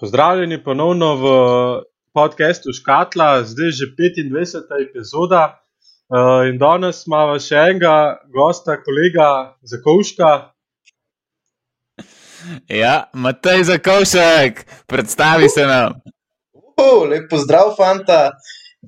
Pozdravljeni 0.00 0.64
ponovno 0.64 1.14
v 1.14 1.24
podkastu 2.14 2.70
Škatla, 2.72 3.42
zdaj 3.44 3.70
že 3.70 3.86
25. 3.98 4.90
epizoda. 4.90 5.58
Uh, 6.08 6.46
in 6.46 6.58
danes 6.58 7.00
imamo 7.06 7.34
še 7.42 7.56
enega 7.72 7.94
gosta, 8.30 8.76
kolega 8.78 9.58
Zakovška. 9.66 10.30
Ja, 12.70 13.10
Matej 13.12 13.64
Zakovšek, 13.72 14.62
predstavi 14.86 15.50
se 15.50 15.66
nam. 15.66 15.98
Uh, 16.54 17.02
lep 17.10 17.26
pozdrav, 17.30 17.74
fanta. 17.74 18.38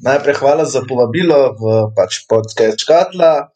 Najprej 0.07 0.39
hvala 0.39 0.65
za 0.65 0.87
povabilo 0.87 1.41
v 1.59 1.75
pač 1.99 2.23
podcast 2.31 2.87
Škatla. 2.87 3.51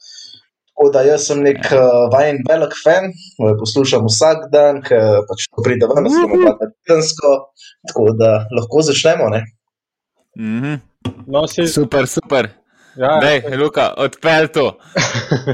Tako 0.74 0.90
da 0.90 1.04
jaz 1.06 1.28
sem 1.28 1.38
nek 1.38 1.60
uh, 1.70 2.08
vajen 2.10 2.40
velik 2.48 2.72
fan, 2.82 3.12
poslušam 3.60 4.08
vsak 4.08 4.48
dan, 4.50 4.80
ker 4.82 5.20
pač 5.28 5.46
to 5.46 5.62
pride 5.62 5.86
ven, 5.86 6.08
zelo 6.10 6.26
malo 6.32 6.56
tedensko. 6.58 7.30
Tako 7.88 8.06
da 8.18 8.30
lahko 8.50 8.82
začnemo. 8.82 9.28
Mm 10.34 10.60
-hmm. 10.62 10.78
no, 11.26 11.46
si... 11.46 11.68
Super, 11.68 12.06
super. 12.06 12.50
Ja, 12.96 13.20
Dej, 13.20 13.56
Luka, 13.58 13.94
odpel 13.96 14.48
to. 14.48 14.78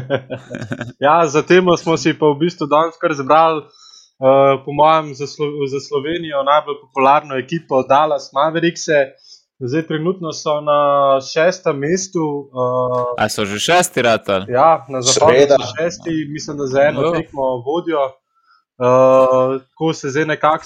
ja, 1.06 1.27
Zatem 1.27 1.65
smo 1.77 1.96
si 1.96 2.12
pa 2.18 2.27
v 2.27 2.38
bistvu 2.41 2.66
danes 2.68 2.96
kar 3.01 3.12
zbrali, 3.16 3.65
uh, 4.21 4.60
po 4.65 4.73
mojem, 4.73 5.15
za, 5.15 5.27
Slo 5.27 5.48
za 5.68 5.80
Slovenijo 5.80 6.43
najbolj 6.45 6.80
popularno 6.80 7.37
ekipo 7.41 7.82
Dallas 7.82 8.30
Mavericks. 8.32 8.88
Zdaj, 9.60 9.87
trenutno 9.87 10.32
so 10.32 10.60
na 10.60 11.20
šestem 11.20 11.78
mestu. 11.78 12.48
Uh, 12.52 13.12
A 13.18 13.28
so 13.28 13.45
že 13.45 13.59
šesti, 13.60 14.02
rata? 14.02 14.45
Ja, 14.48 14.87
na 14.88 15.02
zahodu 15.05 15.60
so 15.60 15.74
šesti, 15.77 16.14
mislim, 16.32 16.56
da 16.56 16.66
za 16.66 16.80
eno 16.88 17.10
tekmo 17.12 17.42
vodijo. 17.66 18.04
Uh, 18.80 19.60
ko 19.77 19.92
se 19.92 20.09
zdaj 20.09 20.24
nekako 20.24 20.65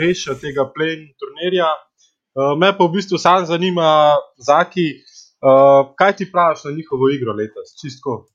rešijo 0.00 0.34
tega 0.34 0.68
plen 0.74 1.08
turnirja. 1.16 1.70
Uh, 2.36 2.52
me 2.60 2.68
pa 2.76 2.84
v 2.84 2.92
bistvu 2.98 3.18
sam 3.18 3.46
zanima, 3.46 4.16
Zaki, 4.36 4.88
uh, 5.40 5.88
kaj 5.96 6.16
ti 6.16 6.32
praviš 6.32 6.64
na 6.64 6.70
njihovo 6.76 7.08
igro 7.08 7.32
letos? 7.32 7.72
Čistko. 7.80 8.26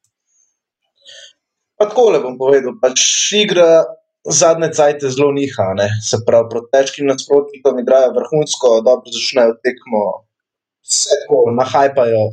Tako 1.78 2.10
le 2.10 2.20
bom 2.20 2.38
povedal. 2.38 2.74
Pač 2.82 2.98
igra 3.38 3.86
zadnje 4.30 4.70
cajtke 4.74 5.10
zelo 5.10 5.32
niha, 5.32 5.74
ne? 5.76 5.88
se 6.10 6.18
pravi, 6.26 6.50
proti 6.50 6.72
težkim 6.72 7.08
nasprotnikom 7.12 7.80
igrajo 7.80 8.14
vrhunsko, 8.18 8.80
dobro 8.86 9.12
začnejo 9.12 9.58
tekmo, 9.66 10.04
vse 10.88 11.20
tako 11.24 11.44
nahajpajo. 11.60 12.24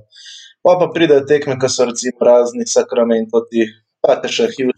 Pa 0.62 0.76
pa 0.76 0.90
pridejo 0.94 1.24
tekme, 1.26 1.56
ki 1.58 1.68
so 1.72 1.88
recimo 1.88 2.26
razni 2.26 2.66
sakramenti, 2.68 3.66
pa 4.04 4.18
te 4.20 4.28
še 4.28 4.50
hiv, 4.52 4.74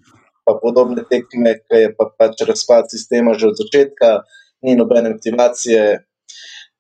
pa 0.47 0.55
podobne 0.63 1.05
tekme, 1.11 1.57
ki 1.67 1.85
je 1.85 1.91
pa 1.99 2.07
pač 2.19 2.45
razpad 2.49 2.91
sistema 2.91 3.35
že 3.35 3.51
od 3.51 3.61
začetka, 3.61 4.23
ni 4.63 4.79
nobene 4.79 5.13
motivacije. 5.17 6.07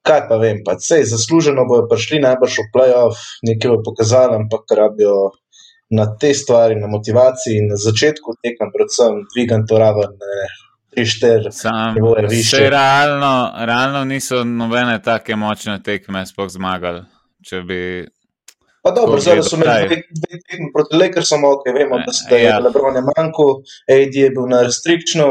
Kaj 0.03 0.23
pa 0.29 0.37
vem, 0.39 0.63
pa 0.67 0.75
sej 0.83 1.05
zasluženo 1.07 1.63
bojo 1.67 1.87
prišli 1.91 2.23
najbrž 2.23 2.59
v 2.59 2.71
playoff, 2.75 3.19
nekaj 3.47 3.71
bo 3.71 3.79
pokazali, 3.91 4.35
ampak 4.39 4.67
rabijo 4.75 5.31
na 5.93 6.07
te 6.17 6.33
stvari, 6.35 6.77
na 6.81 6.87
motivaciji 6.87 7.59
in 7.61 7.69
na 7.69 7.77
začetku 7.77 8.37
tekma, 8.43 8.71
predvsem 8.75 9.23
dvigant 9.35 9.69
to 9.69 9.79
raven. 9.79 10.17
Še 10.93 12.65
realno, 12.73 13.33
realno 13.69 14.03
niso 14.09 14.43
nobene 14.45 14.99
tako 15.05 15.39
močne 15.41 15.79
tekme 15.85 16.25
sploh 16.29 16.51
zmagali. 16.53 17.05
Pa 18.83 18.91
dobro, 18.91 19.21
zdaj 19.23 19.45
so 19.47 19.57
imeli 19.57 20.01
dve 20.11 20.41
tekme 20.43 20.69
proti 20.75 20.99
Lakersom, 20.99 21.45
ok, 21.47 21.69
vemo, 21.77 22.01
da 22.07 22.13
se 22.13 22.27
ja. 22.35 22.57
je 22.57 22.61
Lebron 22.65 22.99
je 22.99 23.03
manjko, 23.09 23.49
AD 23.97 24.19
je 24.21 24.31
bil 24.35 24.49
na 24.51 24.63
restrikčnu. 24.67 25.29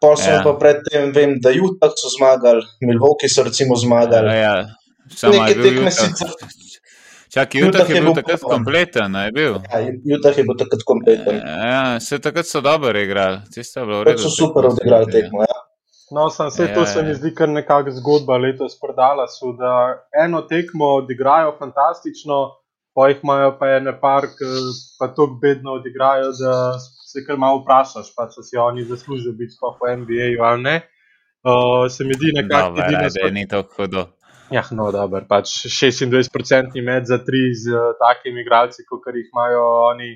Pa 0.00 0.14
sem 0.16 0.34
ja. 0.38 0.42
pa 0.44 0.54
predtem, 0.60 1.10
vem, 1.12 1.34
da 1.44 1.52
Utah 1.52 1.92
so 1.96 2.08
zmagali, 2.12 2.64
Milwaukee 2.84 3.28
so 3.28 3.44
recimo 3.44 3.76
zmagali. 3.76 4.32
Ja, 4.32 4.54
ja. 4.60 5.30
Neke 5.34 5.56
tekme 5.60 5.92
sicer. 5.92 6.30
Čak, 7.30 7.54
Jutah 7.54 7.86
je, 7.86 7.94
je 7.94 8.02
bil 8.02 8.14
takrat 8.14 8.40
kompleten, 8.42 9.14
je 9.14 9.32
bil. 9.32 9.54
Ja, 9.70 9.78
Jutah 10.04 10.38
je 10.38 10.44
bil 10.44 10.56
takrat 10.58 10.82
kompleten. 10.82 11.36
Ja, 11.38 12.00
se 12.00 12.18
takrat 12.18 12.46
so 12.46 12.60
dobro 12.60 12.98
igrali, 12.98 13.38
tisto 13.54 13.80
je 13.80 13.86
bilo 13.86 14.04
res. 14.04 14.22
So 14.22 14.30
super 14.34 14.66
odigrali 14.66 15.06
tekmo, 15.12 15.44
ja. 15.46 15.58
No, 16.10 16.26
sem 16.34 16.50
se, 16.50 16.64
ja, 16.66 16.74
to 16.74 16.86
se 16.90 17.02
mi 17.06 17.14
zdi 17.14 17.30
kar 17.38 17.48
nekakšna 17.48 17.94
zgodba 18.00 18.38
letos 18.42 18.74
prodala, 18.82 19.28
so, 19.30 19.52
da 19.54 19.74
eno 20.24 20.42
tekmo 20.50 20.88
odigrajo 21.04 21.54
fantastično, 21.58 22.40
pa 22.98 23.08
jih 23.12 23.22
imajo 23.22 23.52
pa 23.60 23.68
ene 23.76 23.94
park, 24.00 24.34
pa 24.98 25.12
tako 25.12 25.38
bedno 25.42 25.78
odigrajo, 25.78 26.32
da 26.40 26.54
se 27.12 27.22
kar 27.26 27.38
malo 27.38 27.62
vprašaš, 27.62 28.10
pa 28.16 28.26
če 28.32 28.42
si 28.42 28.58
oni 28.58 28.88
zaslužijo 28.90 29.38
biti 29.38 29.54
sploh 29.54 29.78
v 29.78 30.00
NBA-ju 30.02 30.42
ali 30.50 30.62
ne. 30.66 30.80
Uh, 31.46 31.86
se 31.88 32.04
mi 32.04 32.18
zdi 32.18 32.34
nekako, 32.42 32.82
da 32.82 33.26
je 33.26 33.30
ni 33.32 33.46
tako 33.48 33.70
hudo. 33.76 34.10
Ja, 34.50 34.64
no, 34.74 34.88
dobro, 34.92 35.22
pač 35.28 35.52
26% 35.70 36.80
med 36.82 37.06
za 37.06 37.20
tri 37.22 37.52
z 37.54 37.70
uh, 37.70 37.92
takimi 38.00 38.42
igralci, 38.42 38.82
kot 38.88 39.06
jih 39.14 39.28
imajo 39.30 39.62
oni, 39.92 40.10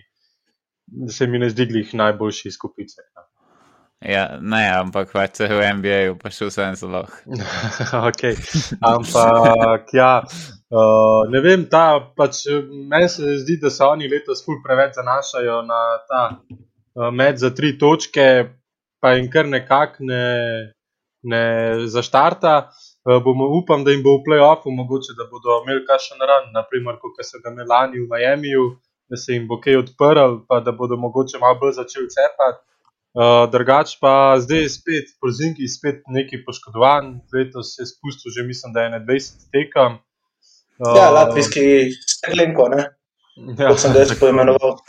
se 1.09 1.27
mi 1.27 1.39
ne 1.39 1.51
zdi, 1.51 1.69
da 1.71 1.79
jih 1.79 1.95
najboljši 1.95 2.51
skupice. 2.51 3.07
No. 3.15 3.29
Ja, 4.05 4.25
ne, 4.41 4.67
ampak 4.69 5.15
pač 5.15 5.39
v 5.49 5.69
NBA-ju 5.79 6.17
pa 6.21 6.29
še 6.35 6.51
vsem 6.51 6.75
zelo. 6.77 7.05
ok, 8.11 8.25
ampak 8.85 9.95
ja, 9.97 10.11
uh, 10.69 11.23
ne 11.31 11.41
vem, 11.45 11.65
ta 11.71 12.03
pač 12.19 12.43
meni 12.69 13.09
se 13.09 13.39
zdi, 13.41 13.57
da 13.63 13.73
se 13.73 13.87
oni 13.87 14.11
letos 14.11 14.45
ful 14.45 14.59
preveč 14.67 14.99
zanašajo 14.99 15.63
na 15.65 15.81
ta 16.11 16.25
uh, 16.35 17.09
med 17.15 17.41
za 17.41 17.55
tri 17.57 17.77
točke, 17.81 18.27
pa 19.01 19.15
jim 19.15 19.31
kar 19.33 19.49
nekako 19.49 20.05
ne, 20.11 20.27
ne 21.25 21.45
zaštarta. 21.89 22.59
Eh, 23.05 23.21
bomo 23.25 23.45
upam, 23.59 23.85
da 23.85 23.91
jim 23.91 24.03
bo 24.03 24.17
v 24.17 24.25
playoffu 24.25 24.71
mogoče, 24.73 25.13
da 25.19 25.27
bodo 25.29 25.59
imeli 25.63 25.83
kakšen 25.85 26.23
ran, 26.29 26.47
naprimer, 26.57 26.97
kot 27.03 27.19
so 27.21 27.41
ga 27.43 27.51
imeli 27.53 27.69
lani 27.69 27.99
v 28.01 28.07
Miami, 28.09 28.53
da 29.13 29.19
se 29.21 29.35
jim 29.35 29.45
bo 29.49 29.59
kaj 29.61 29.77
odprl, 29.83 30.39
pa 30.49 30.63
da 30.65 30.73
bodo 30.73 30.97
mogoče 30.97 31.41
malo 31.43 31.59
bolj 31.61 31.75
začeli 31.81 32.09
cepati. 32.15 32.63
Uh, 33.15 33.45
drugač 33.53 33.93
pa 34.01 34.13
zdaj 34.43 34.65
je 34.65 34.71
spet, 34.73 35.13
prozinki 35.23 35.69
spet 35.71 36.01
neki 36.17 36.41
poškodovan, 36.47 37.13
letos 37.35 37.75
se 37.77 37.85
je 37.85 37.91
spustil 37.93 38.33
že, 38.35 38.43
mislim, 38.49 38.73
da 38.73 38.87
je 38.87 38.91
na 38.97 39.01
20 39.05 39.45
tekem. 39.53 40.01
Uh, 40.81 40.97
ja, 40.97 41.11
latvijski 41.15 41.93
steklenko, 42.09 42.71
ne? 42.73 42.89
Ja, 43.61 43.69
kot 43.69 43.85
sem 43.85 43.93
ga 43.93 44.03
jaz 44.03 44.17
poimenoval. 44.19 44.81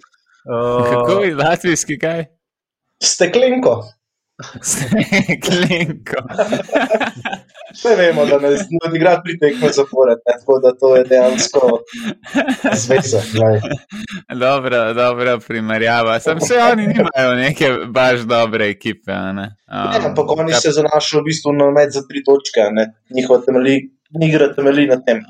Uh, 0.47 0.87
Kako 0.87 1.19
je 1.21 1.35
latvijski 1.35 1.99
kaj? 1.99 2.25
Steklenko. 3.03 3.75
Steklenko. 4.73 6.23
Vse 7.75 7.95
vemo, 7.95 8.25
da 8.25 8.37
ne 8.39 8.49
odigra 8.87 9.21
tri 9.23 9.39
tekme 9.39 9.69
zapored, 9.71 10.19
tako 10.25 10.59
da 10.63 10.71
to 10.79 10.95
je 10.95 11.03
dejansko 11.03 11.61
zveza. 12.83 13.21
Dobro, 14.45 14.93
dobro 14.93 15.39
primerjava. 15.47 16.19
Sem 16.19 16.39
se 16.41 16.55
oni 16.71 16.87
nimajo 16.87 17.35
neke 17.35 17.69
baš 17.87 18.19
dobre 18.19 18.69
ekipe. 18.69 19.11
Ne, 19.11 19.55
um, 19.71 20.05
ampak 20.05 20.31
oni 20.37 20.51
kap... 20.51 20.61
se 20.61 20.71
zanašajo 20.71 21.21
v 21.21 21.25
bistvu 21.25 21.53
na 21.53 21.71
med 21.71 21.91
za 21.91 22.05
tri 22.07 22.23
točke, 22.23 22.69
ne? 22.71 22.93
njihova 23.15 23.41
temelji, 23.45 23.89
igra 24.29 24.53
temelji 24.55 24.87
na 24.87 25.01
tem. 25.03 25.21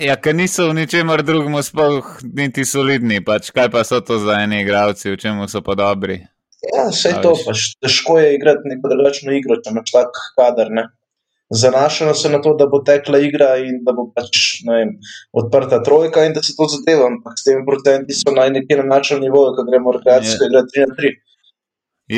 Ja, 0.00 0.16
ker 0.16 0.34
niso 0.38 0.68
v 0.70 0.78
ničemer 0.78 1.22
drugem 1.26 1.58
sploh 1.62 2.16
niti 2.22 2.64
solidni, 2.64 3.24
pač 3.24 3.50
kaj 3.50 3.70
pa 3.74 3.82
so 3.84 4.00
to 4.00 4.22
za 4.22 4.38
eni 4.46 4.62
igravci, 4.62 5.10
v 5.10 5.18
čemu 5.18 5.50
so 5.50 5.66
pa 5.66 5.74
dobri. 5.74 6.22
Ja, 6.62 6.86
vse 6.94 7.16
to, 7.22 7.34
pač 7.46 7.72
težko 7.82 8.20
je 8.22 8.36
igrati 8.36 8.70
neko 8.70 8.94
drugačno 8.94 9.34
igro, 9.34 9.58
če 9.58 9.74
imaš 9.74 9.96
tak 9.98 10.20
kader, 10.38 10.70
ne 10.70 10.86
zanašajo 11.52 12.14
se 12.14 12.28
na 12.28 12.40
to, 12.42 12.54
da 12.54 12.66
bo 12.66 12.78
tekla 12.86 13.18
igra 13.18 13.56
in 13.56 13.82
da 13.86 13.92
bo 13.92 14.08
pač 14.14 14.62
vem, 14.68 14.96
odprta 15.32 15.82
trojka 15.82 16.24
in 16.24 16.32
da 16.36 16.42
se 16.42 16.56
to 16.56 16.68
zadeva. 16.68 17.06
Ampak 17.10 17.38
s 17.38 17.44
temi 17.48 17.66
procenti 17.66 18.16
so 18.16 18.34
na 18.34 18.48
nekem 18.48 18.86
načelnem 18.88 19.28
nivoju, 19.28 19.54
ko 19.56 19.66
gremo 19.68 19.92
rekreacijsko 19.98 20.48
igrati 20.48 20.80
3 20.80 20.88
na 20.88 20.96
3. 21.02 21.12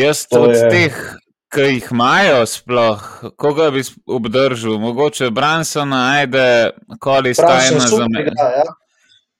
Jaz 0.04 0.26
to 0.26 0.42
od 0.46 0.56
je... 0.56 0.70
teh, 0.70 1.02
ki 1.54 1.66
jih 1.76 1.90
imajo, 1.92 2.46
sploh, 2.50 3.02
koga 3.36 3.70
bi 3.70 3.82
obdržal, 4.06 4.78
mogoče 4.82 5.30
Bransona, 5.30 6.00
ajde, 6.20 6.48
koli 7.00 7.34
stajna 7.34 7.86
za 7.90 8.08
me. 8.10 8.26
Ja 8.30 8.64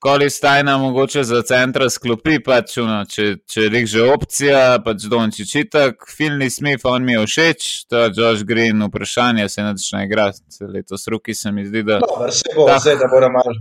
koli 0.04 0.30
stajna 0.30 0.78
mogoče 0.78 1.22
za 1.24 1.42
centra 1.42 1.86
sklopi, 1.90 2.36
pač, 2.44 2.76
uno, 2.82 2.98
če, 3.08 3.24
če 3.48 3.62
je 3.62 3.80
že 3.88 4.02
opcija, 4.12 4.58
pač 4.84 5.06
Dončić 5.08 5.54
itak, 5.62 6.04
Filni 6.16 6.50
Smith, 6.52 6.84
on 6.84 7.06
mi 7.08 7.14
je 7.14 7.22
všeč, 7.24 7.68
to 7.88 8.02
je 8.02 8.10
Josh 8.18 8.44
Green, 8.44 8.84
vprašanje 8.84 9.48
se 9.48 9.64
načne 9.64 10.04
igrati, 10.04 10.42
letos 10.74 11.08
ruki 11.08 11.34
se 11.34 11.52
mi 11.52 11.64
zdi, 11.64 11.82
da. 11.88 12.02
Dobar, 12.04 12.32
se 12.36 12.52
bo, 12.56 12.66
ta, 12.68 12.76
zdaj 12.84 13.00
da 13.00 13.08
bo 13.08 13.22
malo. 13.32 13.56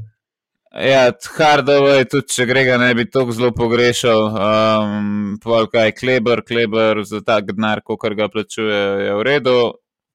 Ja, 0.84 1.06
Hardovo 1.38 1.96
je 1.96 2.10
tudi, 2.12 2.28
če 2.36 2.50
grega 2.52 2.76
ne 2.82 2.92
bi 2.98 3.08
tako 3.08 3.32
zelo 3.32 3.54
pogrešal, 3.56 4.28
um, 4.28 5.40
pol 5.40 5.72
kaj 5.72 5.96
Kleber, 5.96 6.44
Kleber 6.44 7.06
za 7.08 7.24
tak 7.24 7.54
denar, 7.54 7.86
koliko 7.88 8.12
ga 8.20 8.28
plačuje, 8.28 8.84
je 9.08 9.16
v 9.16 9.26
redu. 9.32 9.58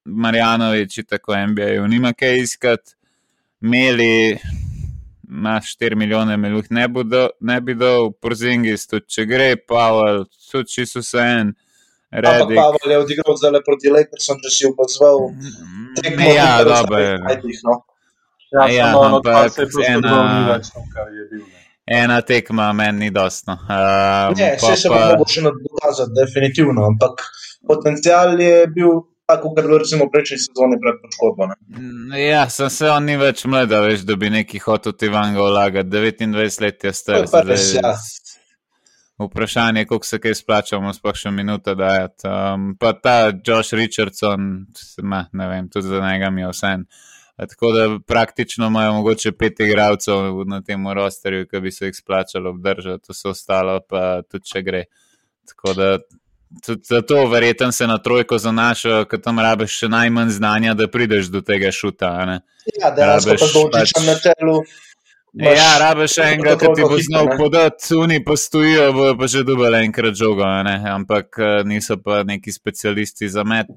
Marjanovič, 0.08 1.02
tako 1.08 1.36
NBA, 1.36 1.86
nima 1.88 2.12
kaj 2.12 2.42
iskati. 2.44 2.96
Meli, 3.60 4.38
na 5.28 5.60
4 5.60 5.96
milijone, 5.96 6.36
me 6.36 6.48
jih 6.48 6.70
ne, 6.70 6.86
ne 7.40 7.60
bi 7.60 7.74
dal, 7.74 8.12
Porzingis, 8.20 8.86
tudi 8.88 9.06
če 9.14 9.26
gre, 9.28 9.48
Pavel, 9.56 10.24
tudi 10.50 10.72
če 10.72 10.86
so 10.88 11.02
se 11.04 11.20
en. 11.20 11.52
Ampak 12.08 12.54
Pavel 12.56 12.94
je 12.94 12.98
odigral 13.02 13.36
zelo 13.36 13.60
proti 13.66 13.92
Lakersom, 13.92 14.40
če 14.44 14.52
si 14.54 14.66
opazval. 14.70 15.28
tekmo. 16.02 16.32
Ja, 16.32 16.64
dobro. 16.64 17.02
No. 17.64 17.76
Ja, 18.52 18.68
ja, 18.72 18.92
no, 18.92 19.02
no, 19.08 19.16
ampak 19.16 19.52
se 19.52 19.66
ena, 19.84 20.00
no, 20.00 21.44
ena 21.84 22.20
tekma 22.24 22.72
meni 22.72 22.98
ni 22.98 23.10
dostno. 23.12 23.58
Uh, 23.60 24.32
ne, 24.38 24.54
pa, 24.60 24.72
se 24.72 24.88
pa 24.88 25.02
lahko 25.10 25.26
še 25.28 25.44
dokazati, 25.44 26.16
definitivno, 26.16 26.86
ampak 26.88 27.26
potencial 27.68 28.40
je 28.40 28.64
bil. 28.72 29.04
Tako, 29.28 29.50
kot 29.54 29.66
recimo 29.78 30.06
prejšnji 30.12 30.38
sezoni 30.40 30.76
pred 30.80 31.00
poškodbo. 31.02 31.46
Mm, 31.76 32.14
ja, 32.16 32.46
sem 32.50 32.70
se 32.72 32.88
on 32.88 33.04
ni 33.04 33.16
več 33.20 33.42
mlad, 33.44 33.74
veš, 33.84 34.06
da 34.08 34.14
bi 34.16 34.30
neki 34.32 34.60
hotel 34.64 34.94
ti 34.96 35.10
vanga 35.12 35.42
vlagati. 35.44 35.90
29 35.92 36.62
let 36.64 36.84
je 36.84 36.92
star. 36.96 37.26
Ja. 37.76 37.90
Vprašanje, 39.18 39.84
koliko 39.90 40.06
se 40.06 40.20
kaj 40.22 40.34
splačamo, 40.38 40.92
sploh 40.96 41.18
še 41.20 41.32
minuto 41.34 41.74
dajati. 41.76 42.24
Um, 42.24 42.70
pa 42.80 42.94
ta 42.96 43.18
Josh 43.34 43.76
Richardson, 43.76 44.48
ne 45.04 45.48
vem, 45.50 45.68
tudi 45.68 45.90
za 45.90 46.00
njega 46.00 46.30
mi 46.30 46.46
je 46.46 46.52
vse. 46.54 46.72
Tako 47.50 47.72
da 47.72 47.82
praktično 48.06 48.66
imajo 48.72 48.94
mogoče 49.02 49.32
pet 49.36 49.60
igralcev 49.60 50.40
na 50.48 50.62
tem 50.64 50.88
rosterju, 50.88 51.50
ki 51.50 51.60
bi 51.60 51.70
se 51.74 51.90
jih 51.90 52.00
splačalo 52.00 52.54
obdržati, 52.56 53.12
vse 53.12 53.28
ostalo 53.28 53.76
pa 53.84 54.22
tudi 54.24 54.48
če 54.54 54.64
gre. 54.64 54.86
Tako 55.52 55.76
da 55.76 55.90
zato 56.82 57.26
verjetno 57.28 57.72
se 57.72 57.86
na 57.86 57.98
trojko 57.98 58.38
zanašajo, 58.38 59.04
ker 59.10 59.20
tam 59.20 59.40
rabiš 59.44 59.78
še 59.82 59.88
najmanj 59.92 60.34
znanja, 60.38 60.74
da 60.74 60.88
prideš 60.88 61.30
do 61.32 61.40
tega 61.44 61.72
šuta. 61.72 62.12
Ja, 62.80 62.90
da 62.90 63.14
rabiš 63.14 63.40
pa 63.40 63.48
dolčiča 63.54 64.00
pač... 64.00 64.06
na 64.06 64.18
telu. 64.24 64.58
Maš, 65.38 65.56
ja, 65.58 65.70
rabiš 65.78 66.18
enega, 66.24 66.56
ki 66.58 66.70
ti 66.74 66.86
bo 66.88 66.98
znal 67.04 67.28
podati, 67.38 67.94
oni 67.94 68.22
pa 68.24 68.36
stojijo, 68.36 68.92
bojo 68.96 69.16
pa 69.18 69.26
že 69.28 69.44
dobili 69.44 69.82
enkrat 69.84 70.16
žogo, 70.16 70.42
ampak 70.42 71.38
eh, 71.38 71.64
niso 71.68 71.98
pa 72.02 72.22
neki 72.24 72.52
specialisti 72.52 73.28
za 73.28 73.44
met 73.44 73.68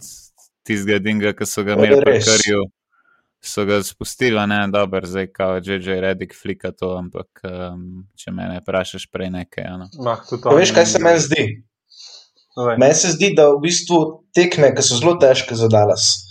tistega 0.64 1.00
dinga, 1.04 1.36
ki 1.36 1.46
so 1.46 1.66
ga 1.68 1.76
imeli 1.76 2.00
v 2.00 2.22
karju 2.24 2.70
so 3.42 3.66
ga 3.66 3.84
spustili, 3.84 4.48
ne 4.48 4.68
dobro, 4.68 5.02
zdaj 5.06 5.28
kao 5.34 5.56
J.J. 5.56 6.02
Reddick 6.02 6.36
flika 6.42 6.72
to, 6.72 6.96
ampak 6.98 7.42
um, 7.44 8.08
če 8.16 8.32
me 8.32 8.46
ne 8.54 8.60
vprašaš 8.62 9.08
prej 9.12 9.32
nekaj. 9.34 9.70
No. 9.82 9.90
Mah, 10.06 10.22
veš, 10.58 10.74
kaj 10.76 10.86
se 10.86 11.02
meni 11.02 11.20
zdi? 11.20 11.46
Meni 12.78 12.96
se 12.96 13.14
zdi, 13.16 13.32
da 13.36 13.48
v 13.54 13.62
bistvu 13.64 13.98
tekme, 14.36 14.74
ki 14.76 14.84
so 14.84 15.00
zelo 15.00 15.16
težke 15.22 15.56
za 15.56 15.70
Dallas. 15.72 16.28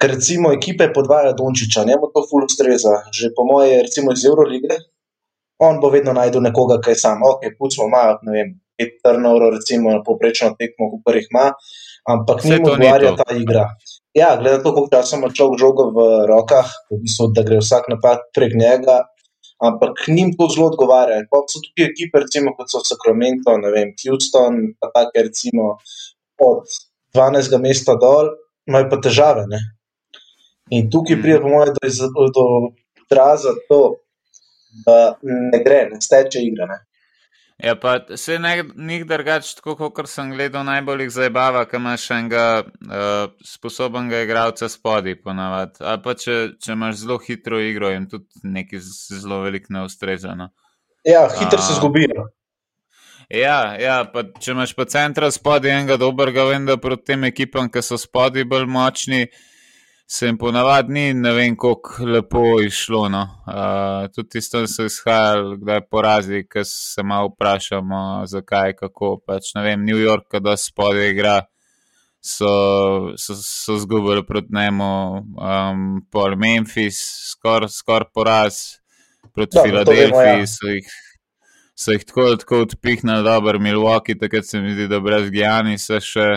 Ker 0.00 0.12
recimo 0.16 0.50
ekipe 0.52 0.90
podvaja 0.92 1.32
Dončiča, 1.38 1.86
njemu 1.88 2.10
to 2.14 2.24
ful 2.28 2.44
ustreza. 2.44 2.98
Že 3.14 3.32
po 3.36 3.46
moje, 3.48 3.78
recimo 3.86 4.12
iz 4.12 4.24
Eurolige, 4.26 4.76
on 5.62 5.80
bo 5.80 5.90
vedno 5.94 6.12
najdel 6.12 6.42
nekoga, 6.44 6.80
ki 6.82 6.92
je 6.92 7.00
sam. 7.00 7.22
Ok, 7.24 7.46
pustimo 7.58 7.88
malo, 7.88 8.18
ne 8.26 8.34
vem, 8.34 8.52
pet 8.76 8.98
turnoverov, 9.04 9.54
recimo 9.56 9.94
na 9.94 10.02
poprečno 10.04 10.52
tekmo, 10.58 10.90
kot 10.92 11.16
jih 11.16 11.30
ima, 11.30 11.46
ampak 12.12 12.44
ni 12.44 12.58
mu 12.58 12.72
odgovarja 12.74 13.14
ta 13.22 13.30
igra. 13.32 13.70
Ja, 14.16 14.34
glede 14.40 14.58
na 14.58 14.64
to, 14.64 14.72
koliko 14.74 14.96
časa 14.96 15.16
ima 15.16 15.28
človek 15.32 15.60
žogo 15.60 15.90
v 15.92 16.04
rokah, 16.28 16.68
v 16.90 17.00
bistvu, 17.04 17.30
da 17.36 17.44
gre 17.44 17.60
vsak 17.60 17.88
napad 17.92 18.28
prek 18.36 18.56
njega, 18.56 19.04
ampak 19.70 20.06
njim 20.08 20.32
to 20.38 20.48
zelo 20.54 20.70
odgovarja. 20.70 21.22
Pa 21.30 21.42
so 21.50 21.60
tudi 21.64 21.86
ekipe, 21.86 22.22
recimo, 22.24 22.54
kot 22.56 22.70
so 22.72 22.82
Sacramento, 22.84 23.54
vem, 23.74 23.94
Houston, 24.02 24.60
pa 24.80 24.90
tako 24.94 25.24
recimo 25.28 25.76
od 26.42 26.64
12. 27.16 27.58
mesta 27.62 27.96
dol, 28.00 28.32
imajo 28.68 28.90
pa 28.90 29.00
težave. 29.02 29.46
Ne? 29.50 29.60
In 30.70 30.90
tukaj 30.90 31.20
pride, 31.22 31.40
po 31.44 31.52
mojem, 31.52 31.74
do 31.76 31.88
izraza 33.06 33.54
to, 33.68 33.80
da 34.86 35.16
ne 35.22 35.62
gre, 35.64 35.86
ne 35.92 36.00
steče 36.02 36.42
igra. 36.42 36.66
Ne? 36.72 36.80
Ja, 37.64 37.72
pa 37.80 38.16
se 38.16 38.38
njih 38.76 39.06
drugače, 39.06 39.54
tako 39.56 39.90
kot 39.90 40.08
sem 40.08 40.30
gledal, 40.30 40.64
najbolj 40.64 41.06
jih 41.06 41.10
zabava, 41.14 41.64
ker 41.64 41.80
imaš 41.80 42.10
enega 42.12 42.44
uh, 42.66 43.32
sposobnega 43.44 44.20
igralca 44.26 44.68
spodaj, 44.68 45.16
ponavadi. 45.22 45.80
Ali 45.80 46.02
pa 46.04 46.14
če, 46.20 46.36
če 46.60 46.76
imaš 46.76 47.00
zelo 47.00 47.16
hitro 47.24 47.60
igro 47.60 47.90
in 47.96 48.04
tudi 48.12 48.44
nekaj 48.44 48.84
zelo 49.22 49.40
velik 49.46 49.70
neustrezano. 49.72 50.50
Ja, 51.08 51.24
hitro 51.40 51.62
se 51.62 51.78
zgubijo. 51.80 52.28
Ja, 53.32 53.58
ja 53.80 53.98
pa 54.12 54.26
če 54.38 54.52
imaš 54.52 54.76
pa 54.76 54.84
centra 54.84 55.30
spodaj 55.32 55.78
enega 55.78 55.96
dobrega, 55.96 56.44
vem, 56.50 56.68
da 56.68 56.76
proti 56.76 57.12
tem 57.12 57.24
ekipam, 57.24 57.72
ki 57.72 57.82
so 57.82 57.96
spodaj 57.98 58.44
bolj 58.44 58.68
močni 58.68 59.24
se 59.26 59.55
jim 60.06 60.38
ponavadi 60.38 60.92
ni, 60.92 61.14
ne 61.14 61.32
vem, 61.34 61.56
kako 61.58 62.04
lepo 62.06 62.60
išlo. 62.62 63.08
No. 63.08 63.22
Uh, 63.46 64.06
tudi 64.14 64.36
tisto 64.36 64.62
so 64.70 64.86
izhajali, 64.86 65.56
kdaj 65.62 65.80
porazi, 65.90 66.44
ki 66.46 66.62
se 66.64 67.02
malo 67.02 67.32
vprašamo, 67.34 68.22
zakaj, 68.30 68.76
kako. 68.78 69.16
Pač, 69.26 69.50
ne 69.58 69.64
vem, 69.66 69.84
New 69.84 69.98
York, 69.98 70.38
da 70.40 70.56
spodaj 70.56 71.10
igra, 71.10 71.40
so, 72.22 72.52
so, 73.18 73.34
so 73.42 73.78
zgubili 73.82 74.22
proti 74.26 74.54
njemu, 74.54 74.92
um, 75.42 75.84
pol 76.10 76.36
Memphis, 76.38 77.02
skoraj 77.32 77.74
skor 77.74 78.06
poraz 78.14 78.78
proti 79.34 79.58
Filadelfiji. 79.58 80.38
Ja. 80.38 80.46
So 81.76 81.92
jih 81.92 82.04
tako, 82.06 82.30
tako 82.40 82.60
odpihnili, 82.64 83.24
dobro, 83.24 83.58
Milwaukee, 83.58 84.18
takrat 84.20 84.46
se 84.46 84.60
mi 84.60 84.72
zdi, 84.74 84.86
da 84.88 85.00
brez 85.00 85.30
Gijani 85.30 85.78
se 85.78 86.00
še. 86.00 86.28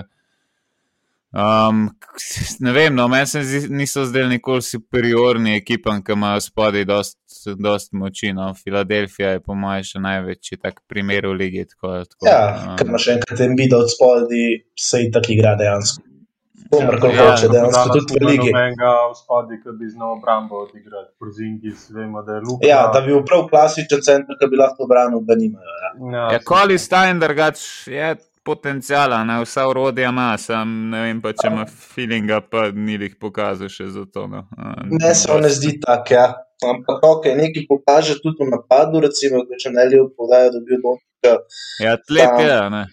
Um, 1.32 1.90
ne 2.60 2.72
vem, 2.74 2.96
no, 2.96 3.08
meni 3.08 3.28
se 3.28 3.42
niso 3.70 4.06
zdeli 4.06 4.30
nikoli 4.30 4.62
superiorni 4.66 5.56
ekipam, 5.60 6.02
ki 6.04 6.16
imajo 6.18 6.42
spodaj 6.42 6.86
dost, 6.90 7.20
dost 7.58 7.94
moči. 7.94 8.34
No. 8.34 8.54
Filadelfija 8.58 9.36
je 9.36 9.44
po 9.46 9.54
mojem 9.56 9.86
še 9.86 10.02
največji 10.02 10.58
tak 10.58 10.82
primer 10.90 11.30
v 11.30 11.36
ligi. 11.38 11.66
Tako, 11.70 12.00
tako, 12.10 12.26
ja, 12.26 12.40
um, 12.72 12.78
ker 12.80 12.90
imaš 12.90 13.10
enkrat 13.14 13.44
en 13.46 13.58
bid 13.60 13.76
od 13.78 13.92
spodaj, 13.94 14.46
se 14.90 15.04
jih 15.04 15.12
tako 15.14 15.36
igra 15.36 15.54
dejansko. 15.60 16.06
Umr, 16.70 16.98
ja, 17.02 17.12
ja, 17.14 17.28
hoče, 17.32 17.48
dejansko 17.50 17.94
tudi 17.94 18.18
v 18.18 18.26
ligi. 18.26 18.50
Enega 18.50 18.90
v 19.12 19.14
spodaj, 19.22 19.62
ki 19.62 19.76
bi 19.78 19.92
znal 19.94 20.18
obrambo 20.18 20.64
odigrati, 20.66 21.12
Porzingis, 21.22 21.86
vemo, 21.94 22.26
da 22.26 22.40
je 22.40 22.44
luka. 22.48 22.68
Ja, 22.70 22.82
da 22.94 23.04
bi 23.06 23.14
bil 23.14 23.22
prav 23.30 23.46
klasičen 23.54 24.02
center, 24.06 24.38
ki 24.38 24.50
bi 24.50 24.58
lahko 24.58 24.90
obranil, 24.90 25.22
da 25.30 25.38
nimajo. 25.38 25.78
Ja, 25.78 25.94
ja, 26.18 26.26
ja 26.34 26.42
Koli 26.46 26.78
Stein, 26.82 27.22
drugač 27.22 27.62
je 27.90 28.12
potencijala, 28.50 29.22
ne 29.28 29.40
vsa 29.44 29.68
urodja 29.70 30.10
ima, 30.10 30.28
sem 30.42 30.76
ne 30.90 31.06
vem 31.06 31.22
pa, 31.22 31.34
če 31.38 31.52
ima 31.52 31.66
feelinga, 31.70 32.42
pa 32.50 32.70
ni 32.74 32.98
jih 32.98 33.18
pokazal 33.22 33.70
še 33.70 33.90
za 33.94 34.06
to. 34.10 34.26
No. 34.32 34.46
Ne, 34.90 35.14
se 35.14 35.30
vam 35.32 35.46
ne 35.46 35.52
zdi 35.54 35.78
tako, 35.86 36.18
ja. 36.18 36.30
Ampak 36.60 37.06
ok, 37.08 37.30
nekaj 37.40 37.70
pokaže 37.70 38.18
tudi 38.20 38.44
v 38.44 38.50
napadu, 38.52 39.00
recimo, 39.06 39.46
če 39.62 39.72
ne 39.72 39.86
ljubijo 39.88 40.10
podajo, 40.18 40.50
da 40.56 40.64
bi 40.64 40.74
bil 40.74 40.82
dotika. 40.84 41.38
Ja, 41.80 41.94
tlet 42.04 42.42
je, 42.44 42.58
ne. 42.74 42.88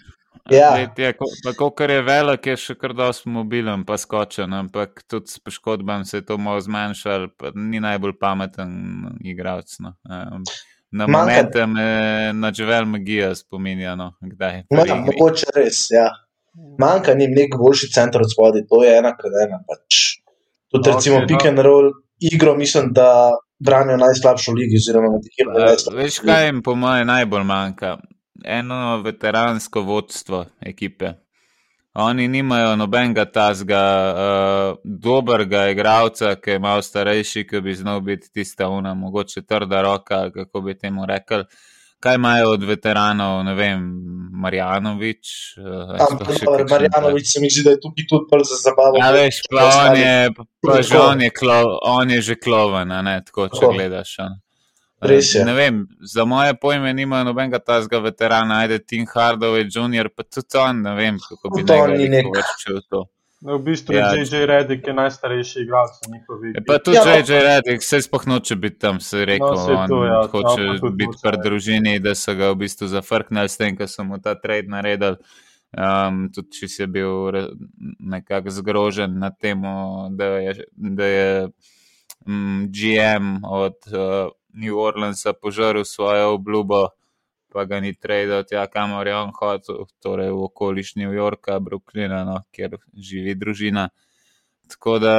Ja. 0.51 0.69
Je, 0.79 1.15
tako, 1.43 1.73
ker 1.75 1.91
je 1.91 2.03
velik, 2.07 2.47
je 2.47 2.55
še 2.61 2.77
kar 2.79 2.95
dosti 2.95 3.33
mobilen, 3.35 3.83
pa 3.89 3.97
skočen, 3.99 4.55
ampak 4.55 5.03
tudi 5.11 5.33
s 5.33 5.43
poškodbami 5.43 6.07
se 6.07 6.21
je 6.21 6.27
to 6.29 6.39
malo 6.39 6.63
zmanjšalo, 6.63 7.33
ni 7.59 7.83
najbolj 7.83 8.15
pameten 8.21 8.71
igralec. 9.27 9.75
No. 9.83 9.97
Um, 10.07 10.47
Na 10.97 11.07
momente 11.11 11.67
me 11.69 11.87
na 12.35 12.53
živel 12.55 12.87
magija 12.89 13.35
spominja, 13.37 13.95
no, 13.99 14.13
kdaj. 14.21 14.63
Mogoče 14.73 15.53
res, 15.57 15.87
ja. 15.93 16.09
Manjka 16.81 17.13
jim 17.13 17.35
nek 17.37 17.57
boljši 17.61 17.91
center 17.93 18.25
od 18.25 18.33
spodaj, 18.33 18.65
to 18.71 18.81
je 18.85 18.95
ena 18.99 19.13
pred 19.19 19.35
ena. 19.45 19.61
Pač. 19.69 20.17
Tudi 20.73 20.89
okay, 20.89 20.95
recimo 20.95 21.21
no. 21.21 21.27
pick 21.29 21.45
and 21.47 21.61
roll 21.65 21.91
igro, 22.21 22.55
mislim, 22.57 22.93
da 22.97 23.37
branijo 23.59 23.97
najslabšo 23.97 24.53
ligo, 24.57 24.77
oziroma 24.81 25.13
da 25.13 25.21
jih 25.23 25.43
je 25.43 25.47
več. 25.53 25.85
Veš, 26.01 26.19
kaj 26.25 26.47
jim 26.47 26.63
po 26.65 26.75
mojem 26.75 27.07
najbolj 27.13 27.45
manjka? 27.45 27.97
Eno 28.45 29.01
veteransko 29.05 29.83
vodstvo 29.85 30.45
ekipe. 30.61 31.13
Oni 31.99 32.29
nimajo 32.29 32.77
nobenega 32.77 33.25
tazga, 33.25 33.83
uh, 34.13 34.79
dobrega 34.85 35.69
igralca, 35.73 36.35
ki 36.37 36.51
je 36.51 36.59
malo 36.59 36.83
starejši, 36.83 37.47
ki 37.49 37.61
bi 37.65 37.75
znal 37.75 38.01
biti 38.05 38.29
tista 38.33 38.69
una, 38.69 38.95
mogoče 38.95 39.43
trda 39.43 39.81
roka, 39.83 40.27
kako 40.35 40.61
bi 40.61 40.77
temu 40.79 41.07
rekel. 41.07 41.45
Kaj 42.01 42.15
imajo 42.15 42.51
od 42.53 42.65
veteranov, 42.69 43.45
ne 43.45 43.55
vem, 43.55 43.87
Marjanovič? 44.43 45.33
Uh, 45.57 46.69
Marjanovič 46.71 47.33
se 47.33 47.41
mi 47.41 47.51
zdi, 47.51 47.65
da 47.65 47.71
je 47.71 47.81
tukaj 47.81 48.05
tudi 48.09 48.29
prvi 48.31 48.45
za 48.45 48.61
zabavo. 48.61 49.01
Ja, 49.01 49.11
veš, 49.17 49.41
pa 49.51 49.65
on 49.81 49.97
je, 49.97 50.31
pa 50.69 50.83
že 50.83 50.99
on 51.01 51.23
je, 51.23 51.31
klo, 51.31 51.61
on 51.83 52.11
je 52.11 52.21
že 52.23 52.37
kloven, 52.37 52.93
ne, 52.93 53.23
tako, 53.25 53.49
če 53.49 53.73
gledaš. 53.73 54.19
On. 54.27 54.37
Ne 55.45 55.55
vem, 55.55 55.83
za 56.01 56.25
moje 56.25 56.55
pojme 56.61 56.95
nima 56.95 57.25
nobenega 57.25 57.59
tazga 57.59 57.99
veterana, 58.05 58.63
ajde 58.65 58.79
Tim 58.79 59.07
Hardaway 59.07 59.67
Jr., 59.67 60.09
pa 60.17 60.23
tudi 60.23 60.59
on, 60.63 60.83
ne 60.83 60.95
vem, 60.95 61.21
kako 61.29 61.55
bi 61.57 61.67
to 61.67 61.83
nekaj 61.87 62.33
več 62.35 62.57
čutil 62.63 62.83
to. 62.91 63.07
No, 63.47 63.59
v 63.61 63.63
bistvu 63.63 63.95
ja, 63.95 64.09
je 64.17 64.25
J.J. 64.25 64.47
Reddick 64.49 64.87
najstarejši 64.89 65.61
igralec 65.63 65.99
v 66.07 66.13
njihovi. 66.13 66.53
Pa 66.67 66.79
tudi 66.79 66.97
ja, 66.97 67.05
no. 67.05 67.11
J.J. 67.13 67.41
Reddick, 67.45 67.83
vse 67.85 68.01
spohnoče 68.03 68.57
biti 68.57 68.79
tam, 68.79 69.01
se 69.01 69.19
je 69.19 69.27
rekel, 69.29 69.55
no, 69.55 69.77
on 69.77 69.89
to, 69.93 69.99
ja, 70.05 70.21
hoče 70.33 70.63
no, 70.67 70.91
biti 70.91 71.21
pri 71.23 71.41
družini, 71.45 71.99
da 72.01 72.15
so 72.17 72.35
ga 72.35 72.49
v 72.55 72.63
bistvu 72.65 72.89
zafrknili 72.89 73.53
s 73.53 73.61
tem, 73.61 73.77
ko 73.77 73.87
so 73.87 74.07
mu 74.09 74.19
ta 74.25 74.35
trade 74.41 74.73
naredili. 74.73 75.21
Um, 75.77 76.31
tudi 76.33 76.57
če 76.57 76.69
si 76.73 76.87
bil 76.89 77.37
nekako 78.01 78.55
zgrožen 78.55 79.19
na 79.21 79.31
tem, 79.31 79.61
da 80.17 80.31
je, 80.41 80.55
da 80.73 81.09
je 81.11 81.31
um, 82.25 82.65
GM 82.73 83.45
od 83.45 83.77
uh, 83.93 84.33
New 84.57 84.79
Orleansa 84.81 85.33
požrl 85.33 85.85
svojo 85.85 86.35
obljubo, 86.35 86.89
pa 87.53 87.65
ga 87.65 87.81
ni 87.81 87.95
tradil 87.95 88.43
tja, 88.49 88.67
kamor 88.67 89.07
je 89.07 89.17
on 89.17 89.31
hotel, 89.37 89.85
torej 90.03 90.33
v 90.33 90.43
okoliš 90.49 90.97
New 90.97 91.13
Yorka, 91.13 91.61
Brooklyna, 91.61 92.25
no, 92.25 92.41
kjer 92.53 92.77
živi 92.97 93.35
družina. 93.35 93.89
Tako 94.69 94.99
da 94.99 95.17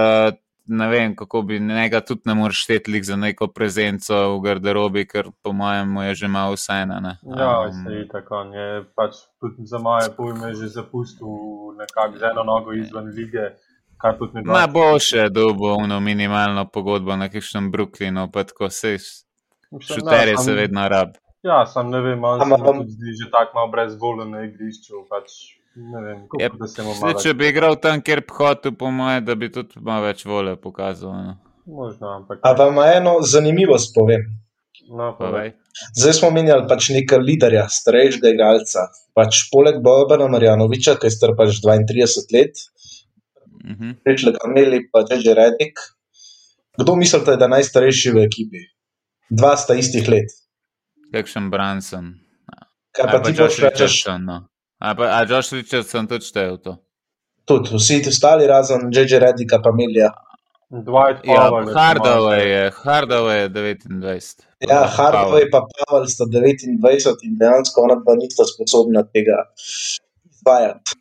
ne 0.68 0.88
vem, 0.88 1.16
kako 1.16 1.42
bi 1.42 1.60
njega 1.60 2.02
tudi 2.02 2.22
ne 2.26 2.34
moreš 2.36 2.64
šteti 2.64 3.04
za 3.04 3.16
neko 3.16 3.48
prezenco 3.48 4.16
v 4.36 4.42
garderobi, 4.42 5.06
ker 5.08 5.30
po 5.42 5.54
mojem 5.54 5.96
je 5.96 6.16
že 6.16 6.28
malo 6.28 6.54
vseeno. 6.56 7.00
Ja, 7.38 7.60
um, 7.62 7.72
se 7.86 7.94
je 7.94 8.08
tako. 8.08 8.36
On 8.36 8.54
je 8.54 8.84
pač 8.96 9.16
tudi 9.40 9.66
za 9.66 9.78
moje 9.78 10.10
pojme 10.18 10.54
že 10.54 10.68
zapustil 10.68 11.28
nekako 11.78 12.18
z 12.18 12.24
eno 12.32 12.44
nogo 12.44 12.74
izven 12.74 13.06
lige. 13.06 13.56
Da 14.54 14.68
bo 15.54 15.74
ono 15.74 16.00
minimalno 16.00 16.68
pogodbo 16.70 17.16
na 17.16 17.30
kakšnem 17.30 17.72
Brooklynu, 17.72 18.30
pa 18.34 18.44
tako 18.44 18.70
se 18.70 18.98
šuterje 19.82 20.38
se 20.38 20.54
vedno 20.54 20.88
rab. 20.90 21.16
Ja, 21.44 21.66
sam 21.66 21.90
ne 21.90 22.02
vem, 22.02 22.24
ali 22.26 22.46
se 22.46 22.62
vam 22.64 22.82
zdi 22.88 23.14
že 23.22 23.30
tako 23.32 23.60
malo 23.60 23.72
brezvoljen 23.72 24.32
na 24.32 24.44
igrišču. 24.48 25.04
Pač, 25.10 25.36
vem, 25.76 26.26
je, 26.40 26.50
ja, 26.50 26.96
sli, 26.96 27.14
če 27.24 27.34
bi 27.38 27.52
igral 27.52 27.78
tam, 27.82 28.02
kjer 28.02 28.24
bi 28.26 28.38
hotel, 28.40 28.74
po 28.80 28.92
mojem, 28.92 29.26
da 29.26 29.36
bi 29.36 29.52
tudi 29.54 29.80
malo 29.82 30.08
več 30.08 30.26
vole 30.26 30.56
pokazal. 30.60 31.14
No. 31.14 31.38
Možno, 31.68 32.16
ampak. 32.16 32.42
A 32.44 32.56
pa 32.58 32.68
ima 32.72 32.88
eno 32.96 33.20
zanimivost, 33.22 33.94
povem. 33.96 34.26
No, 34.88 35.12
Zdaj 35.98 36.14
smo 36.16 36.30
menjali 36.32 36.64
pač 36.70 36.90
nekaj 36.96 37.20
liderja, 37.20 37.66
starejšega 37.70 38.32
igralca. 38.32 38.88
Pač 39.18 39.44
poleg 39.52 39.82
Bobana 39.84 40.30
Marjanoviča, 40.32 40.96
ki 40.96 41.10
je 41.10 41.16
star 41.16 41.34
pač 41.38 41.60
32 41.60 42.24
let, 42.34 42.64
Rečli, 44.08 44.32
da 44.32 44.48
imeli 44.48 44.88
pa 44.92 45.04
že 45.04 45.34
rednik. 45.34 45.80
Kdo 46.78 46.96
mislite, 46.96 47.36
da 47.36 47.46
je 47.46 47.50
najstarejši 47.50 48.12
v 48.12 48.24
ekipi? 48.24 48.62
Dva 49.30 49.56
sta 49.58 49.76
istih 49.76 50.08
let. 50.10 50.32
Kakšen 51.12 51.50
Branson. 51.52 52.14
Kaj 52.96 53.12
pa 53.12 53.20
ti 53.24 53.34
boš 53.38 53.60
rečeš? 53.64 54.06
No. 54.24 54.46
A, 54.80 54.94
pa, 54.96 55.10
a 55.18 55.26
Josh 55.26 55.54
Richardson 55.54 56.08
tudi 56.08 56.28
šteje 56.28 56.54
v 56.54 56.58
to? 56.62 56.74
Tudi, 57.48 57.74
vsi 57.74 58.02
ti 58.04 58.12
ostali 58.12 58.48
razen 58.48 58.90
J.J. 58.92 59.20
Redika 59.24 59.60
pa 59.64 59.72
Milja. 59.72 60.12
Ja, 61.24 61.48
Hardaway 61.64 62.44
je, 62.44 62.72
Hardaway 62.84 63.48
je 63.48 63.50
29. 63.50 64.44
Ja, 64.68 64.84
Hardaway 64.84 65.48
pa 65.48 65.64
Pavel 65.64 66.08
sta 66.12 66.28
29 66.28 67.24
in 67.24 67.38
dejansko 67.40 67.88
ona 67.88 67.96
pa 68.04 68.18
nista 68.20 68.44
sposobna 68.44 69.04
tega 69.08 69.48
izvajati. 70.28 70.92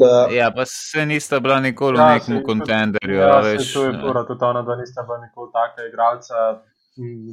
Da... 0.00 0.28
Ja, 0.36 0.50
pa 0.52 0.64
se 0.68 1.06
nista 1.06 1.40
bila 1.40 1.60
nikoli 1.60 1.98
ja, 1.98 2.06
v 2.06 2.12
nekem 2.18 2.42
kontenderju. 2.44 3.16
Ja, 3.16 3.40
veš, 3.40 3.72
to 3.72 3.84
je 3.84 3.92
pora, 4.04 4.26
tudi 4.28 4.44
ona, 4.44 4.62
da 4.62 4.76
nista 4.76 5.02
bila 5.02 5.18
nikoli 5.24 5.48
taka 5.52 5.88
igralca, 5.88 6.34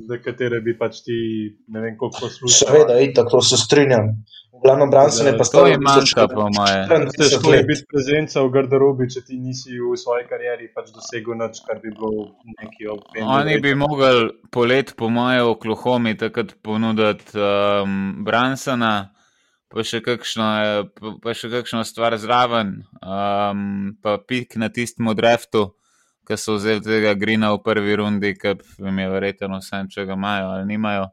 za 0.07 0.17
katere 0.23 0.59
bi 0.61 0.75
pač 0.77 1.01
ti 1.05 1.17
ne 1.67 1.81
vem, 1.81 1.97
koliko 1.97 2.25
poslušali. 2.25 2.71
Seveda, 2.71 2.99
itak, 2.99 3.29
to 3.31 3.41
se 3.41 3.57
strinjam. 3.57 4.09
Glavno 4.63 4.87
Branson 4.87 5.27
je 5.27 5.37
pa 5.37 5.43
stavil. 5.43 5.65
To 5.65 5.71
je 5.71 5.79
manjka, 5.83 6.27
po 6.31 6.47
moje. 6.55 6.81
Težko 7.17 7.53
je 7.53 7.63
biti 7.67 7.87
prezenca 7.89 8.43
v 8.43 8.51
garderobi, 8.53 9.09
če 9.11 9.23
ti 9.27 9.39
nisi 9.39 9.75
v 9.79 9.95
svoji 9.99 10.27
karieri 10.29 10.69
pač 10.75 10.91
dosegel 10.95 11.35
nič, 11.39 11.63
kar 11.67 11.81
bi 11.83 11.91
bilo 11.91 12.29
neki 12.61 12.91
obvez. 12.93 13.23
Oni 13.23 13.57
bi 13.63 13.73
mogli 13.75 14.29
polet, 14.51 14.93
po 14.99 15.09
moje, 15.11 15.41
v 15.43 15.55
Oklahomi 15.55 16.15
takrat 16.19 16.55
ponuditi 16.63 17.35
um, 17.39 18.23
Bransona 18.23 19.13
pa 19.73 19.81
še 19.81 20.03
kakšno, 20.05 20.47
pa 21.23 21.33
še 21.33 21.49
kakšno 21.49 21.81
stvar 21.87 22.13
zraven, 22.21 22.83
um, 23.01 23.95
pa 24.05 24.19
pik 24.21 24.53
na 24.61 24.69
tistem 24.69 25.09
dreftu, 25.17 25.71
ki 26.27 26.37
so 26.37 26.55
vzeli 26.57 26.81
tega 26.83 27.13
grina 27.19 27.51
v 27.53 27.61
prvi 27.63 27.95
rundi, 27.99 28.33
ki 28.39 28.55
jim 28.77 28.99
je 28.99 29.09
verjetno 29.09 29.59
vse, 29.59 29.83
če 29.91 30.05
ga 30.07 30.17
imajo 30.17 30.53
ali 30.55 30.67
nimajo, 30.69 31.09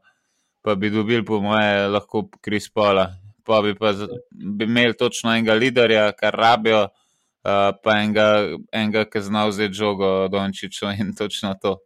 pa 0.63 0.75
bi 0.75 0.89
dobili, 0.89 1.25
po 1.25 1.41
moje, 1.41 1.87
lahko 1.91 2.27
kri 2.41 2.59
spola. 2.59 3.09
Pa 3.45 3.61
bi 3.65 3.73
pa 3.75 3.93
bi 4.31 4.65
imeli 4.65 4.93
točno 4.97 5.33
enega 5.33 5.53
liderja, 5.57 6.11
kar 6.17 6.35
rabijo, 6.37 6.83
uh, 6.87 7.71
pa 7.83 7.97
enega, 7.97 8.27
enega 8.71 9.05
ki 9.09 9.23
zna 9.27 9.47
vzeti 9.49 9.79
žogo, 9.81 10.27
Dončičo 10.31 10.93
in 10.99 11.15
točno 11.17 11.55
to. 11.61 11.79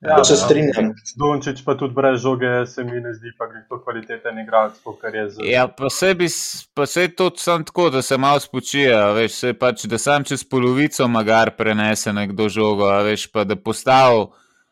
Ja, 0.00 0.24
se 0.24 0.36
strinjam. 0.36 0.92
Dončić 1.16 1.64
pa 1.64 1.74
tudi 1.74 1.94
brez 1.94 2.20
žoge 2.22 2.66
se 2.66 2.84
mi 2.84 3.00
ne 3.00 3.14
zdi, 3.14 3.32
pa 3.38 3.46
gre 3.46 3.64
to 3.68 3.80
kvaliteten 3.82 4.38
igralec, 4.38 4.72
kar 5.00 5.14
je 5.14 5.30
za. 5.30 5.40
Ja, 5.44 5.68
pa 5.68 5.90
se 5.90 6.14
bi, 6.14 6.28
pa 6.74 6.86
se 6.86 7.08
to 7.08 7.30
sam 7.36 7.64
tako, 7.64 7.90
da 7.90 8.02
se 8.02 8.18
malo 8.18 8.40
spočije, 8.40 9.12
veš, 9.12 9.32
se 9.32 9.52
pač, 9.54 9.84
da 9.84 9.98
sam 9.98 10.24
čez 10.24 10.44
polovico 10.44 11.08
magar 11.08 11.50
prenese 11.56 12.12
nekdo 12.12 12.48
žogo, 12.48 12.90
veš, 13.02 13.26
pa 13.32 13.44
da 13.44 13.56
postavi 13.56 14.26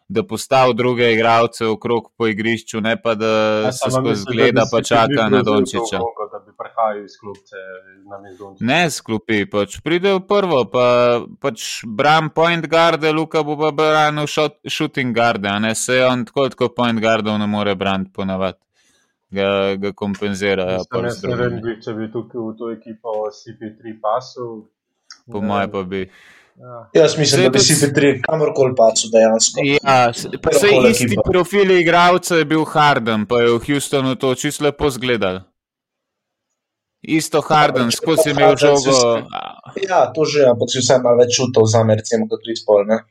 da 0.08 0.22
postavi 0.22 0.74
druge 0.74 1.12
igralce 1.12 1.66
okrog 1.66 2.12
po 2.18 2.26
igrišču, 2.26 2.80
ne 2.80 3.02
pa 3.02 3.14
da 3.14 3.26
ja, 3.64 3.72
se 3.72 3.90
skozi 3.90 4.24
gleda, 4.32 4.62
pa 4.72 4.82
čaka 4.82 5.28
na 5.30 5.42
Dončiča. 5.42 5.98
Ne 8.60 8.80
sklopi, 8.90 9.40
pač 9.50 9.78
pride 9.84 10.12
v 10.16 10.22
prvo, 10.28 10.64
pa 10.70 10.86
pač 11.42 11.82
bram 11.86 12.30
point 12.34 12.66
garde, 12.70 13.10
Luka 13.12 13.42
bo 13.46 13.56
pa 13.60 13.72
branil 13.74 14.28
shooting 14.28 15.14
garde, 15.16 15.48
a 15.48 15.58
ne 15.58 15.74
se 15.74 15.98
on 16.06 16.24
tako 16.28 16.48
tako 16.54 16.70
point 16.74 17.00
gardov 17.00 17.38
ne 17.38 17.46
more 17.46 17.74
braniti 17.74 18.12
ponavadi. 18.12 18.58
Ga, 19.36 19.74
ga 19.82 19.90
kompenzirajo. 19.90 20.84
Ne 21.26 21.36
vem, 21.36 21.56
če 21.82 21.92
bi 21.98 22.06
tukaj 22.12 22.40
v 22.40 22.52
to 22.56 22.70
ekipo 22.70 23.26
CP3 23.34 23.96
pasil. 24.00 24.68
Po 25.26 25.42
mojem 25.42 25.72
pa 25.72 25.82
bi. 25.82 26.04
Ja. 26.60 26.90
Jaz 27.02 27.18
mislim, 27.18 27.40
Zdaj, 27.40 27.44
da 27.44 27.50
bi 27.50 27.58
si 27.58 27.74
Petri 27.80 28.22
kamorkoli 28.22 28.74
pacu 28.76 29.08
dejansko. 29.12 29.60
Ja, 29.64 30.12
pa 30.42 30.52
se 30.52 30.68
isti 30.90 31.16
profili 31.24 31.80
igralca 31.80 32.36
je 32.36 32.44
bil 32.44 32.64
Harden, 32.64 33.26
pa 33.26 33.40
je 33.40 33.50
v 33.52 33.58
Houstonu 33.66 34.14
to 34.14 34.34
čisto 34.34 34.64
lepo 34.64 34.90
zgledal. 34.90 35.40
Isto 37.06 37.40
Harden, 37.40 37.90
skozi 37.94 38.28
je 38.28 38.34
imel 38.34 38.56
žogo. 38.58 39.22
Ja, 39.88 40.10
to 40.10 40.24
že, 40.26 40.48
ampak 40.50 40.72
si 40.72 40.82
vse 40.82 40.98
malo 40.98 41.20
več 41.22 41.36
čutil 41.38 41.68
za 41.70 41.84
me, 41.86 41.94
recimo, 41.94 42.26
kot 42.26 42.42
Rispol, 42.42 42.82
ne? 42.88 43.04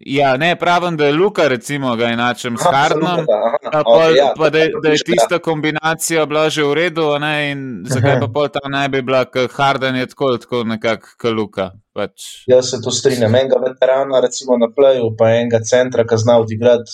Ja, 0.00 0.36
ne, 0.36 0.50
pravim, 0.58 0.96
da 0.96 1.06
je 1.06 1.12
Luka, 1.12 1.46
recimo, 1.48 1.94
ga 1.96 2.10
enačem 2.12 2.56
s 2.58 2.66
Hardnom, 2.66 3.22
pa, 3.24 3.80
okay, 3.80 4.16
ja, 4.18 4.26
pa 4.36 4.50
da, 4.50 4.66
da 4.82 4.92
je 4.92 4.98
tista 5.06 5.38
kombinacija 5.38 6.26
bila 6.26 6.50
že 6.50 6.66
v 6.66 6.74
redu, 6.74 7.06
ne, 7.22 7.34
in 7.52 7.62
zakaj 7.88 8.18
pa 8.20 8.28
pol 8.34 8.50
ta 8.52 8.60
ne 8.68 8.82
bi 8.92 9.00
bila, 9.02 9.24
ker 9.30 9.48
Harden 9.48 9.96
je 9.96 10.10
tako, 10.12 10.34
tako 10.42 10.64
nekako, 10.68 11.14
kot 11.22 11.32
Luka. 11.32 11.70
Pač. 11.96 12.44
Jaz 12.50 12.74
se 12.74 12.82
tu 12.84 12.92
strinjam, 12.92 13.34
enega 13.34 13.62
veterana, 13.62 14.20
recimo 14.20 14.58
na 14.60 14.68
pleju, 14.68 15.14
pa 15.16 15.30
enega 15.38 15.62
centra, 15.64 16.04
ki 16.04 16.18
zna 16.20 16.40
odigrati 16.42 16.92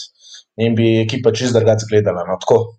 in 0.62 0.76
bi 0.78 1.00
ekipa 1.00 1.32
čist 1.34 1.56
drugače 1.58 1.90
gledala. 1.90 2.22
No, 2.28 2.38
tako, 2.38 2.76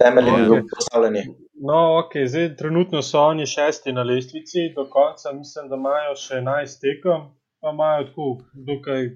temelji 0.00 0.32
bi 0.32 0.48
bili 0.48 0.62
postavljeni. 0.70 1.26
No, 1.58 1.98
ok, 1.98 2.12
zdaj 2.26 2.56
trenutno 2.56 3.00
so 3.02 3.20
oni 3.20 3.46
šesti 3.46 3.92
na 3.92 4.02
lestvici, 4.02 4.72
do 4.74 4.84
konca 4.90 5.32
mislim, 5.32 5.68
da 5.68 5.76
imajo 5.76 6.16
še 6.20 6.40
11 6.42 6.80
tekem, 6.82 7.22
pa 7.60 7.72
imajo 7.72 8.02
tako 8.08 8.26
dokaj 8.70 9.08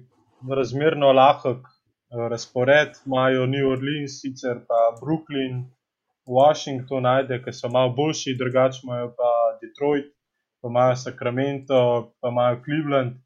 razmerno 0.57 1.11
lahek 1.13 1.59
eh, 1.67 2.23
razpored, 2.33 2.97
imajo 3.05 3.45
New 3.45 3.69
Orleans, 3.69 4.17
sicer 4.23 4.63
pa 4.67 4.79
Brooklyn, 5.01 5.67
Washington, 6.25 7.05
najde, 7.05 7.37
ki 7.43 7.53
so 7.53 7.69
malo 7.69 7.93
boljši, 7.99 8.37
drugače 8.39 8.81
imajo 8.87 9.13
pa 9.21 9.29
Detroit, 9.61 10.09
pa 10.61 10.73
imajo 10.73 10.95
Sacramento, 11.03 11.83
pa 12.21 12.33
imajo 12.33 12.63
Cleveland. 12.65 13.21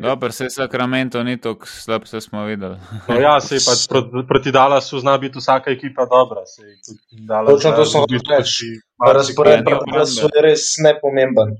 Dobro, 0.00 0.32
se 0.32 0.50
Sacramento 0.50 1.22
ni 1.22 1.36
tako 1.40 1.66
slab, 1.66 2.04
se 2.04 2.20
smo 2.20 2.44
videli. 2.44 2.76
no, 3.08 3.14
ja, 3.20 3.40
se 3.40 3.54
pač 3.54 3.86
proti, 3.90 4.26
proti 4.28 4.52
Dallasu 4.52 5.00
zna 5.00 5.18
biti 5.18 5.38
vsaka 5.38 5.70
ekipa 5.70 6.06
dobra. 6.10 6.44
Točno 7.46 7.72
to 7.72 7.84
smo 7.84 8.04
reči. 8.38 8.70
Razpored 9.14 9.64
pa 9.64 10.04
je 10.36 10.42
res 10.42 10.74
nepomemben. 10.84 11.56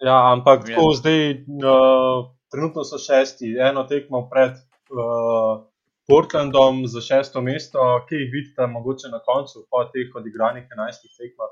Ja, 0.00 0.32
ampak 0.32 0.66
to 0.68 0.92
zdaj. 0.92 1.30
Uh, 1.48 2.34
trenutno 2.54 2.84
so 2.84 2.98
šesti, 2.98 3.56
eno 3.58 3.82
tekmo 3.90 4.28
pred 4.30 4.52
uh, 4.94 5.64
Portlandom 6.08 6.84
za 6.86 7.00
šesto 7.00 7.40
mesto, 7.42 7.80
ki 8.08 8.20
jih 8.20 8.30
vidite, 8.32 8.66
mogoče 8.66 9.10
na 9.10 9.18
koncu, 9.24 9.64
po 9.70 9.82
teh 9.90 10.12
odigranih 10.20 10.68
enajstih 10.76 11.10
tekmah. 11.18 11.50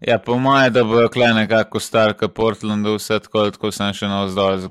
Ja, 0.00 0.18
po 0.18 0.38
mojem, 0.38 0.72
da 0.72 0.84
bo 0.84 1.04
kle 1.12 1.30
nekako 1.34 1.80
star, 1.80 2.14
kot 2.18 2.34
Portland, 2.34 2.86
vse 2.86 3.18
tako, 3.24 3.46
tako 3.54 3.70
sem 3.72 3.92
še 3.96 4.08
na 4.10 4.24
vzdolj, 4.24 4.66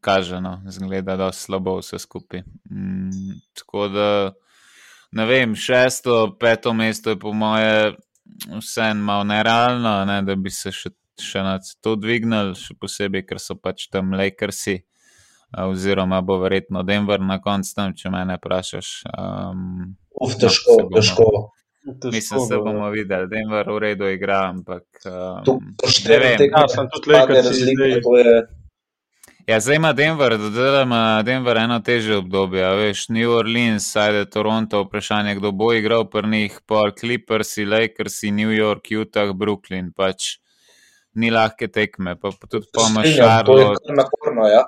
kaže, 0.00 0.40
no, 0.40 0.56
zgleda, 0.66 1.16
da 1.16 1.32
slabo 1.32 1.76
vse 1.80 2.00
skupaj. 2.02 2.42
Mm, 2.70 3.36
tako 3.58 3.88
da, 3.92 4.08
ne 5.12 5.26
vem, 5.28 5.54
šesto, 5.54 6.36
peto 6.40 6.72
mesto 6.74 7.12
je 7.12 7.20
po 7.20 7.32
moje 7.32 7.94
vseeno 8.58 9.04
malo 9.04 9.24
nerealno, 9.28 10.02
ne, 10.08 10.22
da 10.26 10.34
bi 10.34 10.50
se 10.50 10.72
še 10.72 10.94
še 11.20 11.42
na 11.44 11.58
to 11.84 11.94
dvignili, 12.00 12.56
še 12.58 12.76
posebej, 12.80 13.26
ker 13.28 13.40
so 13.42 13.56
pač 13.60 13.88
tam 13.92 14.14
Lakersi, 14.16 14.82
oziroma 15.52 16.22
bo 16.24 16.38
verjetno 16.40 16.82
Denver 16.86 17.20
na 17.20 17.38
koncu 17.44 17.74
tam, 17.76 17.96
če 17.96 18.12
me 18.12 18.24
ne 18.28 18.38
vprašaš. 18.40 18.92
Um, 19.12 19.96
Uf, 20.16 20.38
težko, 20.40 20.78
no, 20.86 20.88
težko. 20.96 21.28
Mislim, 21.84 22.40
da 22.40 22.46
se 22.46 22.56
bomo 22.56 22.90
videli, 22.90 23.28
Denver 23.28 23.70
v 23.70 23.78
redu 23.78 24.06
igra, 24.06 24.48
ampak. 24.48 24.84
Um, 25.04 25.44
to, 25.44 25.58
ne 26.08 26.18
vem, 26.18 26.42
kaj 26.54 26.68
sem 26.68 26.90
tudi 26.94 27.10
Lakersi. 27.10 27.74
Ja, 29.46 29.58
zdaj 29.60 29.76
ima 29.76 29.92
Denver, 29.92 30.36
da 30.38 30.82
ima 30.82 31.22
Denver 31.26 31.56
eno 31.56 31.80
teže 31.80 32.16
obdobje. 32.16 32.68
Veš, 32.76 33.08
New 33.08 33.30
Orleans, 33.30 33.96
ajde 33.96 34.24
Toronto, 34.30 34.84
vprašanje, 34.84 35.34
kdo 35.34 35.50
bo 35.50 35.72
igral 35.72 36.06
pri 36.10 36.28
njih, 36.28 36.60
pol 36.66 36.92
Clippers, 37.00 37.56
Lakers, 37.56 38.22
New 38.22 38.54
York, 38.54 38.86
Utah, 39.00 39.34
Brooklyn. 39.34 39.90
Pač 39.96 40.36
ni 41.14 41.30
lahke 41.30 41.68
tekme. 41.68 42.14
Pa, 42.20 42.30
pa 42.30 42.46
tudi 42.46 42.70
pomaš, 42.72 43.16
da 43.18 43.38
je 43.38 43.44
to 43.44 43.96
naporno. 43.98 44.46
Ja. 44.46 44.62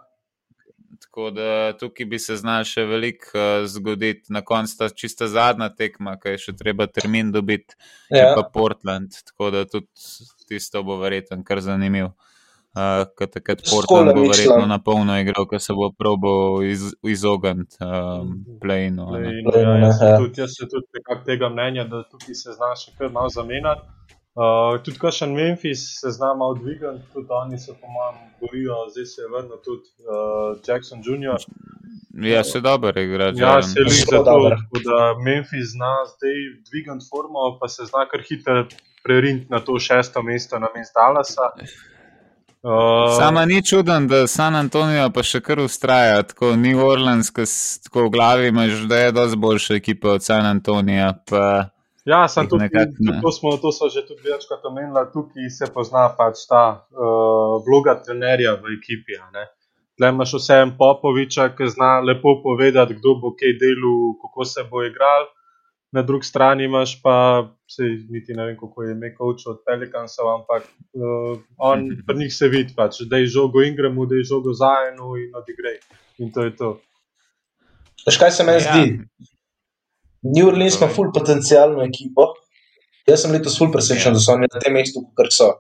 Tako 1.15 1.31
da 1.31 1.73
tukaj 1.79 2.07
bi 2.11 2.19
se 2.19 2.35
znal 2.37 2.65
še 2.67 2.83
veliko 2.91 3.29
uh, 3.39 3.67
zgoditi, 3.71 4.33
na 4.35 4.41
koncu 4.43 4.81
ta 4.81 4.89
čista 4.91 5.29
zadnja 5.31 5.69
tekma, 5.71 6.17
ki 6.19 6.33
je 6.33 6.41
še 6.43 6.55
treba 6.59 6.89
termin 6.91 7.31
dobiti, 7.31 7.77
ja. 8.11 8.33
pa 8.35 8.43
Portland. 8.55 9.15
Tako 9.29 9.53
da 9.55 9.63
tudi 9.63 9.87
tisto 10.51 10.83
bo 10.83 10.97
verjetno 10.99 11.39
kar 11.47 11.63
zanimivo. 11.63 12.17
Uh, 12.75 13.05
Ker 13.15 13.31
takrat 13.31 13.63
Portland 13.71 14.11
bo 14.11 14.25
verjetno 14.27 14.67
na 14.67 14.81
polno 14.83 15.15
igral, 15.23 15.47
ker 15.47 15.63
se 15.63 15.79
bo 15.79 15.93
probo 15.95 16.35
iz, 16.67 16.83
izogniti 17.07 17.79
um, 17.87 18.35
play-inu. 18.59 19.07
Play 19.15 19.63
ja, 19.63 19.79
jaz, 19.85 20.03
jaz 20.35 20.59
sem 20.59 20.73
tudi 20.73 21.05
tega 21.31 21.53
mnenja, 21.55 21.87
da 21.95 22.03
tukaj 22.03 22.43
se 22.43 22.59
znaš 22.59 22.89
še 22.89 22.99
kar 22.99 23.15
malo 23.15 23.31
zamenjati. 23.31 23.87
Uh, 24.35 24.81
tudi, 24.83 24.99
ko 24.99 25.13
še 25.15 25.29
Memphis 25.31 25.83
se 26.01 26.11
znamo 26.11 26.49
odvigati, 26.51 27.05
tudi 27.15 27.31
oni 27.31 27.59
se, 27.59 27.71
po 27.79 27.87
mojem, 27.87 28.17
borijo, 28.41 28.79
zdaj 28.91 29.05
se 29.07 29.21
je 29.23 29.29
vrnil 29.31 29.61
tudi 29.63 29.87
uh, 30.03 30.57
Jackson 30.67 31.05
Jr. 31.07 31.45
Ja, 32.27 32.43
se 32.45 32.61
dobro 32.61 32.91
igra. 33.01 33.31
Ja, 33.39 33.63
se 33.63 33.85
jih 33.87 34.01
za 34.11 34.25
to, 34.27 34.35
da 34.83 34.99
Memphis 35.23 35.71
zna 35.77 35.93
zdaj 36.17 36.41
dvigati 36.67 37.07
formo, 37.11 37.53
pa 37.61 37.69
se 37.71 37.87
zna 37.87 38.09
kar 38.11 38.25
hitro 38.27 38.65
prerint 39.07 39.51
na 39.51 39.61
to 39.61 39.79
šesto 39.79 40.23
mesto 40.23 40.59
na 40.59 40.67
mestu 40.75 40.99
Dallasa. 40.99 41.53
Uh, 42.65 43.15
Sama 43.19 43.45
ni 43.47 43.63
čuden, 43.63 44.09
da 44.09 44.27
San 44.27 44.57
Antonijo 44.57 45.11
pa 45.15 45.23
še 45.23 45.45
kar 45.47 45.63
ustraja, 45.63 46.23
tako 46.27 46.57
New 46.57 46.83
Orleans, 46.83 47.31
ki 47.31 47.47
v 47.95 48.11
glavi 48.11 48.51
imaš, 48.51 48.83
da 48.91 48.99
je 48.99 49.15
dosti 49.15 49.39
boljša 49.39 49.79
ekipa 49.79 50.17
od 50.19 50.27
San 50.27 50.47
Antonija. 50.47 51.13
Pa... 51.31 51.71
Ja, 52.05 52.27
sem 52.29 52.49
tudi 52.49 52.67
nekaj. 52.67 52.91
To, 53.23 53.31
smo, 53.33 53.57
to 53.57 53.73
so 53.73 53.89
že 53.89 54.05
tudi 54.05 54.29
večkrat 54.29 54.65
omenili, 54.69 55.05
tukaj 55.13 55.49
se 55.51 55.71
pozna 55.73 56.11
pač 56.19 56.45
ta 56.49 56.65
uh, 56.93 57.61
vloga 57.65 57.97
trenerja 58.05 58.59
v 58.61 58.77
ekipi. 58.77 59.17
Tle 59.97 60.11
imaš 60.13 60.35
vse 60.37 60.59
en 60.67 60.75
Popoviča, 60.77 61.49
ki 61.57 61.71
zna 61.73 62.03
lepo 62.05 62.37
povedati, 62.43 62.99
kdo 62.99 63.17
bo 63.23 63.33
kaj 63.39 63.57
delal, 63.57 64.19
kako 64.21 64.45
se 64.45 64.67
bo 64.69 64.85
igral. 64.85 65.31
Na 65.95 66.03
drugi 66.03 66.27
strani 66.27 66.65
imaš 66.67 66.97
pa, 67.03 67.49
se 67.71 67.87
niti 68.11 68.35
ne 68.35 68.49
vem, 68.51 68.57
kako 68.59 68.83
je 68.83 68.93
ime 68.93 69.13
coach 69.17 69.47
od 69.47 69.63
Pelicansov, 69.65 70.29
ampak 70.35 70.67
uh, 70.67 71.39
on 71.57 71.89
pri 72.07 72.19
njih 72.19 72.35
se 72.35 72.49
vidi, 72.53 72.75
pač, 72.77 73.01
da 73.09 73.23
je 73.23 73.31
žogo 73.33 73.63
Ingramu, 73.63 74.05
da 74.07 74.19
je 74.19 74.29
žogo 74.29 74.53
Zajenu 74.53 75.17
in 75.23 75.33
odigrej. 75.41 75.79
In 76.19 76.35
to 76.35 76.45
je 76.45 76.57
to. 76.57 76.77
Veš, 78.05 78.19
kaj 78.21 78.35
se 78.35 78.45
meni 78.45 78.61
ja. 78.61 78.75
zdi? 78.75 79.31
New 80.25 80.49
Orleans 80.49 80.81
ima 80.81 80.89
full 80.89 81.13
potencijalno 81.13 81.85
ekipo. 81.85 82.33
Jaz 83.09 83.23
sem 83.23 83.35
letos 83.37 83.59
full 83.61 83.73
presenečen, 83.73 84.15
yeah. 84.15 84.19
da 84.19 84.25
so 84.25 84.33
oni 84.33 84.49
na 84.49 84.61
tem 84.61 84.73
mestu, 84.73 85.05
kar 85.19 85.29
so. 85.31 85.51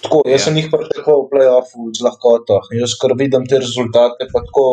Tako, 0.00 0.22
jaz 0.24 0.32
yeah. 0.32 0.44
sem 0.46 0.56
ja. 0.56 0.62
jih 0.62 0.70
pričakoval 0.72 1.26
v 1.26 1.30
playoffu 1.34 1.90
z 1.98 2.06
lahkoto. 2.06 2.60
Jaz 2.80 2.96
kar 3.00 3.12
vidim 3.18 3.44
te 3.50 3.60
rezultate, 3.60 4.28
pa 4.32 4.44
tako. 4.48 4.66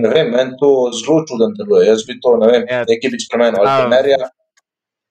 Ne 0.00 0.10
vem, 0.12 0.28
meni 0.32 0.56
to 0.60 0.70
zelo 0.92 1.22
čudno 1.28 1.50
deluje. 1.56 1.86
Jaz 1.88 2.04
bi 2.08 2.18
to, 2.20 2.36
ne 2.40 2.48
vem, 2.52 2.64
yeah. 2.64 2.84
Ja. 2.84 2.88
nekaj 2.88 3.12
bi 3.12 3.20
spremenil 3.20 3.60
ali 3.60 3.76
trenerja. 3.84 4.30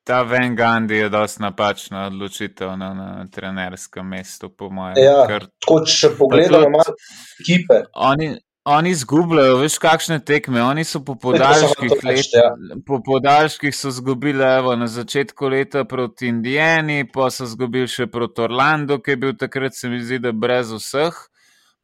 Ta 0.05 0.21
Ven 0.21 0.53
Gandhi 0.55 0.99
je 0.99 1.09
dosti 1.09 1.41
napačna 1.41 2.03
odločitev 2.07 2.75
na, 2.77 2.91
na 2.93 3.25
trenerskem 3.33 4.05
mestu, 4.05 4.51
po 4.53 4.69
mojem. 4.69 4.99
Ja, 5.01 5.23
ker, 5.25 5.47
tako, 5.61 5.79
če 5.89 6.11
pogledamo 6.17 6.69
malo 6.75 6.93
ekipe. 7.41 7.79
Oni, 8.09 8.29
Oni 8.65 8.89
izgubljajo, 8.89 9.59
veš, 9.61 9.75
kakšne 9.77 10.15
tekme. 10.25 10.63
Oni 10.65 10.83
so 10.89 10.97
po 11.05 11.13
podaljških 11.21 11.91
letih, 12.03 12.31
ja. 12.33 12.47
po 12.87 12.97
podaljških 13.05 13.75
so 13.77 13.91
izgubili 13.93 14.41
evo, 14.41 14.73
na 14.75 14.87
začetku 14.89 15.51
leta 15.53 15.83
proti 15.85 16.31
Indijani, 16.33 17.03
pa 17.13 17.27
so 17.29 17.45
izgubili 17.45 17.85
še 17.87 18.07
proti 18.09 18.41
Orlando, 18.41 18.97
ki 18.97 19.13
je 19.13 19.19
bil 19.21 19.35
takrat, 19.37 19.77
se 19.77 19.89
mi 19.89 19.99
zdi, 20.01 20.17
da 20.23 20.31
brez 20.33 20.71
vseh. 20.73 21.19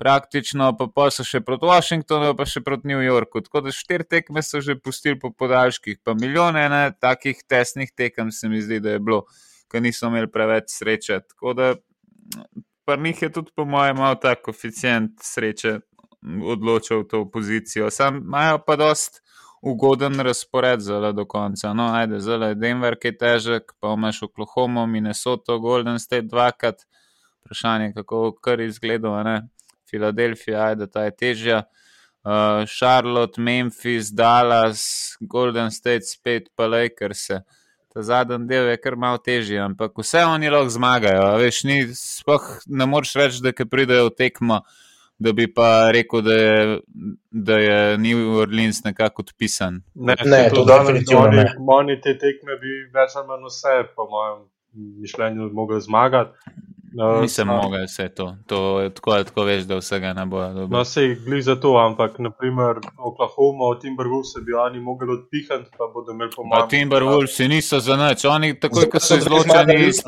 Praktično 0.01 0.71
pa, 0.79 0.88
pa 0.89 1.05
so 1.13 1.21
še 1.21 1.43
proti 1.45 1.69
Washingtonu, 1.69 2.33
pa 2.33 2.50
še 2.50 2.63
proti 2.65 2.89
New 2.89 3.05
Yorku. 3.05 3.43
Tako 3.45 3.61
da 3.67 3.75
štiri 3.77 4.09
tekme 4.09 4.41
so 4.41 4.57
že 4.65 4.73
pustili 4.73 5.20
po 5.22 5.29
podaljških, 5.29 6.00
pa 6.01 6.17
milijone 6.17 6.65
ne, 6.74 6.81
takih 6.98 7.46
tesnih 7.46 7.94
tekem 7.94 8.33
se 8.33 8.50
mi 8.50 8.57
zdi, 8.65 8.81
da 8.81 8.98
je 8.98 9.05
bilo, 9.05 9.27
ker 9.70 9.85
niso 9.85 10.09
imeli 10.09 10.33
preveč 10.33 10.74
sreče. 10.74 11.22
Tako 11.29 11.53
da 11.53 11.75
pa 12.89 12.98
njih 12.98 13.22
je 13.22 13.29
tudi, 13.37 13.53
po 13.55 13.70
mojem, 13.70 14.01
malo 14.01 14.17
tak 14.17 14.41
koeficient 14.50 15.22
sreče 15.22 15.77
odločil 16.24 17.03
to 17.07 17.25
pozicijo. 17.31 17.90
Sam 17.90 18.18
imajo 18.18 18.60
pa 18.66 18.75
dost 18.75 19.22
ugoden 19.62 20.20
razpored 20.20 20.79
zelo 20.79 21.12
do 21.12 21.25
konca. 21.25 21.74
No, 21.74 21.94
ajde, 21.94 22.20
zelo 22.20 22.46
je 22.46 22.55
Denver, 22.55 22.98
ki 23.00 23.07
je 23.07 23.18
težek, 23.18 23.74
pa 23.79 23.94
imaš 23.94 24.24
Oklahoma, 24.24 24.86
Minnesota, 24.86 25.57
Golden 25.57 26.00
State 26.00 26.27
dvakrat. 26.27 26.86
Vprašanje, 27.42 27.94
kako 27.94 28.31
kar 28.42 28.62
izgleda, 28.62 29.24
ne? 29.24 29.48
Filadelfija, 29.90 30.66
ajde, 30.72 30.88
ta 30.88 31.03
je 31.03 31.16
težja. 31.16 31.64
Uh, 32.24 32.66
Charlotte, 32.70 33.42
Memphis, 33.42 34.12
Dallas, 34.14 35.18
Golden 35.20 35.72
State, 35.72 36.05
spet 36.05 36.50
pa 36.55 36.68
Lakers. 36.68 37.27
Ta 37.94 38.01
zadnji 38.01 38.48
del 38.48 38.70
je 38.70 38.77
kar 38.77 38.96
malo 38.96 39.18
težji, 39.18 39.57
ampak 39.60 39.98
vse 39.98 40.22
oni 40.25 40.50
lahko 40.50 40.70
zmagajo. 40.70 41.25
Veš, 41.42 41.64
ni, 41.68 41.79
spoh, 41.98 42.46
ne 42.66 42.86
moreš 42.86 43.16
reči, 43.20 43.42
da 43.44 43.66
pridejo 43.66 44.10
v 44.10 44.16
tekmo 44.16 44.62
da 45.24 45.31
bi 45.38 45.53
pa 45.53 45.92
rekel, 45.92 46.22
da 46.22 46.34
je, 46.34 46.79
da 47.31 47.57
je 47.57 47.98
New 47.98 48.40
Orleans 48.42 48.84
nekako 48.84 49.22
odpisan. 49.22 49.81
Ne, 49.96 50.16
ne 50.25 50.50
to 50.50 50.62
je 50.62 50.66
definitivno. 50.72 51.24
Oni, 51.24 51.46
oni 51.68 52.01
te 52.01 52.18
tekme 52.18 52.57
bi 52.62 52.72
več 52.94 53.16
ali 53.16 53.27
manj 53.27 53.46
vse, 53.50 53.75
po 53.96 54.07
mojem 54.10 54.44
mišljenju, 55.01 55.50
mogli 55.53 55.81
zmagati. 55.81 56.31
No, 56.94 57.22
Nisem 57.22 57.48
no. 57.48 57.60
mogel 57.64 57.86
vse 57.86 58.10
to. 58.16 58.36
to 58.48 58.90
tako, 58.96 59.24
tako 59.24 59.44
veš, 59.44 59.64
da 59.64 59.77
vsega 59.77 60.14
ne 60.14 60.25
bo. 60.25 60.42
Dobro. 60.48 60.77
No, 60.77 60.84
se 60.86 61.03
jih 61.03 61.22
glede 61.25 61.42
za 61.42 61.55
to, 61.55 61.75
ampak 61.77 62.18
naprimer 62.20 62.81
Oklahoma, 62.98 63.70
Timberwolves 63.81 64.34
bi 64.46 64.53
oni 64.53 64.79
mogli 64.79 65.14
odpihati, 65.14 65.70
pa 65.77 65.88
bodo 65.94 66.12
imeli 66.12 66.31
pomoč. 66.36 66.70
Timberwolves 66.70 67.40
niso 67.40 67.79
za 67.79 67.96
nič, 67.96 68.25
oni 68.25 68.60
takoj, 68.60 68.90
ko 68.90 69.00
so 69.00 69.22
izločeni 69.22 69.77
iz. 69.88 70.01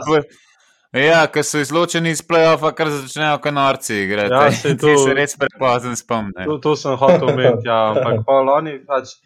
Ja, 0.93 1.25
ko 1.33 1.41
so 1.41 1.57
izločeni 1.57 2.11
iz 2.13 2.21
play-offa, 2.21 2.69
kar 2.77 2.89
začnejo 2.93 3.37
kanorci 3.41 3.95
igrati. 4.03 4.33
Ja, 4.33 4.51
se 4.51 4.75
to 4.81 4.97
se 5.01 5.13
res 5.17 5.33
prepozno 5.41 5.95
spomni. 5.97 6.45
To, 6.45 6.57
to 6.61 6.75
sem 6.77 6.97
hotel 7.01 7.31
omeniti, 7.31 7.65
ja, 7.65 7.79
ampak 7.91 8.21
pa 8.27 8.41
oni 8.59 8.79
pač. 8.85 9.17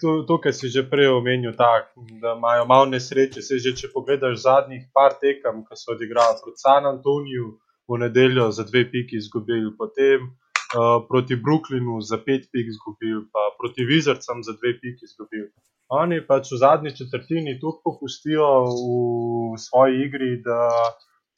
Tukaj 0.00 0.54
si 0.56 0.70
že 0.72 0.86
prej 0.88 1.10
omenil, 1.12 1.52
tak, 1.52 1.90
da 2.20 2.32
imajo 2.32 2.64
malo 2.64 2.86
nesreče. 2.88 3.42
Se 3.44 3.58
že, 3.60 3.74
če 3.76 3.90
pogledaš 3.92 4.38
zadnjih 4.44 4.86
par 4.92 5.18
tekem, 5.20 5.64
ki 5.68 5.76
so 5.76 5.92
odigrali 5.92 6.40
proti 6.40 6.64
San 6.64 6.88
Antoniju 6.88 7.50
v 7.88 7.98
nedeljo 8.00 8.48
za 8.56 8.64
dve 8.64 8.86
piki 8.88 9.20
izgubili, 9.20 9.68
potem 9.76 10.24
uh, 10.24 11.04
proti 11.08 11.36
Brooklynu 11.36 12.00
za 12.00 12.16
pet 12.16 12.48
pik 12.52 12.72
izgubili, 12.72 13.20
pa 13.32 13.52
proti 13.60 13.84
Vizarcem 13.84 14.40
za 14.48 14.56
dve 14.56 14.78
piki 14.80 15.04
izgubili. 15.04 15.52
Oni 15.92 16.22
pač 16.24 16.50
v 16.52 16.60
zadnji 16.64 16.96
četrtini 16.96 17.60
tukaj 17.60 17.84
popustijo 17.84 18.48
v 18.64 19.60
svoji 19.60 20.08
igri, 20.08 20.32
da 20.40 20.72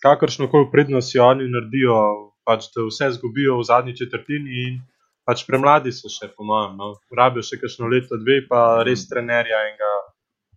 kakršno 0.02 0.50
koli 0.50 0.70
prednost 0.72 1.12
si 1.12 1.18
oni 1.18 1.48
naredijo, 1.50 1.96
pač, 2.46 2.70
da 2.74 2.86
vse 2.86 3.10
zgubijo 3.16 3.58
v 3.58 3.66
zadnji 3.68 3.96
četrtini 3.96 4.62
in 4.66 4.80
pač 5.28 5.44
premladi 5.46 5.92
so 5.92 6.08
še, 6.12 6.30
po 6.36 6.46
mojem. 6.48 6.78
No. 6.80 6.94
Rabijo 7.12 7.44
še 7.44 7.60
kakšno 7.60 7.90
leto, 7.92 8.16
dve, 8.20 8.40
pa 8.48 8.82
res 8.86 9.04
trenerja 9.10 9.60
in 9.68 9.76
ga, 9.80 9.92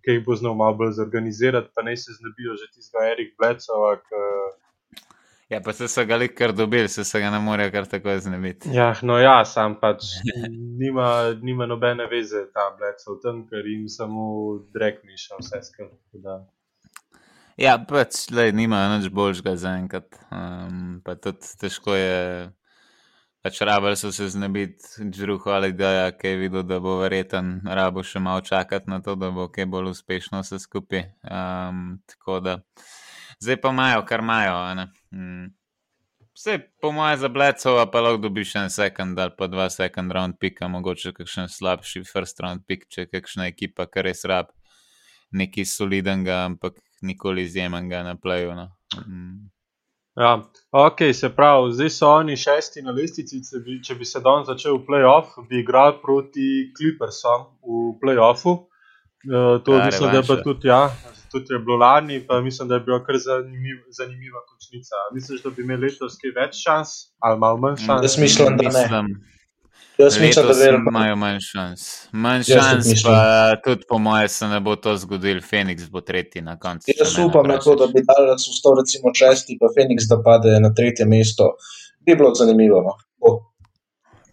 ki 0.05 0.17
jih 0.17 0.25
bo 0.25 0.37
znal 0.39 0.55
malo 0.57 0.77
bolj 0.79 0.95
zorganizirati, 1.01 1.73
pa 1.75 1.83
ne 1.85 1.97
se 1.97 2.15
znebijo 2.15 2.55
že 2.59 2.71
tistega 2.71 3.09
Erik 3.11 3.35
Blecova. 3.39 3.97
Ja, 5.51 5.59
pa 5.59 5.73
se 5.75 5.89
so 5.91 6.05
ga 6.07 6.15
le 6.15 6.29
kar 6.31 6.53
dobili, 6.55 6.87
se, 6.87 7.03
se 7.03 7.19
ga 7.19 7.29
ne 7.33 7.41
morejo 7.43 7.73
kar 7.73 7.89
tako 7.91 8.15
znebiti. 8.23 8.71
Ja, 8.71 8.93
no 9.03 9.19
ja, 9.19 9.41
sam 9.45 9.75
pač 9.81 10.07
nima, 10.81 11.35
nima 11.43 11.67
nobene 11.67 12.07
veze 12.07 12.45
ta 12.55 12.69
Blecov 12.77 13.19
tam, 13.25 13.43
ker 13.49 13.67
jim 13.67 13.89
samo 13.91 14.23
drek 14.71 15.03
miša 15.03 15.41
vse 15.43 15.59
skupaj. 15.67 16.39
Ja, 17.61 17.75
pač 17.77 18.23
le, 18.33 18.47
nimajo 18.57 18.95
nič 18.95 19.11
boljšega 19.13 19.51
za 19.59 19.75
enkrat. 19.77 20.15
Um, 20.33 20.95
pa 21.05 21.13
tudi 21.13 21.45
težko 21.61 21.93
je, 21.93 22.47
pač 23.45 23.59
rabili 23.61 23.99
so 23.99 24.09
se 24.09 24.31
znebiti 24.33 25.05
drugo 25.13 25.53
ali 25.53 25.69
da 25.77 25.91
je 25.91 26.07
kaj 26.17 26.35
videl, 26.41 26.63
da 26.65 26.79
bo 26.81 26.95
verjeten, 27.03 27.59
rabo 27.65 28.01
še 28.01 28.19
malo 28.19 28.41
čakati 28.41 28.89
na 28.89 28.97
to, 29.05 29.13
da 29.13 29.29
bo 29.29 29.45
kaj 29.53 29.69
bolj 29.69 29.91
uspešno 29.93 30.41
vse 30.41 30.57
skupaj. 30.63 31.05
Um, 31.21 32.01
tako 32.09 32.39
da, 32.41 32.57
zdaj 33.37 33.61
pa 33.61 33.77
imajo, 33.77 34.03
kar 34.09 34.25
imajo. 34.25 34.57
Vse, 36.33 36.57
mm. 36.57 36.67
po 36.81 36.95
moje, 36.97 37.21
za 37.21 37.29
Blecova 37.29 37.85
pa 37.93 38.01
lahko 38.01 38.25
dobiš 38.25 38.55
en 38.63 38.73
sekund 38.73 39.19
ali 39.21 39.37
pa 39.37 39.45
dva 39.47 39.69
sekund 39.69 40.17
round 40.17 40.41
pika, 40.41 40.65
mogoče 40.67 41.13
kakšen 41.13 41.51
slabši 41.61 42.07
first 42.09 42.41
round 42.41 42.65
pik, 42.65 42.89
če 42.89 43.05
kakšna 43.11 43.51
ekipa, 43.53 43.85
kar 43.85 44.09
res 44.09 44.25
rab, 44.25 44.49
nekaj 45.29 45.69
solidnega, 45.77 46.47
ampak 46.49 46.81
nikoli 47.01 47.41
izjemnega 47.47 48.03
na 48.03 48.15
playu. 48.15 48.55
No. 48.55 48.69
Mm. 49.07 49.51
Ja, 50.19 50.43
ok, 50.71 50.99
se 51.13 51.29
pravi, 51.35 51.73
zdaj 51.73 51.89
so 51.89 52.09
oni 52.09 52.35
šesti 52.37 52.81
na 52.81 52.91
listici. 52.91 53.39
Če 53.47 53.61
bi, 53.63 53.77
če 53.83 53.95
bi 53.95 54.05
se 54.05 54.19
danes 54.19 54.49
začel 54.51 54.75
v 54.77 54.85
playoff, 54.89 55.37
bi 55.49 55.61
igrali 55.63 55.95
proti 56.03 56.49
Clippersom 56.77 57.47
v 57.63 57.95
playoffu. 58.01 58.57
Uh, 59.21 59.61
to 59.63 59.77
ja, 59.77 59.85
mislim, 59.85 60.11
da 60.11 60.17
je 60.17 60.43
tudi, 60.43 60.67
ja, 60.67 60.81
tudi 61.31 61.53
je 61.53 61.59
bilo 61.59 61.77
lani, 61.77 62.19
pa 62.27 62.41
mislim, 62.41 62.67
da 62.67 62.79
je 62.79 62.85
bila 62.87 62.99
kar 63.05 63.17
zanimiv, 63.21 63.83
zanimiva 63.97 64.41
končnica. 64.49 64.95
Misliš, 65.13 65.43
da 65.43 65.49
bi 65.55 65.63
imeli 65.63 65.87
letos 65.87 66.17
kaj 66.21 66.33
več 66.35 66.63
šans 66.65 66.95
ali 67.19 67.39
malo 67.39 67.61
manj 67.61 67.77
šans? 67.85 68.07
Jaz 68.09 68.17
mislim, 68.19 68.57
da 68.57 68.73
ne. 68.73 69.05
Jaz 70.01 70.19
mislim, 70.19 70.47
da 70.47 70.53
veliko... 70.53 70.89
imajo 70.89 71.15
manj 71.15 71.39
šans. 71.39 72.07
Manj 72.11 72.43
šans, 72.43 73.03
pa 73.05 73.19
tudi 73.65 73.83
po 73.89 73.99
mojem 73.99 74.27
se 74.27 74.47
ne 74.47 74.59
bo 74.59 74.75
to 74.75 74.95
zgodil. 74.97 75.41
Phoenix 75.51 75.89
bo 75.89 76.01
tretji 76.01 76.41
na 76.41 76.57
koncu. 76.59 76.91
Jaz 76.99 77.17
upam 77.27 77.47
na 77.47 77.59
to, 77.59 77.75
da 77.75 77.87
bi 77.87 78.03
dal 78.07 78.33
so 78.37 78.55
sto 78.55 78.75
recimo 78.79 79.13
šesti, 79.13 79.57
pa 79.61 79.71
Phoenix 79.75 80.09
da 80.09 80.21
pade 80.23 80.59
na 80.59 80.73
tretje 80.73 81.05
mesto. 81.05 81.55
Bi 82.05 82.15
bilo 82.15 82.33
zanimivo. 82.35 82.81
No? 82.81 82.97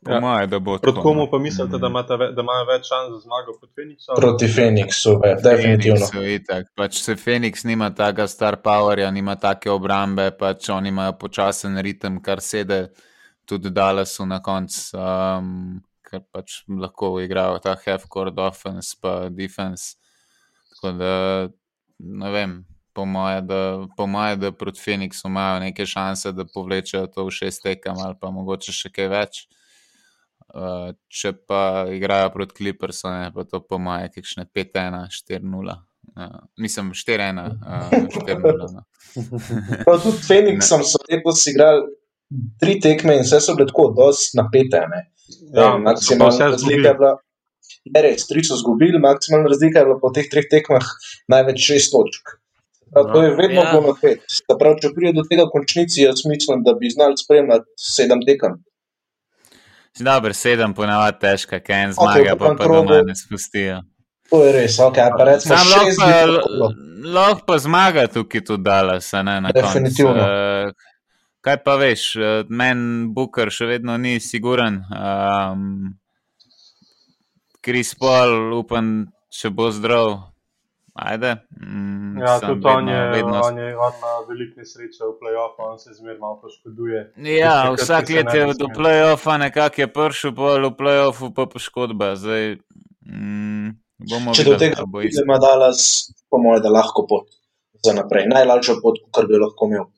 Po 0.08 0.12
ja. 0.12 0.20
mojem, 0.20 0.50
da 0.50 0.58
bo 0.58 0.78
to. 0.78 0.82
Proti 0.82 1.00
komu 1.02 1.26
pa 1.30 1.38
mislite, 1.38 1.76
mm. 1.76 1.80
da, 1.80 1.86
imate, 1.86 2.16
da 2.16 2.42
imajo 2.42 2.64
več 2.64 2.86
šans 2.88 3.10
za 3.12 3.18
zmago 3.18 3.52
kot 3.60 3.70
Phoenix? 3.76 4.06
Proti 4.16 4.48
Phoenixu, 4.48 5.14
definitivno. 5.44 6.06
Phoenixu, 6.12 6.70
pač 6.78 7.02
se 7.02 7.16
Phoenix 7.16 7.66
nima 7.68 7.90
tega 7.94 8.28
star 8.30 8.56
powerja, 8.64 9.10
nima 9.10 9.36
take 9.36 9.70
obrambe, 9.70 10.30
pač 10.38 10.70
oni 10.72 10.94
imajo 10.94 11.18
počasen 11.20 11.76
ritem, 11.84 12.22
kar 12.22 12.40
sede 12.40 12.86
tudi 13.48 13.70
Dallasu 13.74 14.26
na 14.28 14.42
koncu, 14.44 14.80
um, 15.00 15.52
ker 16.04 16.24
pač 16.32 16.62
lahko 16.68 17.16
igrajo 17.22 17.60
ta 17.64 17.76
half-court 17.80 18.38
offense 18.38 18.96
pa 19.00 19.28
defense. 19.32 19.96
Tako 20.74 20.92
da 20.98 21.14
ne 21.98 22.30
vem, 22.30 22.58
po 22.92 23.04
moje, 23.04 23.40
da, 23.48 23.86
po 23.96 24.06
moje, 24.06 24.36
da 24.36 24.52
proti 24.52 24.80
Phoenixu 24.84 25.28
imajo 25.28 25.60
neke 25.60 25.86
šanse, 25.86 26.32
da 26.32 26.46
povlečejo 26.54 27.06
to 27.14 27.24
v 27.28 27.34
šest 27.34 27.62
tekem 27.62 27.98
ali 28.04 28.18
pa 28.20 28.30
mogoče 28.34 28.74
še 28.74 28.92
kaj 28.94 29.08
več. 29.12 29.44
Uh, 30.48 30.94
če 31.12 31.34
pa 31.46 31.60
igrajo 31.92 32.30
proti 32.32 32.56
Clippersu, 32.56 33.10
je 33.12 33.44
to 33.50 33.60
po 33.60 33.78
moje, 33.78 34.08
kakšne 34.14 34.46
5-1, 34.48 34.96
4-0. 35.12 35.76
Uh, 36.16 36.38
mislim, 36.56 36.94
4-1, 36.96 37.42
uh, 37.44 37.92
4-0. 38.16 38.70
No. 38.72 38.86
tudi 40.02 40.16
Phoenixom 40.24 40.86
so 40.88 41.02
letos 41.10 41.44
igrali 41.52 41.84
tri 42.60 42.76
tekme 42.80 43.16
in 43.18 43.24
vse 43.24 43.40
so 43.44 43.54
bile 43.56 43.68
tako, 43.70 43.88
dosti 43.96 44.38
napete. 44.38 44.82
Ja, 45.54 45.76
maksimalna 45.78 46.52
razlika 46.54 46.92
je 46.92 46.98
bila. 47.00 47.16
Je 47.88 48.02
res, 48.04 48.26
tri 48.28 48.42
so 48.44 48.56
izgubili, 48.58 49.00
maksimalna 49.00 49.48
razlika 49.48 49.80
je 49.80 49.88
bila 49.88 49.98
po 50.02 50.10
teh 50.14 50.28
treh 50.30 50.48
tekmah 50.50 50.84
največ 51.32 51.62
šest 51.70 51.92
točk. 51.94 52.36
Prav, 52.92 53.10
to 53.12 53.22
je 53.22 53.30
vedno 53.36 53.60
ja. 53.60 53.70
bilo 53.70 53.92
napet. 53.92 54.24
Prav, 54.60 54.78
če 54.80 54.90
pride 54.96 55.12
do 55.20 55.24
tega 55.28 55.44
končnici, 55.52 56.02
jaz 56.02 56.24
mislim, 56.28 56.64
da 56.64 56.72
bi 56.76 56.90
znali 56.92 57.16
spremljati 57.20 57.68
sedem 57.76 58.24
tekem. 58.24 58.56
Dobro, 59.98 60.32
sedem 60.34 60.74
ponavadi 60.74 61.18
težka, 61.20 61.60
kaj 61.60 61.84
en 61.84 61.94
zmaga, 61.96 62.22
okay, 62.22 62.38
pa 62.38 62.54
pa 62.58 62.68
doma 62.70 63.00
ne 63.04 63.16
spustijo. 63.18 63.80
To 64.30 64.42
je 64.44 64.52
res, 64.52 64.76
ok, 64.84 65.00
pa 65.16 65.24
recimo 65.24 65.56
šest. 65.56 66.00
Lahko 67.08 67.44
pa 67.46 67.56
zmaga 67.58 68.06
tukaj 68.12 68.44
tudi 68.44 68.64
dala, 68.64 68.98
se 69.00 69.22
ne 69.24 69.40
na 69.40 69.52
koncu. 69.52 69.66
Definitivno. 69.66 70.28
Uh, 70.28 70.87
Kaj 71.48 71.62
pa 71.64 71.74
veš, 71.80 72.02
eh, 72.16 72.44
meni 72.52 73.06
Booker 73.16 73.48
še 73.48 73.64
vedno 73.70 73.94
ni 73.96 74.18
siguren. 74.20 74.82
Um, 74.92 75.94
Kris 77.64 77.94
Paul, 77.96 78.52
upam, 78.52 78.90
če 79.32 79.48
bo 79.56 79.70
zdrav. 79.72 80.10
Ajde. 80.92 81.30
Mm, 81.56 82.20
ja, 82.20 82.34
tudi 82.42 82.68
on 82.68 82.92
je, 82.92 83.00
vedno... 83.14 83.40
on 83.46 83.62
je 83.62 83.70
on 83.78 83.96
ima 83.96 84.12
veliko 84.28 84.60
nesreče 84.60 85.06
v 85.06 85.10
playoffu, 85.22 85.70
on 85.70 85.80
se 85.80 85.96
zmeraj 85.96 86.18
malo 86.20 86.36
poškoduje. 86.42 87.02
Ja, 87.38 87.56
vsak 87.72 88.12
let 88.12 88.32
je 88.34 88.46
do 88.58 88.68
playoffa 88.76 89.40
nekako 89.40 89.86
je 89.86 89.90
pršel, 89.96 90.36
pol 90.36 90.68
v 90.68 90.74
playoffu 90.76 91.32
pa 91.32 91.48
poškodba. 91.48 92.12
Zdaj, 92.20 92.58
mm, 93.08 93.76
če 94.36 94.50
do 94.50 94.60
tega 94.60 94.84
bo 94.84 95.00
ima 95.00 95.40
Dallas, 95.40 96.10
po 96.28 96.44
mojem, 96.44 96.66
da 96.66 96.76
lahko 96.76 97.08
pot 97.08 97.32
za 97.80 97.96
naprej. 97.96 98.28
Najlažja 98.34 98.82
pot, 98.82 99.00
kar 99.16 99.30
bi 99.30 99.40
lahko 99.40 99.70
imel. 99.70 99.88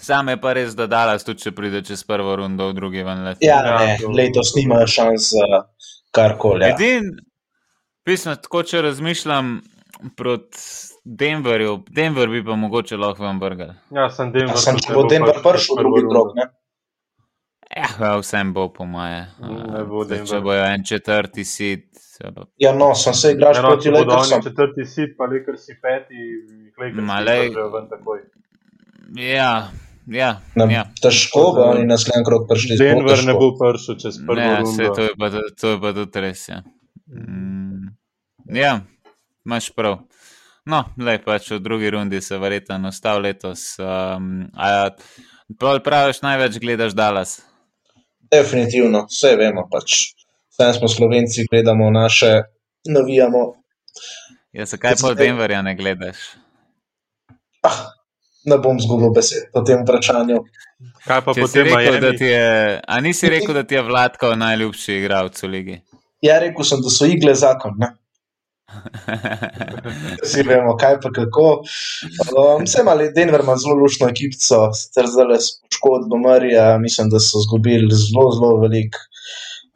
Sam 0.00 0.28
je 0.28 0.40
pa 0.40 0.52
res, 0.56 0.74
da 0.78 0.86
Dallas 0.86 1.26
tudi 1.26 1.42
če 1.42 1.52
pride 1.56 1.82
čez 1.86 2.04
prvo 2.06 2.36
rundo 2.38 2.68
v 2.70 2.76
drugi 2.76 3.02
ven 3.06 3.24
let. 3.26 3.42
Ja, 3.44 3.62
ne, 3.66 3.96
letos 4.14 4.54
nimajo 4.56 4.86
šans 4.86 5.32
za 5.34 5.62
karkoli. 6.14 6.64
Ja. 6.64 6.74
Edin, 6.76 7.10
pismo, 8.06 8.36
tako 8.38 8.62
če 8.62 8.82
razmišljam 8.88 9.58
proti 10.16 10.62
Denverju, 11.08 11.84
Denver 11.90 12.28
bi 12.28 12.44
pa 12.44 12.54
mogoče 12.56 12.96
lahko 12.96 13.24
vam 13.24 13.40
vrgal. 13.40 13.74
Ja, 13.94 14.10
sem 14.10 14.32
Denver. 14.32 14.54
Ja, 14.54 14.62
sem, 14.62 14.78
če 14.84 14.94
bo 14.94 15.06
Denver 15.08 15.40
prišel 15.44 15.78
v 15.78 15.84
drugi 15.84 16.02
drog, 16.10 16.34
ne? 16.36 16.48
Ja, 17.68 17.88
ja, 18.00 18.10
vsem 18.20 18.52
bo 18.52 18.66
po 18.72 18.84
moje. 18.88 19.22
Ne 19.40 19.84
bo 19.88 20.04
Denver. 20.04 20.28
Če 20.28 20.40
bojo 20.44 20.66
en 20.66 20.84
četrti 20.84 21.44
sit. 21.48 21.88
Ja, 22.58 22.74
no, 22.74 22.90
sem 22.98 23.14
se 23.14 23.32
igral 23.32 23.54
ja, 23.56 23.62
no, 23.62 23.72
proti 23.72 23.92
Lakersom. 23.94 24.42
Četrti 24.44 24.84
sit, 24.90 25.16
pa 25.16 25.28
Lakersi 25.30 25.78
peti, 25.80 26.28
Lakersi 26.76 27.54
pa 27.54 27.68
ven 27.76 27.88
takoj. 27.92 28.24
Ja, 29.16 29.52
Ja, 30.08 30.40
ja. 30.70 30.84
Težko 31.02 31.50
bo 31.56 31.64
oni 31.74 31.84
naslednji 31.86 32.24
krok 32.24 32.46
prišli. 32.48 32.78
Denver 32.80 33.24
ne 33.28 33.34
bo 33.36 33.50
prišel 33.58 33.98
čez 34.00 34.20
prvo. 34.26 34.40
Ja, 34.40 34.64
se, 34.64 34.88
to 34.96 35.04
je 35.04 35.12
pa, 35.18 35.28
to 35.60 35.74
je 35.74 35.80
pa 35.80 35.92
tudi 35.92 36.22
res. 36.24 36.46
Ja, 36.48 36.62
mm, 37.12 37.90
ja 38.56 38.78
imaš 39.44 39.70
prav. 39.76 39.98
No, 40.68 40.82
le 41.00 41.16
pač 41.24 41.50
v 41.54 41.60
drugi 41.64 41.90
rundi 41.90 42.20
se 42.20 42.36
verjetno 42.38 42.76
nastav 42.78 43.20
letos. 43.24 43.78
Um, 43.80 44.48
a, 44.52 44.90
praviš, 45.58 46.20
največ 46.24 46.58
gledaš 46.60 46.96
Dallas? 46.96 47.38
Definitivno, 48.32 49.06
vse 49.08 49.32
vemo. 49.40 49.64
Pač. 49.72 50.12
Vse 50.52 50.72
smo 50.76 50.88
slovenci, 50.88 51.46
gledamo 51.48 51.90
naše, 51.90 52.42
navijamo. 52.88 53.44
Ja, 54.52 54.66
zakaj 54.66 54.98
pa 55.00 55.14
Denverja 55.14 55.62
ne 55.62 55.76
gledaš? 55.76 56.18
Ah, 57.64 57.97
ne 58.44 58.58
bom 58.62 58.78
zgubil 58.80 59.10
besed 59.14 59.50
po 59.52 59.62
tem 59.66 59.82
vprašanju. 59.82 60.42
Kaj 61.06 61.22
pa 61.26 61.34
potem 61.34 61.66
rekel, 61.66 62.12
je? 62.22 62.80
A 62.86 63.00
nisi 63.00 63.30
rekel, 63.30 63.54
da 63.54 63.64
ti 63.66 63.74
je 63.74 63.82
Vladko 63.82 64.34
najljubši 64.38 64.98
igralec 65.00 65.42
v 65.42 65.50
ligi? 65.50 65.80
Ja, 66.22 66.38
rekel 66.42 66.66
sem, 66.66 66.82
da 66.82 66.92
so 66.92 67.06
igle 67.06 67.34
zakon. 67.38 67.74
Ne? 67.78 67.94
Vsi 70.22 70.44
vemo, 70.46 70.74
kaj 70.76 70.98
pa 71.02 71.10
kako. 71.14 71.46
Um, 72.28 72.64
Vse 72.66 72.84
mali 72.84 73.08
Denver 73.16 73.40
ima 73.44 73.56
zelo 73.56 73.78
lušno 73.80 74.08
ekipico, 74.12 74.66
ter 74.94 75.08
zdaj 75.08 75.38
s 75.40 75.48
poškodbo 75.64 76.20
Marija, 76.20 76.76
mislim, 76.78 77.10
da 77.10 77.20
so 77.22 77.40
zgubili 77.46 77.88
zelo, 77.94 78.28
zelo 78.36 78.56
velik. 78.62 78.98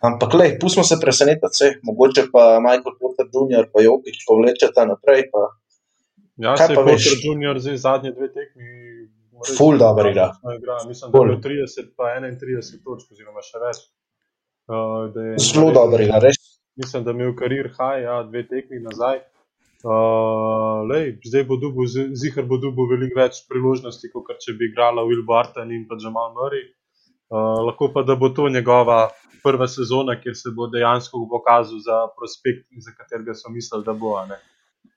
Ampak, 0.02 0.34
le, 0.34 0.46
pustimo 0.60 0.84
se 0.84 0.98
presenetiti, 1.00 1.72
mogoče 1.88 2.26
pa 2.32 2.58
Michael 2.60 2.96
Porter 3.00 3.26
Jr. 3.32 3.68
pa 3.72 3.82
Jokič 3.82 4.24
povlečeta 4.28 4.86
naprej. 4.86 5.28
Pa 5.32 5.48
Ja, 6.42 6.56
se 6.56 6.72
je 6.72 6.76
Porter 6.76 7.18
Junior 7.24 7.58
zdaj 7.60 7.76
zadnje 7.76 8.10
dve 8.12 8.28
tekmi? 8.32 8.70
Ful 9.58 9.78
dobro 9.78 10.10
igra. 10.10 10.30
Mislim, 10.88 11.10
da 11.12 11.18
je 11.18 11.40
30 11.40 11.90
pa 11.96 12.04
31 12.04 12.84
točk, 12.84 13.12
oziroma 13.12 13.42
še 13.46 13.60
več. 13.62 13.82
Uh, 14.70 15.38
Zelo 15.42 15.72
dobro 15.74 16.02
igra, 16.02 16.18
res. 16.22 16.38
Mislim, 16.78 17.04
da 17.04 17.10
je 17.10 17.18
imel 17.18 17.34
karir 17.38 17.68
high, 17.76 18.02
ja, 18.06 18.22
dve 18.26 18.44
tekmi 18.48 18.80
nazaj. 18.82 19.22
Uh, 19.82 20.86
lej, 20.86 21.16
zdaj 21.26 21.44
bo 21.48 21.58
dubu, 21.58 21.88
zihar 21.90 22.46
bo 22.46 22.58
dubu 22.62 22.86
veliko 22.90 23.18
več 23.18 23.42
priložnosti, 23.50 24.12
kot 24.14 24.38
če 24.44 24.54
bi 24.58 24.70
igrala 24.70 25.02
Will 25.08 25.24
Barton 25.26 25.74
in 25.74 25.88
pa 25.90 25.98
Jamal 25.98 26.30
Murray. 26.36 26.68
Uh, 27.32 27.58
lahko 27.66 27.90
pa, 27.94 28.06
da 28.06 28.14
bo 28.18 28.30
to 28.30 28.46
njegova 28.52 29.08
prva 29.42 29.66
sezona, 29.66 30.14
kjer 30.22 30.38
se 30.38 30.54
bo 30.54 30.68
dejansko 30.70 31.24
pokazal 31.30 31.82
za 31.82 32.06
prospekt, 32.18 32.68
za 32.78 32.94
katerega 32.94 33.34
so 33.34 33.50
mislili, 33.50 33.86
da 33.86 33.94
bo. 33.98 34.14
Ne? 34.30 34.38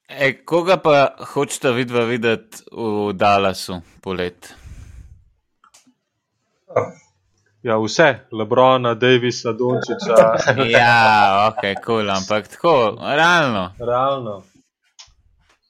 E, 0.07 0.45
koga 0.45 0.77
pa 0.77 1.15
hočete 1.33 1.71
vidva 1.71 2.03
videti 2.05 2.61
v 2.71 3.13
Dallasu 3.13 3.81
polet? 4.01 4.53
Ja, 7.65 7.79
vse, 7.81 8.27
Lebrona, 8.31 8.93
Davisa, 8.93 9.53
Dončiča. 9.53 10.17
ja, 10.77 11.49
ok, 11.49 11.61
kul, 11.61 11.83
cool, 11.85 12.11
ampak 12.13 12.47
tako, 12.47 12.97
realno. 13.01 13.71
Realno. 13.79 14.43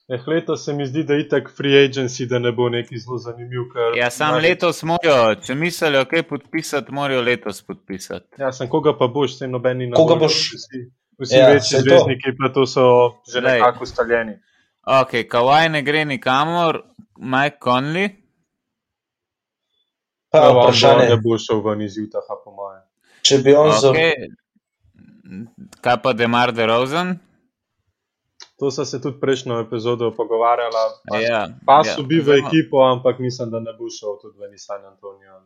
Eh, 0.08 0.20
letos 0.26 0.64
se 0.64 0.72
mi 0.72 0.86
zdi, 0.86 1.04
da 1.04 1.14
je 1.14 1.28
tako 1.28 1.50
free 1.56 1.88
agency, 1.88 2.28
da 2.28 2.38
ne 2.38 2.52
bo 2.52 2.68
neki 2.68 2.98
zelo 2.98 3.18
zanimiv. 3.18 3.72
Ja, 3.96 4.10
sam 4.10 4.36
letos 4.42 4.82
morajo, 4.82 5.34
če 5.34 5.54
mislijo, 5.54 6.04
kaj 6.04 6.22
podpisati, 6.28 6.92
morajo 6.92 7.22
letos 7.22 7.62
podpisati. 7.62 8.36
Ja, 8.38 8.52
sem 8.52 8.68
koga 8.68 8.92
pa 8.98 9.08
boš, 9.08 9.38
se 9.38 9.48
nobeni 9.48 9.86
na. 9.86 9.96
Koga 9.96 10.14
boš? 10.20 10.36
Vsi. 10.54 10.84
Vsi 11.18 11.36
ja, 11.36 11.48
večji 11.48 11.80
zvezdniki, 11.80 12.36
pa 12.38 12.52
to 12.52 12.66
so 12.66 12.86
že 13.32 13.40
nekako 13.40 13.84
ustaljeni. 13.84 14.38
Ok, 14.86 15.10
Kawaj 15.30 15.68
ne 15.68 15.82
gre 15.82 16.04
nikamor, 16.04 16.82
Mike 17.18 17.58
Conley. 17.64 18.10
Pa, 20.30 20.52
no, 20.52 20.60
vprašanje 20.60 21.06
je, 21.10 21.16
bo 21.24 21.38
šel 21.38 21.62
ven 21.64 21.82
iz 21.82 21.96
Utaha, 21.98 22.36
po 22.44 22.52
mojem. 22.52 22.82
Če 23.22 23.38
bi 23.42 23.54
on 23.54 23.72
okay. 23.72 23.80
za. 23.80 25.70
Kaj 25.80 25.96
pa 26.02 26.12
Demar 26.12 26.52
de 26.52 26.66
Rosen? 26.66 27.16
To 28.60 28.70
so 28.70 28.84
se 28.84 29.00
tudi 29.02 29.20
prejšnjo 29.20 29.58
epizodo 29.60 30.12
pogovarjala. 30.16 30.84
Ja, 31.20 31.48
pa 31.66 31.82
so 31.84 32.00
ja, 32.00 32.06
bili 32.08 32.22
v 32.24 32.38
ekipo, 32.44 32.84
ampak 32.84 33.18
mislim, 33.18 33.50
da 33.50 33.60
ne 33.60 33.72
bo 33.78 33.88
šel 33.92 34.16
tudi 34.22 34.38
ven 34.40 34.54
iz 34.54 34.64
San 34.68 34.84
Antonija. 34.84 35.40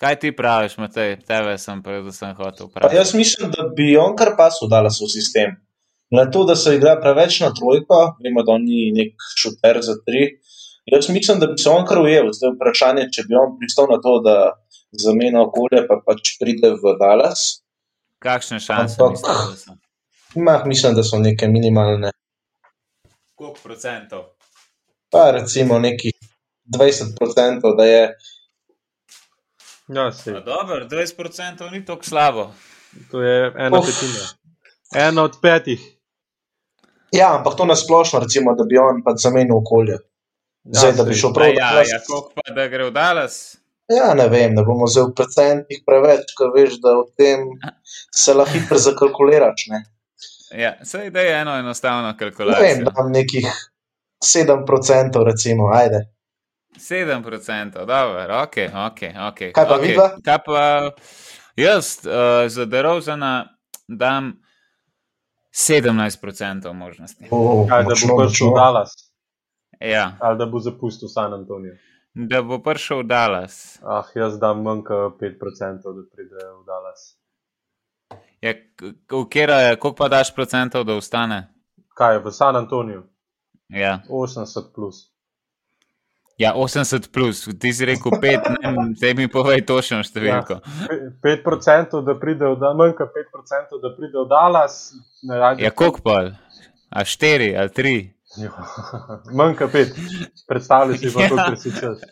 Kaj 0.00 0.16
ti 0.16 0.30
praviš, 0.36 0.78
Matej? 0.80 1.18
Tebe 1.28 1.58
sem 1.60 1.82
predvsem 1.84 2.32
hotel 2.36 2.70
vprašati. 2.70 2.96
Jaz 2.96 3.10
mislim, 3.14 3.50
da 3.52 3.66
bi 3.76 3.96
on 4.00 4.14
kar 4.16 4.32
pasul 4.36 4.68
dala 4.72 4.90
svoj 4.90 5.10
sistem. 5.12 5.58
Na 6.10 6.24
to, 6.30 6.44
da 6.48 6.56
se 6.56 6.72
igra 6.74 6.94
preveč 7.02 7.40
na 7.40 7.50
trojko, 7.54 7.98
vemo, 8.24 8.42
da 8.48 8.56
ni 8.58 8.88
nek 8.96 9.20
šuter 9.36 9.82
za 9.84 9.98
tri. 10.06 10.22
Jaz 10.88 11.10
mislim, 11.12 11.38
da 11.42 11.50
bi 11.52 11.58
se 11.60 11.68
on 11.70 11.84
kar 11.86 12.00
ujel. 12.00 12.32
Zdaj 12.32 12.48
je 12.48 12.54
vprašanje, 12.54 13.04
če 13.12 13.26
bi 13.28 13.36
on 13.42 13.52
pristal 13.60 13.92
na 13.92 14.00
to, 14.00 14.16
da 14.24 14.36
zamenja 15.04 15.44
okolje, 15.44 15.84
pa 15.92 16.00
pač 16.06 16.32
pride 16.40 16.72
v 16.80 16.96
Dallas. 16.98 17.44
Kakšne 18.24 18.56
šanse? 18.56 18.96
Ampak, 19.04 20.66
mislim, 20.66 20.96
da 20.96 21.04
so 21.04 21.20
neke 21.20 21.48
minimalne. 21.48 22.16
Koliko 23.36 23.60
procentov? 23.68 24.30
Pa 25.12 25.28
recimo 25.36 25.78
nekih 25.78 26.16
20 26.72 27.16
procentov, 27.20 27.76
da 27.76 27.84
je. 27.84 28.04
Ja, 29.94 30.12
se. 30.12 30.32
Dobro, 30.32 30.84
20 30.84 31.16
procentov 31.16 31.70
ni 31.72 31.84
tako 31.84 32.04
slabo. 32.04 32.50
To 33.10 33.22
je 33.22 33.52
ena 33.58 33.78
Uf. 33.78 33.86
petina. 33.86 34.26
Ena 35.08 35.22
od 35.22 35.38
petih. 35.42 35.80
Ja, 37.12 37.36
ampak 37.38 37.56
to 37.56 37.64
nasplošno, 37.64 38.20
recimo, 38.20 38.54
da 38.54 38.64
bi 38.64 38.78
on 38.78 39.02
pač 39.02 39.22
zamenil 39.22 39.56
okolje. 39.56 39.98
Ja, 40.64 40.80
Zdaj, 40.80 40.92
da 40.92 41.04
bi 41.04 41.14
šel 41.14 41.32
prav. 41.34 41.54
Ja, 41.54 41.72
ja, 41.82 41.98
koliko 42.06 42.32
pa 42.34 42.54
da 42.54 42.68
gre 42.68 42.86
v 42.86 42.92
Dallas? 42.94 43.56
Ja, 43.90 44.14
ne 44.14 44.28
vem, 44.28 44.54
da 44.54 44.62
bomo 44.62 44.86
zdaj 44.86 45.08
v 45.08 45.14
procentih 45.18 45.82
preveč, 45.86 46.34
ko 46.38 46.52
veš, 46.54 46.76
da 46.84 46.94
v 47.00 47.08
tem 47.18 47.48
se 48.14 48.34
lahko 48.34 48.54
hitro 48.54 48.78
zakalkuliraš. 48.78 49.66
Ja, 50.54 50.76
sej 50.86 51.10
da 51.10 51.24
je 51.26 51.34
eno 51.40 51.56
enostavno 51.58 52.14
kalkulacijo. 52.18 52.62
Ne 52.62 52.68
vem, 52.68 52.84
da 52.86 52.94
imam 52.94 53.10
nekih 53.12 53.50
7%, 54.22 55.24
recimo, 55.26 55.70
ajde. 55.74 56.04
7%, 56.76 57.70
dobro, 57.86 58.42
ok, 58.42 58.56
ok. 58.88 59.02
okay. 59.32 59.52
Kaj 59.52 59.68
pa 59.68 59.74
okay. 59.74 59.86
vidva? 59.86 60.10
Kaj 60.24 60.38
pa 60.46 60.90
jaz 61.56 61.98
uh, 62.06 62.48
za 62.48 62.64
Derovzana 62.64 63.48
dam 63.88 64.42
17% 65.52 66.72
možnosti. 66.72 67.28
Oh, 67.30 67.68
Kaj, 67.68 67.82
da 67.82 67.94
bo 68.08 68.16
prišel 68.16 68.50
v 68.50 68.54
Dallas? 68.54 68.90
Ja. 69.80 70.16
Ali 70.20 70.38
da 70.38 70.46
bo 70.46 70.58
zapustil 70.58 71.08
San 71.08 71.34
Antonijo? 71.34 71.74
Da 72.14 72.42
bo 72.42 72.58
prišel 72.58 72.98
v 72.98 73.06
Dallas. 73.06 73.78
Ah, 73.82 74.06
jaz 74.14 74.38
dam 74.38 74.62
manj 74.62 74.84
kot 74.86 75.20
5%, 75.20 75.82
da 75.82 76.02
pride 76.14 76.38
v 76.38 76.64
Dallas. 76.66 77.16
Ja, 78.40 78.54
kjer 79.30 79.50
je, 79.50 79.76
koliko 79.76 79.96
pa 79.96 80.08
daš 80.08 80.34
procentov, 80.34 80.84
da 80.84 80.94
ostane? 80.94 81.52
Kaj 81.94 82.14
je 82.14 82.22
v 82.24 82.32
San 82.32 82.56
Antoniju? 82.56 83.02
Ja. 83.68 84.00
80 84.08 84.74
plus. 84.74 85.09
Ja, 86.40 86.54
80 86.56 87.10
plus, 87.12 87.48
ti 87.60 87.72
si 87.72 87.84
rekel 87.84 88.12
5, 88.16 88.46
ne, 88.62 88.70
te 89.00 89.10
mi 89.14 89.26
povej 89.28 89.60
točno 89.68 89.98
številko. 90.00 90.56
Ja, 90.64 91.00
5%, 91.20 92.00
da 92.06 92.14
pride 92.16 92.48
v 92.48 92.56
Dallas, 92.56 92.78
manj 92.78 92.94
kot 92.96 93.12
5%, 93.12 93.80
da 93.82 93.90
pride 93.92 94.16
v 94.16 94.24
Dallas. 94.30 94.76
Ja, 95.60 95.68
koliko 95.68 96.00
pa? 96.00 96.14
A 96.88 97.04
4 97.04 97.50
ali 97.60 97.74
3? 97.76 97.92
Manj 99.36 99.58
kot 99.58 99.74
5, 99.76 100.00
predstavljaj 100.48 101.02
si 101.02 101.12
pa, 101.12 101.28
kako 101.28 101.60
si 101.60 101.74
čas. 101.76 102.08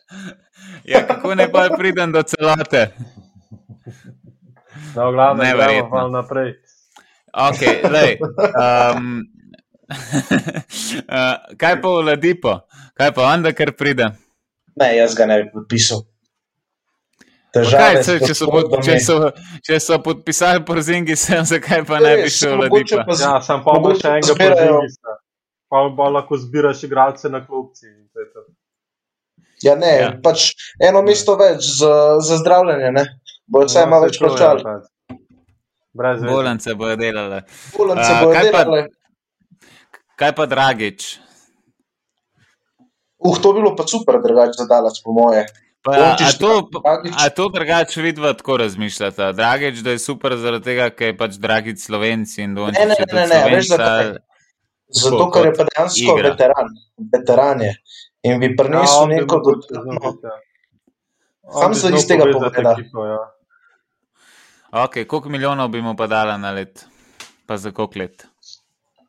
Ja, 0.85 1.07
kako 1.09 1.33
ne 1.39 1.49
pa 1.49 1.65
pridem 1.73 2.13
do 2.13 2.21
celote? 2.21 2.85
No, 4.93 5.09
glavno, 5.09 5.41
ne 5.41 5.57
gremo 5.57 5.89
malo 5.89 6.13
naprej. 6.21 6.53
Ok, 7.33 7.65
lej. 7.89 8.19
Um, 8.59 9.25
uh, 9.89 11.35
kaj 11.61 11.81
pa 11.83 11.89
v 11.89 12.05
Ladipo? 12.11 12.61
Kaj 12.99 13.13
pa 13.17 13.33
onda, 13.33 13.53
ker 13.57 13.73
pride? 13.77 14.11
Ne, 14.79 14.97
jaz 14.97 15.15
ga 15.19 15.27
ne 15.27 15.43
bi 15.43 15.51
podpisal. 15.55 16.05
Kaj, 17.55 18.03
če, 18.05 18.19
če, 18.23 18.35
so 18.37 18.47
pod, 18.53 18.75
če, 18.85 18.99
so, 19.01 19.15
če 19.65 19.79
so 19.81 19.97
podpisali 20.05 20.61
porzingi, 20.69 21.17
sem 21.25 21.47
zakaj 21.49 21.87
pa 21.89 22.03
ne 22.05 22.13
bi 22.23 22.29
šel 22.33 22.57
v 22.57 22.67
Ladipo? 22.67 23.17
Ja, 23.17 23.39
sem 23.45 23.65
pa 23.65 23.79
bo 23.81 23.95
še 23.97 24.19
enega 24.19 24.37
porzingista. 24.37 25.17
Pa 25.69 25.83
bo 25.93 26.11
lahko 26.13 26.37
zbiraš 26.41 26.85
igralce 26.89 27.29
na 27.33 27.43
klubci. 27.45 27.91
Ja, 29.65 29.75
ne, 29.75 29.91
ja. 29.91 30.13
pač 30.23 30.53
eno 30.85 31.03
mesto 31.03 31.35
več 31.41 31.67
za, 31.81 32.21
za 32.23 32.39
zdravljenje, 32.41 32.93
ne? 32.95 33.05
Bojo 33.49 33.67
vse 33.67 33.83
no, 33.83 33.91
malo 33.91 34.07
več 34.07 34.21
plačali. 34.21 34.63
Bolence 36.29 36.75
bojo 36.79 36.97
delali. 37.01 37.41
Bolence 37.75 38.13
bojo 38.21 38.31
uh, 38.31 38.43
delali. 38.45 38.83
Kaj 40.19 40.35
pa 40.35 40.47
Dragič? 40.51 41.21
Uh, 43.19 43.39
to 43.39 43.53
bi 43.55 43.63
bilo 43.63 43.77
pa 43.79 43.87
super, 43.87 44.19
drugače 44.23 44.59
za 44.59 44.67
Dalac, 44.67 44.99
po 45.05 45.13
moje. 45.15 45.47
Pa, 45.83 45.93
a, 46.19 46.33
to, 46.39 46.71
a 47.15 47.29
to 47.31 47.49
drugače 47.55 48.03
vidva 48.03 48.33
tako 48.35 48.57
razmišljata? 48.57 49.33
Dragič, 49.33 49.79
da 49.87 49.95
je 49.95 49.99
super 50.03 50.35
zaradi 50.37 50.65
tega, 50.65 50.91
ker 50.91 51.13
je 51.13 51.17
pač 51.19 51.39
Dragič 51.39 51.79
slovenci 51.87 52.43
in 52.43 52.57
donči. 52.59 52.81
Ne, 52.81 52.87
ne, 52.87 52.97
ne, 52.99 53.27
ne, 53.27 53.39
ne 53.45 53.55
veš, 53.55 53.71
zakaj. 53.71 54.11
Zato, 54.89 55.31
ker 55.31 55.47
je 55.47 55.55
pa 55.55 55.67
dejansko 55.71 56.17
igra. 56.19 56.33
veteran, 56.33 56.75
veteran 57.15 57.63
je. 57.63 57.73
In 58.27 58.41
bi 58.43 58.51
prinesel 58.57 59.07
ja, 59.07 59.21
neko 59.21 59.39
dodatno. 59.47 60.35
Sam 61.61 61.75
se 61.75 61.93
iz 61.95 62.07
tega 62.09 62.27
pogleda. 62.33 62.75
Ja. 63.07 63.21
Ok, 64.85 65.05
koliko 65.07 65.29
milijonov 65.29 65.69
bi 65.69 65.83
mu 65.83 65.95
pa 65.97 66.11
dala 66.11 66.37
na 66.37 66.51
let? 66.51 66.85
Pa 67.47 67.57
za 67.57 67.71
koliko 67.71 68.03
let? 68.03 68.27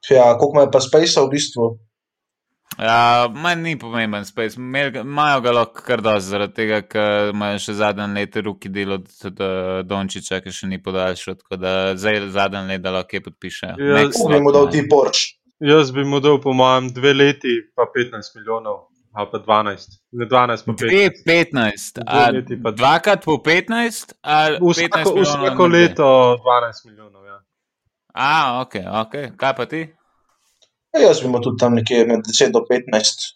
Ja, 0.10 0.38
koliko 0.38 0.58
ima 0.58 0.72
pa 0.72 0.82
Space 0.82 1.22
v 1.22 1.30
bistvu? 1.30 1.69
Ja, 2.80 3.28
manj 3.34 3.62
ni 3.62 3.80
pomemben 3.80 4.26
Space. 4.26 4.56
Imajo 4.58 5.41
ga 5.41 5.52
lahko 5.52 5.84
kar 5.84 6.02
dosti, 6.02 6.30
zaradi 6.30 6.54
tega, 6.62 6.82
ker 6.88 7.34
imajo 7.34 7.60
še 7.60 7.76
zadnji 7.82 8.08
let 8.15 8.38
ruki 8.45 8.72
delo 8.72 9.02
od 9.28 9.41
Dončiča, 9.89 10.39
ki 10.45 10.54
še 10.54 10.69
ni 10.72 10.80
podaljšal, 10.84 11.36
tako 11.41 11.60
da 11.60 11.74
zdaj 12.00 12.30
zadnji 12.36 12.63
let, 12.72 12.86
da 12.86 12.95
lahko 12.95 13.24
podpišejo. 13.26 13.76
Jaz 13.98 14.22
bi 14.32 14.39
mu 14.45 14.56
dal 14.56 14.72
ti 14.72 14.86
porč. 14.89 15.26
Jaz 15.60 15.91
bi 15.91 16.06
mu 16.08 16.22
dal, 16.24 16.39
po 16.39 16.54
mojem, 16.56 16.88
dve 16.95 17.12
leti, 17.17 17.58
pa 17.76 17.89
15 17.91 18.38
milijonov. 18.39 18.86
Ali 19.12 19.28
pa 19.32 19.39
12, 19.41 19.95
ne 20.22 20.26
12, 20.30 20.65
pa 20.67 20.74
15. 20.78 21.24
15, 21.26 22.62
pa 22.63 22.72
dvakrat 22.72 23.26
po 23.26 23.39
15, 23.43 24.13
ali 24.22 24.60
vsako, 24.62 25.15
vsako 25.17 25.67
leto 25.67 26.10
12 26.45 26.86
milijonov. 26.86 27.26
Ja. 27.26 27.39
A, 28.13 28.62
ok, 28.62 28.76
ok, 29.02 29.15
kaj 29.36 29.56
pa 29.58 29.65
ti? 29.65 29.82
Ja, 30.93 31.02
jaz 31.08 31.21
bi 31.21 31.28
mu 31.28 31.41
tudi 31.41 31.60
tam 31.60 31.73
nekje 31.73 32.06
med 32.06 32.25
10 32.25 32.52
do 32.54 32.63
15 32.69 33.36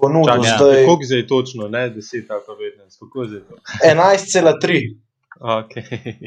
ponudil. 0.00 0.44
Ja, 0.44 0.56
zdaj... 0.56 0.84
Koliko 0.86 1.04
zdaj 1.04 1.26
točno, 1.26 1.68
ne 1.68 1.90
10 1.90 2.32
ali 2.32 2.42
pa 2.46 2.52
15, 2.52 2.98
kako 3.00 3.26
zdaj 3.26 3.40
to? 3.40 3.54
11,3. 3.88 5.02
Okay. 5.40 5.82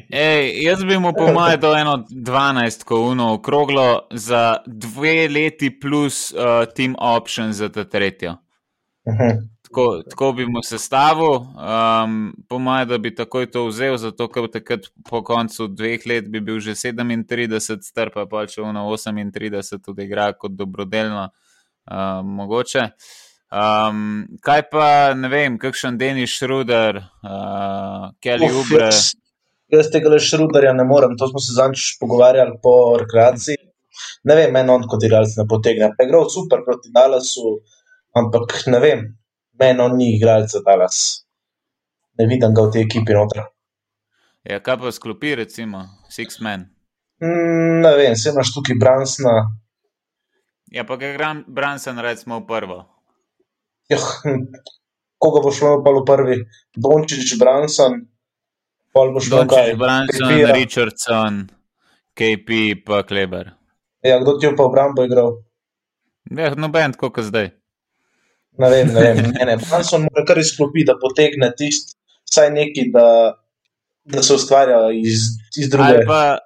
Ej, 0.10 0.64
jaz 0.64 0.84
bi 0.84 0.98
mu 1.00 1.14
pomagal 1.14 1.58
do 1.58 1.76
eno 1.78 2.04
12, 2.10 2.84
ko 2.84 3.00
uno 3.00 3.34
okroglo 3.34 4.08
za 4.12 4.58
dve 4.66 5.28
leti 5.28 5.80
plus 5.80 6.34
uh, 6.34 6.74
team 6.76 6.96
option 7.00 7.54
za 7.54 7.70
ta 7.70 7.84
tretjo. 7.84 8.32
Uh 8.32 9.14
-huh. 9.14 9.55
Tako, 9.76 10.04
tako 10.10 10.32
bi 10.32 10.46
mu 10.46 10.64
sestavil, 10.64 11.34
um, 11.36 12.34
pomagal, 12.50 12.86
da 12.86 12.98
bi 12.98 13.16
takoj 13.16 13.52
to 13.52 13.66
vzel, 13.68 13.98
zato 13.98 14.28
ker 14.32 14.48
takrat 14.52 14.88
po 15.10 15.24
koncu 15.24 15.68
dveh 15.68 16.06
let 16.08 16.30
bi 16.32 16.40
bil 16.40 16.60
že 16.60 16.76
37, 16.76 17.82
strpa 17.84 18.26
pa 18.26 18.46
če 18.48 18.62
uno 18.62 18.88
38 18.88 19.84
tudi 19.84 20.08
igra 20.08 20.32
kot 20.34 20.56
dobrodelno 20.56 21.28
uh, 21.28 22.24
mogoče. 22.24 22.88
Um, 23.52 24.26
kaj 24.42 24.64
pa, 24.72 24.88
ne 25.14 25.30
vem, 25.30 25.60
kakšen 25.60 25.98
Denis 25.98 26.32
Šruder, 26.32 27.02
uh, 27.24 28.10
Kelly 28.24 28.52
Uber. 28.52 28.88
Jaz, 28.88 29.12
jaz 29.72 29.92
tega 29.92 30.10
le 30.10 30.20
Šruderja 30.20 30.74
ne 30.74 30.88
morem, 30.88 31.18
to 31.20 31.28
smo 31.28 31.44
se 31.44 31.54
zanč 31.56 31.98
pogovarjali 32.00 32.58
po 32.64 32.96
rekreaciji. 33.00 33.60
Ne 34.24 34.40
vem, 34.40 34.56
meni 34.56 34.72
on 34.72 34.88
kot 34.88 35.04
igralec 35.04 35.36
ne 35.38 35.46
potegne. 35.48 35.92
Pa 35.96 36.04
je 36.04 36.10
igral 36.10 36.28
super 36.32 36.64
proti 36.66 36.92
Dallasu, 36.96 37.60
ampak 38.16 38.58
ne 38.72 38.82
vem, 38.84 39.06
meni 39.60 39.82
on 39.82 39.98
ni 39.98 40.16
igralec 40.16 40.52
za 40.52 40.62
Dallas. 40.66 41.26
Ne 42.20 42.28
vidim 42.28 42.54
ga 42.56 42.68
v 42.68 42.72
tej 42.72 42.86
ekipi 42.88 43.14
noter. 43.14 43.44
Ja, 44.46 44.60
kaj 44.62 44.78
pa 44.78 44.92
sklopi, 44.94 45.36
recimo, 45.36 45.84
Six 46.10 46.40
Men? 46.40 46.70
Mm, 47.24 47.82
ne 47.82 47.92
vem, 47.98 48.16
se 48.16 48.30
imaš 48.30 48.54
tukaj 48.54 48.78
Bransna. 48.80 49.34
Ja, 50.72 50.84
pa 50.86 50.98
ga 51.02 51.10
igram 51.10 51.44
Branson, 51.48 52.00
recimo, 52.00 52.40
v 52.40 52.48
prvo. 52.48 52.80
Ja, 53.90 53.98
koga 55.22 55.42
bo 55.42 55.52
šlo 55.52 55.80
pa 55.84 55.96
v 55.96 56.06
prvi? 56.06 56.38
Dončić, 56.78 57.36
Branson, 57.40 58.00
pol 58.94 59.14
bo 59.16 59.24
šlo 59.24 59.46
kaj? 59.50 59.74
Branson, 59.80 60.30
Kripira. 60.30 60.54
Richardson, 60.54 61.46
KP, 62.14 62.50
pa 62.86 63.04
Kleber. 63.04 63.56
Ja, 64.06 64.20
kdo 64.22 64.38
ti 64.38 64.46
je 64.46 64.54
pa 64.54 64.70
v 64.70 64.74
Brambo 64.78 65.06
igral? 65.06 65.42
Ja, 66.30 66.54
noben, 66.54 66.94
koliko 66.94 67.24
zdaj. 67.26 67.50
Ne 68.58 68.70
vem, 68.70 68.94
ne 68.94 69.02
vem. 69.02 69.18
Ne, 69.34 69.46
ne. 69.50 69.58
Branson 69.58 70.06
mora 70.08 70.26
kar 70.28 70.40
izklopiti, 70.40 70.88
da 70.88 70.96
potegne 71.02 71.52
tisti, 71.58 71.98
vsaj 72.30 72.52
neki, 72.56 72.88
da, 72.94 73.08
da 74.04 74.24
se 74.24 74.34
ustvarja 74.34 74.80
iz, 74.96 75.28
iz 75.60 75.70
druge. 75.70 75.90
Ali 75.90 76.08
pa 76.08 76.38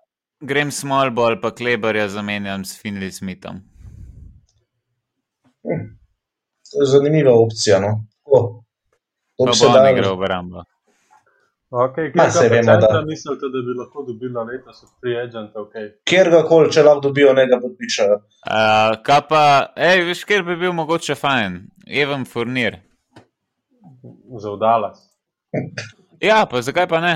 grem 0.42 0.72
small 0.72 1.14
ball, 1.14 1.38
pa 1.42 1.54
Kleberja 1.56 2.08
zamenjam 2.10 2.66
s 2.66 2.82
Finley 2.82 3.12
Smithom. 3.14 3.62
Hm 5.68 6.00
zanimiva 6.72 7.34
opcija. 7.34 7.80
No. 7.80 8.06
To 9.38 9.46
bi 9.46 9.54
se 9.54 9.66
dal 9.74 9.98
igro 9.98 10.16
v 10.16 10.28
Rambo. 10.28 10.64
Okay, 11.72 12.12
Ma, 12.16 12.30
se 12.30 12.50
vemo, 12.50 12.78
da 12.78 13.02
mislite, 13.08 13.46
da 13.54 13.62
bi 13.62 13.78
lahko 13.80 14.04
dobila 14.04 14.44
letos 14.44 14.84
od 14.84 14.90
free 15.00 15.22
agenta. 15.22 15.60
Okay. 15.60 15.92
Kjer 16.04 16.30
ga 16.34 16.42
koli, 16.44 16.72
če 16.74 16.82
lahko 16.84 17.04
dobijo, 17.04 17.34
ne 17.38 17.46
ga 17.46 17.60
podpišajo. 17.62 18.16
Uh, 18.16 18.96
kaj 19.06 19.22
pa, 19.30 19.42
hej, 19.78 20.02
veš, 20.08 20.24
kjer 20.26 20.48
bi 20.48 20.56
bil 20.58 20.74
mogoče 20.74 21.14
fajn, 21.16 21.60
Evan 21.86 22.26
Furnir. 22.26 22.80
Za 24.42 24.56
udala. 24.56 24.96
ja, 26.30 26.42
pa 26.50 26.62
zakaj 26.66 26.88
pa 26.90 27.06
ne? 27.06 27.16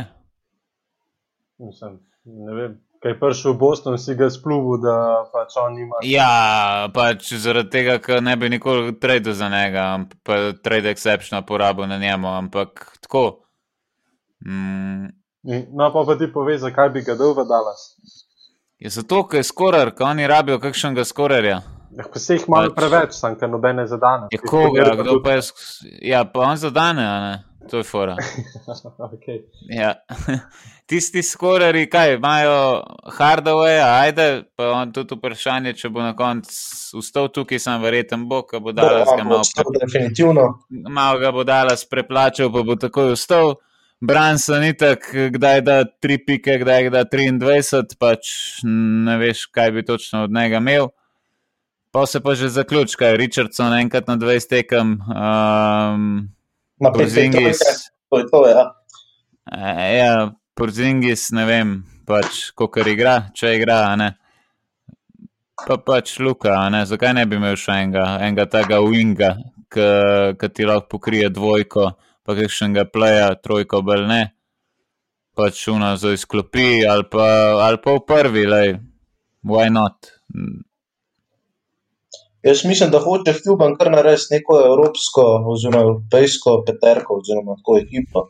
Mislim, 1.57 1.97
ne 2.23 2.57
vem. 2.61 2.79
Kaj 3.01 3.11
je 3.11 3.19
prišel 3.19 3.55
v 3.55 3.57
Boston, 3.59 3.97
si 3.99 4.13
ga 4.15 4.29
spluval, 4.31 4.77
da 4.79 4.97
pač 5.33 5.57
on 5.59 5.79
ima. 5.81 5.97
Ja, 6.05 6.91
pač 6.93 7.33
zaradi 7.41 7.73
tega, 7.73 7.97
ker 7.99 8.21
ne 8.21 8.37
bi 8.37 8.53
nikoli 8.53 8.93
tradil 9.01 9.33
za 9.33 9.49
njega, 9.49 9.87
pa 10.23 10.53
trade 10.61 10.93
exception 10.93 11.41
porabil 11.41 11.89
na 11.89 11.97
njemu, 11.97 12.37
ampak 12.37 12.85
tako. 13.01 13.42
Mm. 14.45 15.11
No, 15.75 15.91
pa, 15.93 16.03
pa 16.07 16.17
ti 16.19 16.31
pove, 16.33 16.57
zakaj 16.57 16.89
bi 16.89 17.03
ga 17.03 17.15
dal 17.19 17.33
v 17.35 17.47
Dallas. 17.47 17.93
Je 18.79 18.89
zato, 18.89 19.23
ker 19.27 19.39
je 19.39 19.47
skorer, 19.47 19.93
ker 19.95 20.07
oni 20.09 20.27
rabijo 20.27 20.59
kakšnega 20.59 21.05
skorerja. 21.07 21.61
Ja, 21.93 22.05
pa 22.13 22.19
se 22.19 22.37
jih 22.37 22.45
malo 22.49 22.71
pač, 22.71 22.79
preveč, 22.79 23.15
sem 23.15 23.35
ker 23.39 23.49
nobene 23.51 23.85
zadane. 23.87 24.27
Je 24.33 24.39
koga, 24.41 24.89
kdo 24.99 25.19
pa 25.23 25.37
je. 25.37 25.43
Ja, 26.09 26.23
pa 26.25 26.47
on 26.49 26.57
zadane, 26.57 27.05
a 27.05 27.17
ne. 27.23 27.33
To 27.69 27.79
je 27.79 27.83
fora. 27.83 28.15
okay. 29.13 29.43
ja. 29.69 29.93
Tisti 30.89 31.23
skoreri, 31.23 31.85
kaj 31.89 32.17
imajo 32.17 32.83
hardware, 33.17 33.83
ajde, 33.87 34.25
pa 34.55 34.73
on 34.75 34.91
tudi 34.91 35.15
vprašanje, 35.15 35.73
če 35.79 35.89
bo 35.89 36.03
na 36.03 36.11
koncu 36.15 36.99
ustal 36.99 37.29
tukaj, 37.31 37.61
sem 37.63 37.79
verjeten, 37.81 38.25
bo, 38.27 38.41
ko 38.47 38.59
bo 38.59 38.75
dal 38.75 39.05
ga 39.07 39.23
malo. 39.23 39.43
Definitivno. 39.79 40.47
Malo 40.89 41.21
ga 41.23 41.31
bo 41.31 41.47
dal 41.47 41.71
preplačal, 41.89 42.51
pa 42.51 42.65
bo 42.67 42.75
takoj 42.75 43.13
ustal. 43.15 43.55
Branson 44.03 44.59
ni 44.61 44.73
tako, 44.75 45.29
kdaj 45.31 45.61
da 45.63 45.75
tri 45.85 46.17
pike, 46.25 46.57
kdaj 46.59 46.89
da 46.91 47.05
23, 47.07 47.95
pač 47.99 48.27
ne 48.67 49.15
veš, 49.21 49.45
kaj 49.47 49.71
bi 49.71 49.85
točno 49.87 50.25
od 50.27 50.33
njega 50.33 50.59
imel. 50.59 50.89
Pa 51.91 52.05
se 52.05 52.19
pa 52.19 52.35
že 52.35 52.49
zaključka, 52.49 53.13
Richardson 53.15 53.73
enkrat 53.73 54.07
na 54.07 54.17
20 54.17 54.49
tekem. 54.49 54.97
Um, 55.07 56.29
Na 56.81 56.91
Porzingis. 56.91 57.59
To 58.09 58.19
je 58.19 58.27
to, 58.31 58.43
ja. 58.47 58.65
E, 59.51 59.97
ja, 59.97 60.31
Porzingis, 60.53 61.29
ne 61.31 61.45
vem, 61.45 61.73
pač, 62.05 62.49
kako 62.57 62.83
igra, 62.89 63.29
če 63.33 63.55
igra, 63.55 63.95
ne. 63.95 64.13
Pa 65.63 65.77
pač 65.79 66.17
Luka, 66.19 66.57
ne, 66.73 66.83
zakaj 66.85 67.13
ne 67.15 67.23
bi 67.29 67.39
imel 67.39 67.55
še 67.55 67.85
enega, 67.85 68.17
enega 68.19 68.49
tega 68.51 68.81
winga, 68.83 69.37
ki 69.71 70.49
ti 70.51 70.67
lahko 70.67 70.97
pokrije 70.97 71.29
dvojko, 71.31 71.93
pa 72.23 72.35
kakšnega 72.37 72.87
playa, 72.91 73.33
trojko, 73.35 73.81
bel 73.85 74.07
ne. 74.07 74.23
Pač 75.33 75.63
šuna 75.65 75.95
za 75.97 76.13
izklopi, 76.13 76.85
ali 76.85 77.07
pa, 77.09 77.25
ali 77.65 77.81
pa 77.81 77.95
v 77.97 78.03
prvi, 78.07 78.45
lej, 78.45 78.75
why 79.43 79.71
not? 79.73 80.11
Jaz 82.43 82.65
mislim, 82.67 82.91
da 82.91 82.99
hoče 82.99 83.33
Huban 83.39 83.77
kar 83.79 83.91
narediti 83.91 84.35
neko 84.35 84.59
evropsko, 84.65 85.23
oziroma 85.53 85.83
evropsko 85.87 86.57
peterko, 86.67 87.19
oziroma 87.21 87.55
tako 87.61 87.77
ekipo. 87.79 88.27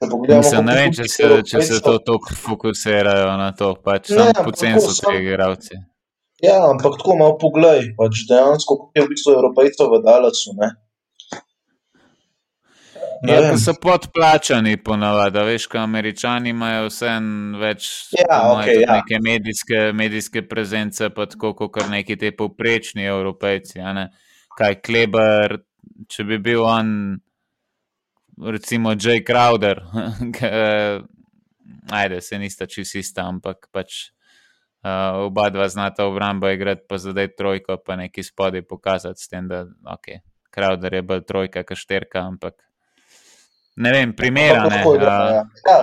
Mislim, 0.00 0.64
ne 0.64 0.74
vem, 0.74 0.92
če 0.96 1.06
se, 1.12 1.28
če 1.46 1.62
se 1.62 1.78
to 1.84 1.98
tako 2.00 2.34
fokusirajo 2.42 3.32
na 3.36 3.50
to, 3.56 3.74
pač 3.84 4.08
tam 4.08 4.32
pocen 4.46 4.80
so 4.80 4.94
te 4.96 5.18
igravci. 5.20 5.76
Ja, 6.40 6.56
ampak 6.70 6.96
tako 7.02 7.18
malo 7.20 7.36
poglej, 7.40 7.90
pač 7.98 8.24
dejansko, 8.30 8.78
kako 8.80 8.96
je 8.96 9.04
v 9.04 9.10
bistvu 9.12 9.34
evropejcev 9.36 9.92
v 9.92 10.00
Dalasu, 10.06 10.54
ne. 10.56 10.70
Ja, 13.28 13.56
so 13.60 13.74
podplačani, 13.76 14.78
ponavadi. 14.80 15.42
Veš, 15.44 15.66
kot 15.68 15.82
američani 15.82 16.54
imajo 16.54 16.86
vse 16.86 17.10
več 17.60 17.88
ja, 18.16 18.38
okay, 18.48 18.78
ja. 18.80 18.94
neke 18.96 19.18
medijske, 19.20 19.80
medijske 19.96 20.42
prezence, 20.48 21.10
pa 21.12 21.26
tako 21.28 21.52
kot 21.58 21.90
neki 21.92 22.16
te 22.20 22.30
povprečni 22.36 23.04
evropejci. 23.10 23.82
Kaj 24.56 24.78
Kleber, 24.86 25.58
če 26.08 26.24
bi 26.30 26.38
bil 26.40 26.64
on, 26.64 26.94
recimo 28.48 28.94
Jay 28.96 29.20
Crowder, 29.26 29.82
ajde, 32.00 32.22
se 32.24 32.40
nista 32.40 32.66
čisto 32.66 33.02
ista, 33.04 33.28
ampak 33.28 33.68
pač. 33.72 34.06
Uh, 34.80 35.26
oba 35.26 35.50
dva 35.52 35.66
znata 35.68 36.06
obramba 36.08 36.54
igrati, 36.54 36.86
pa 36.88 36.96
zdaj 36.96 37.34
trojko, 37.36 37.74
pa 37.84 37.98
neki 38.00 38.22
spodaj 38.24 38.62
pokazati, 38.64 39.20
s 39.20 39.28
tem, 39.28 39.44
da 39.44 39.66
okay, 39.92 40.22
Crowder 40.56 40.94
je 40.96 41.02
bolj 41.04 41.20
trojka, 41.28 41.66
kašterka, 41.68 42.22
ampak 42.24 42.56
ne 43.76 43.92
vem. 43.92 44.14
Ja. 44.36 44.66
Ja, 44.98 45.44
ja. 45.68 45.80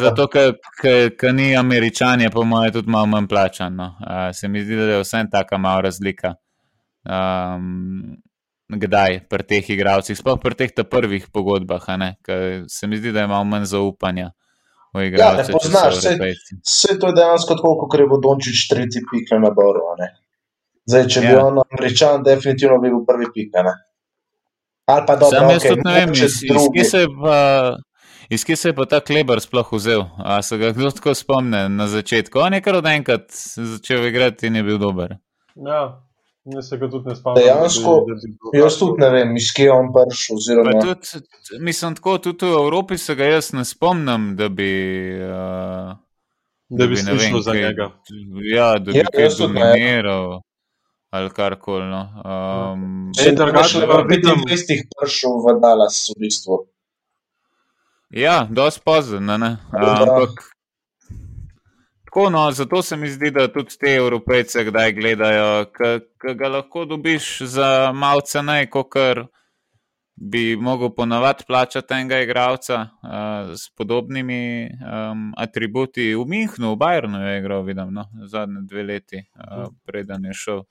Zato, 0.00 0.28
ker 0.28 1.34
ni 1.34 1.56
američan, 1.56 2.20
je 2.20 2.30
po 2.30 2.44
mojem 2.44 2.72
tudi 2.72 2.90
malo 2.90 3.06
manj 3.06 3.28
plačan. 3.28 3.74
No. 3.76 3.90
Uh, 4.00 4.30
se 4.32 4.48
mi 4.48 4.64
zdi, 4.64 4.76
da 4.76 4.82
je 4.82 5.02
vsem 5.02 5.30
taka 5.30 5.58
malo 5.58 5.84
razlika. 5.84 6.34
Um, 7.04 8.16
kdaj 8.68 9.20
pri 9.28 9.44
teh 9.44 9.70
igravcih, 9.70 10.16
sploh 10.16 10.40
pri 10.40 10.54
teh 10.54 10.72
prvih 10.90 11.28
pogodbah, 11.32 11.84
se 12.68 12.86
mi 12.86 12.96
zdi, 12.96 13.12
da 13.12 13.20
je 13.20 13.26
malo 13.26 13.44
manj 13.44 13.68
zaupanja. 13.74 14.30
Ja, 14.94 15.32
ne 15.34 15.42
poznaš, 15.50 15.96
vse, 15.98 16.18
vse 16.62 16.98
to 17.02 17.08
je 17.10 17.14
dejansko 17.16 17.56
tako, 17.58 17.72
kot 17.82 17.98
je 17.98 18.06
Vodončič 18.06 18.68
tretji 18.70 19.02
pik 19.02 19.32
na 19.34 19.48
naboru. 19.48 19.82
Zdaj, 20.86 21.06
če 21.10 21.22
ja. 21.24 21.30
bi 21.30 21.40
on 21.40 21.58
američan, 21.64 22.22
definitivno 22.22 22.78
bi 22.78 22.92
bil 22.92 23.02
prvi 23.08 23.26
pik. 23.34 23.56
Ali 24.86 25.04
pa 25.06 25.16
dobro, 25.16 25.38
da 25.40 25.46
okay, 25.46 25.80
ne 25.84 25.94
vem, 25.94 26.12
iz 28.28 28.44
kje 28.44 28.56
se 28.56 28.68
je 28.68 28.74
pa 28.74 28.84
ta 28.84 29.00
kleber 29.00 29.40
sploh 29.40 29.72
vzel. 29.72 30.04
A 30.18 30.42
se 30.42 30.58
ga 30.58 30.72
kdo 30.72 30.90
tako 30.90 31.14
spomne 31.14 31.68
na 31.68 31.88
začetku? 31.88 32.38
On 32.38 32.54
je 32.54 32.60
kar 32.60 32.76
od 32.76 32.86
enkrat 32.86 33.30
začel 33.56 34.06
igrati 34.06 34.46
in 34.46 34.56
je 34.56 34.62
bil 34.62 34.78
dober. 34.78 35.16
Ja. 35.54 36.00
Jaz 36.44 36.68
se 36.68 36.76
ga 36.76 36.90
tudi 36.90 37.08
ne 37.08 37.14
spomnim. 37.16 37.40
Dejansko, 37.40 37.92
jaz 38.52 38.74
tudi 38.76 39.00
ne 39.00 39.08
vem, 39.10 39.36
iz 39.40 39.48
kje 39.56 39.64
je 39.64 39.72
on 39.72 39.86
prišel. 39.94 40.36
Oziroma... 40.36 40.72
Tudi, 40.80 41.22
mislim, 41.64 41.94
tako 41.96 42.18
tudi 42.18 42.46
v 42.46 42.58
Evropi 42.58 42.98
se 43.00 43.14
ga 43.16 43.24
jaz 43.24 43.52
ne 43.56 43.64
spomnim, 43.64 44.34
da 44.36 44.48
bi. 44.52 44.72
Uh, 45.24 45.94
da 46.68 46.86
bi 46.86 46.96
se 46.96 47.16
šlo 47.28 47.40
za 47.40 47.54
njega. 47.54 47.90
Ja, 48.54 48.74
da 48.78 48.92
bi 48.92 48.98
ja, 48.98 49.08
kaj 49.14 49.30
dominiral 49.38 50.42
ali 51.14 51.30
kar 51.30 51.58
koli. 51.60 51.86
No. 51.86 52.02
Um, 52.24 53.12
Če 53.14 53.28
je 53.30 53.34
drugače, 53.38 53.84
pa 53.90 54.00
bi 54.08 54.18
tam 54.22 54.42
istih 54.50 54.82
prišel 54.90 55.38
v 55.44 55.54
Dallas 55.62 56.00
v 56.10 56.18
bistvu. 56.24 56.64
Ja, 58.14 58.44
dosti 58.50 58.82
pozno, 58.84 59.38
ne. 59.38 59.56
Ampak. 59.70 60.42
Tako, 62.04 62.28
no, 62.30 62.50
zato 62.54 62.82
se 62.82 62.96
mi 62.96 63.08
zdi, 63.10 63.30
da 63.34 63.46
tudi 63.50 63.78
te 63.78 63.94
evropejce 63.98 64.64
kdaj 64.70 64.92
gledajo, 64.94 65.46
ki 65.74 66.34
ga 66.38 66.50
lahko 66.58 66.84
dobiš 66.86 67.30
za 67.56 67.70
malce 67.94 68.42
ne, 68.42 68.58
kot 68.70 68.98
bi 70.14 70.56
mogel 70.56 70.92
ponavadi 70.94 71.42
plačati 71.46 71.94
enega 71.94 72.20
igralca 72.22 72.76
uh, 72.80 73.54
s 73.54 73.70
podobnimi 73.74 74.66
um, 74.66 75.32
atributi. 75.36 76.12
V 76.14 76.22
Münchnu, 76.26 76.74
v 76.74 76.78
Bayernu 76.78 77.18
je 77.18 77.38
igral, 77.38 77.66
vidim, 77.66 77.90
no, 77.94 78.06
zadnje 78.30 78.62
dve 78.70 78.82
leti, 78.82 79.24
uh, 79.34 79.66
preden 79.86 80.30
je 80.30 80.38
šel 80.38 80.62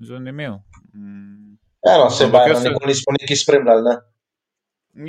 zanimiv. 0.00 0.52
Mm. 0.94 1.58
Eno, 1.94 2.10
se 2.10 2.26
bojim, 2.26 2.54
da 2.54 2.60
nikoli 2.60 2.86
nismo 2.86 3.12
neki 3.20 3.36
spremljali. 3.36 3.82
Ne? 3.82 3.96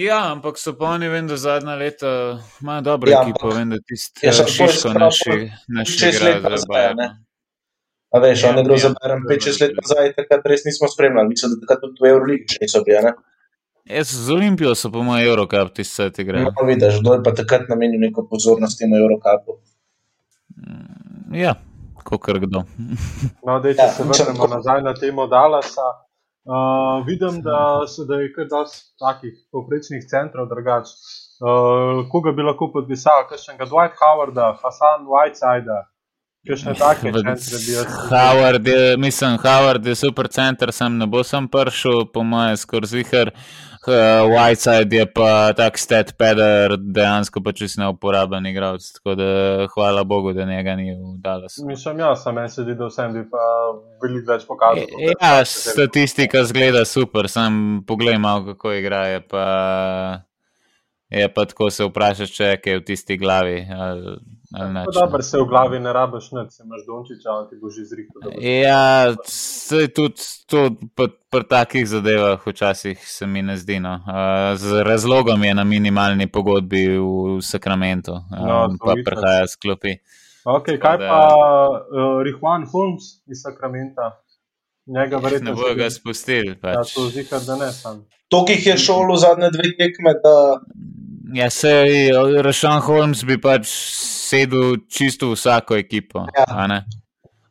Ja, 0.05 0.31
ampak 0.31 0.57
so 0.57 0.75
pa 0.77 0.93
oni, 0.95 1.09
vem, 1.09 1.27
da 1.27 1.37
zadnja 1.37 1.75
leta 1.75 2.39
imajo 2.61 2.81
dobro 2.81 3.11
ja, 3.11 3.23
ekipo, 3.23 3.49
vem, 3.49 3.69
da 3.69 3.79
tisti 3.87 4.27
ja, 4.27 4.33
šiško 4.33 4.93
naši, 4.93 5.49
naši 5.67 6.09
igrajo 6.09 6.57
za 6.57 6.69
Bayern. 6.69 7.01
A 8.11 8.19
veš, 8.19 8.43
ja, 8.43 8.49
on 8.49 8.57
je 8.57 8.63
gre 8.63 8.77
ja, 8.77 8.83
za 8.85 8.93
Bayern 8.93 9.25
5-6 9.29 9.61
let 9.61 9.73
nazaj, 9.81 10.13
takrat 10.19 10.45
res 10.53 10.63
nismo 10.65 10.87
spremljali, 10.87 11.33
mislim, 11.33 11.55
da 11.55 11.65
takrat 11.65 11.81
tudi 11.81 12.03
v 12.03 12.13
Euroligi 12.13 12.61
niso 12.61 12.83
bili, 12.85 13.01
ne? 13.07 13.15
Jaz 13.89 14.13
z 14.13 14.31
Olimpijo 14.31 14.75
so 14.75 14.91
po 14.93 15.03
mojem 15.03 15.27
Eurocup 15.27 15.73
tisti 15.73 15.95
set 15.95 16.19
igrali. 16.19 16.45
No, 16.45 16.67
vidiš, 16.67 17.01
kdo 17.01 17.17
je 17.17 17.23
pa 17.25 17.33
takrat 17.35 17.65
namenil 17.69 17.99
neko 17.99 18.27
pozornost 18.29 18.79
temu 18.79 18.99
Eurocupu. 19.01 19.57
Ja, 21.33 21.55
kot 22.03 22.29
kdo. 22.43 22.63
no, 23.45 23.59
dej, 23.63 23.75
če 23.77 23.87
ja, 23.87 23.91
se 23.95 24.07
vrnemo 24.07 24.47
nazaj 24.51 24.81
na 24.85 24.93
temo 24.97 25.27
Dalasa. 25.31 25.89
Uh, 26.41 27.05
vidim, 27.05 27.41
da, 27.45 27.85
se, 27.87 28.01
da 28.09 28.17
je 28.17 28.31
kar 28.33 28.47
dosti 28.49 28.81
takih 28.97 29.33
povprečnih 29.53 30.07
centrov 30.09 30.49
drugač. 30.49 30.89
Uh, 31.41 32.01
koga 32.09 32.33
bi 32.33 32.45
lahko 32.45 32.71
podpisal, 32.73 33.27
kakšnega 33.29 33.69
Dwight 33.69 33.97
Howarda, 34.01 34.51
Hasan 34.61 35.05
Whiteside, 35.09 35.77
kakšne 36.49 36.73
take 36.81 37.13
centre 37.13 37.61
bi 37.61 37.75
jaz. 37.75 37.93
Howard 38.09 38.67
je, 38.67 38.97
mislim, 38.97 39.37
Howard 39.41 39.85
je 39.85 39.95
super 39.95 40.29
center, 40.33 40.73
sem 40.73 40.97
ne 40.97 41.05
bo 41.05 41.21
sem 41.25 41.45
prišel, 41.49 42.07
po 42.13 42.25
mojem, 42.25 42.57
skoraj 42.57 42.93
zihar. 42.93 43.33
Uh, 43.33 43.70
Whiteside 43.87 44.93
je 44.93 45.05
pa 45.09 45.53
tak 45.57 45.77
stat 45.77 46.13
peder, 46.17 46.75
dejansko 46.77 47.41
pa 47.41 47.51
čisto 47.51 47.81
neuporaben 47.81 48.45
igralec. 48.45 48.85
Tako 48.93 49.15
da 49.15 49.27
hvala 49.73 50.03
Bogu, 50.03 50.33
da 50.33 50.45
njega 50.45 50.75
ni 50.75 50.91
v 50.91 51.17
Dallasu. 51.17 51.65
Mislim, 51.65 51.99
ja, 51.99 52.15
sem 52.15 52.37
en 52.37 52.49
se 52.49 52.63
videl, 52.63 52.89
sem 52.93 53.13
bi 53.13 53.25
pa 53.29 53.45
veliko 54.03 54.33
več 54.33 54.45
pokazal. 54.45 54.85
E, 54.85 55.15
ja, 55.17 55.45
statistika 55.45 56.43
zgleda 56.45 56.85
super, 56.85 57.29
sem 57.29 57.81
pogled 57.87 58.21
malo, 58.21 58.53
kako 58.53 58.75
igra. 58.77 59.07
Je 59.07 59.23
pa, 59.25 59.45
je 61.09 61.33
pa 61.33 61.45
tako 61.49 61.71
se 61.73 61.89
vprašaš, 61.89 62.37
če 62.37 62.53
je 62.53 62.77
v 62.77 62.85
tisti 62.85 63.17
glavi. 63.17 63.63
Dobro 64.93 65.23
se 65.25 65.39
v 65.41 65.45
glavi 65.49 65.79
ne 65.79 65.93
rabiš, 65.93 66.31
ne 66.37 66.45
imaš 66.63 66.85
dončiča, 66.85 67.37
ti 67.49 67.57
boš 67.61 67.81
izrihtel. 67.81 68.29
Ja, 68.45 69.15
se 69.71 69.87
tudi 69.87 70.21
to 70.45 70.69
pri 71.31 71.43
takih 71.49 71.87
zadevah 71.87 72.47
včasih 72.47 72.99
se 73.07 73.27
mi 73.27 73.41
ne 73.41 73.57
zdi. 73.57 73.79
No. 73.79 73.93
Uh, 73.93 74.57
z 74.57 74.83
razlogom 74.83 75.43
je 75.43 75.53
na 75.55 75.63
minimalni 75.63 76.27
pogodbi 76.27 76.87
v 76.97 77.39
Sakramentu, 77.41 78.11
uh, 78.11 78.47
no, 78.47 78.75
pa 78.85 78.95
prihaja 79.05 79.47
sklopi. 79.47 79.95
Okay, 80.43 80.79
kaj 80.81 80.97
da, 80.97 81.07
pa 81.07 81.21
uh, 81.29 82.23
Rihwan 82.25 82.65
Holmes 82.71 83.21
iz 83.29 83.43
Sakramenta? 83.45 84.17
Njega 84.85 85.17
verjetno 85.17 85.51
ne 85.51 85.55
bojo 85.55 85.75
ga 85.75 85.89
spustili. 85.89 86.55
Pač. 86.61 86.75
Ja, 86.75 86.83
to 86.95 87.09
zika, 87.09 87.39
da 87.39 87.55
ne 87.55 87.71
sam. 87.71 88.01
To, 88.33 88.41
ki 88.45 88.57
je 88.65 88.77
šel 88.77 89.05
v 89.11 89.19
zadnje 89.21 89.51
dve 89.53 89.69
tekme, 89.77 90.15
da. 90.23 90.35
Ja, 91.33 91.49
se 91.49 91.69
je 91.69 92.41
Rašan 92.43 92.81
Holmes 92.81 93.23
bi 93.23 93.37
pač 93.41 93.69
sedel 94.31 94.81
čisto 94.89 95.29
v 95.31 95.37
vsako 95.37 95.77
ekipo. 95.77 96.25
Ja. 96.35 96.81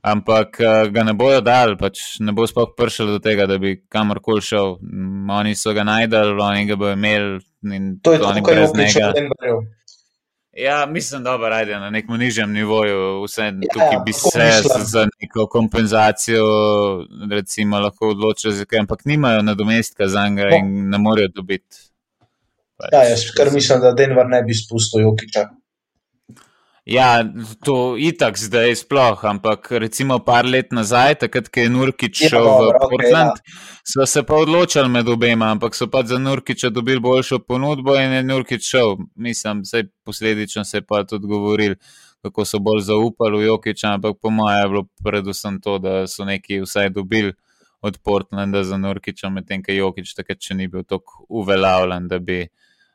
Ampak 0.01 0.57
uh, 0.61 0.87
ga 0.89 1.03
ne 1.05 1.13
bojo 1.13 1.43
dal, 1.45 1.75
pač 1.77 2.21
ne 2.25 2.33
bo 2.33 2.47
sploh 2.49 2.71
prišel 2.77 3.15
do 3.15 3.19
tega, 3.21 3.45
da 3.47 3.59
bi 3.61 3.75
kamorkoli 3.93 4.41
šel. 4.45 4.79
Oni 5.41 5.53
so 5.57 5.75
ga 5.77 5.85
najdel, 5.85 6.39
oni 6.41 6.65
ga 6.71 6.79
bojo 6.81 6.97
imeli. 6.97 7.41
To 8.03 8.15
je 8.17 8.23
je 8.23 8.67
v 8.67 9.13
Denverju. 9.19 9.61
Ja, 10.57 10.87
mislim, 10.87 11.23
da 11.23 11.59
je 11.61 11.81
na 11.81 11.91
nekem 11.91 12.19
nižjem 12.19 12.53
nivoju, 12.53 13.23
vse 13.23 13.43
ja, 13.43 13.53
tukaj 13.73 13.99
bi 14.07 14.13
se 14.13 14.63
za 14.85 15.07
neko 15.21 15.47
kompenzacijo 15.47 16.45
recimo, 17.31 17.79
lahko 17.81 18.09
odločili, 18.09 18.67
ampak 18.79 19.05
nimajo 19.05 19.43
nadomestka 19.43 20.09
za 20.09 20.29
njega 20.29 20.57
in 20.57 20.91
ne 20.91 20.99
morejo 20.99 21.29
dobiti. 21.35 21.77
Pač, 22.77 22.93
ja, 22.93 23.05
jaz 23.11 23.29
kar 23.37 23.53
mislim, 23.53 23.81
da 23.81 23.93
Denver 23.93 24.27
ne 24.27 24.43
bi 24.43 24.55
spustil 24.55 25.01
Jokiča. 25.01 25.49
Ja, 26.85 27.25
to 27.65 27.97
je 27.97 28.09
itak 28.09 28.39
zdaj 28.39 28.75
sploh, 28.75 29.25
ampak 29.25 29.69
recimo 29.71 30.19
par 30.25 30.47
let 30.49 30.73
nazaj, 30.73 31.15
takrat, 31.21 31.51
ko 31.53 31.61
je 31.61 31.71
Nurkič 31.71 32.23
ja, 32.25 32.29
šel 32.33 32.47
v 32.49 32.69
okay, 32.71 32.81
Portland, 32.81 33.37
ja. 33.37 33.59
so 33.85 34.07
se 34.07 34.23
pa 34.27 34.39
odločili 34.41 34.89
med 34.89 35.09
obema, 35.09 35.51
ampak 35.53 35.77
so 35.77 35.91
pa 35.93 36.03
za 36.03 36.19
Nurkiča 36.19 36.73
dobili 36.73 37.01
boljšo 37.01 37.39
ponudbo 37.45 37.95
in 38.01 38.17
je 38.17 38.23
Nurkič 38.23 38.65
šel. 38.65 38.97
Mislim, 39.15 39.63
da 39.63 39.83
posledično 40.05 40.65
se 40.65 40.81
je 40.81 40.87
pa 40.87 41.05
tudi 41.05 41.27
govorili, 41.27 41.77
kako 42.23 42.45
so 42.45 42.59
bolj 42.59 42.81
zaupali 42.81 43.39
v 43.39 43.47
Jokiča, 43.47 43.95
ampak 43.95 44.17
po 44.23 44.31
mojem 44.31 44.63
je 44.63 44.69
bilo 44.69 44.85
predvsem 45.05 45.61
to, 45.61 45.79
da 45.79 46.07
so 46.07 46.25
neki 46.25 46.61
vsaj 46.61 46.91
dobili 46.91 47.33
od 47.81 47.99
Portlanda 48.05 48.65
za 48.65 48.77
Nurkiča, 48.77 49.29
medtem 49.29 49.63
ko 49.63 49.73
Jokič 49.73 50.15
takrat 50.15 50.41
še 50.41 50.55
ni 50.55 50.69
bil 50.69 50.85
tako 50.85 51.25
uveljavljen, 51.29 52.09
da 52.09 52.19
bi 52.19 52.47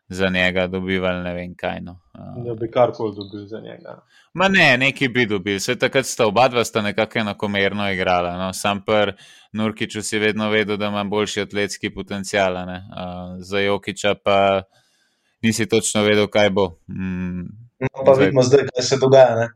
za 0.07 0.29
njega 0.29 0.67
dobivali 0.67 1.23
ne 1.23 1.33
vem 1.33 1.55
kaj. 1.55 1.81
No. 1.81 1.99
Da 2.45 2.53
bi 2.53 2.71
karkoli 2.71 3.15
dobil 3.15 3.47
za 3.47 3.59
njega. 3.59 4.01
Ma 4.33 4.47
ne, 4.47 4.77
neki 4.77 5.07
bi 5.07 5.25
dobil. 5.25 5.57
Vse 5.57 5.75
takrat 5.75 6.05
sta 6.05 6.27
oba 6.27 6.47
dva 6.47 6.63
sta 6.65 6.81
nekako 6.81 7.19
enakomerno 7.19 7.91
igrala. 7.91 8.37
No. 8.37 8.53
Sam 8.53 8.83
pr 8.85 9.11
Nurkiču 9.51 10.01
si 10.01 10.19
vedno 10.19 10.49
vedel, 10.49 10.77
da 10.77 10.85
ima 10.85 11.03
boljši 11.03 11.41
atletski 11.41 11.93
potencial. 11.93 12.53
Uh, 12.53 12.69
za 13.39 13.59
Jokiča 13.59 14.15
pa 14.23 14.61
nisi 15.41 15.69
točno 15.69 16.03
vedel, 16.03 16.27
kaj 16.27 16.49
bo. 16.49 16.67
Mm, 16.87 17.41
no, 17.79 18.05
pa 18.05 18.13
zdaj. 18.13 18.25
vidimo 18.25 18.43
zdaj, 18.43 18.67
kaj 18.75 18.83
se 18.83 18.97
dogaja. 18.97 19.35
Ne? 19.35 19.49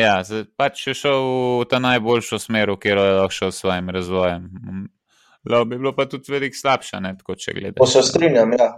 Ja, 0.00 0.22
pač 0.56 0.86
je 0.86 0.94
šel 0.94 1.22
v 1.60 1.66
ta 1.70 1.78
najboljšo 1.78 2.38
smer, 2.38 2.72
kjer 2.80 2.98
je 2.98 3.12
lahko 3.12 3.34
šel 3.34 3.50
s 3.50 3.60
svojim 3.60 3.90
razvojem. 3.90 4.48
Lahko 5.50 5.64
bi 5.64 5.78
bilo 5.78 5.92
pa 5.94 6.08
tudi 6.08 6.32
veliko 6.32 6.56
slabše, 6.56 7.00
ne, 7.00 7.14
tako 7.18 7.34
če 7.34 7.54
gledaš. 7.54 7.78
To 7.78 7.86
se 7.86 8.02
strinjam, 8.02 8.52
ja 8.58 8.72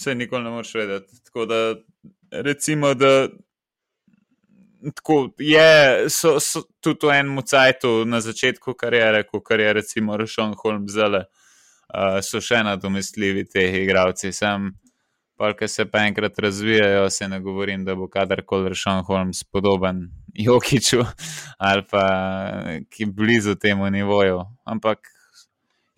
vse 0.00 0.14
nikoli 0.14 0.44
ne 0.44 0.50
moreš 0.50 0.74
vedeti. 0.74 1.24
Tako 1.24 1.46
da, 1.46 1.74
recimo, 2.30 2.94
da 2.94 3.28
tako, 4.94 5.30
je 5.38 6.08
so, 6.08 6.40
so, 6.40 6.62
tudi 6.80 7.06
v 7.06 7.18
enem 7.20 7.42
cajtu 7.44 8.04
na 8.04 8.20
začetku 8.20 8.74
karijere, 8.74 9.22
kot 9.28 9.50
je 9.50 9.72
recimo 9.72 10.16
Rošon 10.16 10.54
Holmes, 10.62 10.92
zale, 10.92 11.24
uh, 11.92 12.20
so 12.24 12.40
še 12.40 12.62
nadomestljivi 12.64 13.44
te 13.44 13.66
igravci. 13.82 14.32
Sem, 14.32 14.72
ki 15.58 15.68
se 15.68 15.84
pa 15.88 16.04
enkrat 16.08 16.38
razvijajo, 16.38 17.10
se 17.10 17.28
ne 17.28 17.40
govorim, 17.40 17.84
da 17.84 17.94
bo 17.94 18.08
kadarkoli 18.08 18.72
Rošon 18.72 19.04
Holmes 19.04 19.44
podoben 19.44 20.08
Jokiču 20.34 21.04
ali 21.58 21.82
pa 21.90 22.04
ki 22.90 23.06
blizu 23.06 23.54
temu 23.54 23.90
nivoju. 23.90 24.44
Ampak 24.64 25.08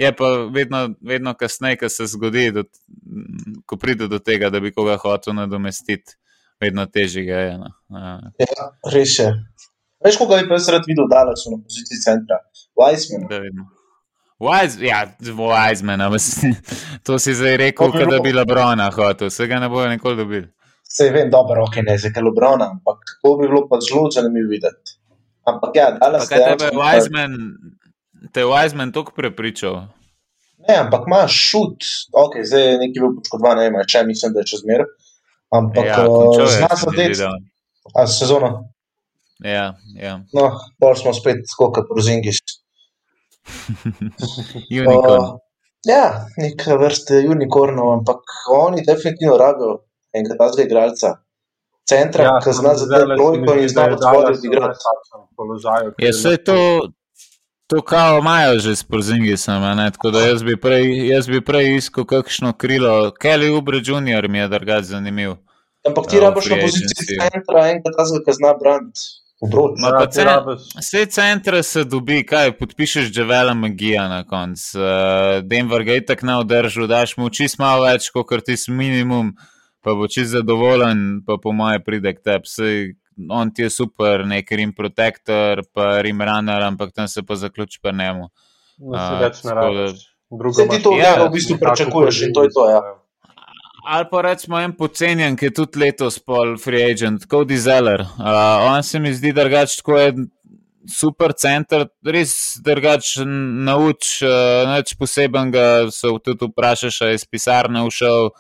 Je 0.03 0.11
pa 0.17 0.29
vedno, 0.55 0.83
vedno 1.01 1.35
kasneje, 1.39 1.79
ko 1.83 1.89
se 1.89 2.07
zgodi, 2.11 2.49
da, 2.55 2.65
ko 3.67 3.77
pride 3.79 4.09
do 4.11 4.19
tega, 4.19 4.51
da 4.51 4.61
bi 4.61 4.73
koga 4.75 4.97
hotel 5.03 5.37
nadomestiti, 5.39 6.17
vedno 6.61 6.87
težje 6.87 7.27
je. 7.27 7.59
No. 7.59 7.71
Ja, 8.43 8.71
res 8.95 9.19
je. 9.19 9.29
Veš, 10.05 10.19
koga 10.19 10.41
bi 10.43 10.57
jaz 10.57 10.69
rad 10.75 10.89
videl, 10.91 11.07
da 11.11 11.23
so 11.39 11.55
na 11.55 11.61
poziciji 11.63 12.03
centra? 12.03 12.41
Wiseman. 12.79 13.29
Wise, 14.43 14.83
ja, 14.83 15.07
Wiseman, 15.21 16.03
to 17.07 17.19
si 17.19 17.35
zdaj 17.35 17.57
rekel, 17.57 17.93
da 18.11 18.19
bi 18.19 18.33
Lebrona 18.33 18.91
hotel, 18.91 19.31
vse 19.31 19.47
ga 19.47 19.61
ne 19.63 19.69
bojo 19.69 19.89
nikoli 19.89 20.17
dobili. 20.17 20.49
Se 20.83 21.11
vem, 21.11 21.31
dobro, 21.31 21.63
ok, 21.65 21.79
ne 21.87 21.99
za 21.99 22.11
Lebrona, 22.25 22.71
ampak 22.71 22.99
to 23.23 23.37
bi 23.39 23.47
bilo 23.47 23.69
pa 23.69 23.79
zelo 23.81 24.11
zanimivo 24.11 24.51
videti. 24.51 24.99
Ampak 25.45 25.71
ja, 25.77 25.91
da 25.91 26.21
se. 26.21 26.35
Kaj 26.35 26.45
tebe 26.51 26.71
Wiseman? 26.75 27.39
Te 28.33 28.45
Wiseman 28.49 28.93
tako 28.95 29.13
prepričal? 29.17 29.83
Ne, 30.69 30.77
ampak 30.79 31.07
imaš 31.07 31.37
šut, 31.51 31.85
ok, 32.13 32.37
zdaj 32.47 32.69
je 32.69 32.75
neki 32.79 33.01
bil 33.01 33.17
poškodovan, 33.19 33.59
ne 33.59 33.71
vem, 33.71 33.81
če 33.89 34.05
mislim, 34.07 34.35
da 34.35 34.45
je 34.45 34.53
še 34.53 34.61
zmer. 34.63 34.85
Ampak 35.53 35.89
ja, 35.89 35.97
eh, 36.05 36.47
znaš 36.57 36.85
zadeti. 36.87 37.31
A 37.99 38.07
sezono? 38.07 38.51
Ja, 39.45 39.73
ja. 39.99 40.21
No, 40.37 40.53
bolj 40.81 41.01
smo 41.03 41.13
spet 41.17 41.43
skoka 41.51 41.83
po 41.89 41.99
Zingis. 42.01 42.39
unicorn. 44.81 45.25
Uh, 45.25 45.41
ja, 45.89 46.05
neka 46.39 46.79
vrste 46.79 47.25
unicornov, 47.27 47.91
ampak 47.99 48.23
oni 48.55 48.87
definitivno 48.87 49.35
rabijo 49.41 49.81
enega 50.15 50.39
tazga 50.39 50.63
igralca. 50.63 51.17
Centra, 51.89 52.29
ja, 52.29 52.35
ki 52.45 52.55
zna 52.55 52.77
zadeti 52.79 53.19
lojko 53.19 53.57
in 53.59 53.69
zna 53.69 53.89
odvoditi 53.97 54.47
igralca. 54.47 54.95
Je 55.99 56.13
se 56.15 56.37
to, 56.47 56.57
To 57.67 57.83
kao 57.83 58.19
imajo 58.19 58.59
že 58.59 58.77
s 58.77 58.85
Porzingisom, 58.85 59.63
tako 59.93 60.11
da 60.11 60.21
jaz 60.21 60.43
bi 60.43 60.57
prej, 60.61 61.09
jaz 61.09 61.29
bi 61.29 61.41
prej 61.41 61.77
iskal 61.77 62.05
kakšno 62.05 62.53
krilo. 62.53 63.13
Kelly 63.23 63.51
Ubre 63.59 63.79
Jr. 63.79 64.29
mi 64.29 64.39
je 64.39 64.49
drugač 64.49 64.85
zanimiv. 64.85 65.35
Ampak 65.87 66.07
ti 66.11 66.21
rabiš 66.21 66.47
na 66.47 66.57
poziciji 66.63 67.19
centra, 67.19 67.67
enkrat 67.71 67.97
ta 67.97 68.05
zgolj 68.07 68.35
zna 68.39 68.55
brand. 68.61 68.95
Vse 70.79 71.07
centre 71.11 71.63
se 71.63 71.83
dobi, 71.85 72.21
kaj 72.27 72.53
podpišeš, 72.59 73.09
že 73.11 73.25
vele 73.27 73.55
magija 73.55 74.05
na 74.09 74.23
koncu. 74.27 74.79
Uh, 74.79 75.43
Denver 75.43 75.83
ga 75.83 75.97
je 75.99 76.05
tako 76.07 76.27
ne 76.27 76.37
održal, 76.37 76.87
daš 76.87 77.17
mu 77.17 77.31
čist 77.31 77.59
malo 77.59 77.83
več, 77.83 78.07
kot 78.15 78.31
ti 78.47 78.55
s 78.57 78.71
minimum, 78.71 79.33
pa 79.83 79.97
bo 79.99 80.07
čist 80.07 80.31
zadovoljen, 80.37 81.25
pa 81.27 81.41
po 81.43 81.51
moje 81.53 81.83
pride 81.83 82.15
k 82.15 82.23
tebi 82.23 82.95
on 83.31 83.51
ti 83.55 83.63
je 83.63 83.71
super, 83.71 84.27
nek 84.27 84.51
rim 84.51 84.73
protector, 84.73 85.63
pa 85.75 86.01
rim 86.03 86.23
runner, 86.23 86.63
ampak 86.63 86.93
tam 86.93 87.09
se 87.09 87.23
pa 87.23 87.37
zaključi 87.37 87.81
pa 87.83 87.93
njemu. 87.93 88.29
No, 88.79 88.99
se 88.99 89.25
več 89.25 89.45
ne 89.45 89.55
rabiš. 89.55 90.09
Se 90.57 90.69
ti 90.69 90.83
to 90.83 90.97
ja, 90.97 91.17
v 91.21 91.31
bistvu 91.33 91.59
pričakuješ 91.61 92.23
in 92.29 92.33
to 92.33 92.47
je 92.47 92.53
to, 92.55 92.69
ja. 92.71 92.81
Ali 93.83 94.07
pa 94.11 94.21
rečemo 94.23 94.61
en 94.63 94.73
pocenjen, 94.79 95.37
ki 95.37 95.49
je 95.49 95.55
tudi 95.57 95.81
letos 95.83 96.21
pol 96.23 96.55
free 96.63 96.85
agent, 96.87 97.27
Cody 97.27 97.59
Zeller. 97.59 98.01
Uh, 98.01 98.71
on 98.71 98.83
se 98.87 99.01
mi 99.03 99.11
zdi 99.15 99.33
drugač, 99.35 99.75
tako 99.81 99.99
je 99.99 100.13
super 100.89 101.35
center, 101.35 101.89
res 102.07 102.61
drugač 102.63 103.17
nauč, 103.27 104.21
uh, 104.23 104.71
nič 104.71 104.95
posebenega, 104.99 105.91
so 105.91 106.15
tudi 106.23 106.47
vprašaš, 106.47 107.01
je 107.03 107.19
iz 107.19 107.27
pisarne 107.27 107.83
všel, 107.89 108.31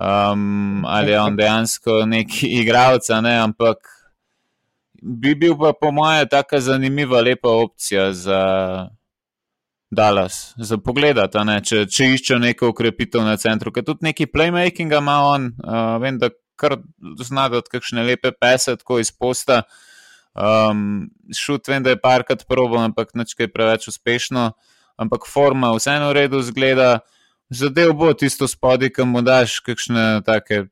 um, 0.00 0.84
ali 0.88 1.12
je 1.12 1.20
on 1.20 1.36
dejansko 1.36 2.00
neki 2.08 2.48
igralec, 2.62 3.08
ne, 3.20 3.36
ampak 3.44 3.95
bi 5.02 5.34
bil 5.34 5.56
pa, 5.58 5.72
po 5.72 5.90
mojem, 5.92 6.28
tako 6.30 6.60
zanimiva, 6.60 7.20
lepa 7.20 7.48
opcija 7.48 8.12
za 8.12 8.40
Dallas, 9.90 10.54
za 10.58 10.78
pogled, 10.82 11.18
če, 11.64 11.84
če 11.86 12.08
iščejo 12.16 12.38
neko 12.42 12.72
ukrepitev 12.72 13.22
na 13.24 13.36
centru, 13.40 13.72
ker 13.72 13.84
tudi 13.86 14.08
neki 14.08 14.26
playmaking 14.26 14.92
ima 14.98 15.20
on, 15.30 15.52
uh, 15.62 15.96
vem, 16.02 16.18
da 16.18 16.32
kar 16.56 16.78
znati 17.22 17.60
od 17.60 17.68
kakšne 17.70 18.02
lepe 18.02 18.32
pese, 18.32 18.76
tako 18.80 18.98
iz 19.00 19.12
posta. 19.12 19.62
Um, 20.36 21.06
šut, 21.32 21.68
vem, 21.68 21.84
da 21.84 21.94
je 21.94 22.00
parkrat 22.00 22.44
probo, 22.48 22.80
ampak 22.82 23.14
nečkaj 23.16 23.48
preveč 23.52 23.88
uspešno, 23.88 24.50
ampak 25.00 25.24
forma 25.28 25.70
vseeno 25.76 26.10
v 26.10 26.16
redu 26.18 26.42
zgleda. 26.44 26.98
Zadev 27.48 27.94
bo 27.96 28.10
tisto 28.12 28.48
spodaj, 28.50 28.90
kam 28.92 29.14
mu 29.14 29.22
daš 29.24 29.60
kakšne 29.64 30.26
take 30.26 30.66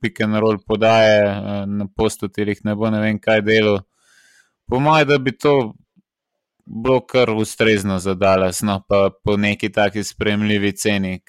pike 0.00 0.26
na 0.26 0.40
rol 0.40 0.58
podaje, 0.66 1.22
eh, 1.24 1.66
na 1.66 1.86
jih 2.36 2.64
ne 2.64 2.74
bo 2.74 2.90
ne 2.90 3.00
vem 3.00 3.18
kaj 3.18 3.42
delo. 3.42 3.80
Po 4.68 4.80
mojem, 4.80 5.08
da 5.08 5.18
bi 5.18 5.32
to 5.38 5.74
bilo 6.66 7.00
kar 7.06 7.30
ustrezno 7.30 7.98
za 7.98 8.14
Dallas, 8.14 8.60
no 8.62 8.82
pa 8.88 9.10
po 9.24 9.36
neki 9.36 9.72
taki 9.72 10.04
spremljivi 10.04 10.72
ceni. 10.76 11.20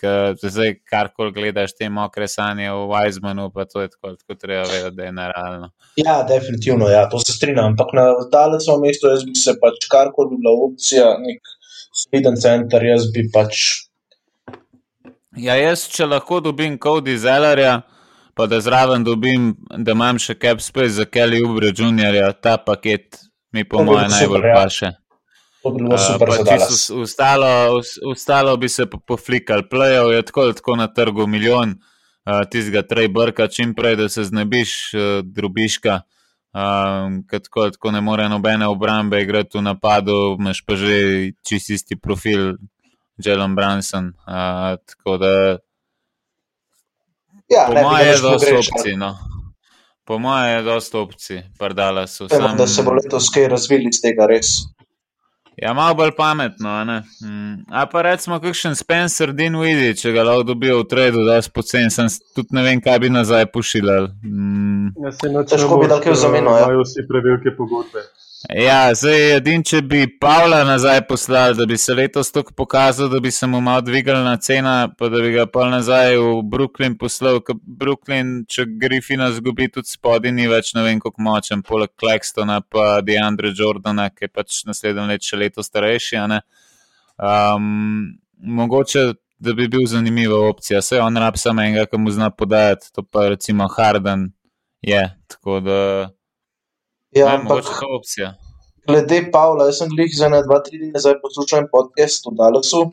Zdaj, 0.42 0.74
kar 0.90 1.10
koli 1.14 1.32
gledaš, 1.32 1.76
te 1.78 1.90
mokre 1.90 2.28
sanje 2.28 2.72
v 2.72 2.88
Weizmanu, 2.92 3.52
pa 3.54 3.66
to 3.66 3.82
je 3.82 3.90
tako, 3.90 4.16
tako 4.16 4.36
treba 4.36 4.64
vedeti, 4.64 4.96
da 4.96 5.04
je 5.04 5.12
naravno. 5.12 5.70
Ja, 5.96 6.24
definitivno, 6.24 6.90
ja, 6.90 7.10
to 7.10 7.20
se 7.20 7.34
strinjam. 7.38 7.66
Ampak 7.66 7.94
na 7.94 8.08
Dallasu 8.32 8.80
mestu 8.82 9.12
jaz 9.14 9.26
bi 9.26 9.36
se 9.36 9.54
pač 9.62 9.86
kar 9.92 10.10
koli 10.16 10.34
bi 10.34 10.42
bila 10.42 10.56
opcija, 10.72 11.12
nek 11.22 11.54
spiden 11.94 12.42
center, 12.42 12.86
jaz 12.86 13.06
bi 13.14 13.28
pač. 13.34 13.62
Ja, 15.38 15.54
jaz, 15.54 15.86
če 15.94 16.10
lahko 16.10 16.42
dobim 16.42 16.80
Cody 16.82 17.14
Zellerja, 17.22 17.84
pa 18.38 18.46
da 18.48 18.60
zraven 18.62 19.04
dobim, 19.04 19.56
da 19.78 19.92
imam 19.92 20.20
še 20.22 20.36
cap 20.38 20.62
space 20.62 21.00
za 21.00 21.06
Kelly 21.06 21.42
Ubre 21.46 21.72
Jr., 21.74 22.34
ta 22.42 22.58
paket 22.58 23.18
mi 23.52 23.64
po 23.66 23.84
mojem 23.84 24.12
najbolj 24.14 24.46
ja. 24.46 24.56
paše. 24.56 24.92
Ustalo 28.12 28.58
bi 28.58 28.70
se 28.70 28.86
poflikal, 29.08 29.66
plejo 29.70 30.12
je 30.14 30.22
tako, 30.30 30.52
tako 30.54 30.76
na 30.76 30.88
trgu 30.88 31.28
milijon, 31.28 31.74
uh, 31.74 32.44
tistega 32.52 32.86
trej 32.86 33.10
brka, 33.12 33.48
čim 33.48 33.74
prej, 33.76 33.98
da 34.00 34.10
se 34.10 34.24
znebiš 34.24 34.78
uh, 34.94 35.02
drubiška, 35.26 36.00
um, 36.54 37.24
tako, 37.32 37.70
tako 37.74 37.92
ne 37.92 38.02
more 38.02 38.30
nobene 38.30 38.70
obrambe 38.70 39.22
igrati 39.22 39.58
v 39.58 39.66
napadu, 39.66 40.38
imaš 40.40 40.62
pa 40.66 40.78
že 40.78 41.32
čist 41.42 41.74
isti 41.74 41.98
profil, 42.00 42.54
Jelen 43.18 43.56
Branson. 43.56 44.14
Uh, 44.30 44.78
tako 44.86 45.18
da 45.18 45.58
Ja, 47.48 47.66
po 47.68 47.74
mojem 47.82 48.08
je 48.08 48.22
dosti 48.22 48.54
opcij. 48.54 48.96
No. 48.96 49.16
Po 50.04 50.20
mojem 50.20 50.58
je 50.58 50.64
dosti 50.64 50.98
opcij, 50.98 51.44
pardala 51.60 52.08
so. 52.08 52.30
Sam... 52.30 52.58
Da 52.58 52.68
se 52.68 52.84
bo 52.84 52.96
letos 52.96 53.30
kaj 53.34 53.48
razvili 53.48 53.92
iz 53.92 54.02
tega 54.02 54.28
res. 54.28 54.58
Ja, 55.58 55.74
malo 55.74 55.96
bolj 55.96 56.12
pametno. 56.18 56.70
Mm. 57.24 57.66
A 57.70 57.86
pa 57.90 58.02
recimo, 58.02 58.38
kakšen 58.40 58.76
Spencer 58.78 59.32
Dinwiddie, 59.34 59.96
če 59.98 60.12
ga 60.14 60.28
lahko 60.28 60.44
dobijo 60.52 60.84
v 60.84 60.86
tradu, 60.92 61.24
da 61.26 61.40
je 61.40 61.50
pocen, 61.54 61.90
sem 61.90 62.12
tudi 62.38 62.54
ne 62.54 62.62
vem, 62.68 62.82
kaj 62.82 63.00
bi 63.02 63.10
nazaj 63.10 63.48
pošiljal. 63.56 64.12
Mm. 64.22 64.92
Ja, 65.02 65.12
se 65.18 65.32
ne 65.34 65.42
težko 65.50 65.80
bi 65.82 65.90
dal 65.90 66.04
kaj 66.04 66.14
v 66.14 66.20
zameno. 66.22 66.54
Ja, 66.62 66.70
vsi 66.84 67.08
prevelike 67.10 67.56
pogodbe. 67.58 68.06
Ja, 68.48 68.94
zdaj 68.96 69.34
edin, 69.42 69.64
če 69.68 69.82
bi 69.84 70.06
Pavla 70.22 70.62
nazaj 70.64 71.02
poslal, 71.10 71.52
da 71.58 71.66
bi 71.68 71.76
se 71.78 71.92
letos 71.98 72.30
tako 72.32 72.54
pokazal, 72.56 73.10
da 73.12 73.20
bi 73.20 73.32
se 73.32 73.48
mu 73.48 73.60
malo 73.62 73.82
dvigal 73.84 74.22
na 74.24 74.38
cena, 74.40 74.88
pa 74.88 75.10
da 75.12 75.20
bi 75.20 75.34
ga 75.34 75.44
pa 75.52 75.66
nazaj 75.68 76.16
v 76.16 76.30
Brooklyn 76.48 76.96
poslal. 77.00 77.42
Ker 77.44 77.60
Brooklyn, 77.60 78.46
če 78.48 78.64
Griffina 78.80 79.28
zgubi 79.36 79.68
tudi 79.74 79.92
spodaj, 79.92 80.32
ni 80.32 80.48
več 80.48 80.72
ne 80.78 80.86
vem 80.88 81.04
kako 81.04 81.28
močen, 81.28 81.66
poleg 81.68 81.92
Claxtona 82.00 82.62
pa 82.64 83.02
Deandre 83.04 83.52
Jordana, 83.52 84.08
ki 84.16 84.30
je 84.30 84.34
pač 84.40 84.64
naslednje 84.70 85.10
let 85.12 85.28
še 85.28 85.44
leto 85.44 85.66
starejši. 85.66 86.24
Um, 87.20 88.16
mogoče, 88.40 89.10
da 89.44 89.54
bi 89.60 89.68
bil 89.68 89.84
zanimiva 89.92 90.40
opcija. 90.48 90.80
Vse 90.80 91.04
on 91.04 91.20
rab 91.20 91.36
samo 91.36 91.68
enega, 91.68 91.84
ki 91.92 92.00
mu 92.00 92.16
zna 92.16 92.32
podajati, 92.32 92.94
to 92.96 93.04
pa 93.04 93.28
recimo 93.28 93.68
Harden 93.76 94.30
je. 94.80 95.04
Da. 95.44 95.82
Ja, 97.18 97.34
ampak 97.36 97.66
to 97.66 97.90
opcija. 98.00 98.34
Glede 98.88 99.20
Pavla, 99.32 99.68
jaz 99.68 99.82
sem 99.82 99.92
jih 100.00 100.14
za 100.16 100.30
ne 100.32 100.40
dva, 100.46 100.62
tri 100.64 100.80
dni 100.80 100.94
nazaj 100.94 101.18
poslušal 101.24 101.68
podcast 101.72 102.30
v 102.30 102.36
Dalasu. 102.40 102.86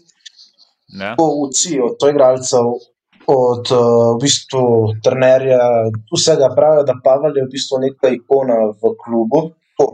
Ja. 1.00 1.14
Po 1.18 1.28
UCI 1.44 1.78
od 1.84 1.96
to 2.00 2.10
igralcev, 2.10 2.70
od 3.30 3.70
uh, 3.72 4.14
v 4.14 4.18
bistvu 4.22 4.64
trenerja, 5.04 5.60
vsega 6.12 6.50
pravijo, 6.56 6.86
da 6.88 6.98
Pavel 7.04 7.38
je 7.38 7.46
v 7.46 7.52
bistvu 7.54 7.80
neka 7.84 8.10
ikona 8.14 8.58
v 8.74 8.94
klubu. 9.00 9.44
To 9.78 9.88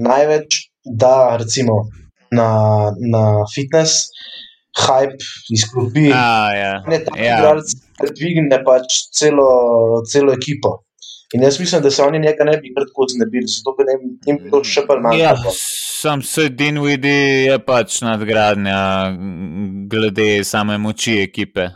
največ 0.00 0.72
da 0.84 1.36
recimo 1.36 1.86
na, 2.32 2.48
na 2.96 3.44
fitness, 3.54 4.08
hype 4.76 5.20
izklopi. 5.52 6.08
Ja. 6.08 6.80
Ne, 6.88 6.98
ta 7.04 7.16
ja. 7.16 7.36
igralec 7.36 7.76
dvigne 8.16 8.62
pač 8.64 9.04
celo, 9.12 10.02
celo 10.08 10.32
ekipo. 10.32 10.80
In 11.32 11.42
jaz 11.42 11.60
mislim, 11.60 11.82
da 11.82 11.90
se 11.90 12.02
oni 12.02 12.18
njega 12.18 12.44
ne 12.44 12.56
bi 12.60 12.74
kratko 12.74 13.06
znebili, 13.08 13.46
zato 13.48 13.72
bi 13.78 13.84
jim 14.26 14.38
to 14.50 14.60
še 14.64 14.82
bolj 14.88 15.00
manjkalo. 15.00 15.48
Ja, 15.48 15.54
sam 16.02 16.22
se 16.22 16.48
Dinvidi 16.48 17.14
je 17.48 17.56
pač 17.64 18.00
nadgradnja 18.04 18.80
glede 19.90 20.44
same 20.44 20.76
moči 20.78 21.16
ekipe, 21.22 21.70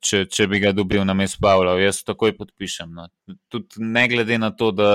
če, 0.00 0.24
če 0.30 0.46
bi 0.46 0.60
ga 0.62 0.70
dobil 0.76 1.02
na 1.04 1.16
mestu 1.18 1.42
Pavla. 1.42 1.74
Jaz 1.82 2.04
takoj 2.06 2.36
podpišem. 2.38 2.92
No. 2.94 3.08
Tudi 3.50 3.82
ne 3.82 4.06
glede 4.12 4.38
na 4.38 4.52
to, 4.54 4.70
da 4.70 4.90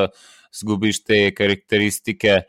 zgubiš 0.56 1.04
te 1.04 1.20
karakteristike, 1.36 2.42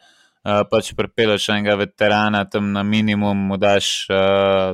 pač 0.43 0.93
prepeleš 0.99 1.49
enega 1.55 1.74
veterana 1.78 2.45
tam 2.51 2.70
na 2.74 2.82
minimum, 2.86 3.49
mu 3.51 3.59
daš, 3.59 4.07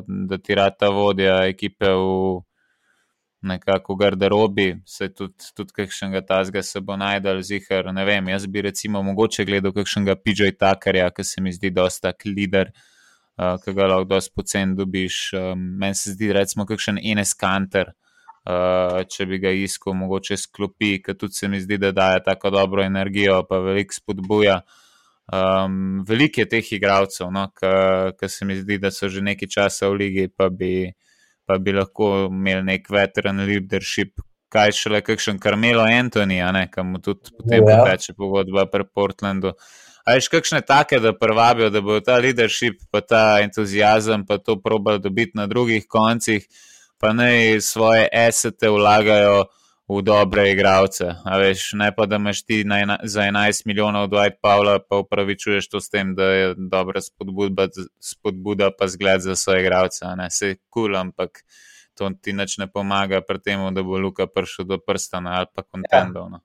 da 0.07 0.39
ti 0.43 0.57
rata 0.57 0.93
vodja 0.93 1.43
ekipe 1.49 1.93
v 1.93 2.41
nekako 3.43 3.95
v 3.95 3.97
garderobi, 3.97 4.77
se 4.87 5.09
tudi, 5.15 5.51
tudi 5.55 5.73
kakšnega 5.73 6.23
tazga 6.27 6.63
se 6.63 6.81
bo 6.81 6.97
najdel 6.97 7.43
zihar. 7.43 7.93
Ne 7.95 8.05
vem, 8.05 8.29
jaz 8.29 8.47
bi 8.47 8.63
recimo 8.63 9.03
mogoče 9.03 9.45
gledal 9.45 9.73
kakšnega 9.73 10.17
PJ 10.17 10.51
Takarja, 10.59 11.11
ki 11.15 11.25
se 11.25 11.43
mi 11.43 11.53
zdi 11.53 11.71
dosta 11.71 12.13
lider, 12.25 12.73
uh, 13.39 13.55
ki 13.63 13.75
ga 13.75 13.87
lahko 13.93 14.11
dosti 14.15 14.35
pocen 14.35 14.75
dobiš. 14.77 15.21
Um, 15.39 15.63
meni 15.79 15.95
se 15.95 16.17
zdi 16.17 16.33
recimo 16.33 16.67
kakšen 16.67 16.99
Enes 16.99 17.35
Kanter, 17.39 17.95
uh, 18.49 19.05
če 19.07 19.27
bi 19.31 19.39
ga 19.39 19.55
iskal, 19.55 19.95
mogoče 19.95 20.37
sklopi, 20.37 20.99
ker 21.03 21.15
tudi 21.15 21.39
se 21.39 21.49
mi 21.49 21.63
zdi, 21.63 21.79
da 21.79 21.93
daje 21.93 22.27
tako 22.27 22.51
dobro 22.51 22.85
energijo, 22.85 23.45
pa 23.49 23.63
veliko 23.63 23.95
spodbuja. 23.95 24.61
Um, 25.29 26.03
veliko 26.09 26.41
je 26.41 26.49
teh 26.49 26.73
igralcev, 26.73 27.29
no, 27.31 27.51
ki 27.55 28.29
se 28.33 28.47
mi 28.49 28.57
zdi, 28.57 28.79
da 28.83 28.91
so 28.91 29.11
že 29.13 29.21
nekaj 29.23 29.51
časa 29.53 29.91
v 29.93 30.01
ligi, 30.01 30.31
pa 30.33 30.49
bi 30.49 30.89
pa 31.49 31.57
bi 31.59 31.73
lahko 31.73 32.29
imeli 32.29 32.67
nek 32.75 32.91
veteran 32.93 33.41
leadership, 33.49 34.21
kaj 34.53 34.73
šele 34.77 35.01
kakšen 35.05 35.41
Carmelo 35.41 35.85
Anthony, 35.89 36.43
ki 36.73 36.85
mu 36.85 37.01
tudi 37.01 37.33
potem 37.37 37.69
ja. 37.69 37.83
teče 37.89 38.13
pogodba 38.17 38.67
pri 38.69 38.85
Portlandu. 38.85 39.55
A 40.05 40.17
veš, 40.17 40.29
kakšne 40.33 40.61
take, 40.65 41.01
da 41.05 41.13
prvabijo, 41.17 41.69
da 41.73 41.81
bo 41.85 41.99
ta 42.01 42.17
leadership, 42.21 42.81
pa 42.93 43.01
ta 43.01 43.23
entuzijazem, 43.45 44.25
pa 44.29 44.39
to 44.41 44.57
probali 44.61 45.01
dobiti 45.05 45.37
na 45.37 45.47
drugih 45.47 45.85
koncih, 45.89 46.45
pa 47.01 47.13
naj 47.17 47.61
svoje 47.65 48.09
esete 48.13 48.69
vlagajo 48.73 49.47
v 49.89 50.03
dobre 50.05 50.51
igralce. 50.53 51.15
Veš, 51.25 51.73
ne 51.81 51.89
pa, 51.97 52.07
da 52.07 52.17
imaš 52.21 52.43
ti 52.45 52.61
ena, 52.61 52.99
za 53.03 53.25
11 53.25 53.67
milijonov 53.67 54.09
Dwight 54.13 54.37
Pavla, 54.43 54.79
pa 54.85 55.01
upravičuješ 55.01 55.69
to 55.69 55.81
s 55.81 55.89
tem, 55.91 56.13
da 56.15 56.25
je 56.25 56.55
dobra 56.59 57.01
spodbuda, 57.01 57.69
spodbuda 58.01 58.71
pa 58.79 58.89
zgled 58.89 59.25
za 59.25 59.37
svoje 59.37 59.65
igralce. 59.65 60.05
Se 60.31 60.55
kul, 60.55 60.93
cool, 60.93 60.97
ampak 60.97 61.41
to 61.97 62.11
ti 62.23 62.33
nič 62.33 62.59
ne 62.59 62.69
pomaga 62.69 63.23
pri 63.25 63.41
tem, 63.41 63.65
da 63.75 63.83
bo 63.83 63.99
Luka 63.99 64.27
prišel 64.27 64.69
do 64.69 64.79
prsta 64.79 65.23
ali 65.25 65.49
pa 65.55 65.65
kontendov. 65.65 66.31
No. 66.31 66.39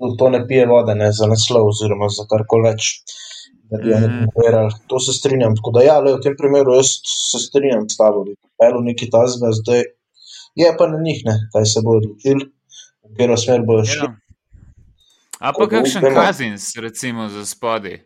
Ja. 0.00 0.14
To 0.18 0.30
ne 0.30 0.46
pije 0.46 0.66
vode, 0.66 0.94
ne 0.94 1.12
za 1.12 1.26
naslov, 1.26 1.68
oziroma 1.68 2.08
za 2.08 2.24
karkoli 2.30 2.70
več. 2.70 3.02
Mm. 3.68 4.30
To 4.88 4.96
se 4.96 5.12
strinjam. 5.12 5.52
Da, 5.74 5.82
ja, 5.84 5.98
le, 6.00 6.16
v 6.16 6.22
tem 6.24 6.36
primeru 6.38 6.78
jaz 6.78 6.94
se 7.04 7.40
strinjam 7.42 7.84
s 7.84 7.98
tabo, 8.00 8.24
da 8.24 8.32
je 8.64 8.72
bilo 8.72 8.80
nekaj 8.86 9.10
tazga, 9.12 9.50
zdaj 9.52 9.82
je 10.56 10.70
pa 10.78 10.86
na 10.88 11.02
njih, 11.02 11.20
ne, 11.26 11.34
kaj 11.52 11.66
se 11.68 11.82
bo 11.84 11.98
odločil 11.98 12.48
v 13.08 13.16
katero 13.16 13.36
smer 13.36 13.62
bojo 13.66 13.84
šli. 13.84 14.06
Ja. 14.06 14.16
A 15.40 15.52
pa 15.52 15.68
kakšen 15.70 16.02
kazins, 16.14 16.72
recimo, 16.76 17.28
za 17.28 17.46
spodaj. 17.46 18.00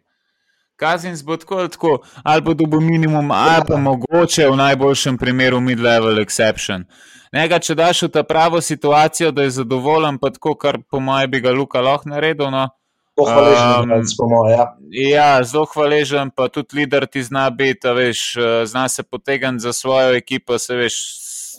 Kazins 0.76 1.22
bo 1.24 1.36
tako, 1.36 1.68
tako 1.68 1.98
ali 2.24 2.44
pa 2.44 2.54
dobo 2.54 2.80
minimum, 2.80 3.30
ali 3.30 3.64
pa 3.68 3.76
mogoče 3.76 4.48
v 4.50 4.56
najboljšem 4.56 5.18
primeru 5.18 5.60
mid-level 5.60 6.20
exception. 6.24 6.84
Nega, 7.32 7.58
če 7.58 7.74
daš 7.74 8.02
v 8.02 8.10
ta 8.12 8.22
pravo 8.28 8.60
situacijo, 8.60 9.30
da 9.32 9.46
je 9.46 9.54
zadovoljen, 9.56 10.18
pa 10.18 10.30
tako, 10.30 10.54
kar 10.54 10.82
po 10.90 11.00
mojem 11.00 11.30
bi 11.30 11.40
ga 11.40 11.52
Luka 11.52 11.80
lahko 11.80 12.10
naredil. 12.12 12.50
No. 12.52 12.68
Um, 13.16 13.90
ja. 14.50 14.66
ja, 14.90 15.42
zelo 15.44 15.64
hvaležen, 15.68 16.30
pa 16.32 16.48
tudi 16.48 16.76
lider 16.80 17.06
ti 17.06 17.22
zna 17.22 17.50
biti, 17.50 17.88
veš, 17.88 18.20
zna 18.66 18.88
se 18.88 19.02
potegniti 19.02 19.62
za 19.62 19.72
svojo 19.72 20.16
ekipo, 20.16 20.58
se 20.58 20.76
veš, 20.76 20.94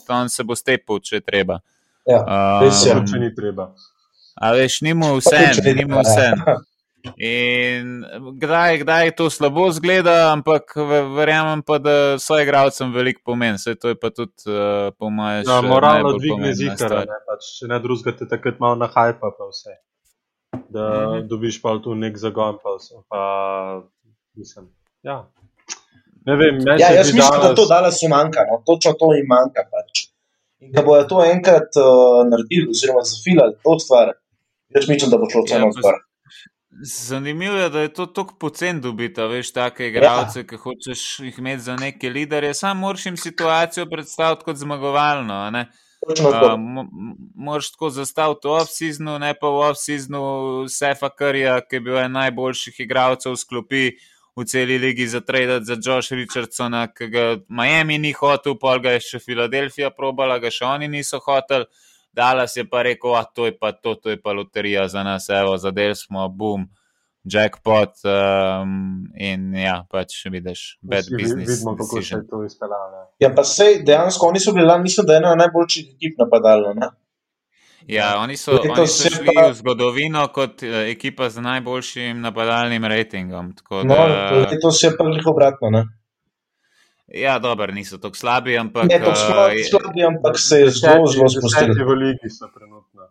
on 0.08 0.28
se 0.28 0.44
bo 0.44 0.54
stepil, 0.58 0.98
če 0.98 1.20
treba. 1.20 1.60
Ja, 2.08 2.20
res 2.60 2.84
je, 2.86 2.94
če 3.10 3.18
ni 3.22 3.32
treba. 3.34 3.72
A 4.34 4.52
veš, 4.52 4.80
nimo 4.84 5.14
vse, 5.18 5.40
nimo 5.74 6.02
vse. 6.02 6.30
In 7.20 8.00
kdaj, 8.40 8.78
kdaj 8.80 9.10
to 9.16 9.28
slabo 9.30 9.66
zgleda, 9.76 10.32
ampak 10.32 10.72
verjamem 11.16 11.60
pa, 11.62 11.76
da 11.78 12.16
so 12.18 12.38
igravcem 12.40 12.94
veliko 12.94 13.20
pomen. 13.28 13.58
Vse 13.60 13.74
to 13.76 13.92
je 13.92 13.98
pa 14.00 14.08
tudi, 14.10 14.48
uh, 14.48 14.88
po 14.96 15.10
mojem, 15.12 15.44
ja, 15.44 15.60
moralno 15.64 16.14
dvigne 16.16 16.54
zikara, 16.56 17.02
ne, 17.08 17.18
pač, 17.28 17.50
če 17.58 17.68
ne 17.72 17.80
drugega 17.84 18.16
te 18.20 18.28
takrat 18.30 18.60
malo 18.60 18.80
na 18.80 18.88
hajpa, 18.88 19.34
pa 19.36 19.50
vse. 19.50 19.76
Da 20.72 20.84
mm 20.88 21.12
-hmm. 21.12 21.28
dobiš 21.28 21.60
pa 21.62 21.76
tu 21.84 21.94
nek 21.94 22.16
zagon, 22.16 22.58
pa, 22.62 22.78
pa 23.08 23.22
mislim. 24.36 24.68
Ja. 25.02 25.28
Ne 26.26 26.36
vem, 26.36 26.60
ja, 26.78 26.88
jaz 26.92 27.12
mislim, 27.12 27.20
dalas... 27.20 27.48
da 27.48 27.54
to 27.54 27.66
danes 27.68 28.02
umanka, 28.06 28.40
no, 28.50 28.62
točno 28.66 28.92
to 28.92 29.12
jim 29.14 29.26
manjka 29.28 29.62
pač. 29.72 30.13
In 30.64 30.72
da 30.72 30.82
bojo 30.82 31.04
to 31.08 31.20
enkrat 31.24 31.76
uh, 31.80 32.24
naredili, 32.30 32.70
oziroma 32.72 33.04
zafilali 33.10 33.56
to 33.62 33.78
stvar, 33.78 34.12
jaz 34.74 34.88
mislim, 34.88 35.10
da 35.10 35.20
bo 35.20 35.30
šlo 35.30 35.44
vseeno 35.44 35.70
stvar. 35.72 36.00
Zanimivo 36.82 37.56
je, 37.56 37.68
da 37.70 37.80
je 37.80 37.92
to 37.92 38.06
tako 38.06 38.34
pocen 38.40 38.80
dobiti, 38.80 39.20
veš, 39.20 39.52
take 39.52 39.88
igralce, 39.88 40.40
ja. 40.40 40.46
ki 40.46 40.56
hočeš 40.56 41.02
jih 41.20 41.38
imeti 41.38 41.62
za 41.62 41.76
neke 41.76 42.10
lidere. 42.10 42.54
Sam 42.54 42.78
moraš 42.78 43.06
jim 43.06 43.16
situacijo 43.16 43.86
predstaviti 43.86 44.44
kot 44.44 44.56
zmagovalno. 44.56 45.50
Uh, 45.54 45.64
Moraš 47.34 47.70
tako 47.72 47.90
zastaviti 47.90 48.48
v 48.48 48.56
off-seasonu, 48.58 49.18
ne 49.18 49.34
pa 49.40 49.48
v 49.48 49.62
off-seasonu 49.68 50.24
Sefa 50.68 51.08
Karja, 51.08 51.60
ki 51.60 51.76
je 51.76 51.80
bil 51.80 51.98
en 51.98 52.12
najboljših 52.12 52.80
igralcev 52.84 53.32
v 53.32 53.40
sklopi 53.40 53.84
v 54.36 54.44
celi 54.44 54.78
ligi 54.78 55.06
za 55.08 55.20
trade 55.20 55.60
za 55.64 55.76
Josh 55.78 56.12
Richardsona, 56.12 56.86
ki 56.90 57.08
ga 57.08 57.24
Miami 57.48 57.98
ni 57.98 58.12
hotel, 58.12 58.58
pa 58.58 58.78
ga 58.78 58.96
je 58.96 59.00
še 59.00 59.18
Filadelfija 59.22 59.90
probala, 59.94 60.40
ga 60.42 60.50
še 60.50 60.66
oni 60.66 60.88
niso 60.88 61.20
hoteli. 61.22 61.68
Dallas 62.14 62.56
je 62.56 62.62
pa 62.70 62.84
rekel, 62.86 63.10
da 63.10 63.24
to 63.26 63.46
je 63.46 63.54
pa 63.58 63.72
to, 63.72 63.94
to 63.94 64.10
je 64.10 64.20
pa 64.22 64.32
loterija 64.32 64.86
za 64.88 65.02
nas, 65.02 65.26
evo, 65.28 65.56
zadel 65.58 65.94
smo, 65.98 66.28
boom, 66.30 66.68
jackpot. 67.24 67.98
Um, 68.06 69.08
in 69.18 69.50
ja, 69.58 69.80
pač 69.90 70.20
vidiš, 70.30 70.78
bed 70.82 71.10
business. 71.10 71.50
Vidimo, 71.50 71.74
kako 71.76 72.02
se 72.02 72.14
je 72.14 72.26
to 72.30 72.44
izpeljalo. 72.46 73.06
Ja, 73.18 73.32
pa 73.34 73.42
sej 73.42 73.82
dejansko 73.86 74.30
oni 74.30 74.42
so 74.42 74.54
bili 74.54 74.66
lani, 74.66 74.86
mislim, 74.86 75.06
da 75.06 75.16
je 75.16 75.24
ena 75.24 75.34
najboljših 75.42 75.90
ekip 75.96 76.22
napadala. 76.22 76.74
Ne? 76.78 76.90
Ja, 77.86 78.18
oni 78.18 78.36
so, 78.36 78.56
oni 78.56 78.86
so 78.88 79.10
šli 79.12 79.34
pa... 79.34 79.48
v 79.50 79.54
zgodovino 79.58 80.28
kot 80.32 80.62
uh, 80.64 80.76
ekipa 80.88 81.28
z 81.30 81.44
najboljšim 81.44 82.20
napadalnim 82.20 82.84
ratingom. 82.84 83.52
Da... 83.70 83.82
No, 83.84 84.46
to 84.62 84.70
se 84.70 84.86
je 84.86 84.96
pa 84.96 85.04
njih 85.04 85.26
obratno. 85.26 85.70
Ne? 85.70 85.84
Ja, 87.08 87.38
dobro, 87.38 87.72
niso 87.72 87.98
tako 87.98 88.16
slabi, 88.16 88.56
ampak. 88.58 88.88
Ne, 88.88 88.98
tako 88.98 89.10
uh, 89.10 89.60
slabi, 89.70 90.04
ampak 90.04 90.38
se 90.40 90.60
je 90.60 90.70
zelo, 90.70 91.06
zelo 91.06 91.28
spustili. 91.28 91.84
V 91.84 91.98
ligi 92.00 92.30
so 92.32 92.48
trenutno. 92.54 93.10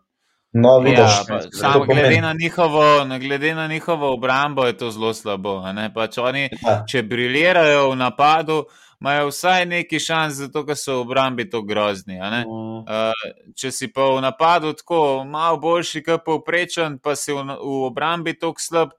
No, 0.54 0.78
vidiš, 0.78 0.98
ja, 1.28 1.40
samo 1.52 1.84
glede 1.84 2.20
na, 2.20 2.34
njihovo, 2.40 2.82
glede 3.20 3.54
na 3.54 3.66
njihovo 3.66 4.12
obrambo 4.14 4.64
je 4.64 4.76
to 4.76 4.90
zelo 4.90 5.14
slabo. 5.14 5.62
Pač 5.94 6.18
oni, 6.18 6.42
ja. 6.42 6.84
Če 6.88 7.02
briljirajo 7.02 7.90
v 7.90 7.96
napadu, 7.96 8.64
imajo 9.00 9.26
vsaj 9.32 9.66
neki 9.66 9.98
šans, 9.98 10.34
zato 10.34 10.62
ker 10.66 10.78
so 10.78 11.00
v 11.00 11.00
obrambi 11.08 11.48
to 11.50 11.62
grozni. 11.62 12.20
Mm. 12.20 12.86
Uh, 12.86 13.50
če 13.58 13.72
si 13.74 13.90
pa 13.92 14.06
v 14.14 14.22
napadu 14.22 14.72
tako 14.78 15.24
malo 15.26 15.58
boljši, 15.58 16.04
kot 16.06 16.22
povprečen, 16.24 17.00
pa 17.02 17.16
si 17.18 17.34
v, 17.34 17.42
v 17.42 17.82
obrambi 17.90 18.38
tako 18.38 18.62
slab, 18.62 18.94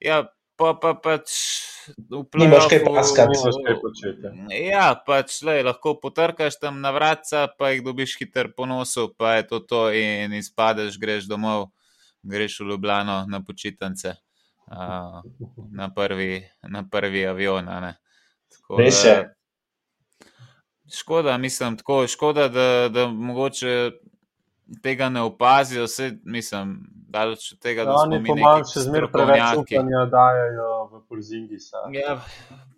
ja, 0.00 0.26
pa 0.60 0.74
pa 0.76 0.92
pač. 0.94 1.32
Nimaš 2.34 2.68
kaj 2.70 2.80
paskati, 2.84 3.36
nimaš 3.36 3.58
kaj. 3.66 4.66
Ja, 4.66 4.86
pač 5.06 5.40
le, 5.46 5.58
lahko 5.66 5.94
potrkaš 6.00 6.58
tam 6.60 6.80
na 6.84 6.92
vratca, 6.94 7.46
pa 7.58 7.72
jih 7.72 7.84
dobiš 7.84 8.16
hiter 8.20 8.52
po 8.56 8.66
nosu, 8.66 9.08
pa 9.18 9.36
je 9.38 9.46
to 9.50 9.60
to 9.60 9.82
in 9.96 10.34
izpadeš, 10.38 10.98
greš 11.00 11.28
domov, 11.30 11.70
greš 12.22 12.60
v 12.60 12.70
Ljubljano 12.72 13.24
na 13.28 13.42
počitnice, 13.44 14.16
uh, 14.70 15.20
na, 15.70 15.90
na 16.68 16.82
prvi 16.90 17.26
avion. 17.26 17.70
Res 18.78 19.04
je. 19.04 19.16
Škoda, 20.92 21.38
mislim, 21.38 21.76
tako, 21.76 22.06
škoda, 22.06 22.48
da, 22.48 22.88
da 22.92 23.06
mogoče 23.08 23.90
tega 24.82 25.08
ne 25.08 25.20
opazijo, 25.20 25.84
vse 25.84 26.12
mislim, 26.24 26.82
daleč 27.12 27.52
od 27.52 27.58
tega, 27.58 27.84
da 27.84 27.94
oni 28.00 28.18
po 28.24 28.36
manj 28.38 28.64
še 28.70 28.86
zmeraj 28.86 29.10
preveč 29.12 29.42
upanja 29.60 30.02
dajo 30.10 30.68
v 30.88 31.00
Porzingi. 31.10 31.58
Ja, 31.92 32.16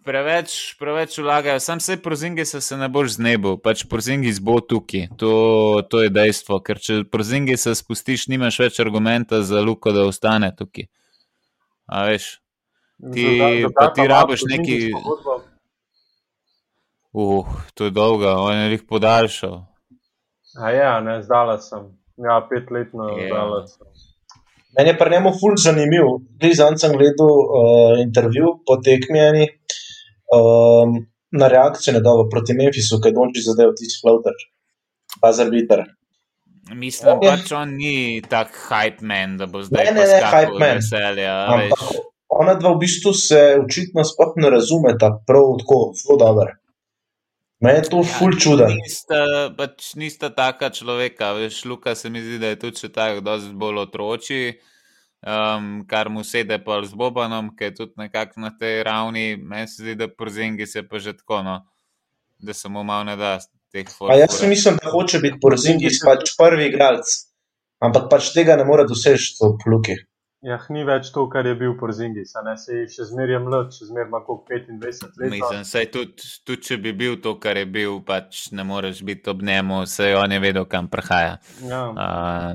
preveč, 0.07 0.57
preveč 0.81 1.19
vlagajo, 1.23 1.61
sam 1.63 1.81
se 1.81 1.97
Porzingi 2.03 2.45
se 2.49 2.61
ne 2.81 2.89
boš 2.93 3.17
znebil, 3.17 3.57
pač 3.63 3.85
Porzingi 3.91 4.33
bo 4.43 4.59
tukaj, 4.61 5.09
to, 5.21 5.35
to 5.91 6.03
je 6.05 6.13
dejstvo, 6.13 6.59
ker 6.67 6.83
če 6.83 7.03
Porzingi 7.11 7.57
se 7.61 7.75
spustiš, 7.79 8.29
nimaš 8.33 8.59
več 8.67 8.81
argumenta 8.83 9.43
za 9.47 9.63
Luko, 9.63 9.95
da 9.95 10.07
ostane 10.11 10.51
tukaj. 10.57 10.89
A 11.87 12.07
veš, 12.09 12.31
ti, 13.15 13.29
pa 13.77 13.91
ti 13.95 14.09
rabiš 14.09 14.47
neki. 14.51 14.79
Uh, 17.15 17.47
to 17.79 17.87
je 17.87 17.95
dolgo, 17.95 18.33
on 18.49 18.57
je 18.57 18.71
jih 18.73 18.89
podaljšal. 18.89 19.61
A 20.59 20.71
ja, 20.75 20.97
ne, 21.01 21.21
zdala 21.23 21.61
sem. 21.63 21.93
Ja, 22.19 22.41
petletno 22.51 23.13
yeah. 23.15 23.31
zdala 23.31 23.67
sem. 23.71 23.87
Meni 24.77 24.91
je 24.91 24.99
pri 24.99 25.11
njemu 25.11 25.33
ful 25.41 25.57
zanimiv. 25.65 26.07
Zdaj 26.43 26.79
sem 26.83 26.97
gledal 26.99 27.33
uh, 27.33 27.99
intervju 28.03 28.55
po 28.67 28.77
tekmijani 28.77 29.47
um, 30.35 30.97
na 31.31 31.49
reakcijo 31.49 31.95
nedovo 31.95 32.29
proti 32.31 32.55
Memphisu, 32.55 33.01
kaj 33.03 33.13
Donči 33.13 33.43
zadev 33.43 33.75
tisti 33.79 34.01
floater, 34.03 34.35
bazar 35.23 35.51
bitter. 35.51 35.85
Mislim, 36.73 37.21
da 37.21 37.31
pač 37.31 37.53
on 37.53 37.77
ni 37.77 38.23
tak 38.29 38.55
hype 38.71 39.05
man, 39.05 39.37
da 39.37 39.47
bo 39.47 39.63
zdaj 39.63 39.85
ne, 39.85 39.93
ne, 39.93 40.07
ne, 40.09 40.21
hype 40.33 40.59
man. 40.59 40.79
Veselja, 40.81 41.35
ona 42.33 42.55
dva 42.59 42.73
v 42.75 42.81
bistvu 42.81 43.13
se 43.13 43.41
očitno 43.61 44.05
sploh 44.07 44.39
ne 44.41 44.51
razumeta 44.55 45.11
prav 45.27 45.59
tako, 45.61 45.81
zelo 46.01 46.19
dobro. 46.23 46.55
Me 47.61 47.73
je 47.73 47.83
to 47.87 48.03
ja, 48.03 48.11
ful 48.19 48.35
čuden. 48.41 48.75
Nista, 48.77 49.21
pač 49.57 49.95
nista 50.01 50.31
taka 50.35 50.71
človeka, 50.75 51.33
veš, 51.39 51.65
Luka 51.71 51.95
se 51.95 52.11
mi 52.11 52.23
zdi, 52.23 52.39
da 52.43 52.53
je 52.53 52.59
tudi 52.67 52.83
če 52.83 52.91
tako, 52.93 53.23
da 53.25 53.37
je 53.39 53.53
bolj 53.55 53.85
otroči, 53.87 54.41
um, 55.23 55.85
kar 55.89 56.11
mu 56.13 56.25
sede 56.27 56.59
pa 56.65 56.81
z 56.85 56.99
Bobanom, 56.99 57.53
ki 57.57 57.71
je 57.71 57.75
tudi 57.79 57.95
nekako 58.03 58.43
na 58.45 58.51
tej 58.59 58.83
ravni. 58.85 59.37
Meni 59.37 59.71
se 59.71 59.83
zdi, 59.83 59.95
da 60.01 60.11
porzingi 60.11 60.67
se 60.67 60.83
pa 60.89 60.99
že 60.99 61.17
tako, 61.17 61.43
no, 61.47 61.61
da 62.39 62.55
se 62.55 62.69
mu 62.69 62.85
malo 62.85 63.05
ne 63.05 63.17
da 63.17 63.39
teh 63.73 63.89
form. 63.91 64.13
Jaz 64.19 64.39
si 64.41 64.49
mislim, 64.51 64.79
da 64.83 64.91
hoče 64.91 65.23
biti 65.23 65.41
porzingi 65.43 65.93
pač 66.05 66.35
prvi 66.39 66.69
igralec, 66.71 67.15
ampak 67.83 68.11
pač 68.11 68.33
tega 68.35 68.59
ne 68.61 68.67
more 68.69 68.87
doseči 68.89 69.39
v 69.41 69.71
Luki. 69.71 69.97
Ja, 70.45 70.59
ni 70.69 70.83
več 70.85 71.09
to, 71.15 71.23
kar 71.33 71.47
je 71.49 71.55
bil 71.57 71.73
po 71.81 71.89
Zingi, 71.95 72.27
se 72.29 72.75
je 72.77 72.85
še 72.93 73.07
zmeraj 73.09 73.39
mlad, 73.41 73.71
še 73.73 73.87
zmeraj 73.89 74.11
ima 74.11 74.19
kot 74.27 74.51
25 74.51 75.17
let. 75.23 75.31
Mislim, 75.33 75.63
sej 75.65 75.87
tudi, 75.95 76.27
tudi 76.45 76.67
če 76.69 76.77
bi 76.85 76.93
bil 76.99 77.17
to, 77.25 77.33
kar 77.41 77.57
je 77.57 77.65
bil, 77.65 77.95
pač 78.05 78.51
ne 78.53 78.67
moreš 78.69 79.01
biti 79.09 79.33
ob 79.33 79.41
njemu, 79.41 79.79
se 79.89 80.11
on 80.19 80.35
je 80.37 80.41
vedel, 80.45 80.67
kam 80.69 80.91
prihaja. 80.93 81.39
Ja. 81.65 81.81
Uh, 81.89 82.51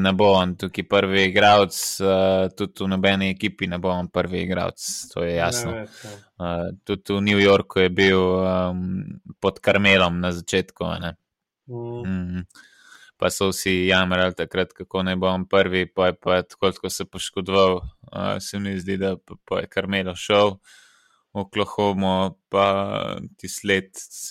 ne 0.00 0.14
bo 0.16 0.30
on 0.38 0.54
tukaj 0.60 0.86
prvi 0.88 1.26
igralec, 1.28 1.76
uh, 2.00 2.46
tudi 2.56 2.86
v 2.86 2.88
nobeni 2.94 3.28
ekipi 3.34 3.68
ne 3.68 3.80
bo 3.82 3.92
on 3.92 4.08
prvi 4.08 4.46
igralec, 4.46 4.88
to 5.12 5.26
je 5.26 5.36
jasno. 5.36 5.76
Več, 5.82 6.00
ja. 6.08 6.16
uh, 6.40 6.64
tudi 6.88 7.18
v 7.18 7.20
New 7.28 7.44
Yorku 7.44 7.84
je 7.84 7.92
bil 7.92 8.24
um, 8.40 8.88
pod 9.36 9.60
Karmelom 9.60 10.16
na 10.24 10.32
začetku. 10.32 10.96
Mm. 11.68 12.00
Mm 12.08 12.48
pa 13.18 13.30
so 13.34 13.50
vsi 13.50 13.88
jamrali 13.88 14.34
takrat, 14.38 14.72
kako 14.72 15.02
naj 15.02 15.16
bom 15.18 15.46
prvi, 15.50 15.86
pa 15.90 16.06
je 16.06 16.14
pa 16.14 16.42
tako, 16.42 16.70
ko 16.80 16.90
se 16.90 17.04
poškodoval, 17.04 17.80
uh, 18.12 18.36
se 18.40 18.58
mi 18.58 18.78
zdi, 18.78 18.96
da 18.96 19.16
pa, 19.16 19.34
pa 19.44 19.60
je 19.60 19.70
Karmelo 19.72 20.14
šel 20.14 20.54
v 21.34 21.42
Oklahoma, 21.42 22.32
pa 22.48 22.66
ti 23.36 23.50
sled 23.50 23.90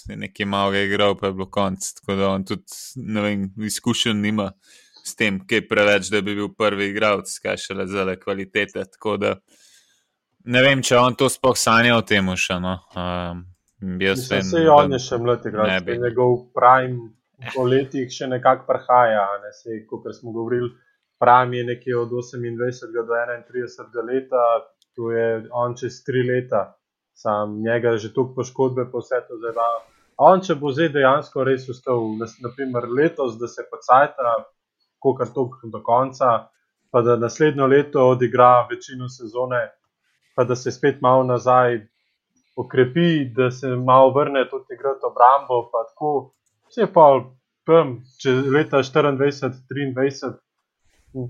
je 0.10 0.18
nekaj 0.18 0.48
malega 0.50 0.84
igral, 0.88 1.18
pa 1.20 1.28
je 1.28 1.34
bilo 1.34 1.50
konc. 1.52 1.92
Tako 2.00 2.16
da 2.16 2.30
on 2.30 2.46
tudi, 2.46 2.80
ne 2.96 3.22
vem, 3.22 3.44
izkušen 3.68 4.22
nima 4.22 4.52
s 5.04 5.16
tem, 5.16 5.40
kaj 5.48 5.68
preveč, 5.68 6.10
da 6.12 6.22
bi 6.22 6.36
bil 6.36 6.50
prvi 6.58 6.90
igralec, 6.92 7.32
kaj 7.44 7.60
še 7.64 7.78
le 7.78 7.88
zale 7.92 8.18
kvalitete. 8.20 8.88
Tako 8.96 9.18
da 9.22 9.36
ne 10.48 10.64
vem, 10.64 10.82
če 10.82 10.98
on 10.98 11.16
to 11.20 11.30
sploh 11.32 11.60
sanja 11.60 12.00
o 12.00 12.02
tem 12.08 12.32
še. 12.36 12.60
No. 12.64 12.80
Um, 12.96 13.46
Jaz 14.02 14.26
sem 14.26 14.42
se 14.42 14.64
on 14.74 14.96
je 14.96 15.00
še 15.04 15.20
mlad 15.22 15.46
igralec, 15.46 15.86
njegov 16.02 16.48
prime 16.56 17.12
po 17.54 17.64
letih 17.64 18.12
še 18.12 18.28
nekako 18.28 18.66
prihaja. 18.68 19.26
Ne? 19.44 19.54
Kot 19.90 20.08
smo 20.16 20.32
govorili, 20.32 20.72
Pram 21.20 21.54
je 21.54 21.64
nekje 21.64 21.98
od 21.98 22.10
28 22.10 22.94
do 22.94 23.02
31 23.02 24.06
leta, 24.14 24.44
tu 24.96 25.12
je 25.12 25.50
on 25.52 25.76
čez 25.76 25.94
3 26.10 26.28
leta, 26.28 26.78
sam 27.14 27.62
njega 27.62 27.98
že 27.98 28.14
tu 28.14 28.34
poškodbe, 28.36 28.86
pa 28.92 28.98
vse 28.98 29.22
to 29.28 29.38
zdaj. 29.38 29.58
On, 30.18 30.42
če 30.42 30.56
bo 30.56 30.72
zdaj 30.72 30.90
dejansko 30.94 31.44
res 31.44 31.66
ustal, 31.70 32.06
naprimer 32.42 32.86
letos, 33.00 33.38
da 33.42 33.48
se 33.48 33.66
pacajta, 33.72 34.36
kot 35.00 35.34
tok 35.34 35.58
do 35.74 35.82
konca, 35.82 36.50
pa 36.92 37.02
da 37.02 37.18
naslednjo 37.18 37.66
leto 37.66 38.06
odigra 38.14 38.68
večino 38.70 39.10
sezone, 39.10 39.62
pa 40.36 40.44
da 40.44 40.56
se 40.56 40.72
spet 40.72 41.02
malo 41.02 41.24
nazaj 41.24 41.82
okrepi, 42.58 43.26
da 43.34 43.52
se 43.52 43.74
malo 43.76 44.14
vrne 44.14 44.46
tudi 44.50 44.74
igrati 44.74 45.06
obrambo, 45.06 45.70
pa 45.74 45.86
tako 45.90 46.34
vse 46.70 46.88
pa 46.94 47.08
pem, 47.68 47.98
če 48.22 48.34
leta 48.48 48.82
24-23, 48.84 50.36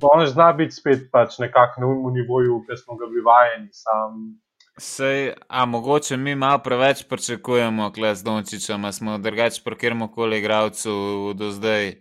to 0.01 0.11
ne 0.19 0.27
zna 0.27 0.51
biti 0.57 0.75
spet 0.77 1.07
pač 1.13 1.39
nekako 1.41 1.81
na 1.81 1.93
umu 1.93 2.11
nivoju, 2.13 2.63
ki 2.67 2.77
smo 2.77 2.97
ga 2.99 3.09
bili 3.09 3.23
vajeni. 3.25 3.69
Sam. 3.73 4.37
Sej, 4.77 5.31
a 5.49 5.65
mogoče 5.65 6.17
mi 6.17 6.35
malo 6.35 6.59
preveč 6.63 7.03
pričakujemo, 7.09 7.91
kles 7.91 8.21
Dončiča, 8.23 8.77
smo 8.91 9.17
drugače 9.17 9.61
pri 9.65 9.75
kjer 9.75 9.95
koli 10.13 10.37
igravcu 10.37 11.33
do 11.35 11.51
zdaj 11.51 11.95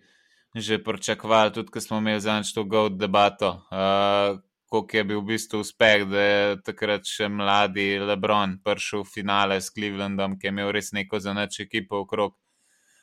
že 0.57 0.79
pričakovali, 0.85 1.53
tudi 1.53 1.69
ko 1.69 1.81
smo 1.81 1.99
imeli 1.99 2.21
zadnjič 2.21 2.55
to 2.55 2.65
god 2.65 2.97
debato. 2.97 3.61
Uh, 3.71 4.41
Kako 4.67 4.97
je 4.97 5.05
bil 5.05 5.21
v 5.21 5.25
bistvu 5.25 5.61
uspeh, 5.63 6.05
da 6.11 6.21
je 6.21 6.57
takrat 6.67 7.07
še 7.07 7.29
mladi 7.31 8.01
Lebron 8.03 8.57
prišel 8.65 9.05
v 9.05 9.13
finale 9.13 9.61
s 9.61 9.71
Clevelandom, 9.71 10.35
ki 10.41 10.49
je 10.49 10.51
imel 10.51 10.73
res 10.75 10.91
neko 10.93 11.21
zanač 11.23 11.61
ekipo 11.63 12.01
okrog 12.03 12.35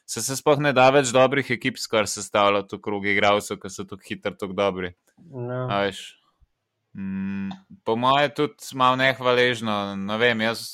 se, 0.05 0.21
se 0.21 0.35
sploh 0.35 0.59
ne 0.63 0.73
da 0.75 0.89
več 0.93 1.11
dobrih 1.15 1.51
ekip, 1.55 1.79
skoro 1.81 2.09
sestavljati 2.09 2.77
v 2.77 2.83
krogu 2.83 3.11
igralcev, 3.13 3.59
ki 3.61 3.71
so 3.71 3.87
tako 3.87 4.03
hitri, 4.07 4.35
tako 4.37 4.57
dobri. 4.57 4.93
Ja. 5.31 5.83
Mm, 6.93 7.49
po 7.83 7.95
mojem, 7.97 8.33
tudi 8.37 8.77
malo 8.77 8.99
nehvaležno. 9.01 9.95
Ne 9.97 10.17
vem, 10.21 10.43
jaz 10.45 10.65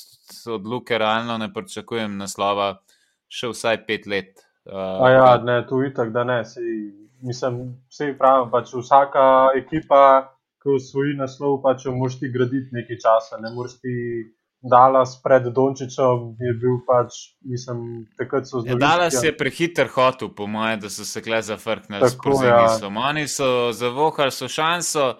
od 0.46 0.66
Luke 0.66 0.98
realno 0.98 1.38
ne 1.38 1.48
pričakujem 1.52 2.18
naslova 2.20 2.74
še 3.30 3.52
vsaj 3.54 3.84
pet 3.86 4.06
let. 4.10 4.44
Uh, 4.68 5.06
ja, 5.08 5.38
ne, 5.42 5.62
tu 5.68 5.80
je 5.82 5.94
tako, 5.94 6.12
da 6.14 6.24
ne. 6.28 6.42
Si, 6.44 6.60
mislim, 7.24 7.62
vse 7.90 8.12
pravim, 8.18 8.50
pač 8.52 8.74
vsaka 8.74 9.24
ekipa, 9.58 10.02
ki 10.60 10.76
osvoji 10.76 11.16
naslov, 11.16 11.62
pač 11.64 11.86
moraš 11.88 12.18
ti 12.20 12.28
graditi 12.32 12.76
nekaj 12.76 13.00
časa. 13.00 13.40
Ne 13.40 13.54
moreš 13.54 13.78
ti 13.80 13.94
Dalas 14.62 15.14
pred 15.22 15.46
Dončičem 15.54 16.34
je 16.36 16.52
bil 16.60 16.80
pač, 16.84 17.14
mislim, 17.48 18.06
takrat 18.18 18.48
so 18.48 18.60
zelo. 18.60 18.74
Ja, 18.74 18.76
Dalas 18.76 19.16
je 19.24 19.32
prehiter 19.36 19.88
hotel, 19.88 20.28
po 20.36 20.46
mojem, 20.46 20.80
da 20.80 20.90
so 20.92 21.04
se 21.04 21.22
kle 21.24 21.40
zafrknili 21.42 22.08
s 22.08 22.18
prozimisom. 22.20 22.96
Ja. 22.96 23.06
Oni 23.08 23.28
so 23.28 23.72
zavohali 23.72 24.30
so 24.30 24.48
šanso, 24.48 25.14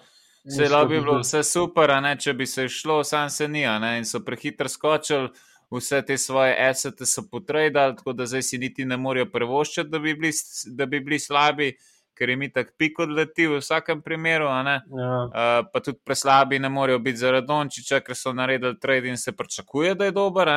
se 0.45 0.63
je 0.63 0.85
bi 0.89 1.01
bilo 1.01 1.21
vse 1.23 1.43
super, 1.43 1.95
ne, 2.03 2.17
če 2.21 2.35
bi 2.37 2.47
se 2.47 2.69
šlo, 2.69 3.01
sam 3.05 3.31
se 3.31 3.49
ni, 3.49 3.65
ne, 3.65 3.97
in 3.99 4.05
so 4.05 4.21
prehiter 4.25 4.69
skočili. 4.69 5.31
Vse 5.71 6.01
te 6.03 6.17
svoje 6.19 6.57
esete 6.67 7.07
so 7.07 7.23
potrebali, 7.31 7.95
tako 7.97 8.13
da 8.13 8.27
zdaj 8.27 8.43
si 8.43 8.59
niti 8.59 8.85
ne 8.85 8.97
morejo 8.99 9.29
prevoščati, 9.31 9.89
da 9.89 9.99
bi 10.03 10.17
bili, 10.19 10.33
da 10.67 10.87
bi 10.87 11.01
bili 11.01 11.19
slabi. 11.19 11.69
Uh, 11.71 12.00
ker 12.21 12.29
je 12.29 12.37
mi 12.37 12.51
tako 12.53 12.75
pik 12.77 12.99
odleti 13.01 13.47
v 13.49 13.59
vsakem 13.63 14.03
primeru. 14.05 14.45
Ja. 14.45 14.75
Uh, 14.77 15.69
pa 15.73 15.81
tudi 15.81 15.99
preslabi 16.05 16.59
ne 16.61 16.69
morejo 16.69 16.99
biti 17.01 17.23
zaradi 17.25 17.49
Dončiča, 17.49 18.03
ker 18.05 18.17
so 18.17 18.35
naredili 18.37 18.77
trade 18.81 19.09
in 19.09 19.17
se 19.17 19.33
pričakuje, 19.33 19.95
da 19.95 20.05
je 20.05 20.13
dober. 20.13 20.53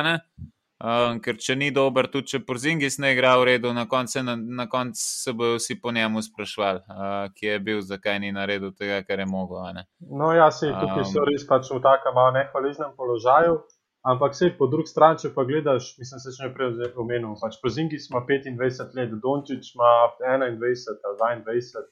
Uh, 0.84 1.14
ker 1.24 1.38
če 1.40 1.56
ni 1.56 1.70
dober, 1.72 2.10
tudi 2.12 2.34
če 2.34 2.42
Porzingis 2.44 2.98
ne 3.00 3.14
igra 3.14 3.32
v 3.40 3.46
redu, 3.48 3.70
na 3.72 3.86
koncu, 3.88 4.20
na, 4.26 4.34
na 4.36 4.66
koncu 4.68 5.00
se 5.00 5.32
bodo 5.32 5.56
vsi 5.56 5.78
po 5.80 5.92
njemu 5.94 6.20
sprašvali, 6.26 6.82
uh, 6.84 7.14
kje 7.32 7.54
je 7.54 7.60
bil, 7.64 7.80
zakaj 7.80 8.18
ni 8.20 8.32
naredil 8.34 8.74
tega, 8.76 9.00
kar 9.08 9.22
je 9.22 9.26
mogel. 9.30 9.64
No, 10.10 10.34
ja, 10.36 10.50
se 10.52 10.68
tukaj 10.68 11.06
so 11.08 11.24
res 11.24 11.46
pač 11.48 11.72
v 11.72 11.80
takem 11.80 12.20
nehvaližnem 12.36 12.92
položaju. 12.98 13.62
Ampak 14.04 14.34
vse 14.36 14.50
po 14.58 14.66
drugi 14.68 14.90
strani, 14.92 15.18
če 15.22 15.30
pa 15.32 15.46
gledaš, 15.48 15.94
mislim, 15.96 16.20
se 16.20 16.32
še 16.36 16.44
ne 16.44 16.52
prej 16.52 16.90
omenil. 17.00 17.38
Pač 17.40 17.56
Prozingi 17.62 17.96
ima 17.96 18.20
25 18.28 18.96
let, 18.98 19.14
Dončić 19.22 19.70
ima 19.74 19.92
21 20.20 20.98
ali 21.08 21.40
22. 21.40 21.86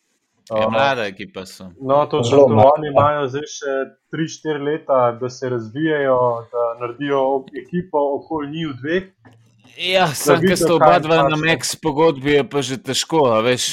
Ja, 0.51 0.67
mlade 0.69 1.07
ekipe 1.09 1.47
so. 1.47 1.71
No, 1.81 2.03
točno 2.11 2.39
to. 2.51 2.59
Oni 2.75 2.91
imajo 2.91 3.29
zdaj 3.33 3.47
še 3.55 3.77
3-4 4.13 4.65
leta, 4.67 4.99
da 5.21 5.31
se 5.31 5.49
razvijajo, 5.49 6.19
da 6.53 6.67
naredijo 6.81 7.23
ekipo 7.63 8.03
okoli 8.19 8.51
njih 8.57 8.75
dveh. 8.83 9.09
Ja, 9.79 10.07
sem 10.13 10.43
ki 10.43 10.57
sta 10.59 10.75
oba 10.75 10.99
dva 11.01 11.23
na 11.31 11.37
Max 11.41 11.73
pogodbi, 11.81 12.35
je 12.37 12.45
pa 12.45 12.61
že 12.61 12.77
težko. 12.77 13.23
Veš, 13.45 13.67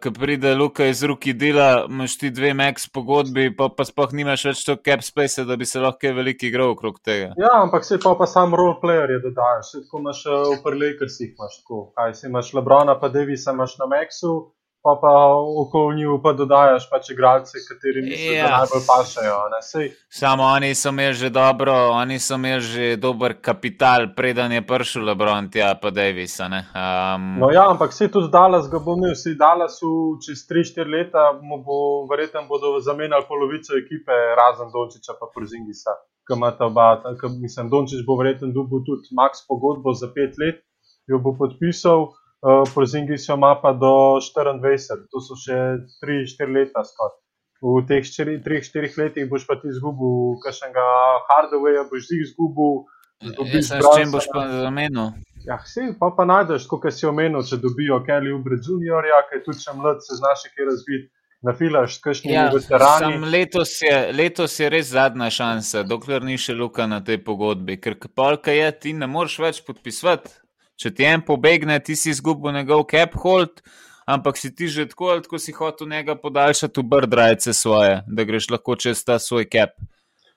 ko 0.00 0.12
pride 0.16 0.54
Luka 0.56 0.86
iz 0.88 1.02
ruki 1.04 1.34
dela, 1.36 1.84
imaš 1.90 2.16
ti 2.20 2.30
dve 2.32 2.54
Max 2.56 2.88
pogodbi, 2.88 3.50
pa, 3.56 3.68
pa 3.68 3.84
sploh 3.84 4.14
nimaš 4.16 4.46
več 4.48 4.64
to 4.64 4.78
cap 4.80 5.04
space, 5.04 5.44
da 5.44 5.58
bi 5.60 5.68
se 5.68 5.82
lahko 5.82 6.14
veliki 6.16 6.48
igral 6.48 6.72
okrog 6.72 6.98
tega. 7.04 7.34
Ja, 7.36 7.52
ampak 7.60 7.84
se 7.84 8.00
pa, 8.02 8.14
pa 8.16 8.26
sam 8.30 8.56
roleplayer 8.56 9.16
je 9.16 9.22
dodajaš. 9.28 9.72
Tako 9.84 10.04
imaš 10.04 10.24
v 10.26 10.58
Prlejkersih, 10.64 11.34
imaš 11.36 11.60
tako. 11.60 11.86
Kaj 11.96 12.14
si 12.16 12.26
imaš 12.30 12.54
Lebrona, 12.56 12.96
pa 13.00 13.12
Davisa 13.12 13.52
imaš 13.52 13.76
na 13.82 13.90
Maxu 13.92 14.34
pa 14.86 14.94
pa 15.02 15.12
okoli 15.62 15.96
njih 15.96 16.20
pa 16.22 16.32
dodajaš 16.32 16.84
pač 16.90 17.08
igralce, 17.10 17.58
kateri 17.68 18.02
misliš, 18.06 18.36
ja. 18.36 18.44
da 18.44 18.58
najbolj 18.58 18.82
pašajo. 18.90 19.36
Samo 20.18 20.42
oni 20.56 20.74
so 20.74 20.92
imeli 20.94 21.14
že 21.14 21.30
dobro, 21.30 21.74
oni 22.02 22.18
so 22.22 22.34
imeli 22.38 22.60
že 22.60 22.96
dober 22.96 23.34
kapital, 23.42 24.06
preden 24.16 24.52
je 24.52 24.62
prišel 24.66 25.02
Lebron, 25.08 25.48
tja 25.50 25.72
pa 25.82 25.90
Davis. 25.90 26.38
Um... 26.40 27.24
No 27.42 27.50
ja, 27.50 27.64
ampak 27.70 27.92
se 27.92 28.06
tudi 28.16 28.30
Dallas 28.30 28.70
ga 28.70 28.78
bo 28.78 28.94
imel, 28.94 29.14
se 29.14 29.34
Dallas 29.34 29.80
v 29.82 30.20
čez 30.22 30.44
3-4 30.50 30.86
leta 30.96 31.24
bo, 31.66 32.06
verjetno 32.10 32.44
bodo 32.46 32.78
zamenjali 32.80 33.26
polovico 33.28 33.74
ekipe, 33.82 34.14
razen 34.38 34.70
Dončiča 34.74 35.18
pa 35.20 35.26
Porzingisa. 35.34 35.98
Mislim, 37.42 37.70
Dončić 37.70 38.06
bo 38.06 38.14
verjetno 38.22 38.54
dobil 38.54 38.86
tudi 38.86 39.10
max 39.18 39.42
pogodbo 39.48 39.90
za 39.98 40.06
5 40.14 40.38
let, 40.42 40.62
jo 41.10 41.18
bo 41.18 41.34
podpisal 41.38 42.06
eh, 42.44 42.64
Porzingis 42.74 43.28
ima 43.28 43.54
pa 43.62 43.72
do 43.72 44.18
24, 44.20 45.06
to 45.10 45.20
so 45.20 45.36
še 45.40 45.56
3-4 46.02 46.52
leta 46.52 46.84
skoro. 46.84 47.16
V 47.62 47.80
teh 47.88 48.04
3-4 48.04 48.98
letih 49.00 49.28
boš 49.30 49.46
pa 49.48 49.56
ti 49.56 49.72
izgubil, 49.72 50.36
kakšnega 50.44 50.84
hardwarea 51.30 51.86
boš 51.88 52.10
ti 52.10 52.20
izgubil. 52.20 52.84
S 53.64 53.72
čim 53.72 54.12
boš 54.12 54.28
pa 54.32 54.44
zamenil? 54.52 55.16
Ja, 55.46 55.56
vse 55.62 55.92
pa, 56.00 56.10
pa 56.12 56.26
najdeš, 56.28 56.66
kot 56.68 56.84
si 56.92 57.06
omenil, 57.08 57.44
če 57.46 57.60
dobijo 57.62 58.02
Kelly 58.04 58.34
Ubre 58.34 58.58
Juniorja, 58.60 59.22
ki 59.28 59.38
je 59.38 59.44
tudi 59.46 59.62
še 59.62 59.76
mlad, 59.78 60.02
se 60.04 60.18
znaš 60.18 60.48
kaj 60.52 60.68
razviti. 60.72 61.08
Nafilaš, 61.46 61.98
kakšni 62.02 62.32
ja, 62.32 62.46
veterani. 62.50 63.20
Letos 63.30 63.76
je, 63.84 63.94
letos 64.16 64.56
je 64.58 64.70
res 64.72 64.88
zadnja 64.90 65.28
šansa, 65.30 65.84
dokler 65.86 66.24
ni 66.24 66.38
še 66.40 66.56
luka 66.56 66.88
na 66.90 67.02
tej 67.04 67.20
pogodbi, 67.22 67.76
ker 67.78 67.94
polka 68.08 68.50
je, 68.56 68.66
ti 68.80 68.94
ne 68.96 69.06
moreš 69.06 69.36
več 69.44 69.60
podpisati 69.66 70.32
če 70.76 70.92
ti 70.94 71.08
en 71.08 71.24
pobegne, 71.24 71.78
ti 71.80 71.96
si 71.96 72.12
izgubil 72.12 72.54
njegov 72.56 72.86
cap 72.90 73.16
hold, 73.22 73.62
ampak 74.06 74.38
si 74.38 74.52
ti 74.54 74.68
že 74.68 74.86
tako 74.88 75.18
tako 75.24 75.38
si 75.38 75.52
hotel 75.52 75.88
njega 75.88 76.14
podaljšati 76.14 76.80
v 76.80 76.88
brdrajce 76.94 77.52
svoje, 77.52 78.02
da 78.06 78.24
greš 78.24 78.50
lahko 78.50 78.76
čez 78.76 79.04
ta 79.04 79.18
svoj 79.18 79.48
cap. 79.52 79.76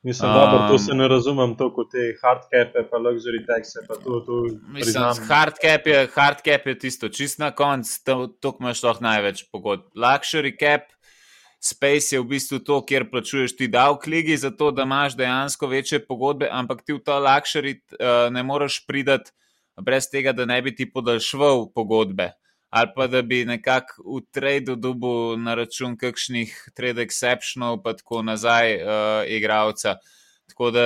Mislim, 0.04 0.32
da 0.32 0.44
um, 0.56 0.68
to 0.72 0.78
se 0.80 0.94
ne 0.96 1.08
razumem, 1.12 1.58
to 1.60 1.74
kot 1.76 1.90
te 1.92 2.14
hard 2.22 2.46
cape, 2.48 2.86
pa 2.88 2.98
luxury 3.04 3.42
taxe. 3.44 3.82
Pa 3.88 3.98
to, 4.00 4.22
to 4.24 4.38
mislim, 4.72 5.26
hard 5.28 5.58
cap, 5.60 5.88
je, 5.88 6.06
hard 6.14 6.40
cap 6.46 6.68
je 6.68 6.76
tisto, 6.80 7.10
čist 7.10 7.40
na 7.40 7.52
koncu, 7.52 7.98
to, 8.06 8.16
to 8.40 8.54
imaš 8.62 8.84
lahko 8.84 9.04
največ 9.04 9.44
pogod. 9.52 9.84
Luxury 10.00 10.54
cap, 10.56 10.88
space 11.60 12.16
je 12.16 12.22
v 12.24 12.30
bistvu 12.32 12.62
to, 12.64 12.80
kjer 12.88 13.10
plačuješ 13.12 13.58
ti 13.60 13.68
davek 13.68 14.08
ligi, 14.08 14.40
zato 14.40 14.72
da 14.72 14.88
imaš 14.88 15.20
dejansko 15.20 15.68
večje 15.68 16.00
pogodbe, 16.08 16.48
ampak 16.48 16.86
ti 16.88 16.96
v 16.96 17.04
to 17.04 17.20
luxury 17.20 17.76
uh, 17.76 18.32
ne 18.32 18.44
moreš 18.44 18.86
pridati 18.88 19.36
brez 19.82 20.10
tega, 20.12 20.34
da 20.34 20.46
ne 20.46 20.62
bi 20.62 20.76
ti 20.76 20.90
podaljšval 20.92 21.70
pogodbe. 21.76 22.32
Ali 22.70 22.92
pa 22.96 23.08
da 23.08 23.22
bi 23.22 23.46
nekako 23.46 24.04
v 24.06 24.20
tradu 24.32 24.76
dobil 24.76 25.40
na 25.42 25.56
račun 25.58 25.96
kakšnih 25.98 26.52
trade 26.78 27.02
exceptionov, 27.02 27.82
pa 27.84 27.96
tako 27.98 28.22
nazaj, 28.22 28.76
uh, 28.76 29.24
igralca. 29.28 29.96
Tako 30.50 30.72
da 30.72 30.84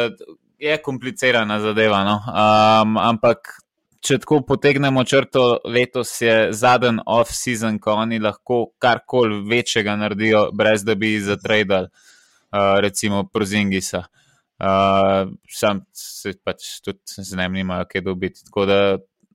je 0.59 0.77
komplicirana 0.81 1.59
zadeva. 1.59 2.03
No? 2.07 2.15
Um, 2.23 2.95
ampak, 2.97 3.51
če 3.99 4.21
tako 4.23 4.41
potegnemo 4.47 5.03
črto, 5.03 5.59
letos 5.65 6.15
je 6.21 6.53
zadnji 6.55 7.03
off-season, 7.05 7.81
ko 7.83 7.99
oni 8.05 8.19
lahko 8.19 8.65
karkoli 8.79 9.43
večjega 9.49 9.97
naredijo, 9.99 10.49
brez 10.55 10.87
da 10.87 10.95
bi 10.95 11.17
zatradili, 11.19 11.91
uh, 11.91 12.79
recimo 12.79 13.25
Prozingisa. 13.27 14.05
Uh, 14.07 14.22
sam 15.49 15.83
se 15.93 16.33
pač 16.43 16.79
tudi 16.85 16.99
z 17.05 17.37
njim 17.37 17.59
nimajo 17.59 17.87
kaj 17.89 18.01
dobiti. 18.01 18.45
Tako 18.45 18.65
da 18.65 18.79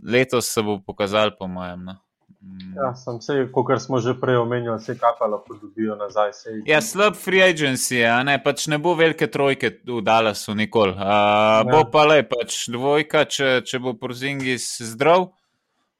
letos 0.04 0.52
se 0.52 0.62
bo 0.62 0.78
pokazal, 0.86 1.30
po 1.38 1.46
mojem. 1.46 1.84
No. 1.84 1.96
Mm. 2.40 2.74
Ja, 2.76 2.94
sem 2.94 3.20
se, 3.20 3.34
kot 3.52 3.80
smo 3.82 3.98
že 3.98 4.14
prej 4.20 4.36
omenili, 4.38 4.76
vse 4.78 4.94
kaj 4.98 5.26
lahko 5.26 5.56
dobijo 5.58 5.96
nazaj. 5.98 6.32
Sej. 6.32 6.60
Ja, 6.66 6.80
slab 6.80 7.16
free 7.18 7.42
agency, 7.42 8.04
a 8.06 8.22
ne, 8.22 8.36
pač 8.42 8.68
ne 8.70 8.78
bo 8.78 8.94
velike 8.94 9.26
trojke 9.26 9.72
v 9.86 10.02
Dallasu 10.06 10.54
nikoli. 10.54 10.94
Uh, 10.94 11.66
bo 11.66 11.82
pa 11.90 12.06
le 12.06 12.22
pač 12.28 12.68
dvojka, 12.70 13.24
če, 13.26 13.50
če 13.66 13.82
bo 13.82 13.96
Porzingis 13.98 14.70
zdrav. 14.94 15.32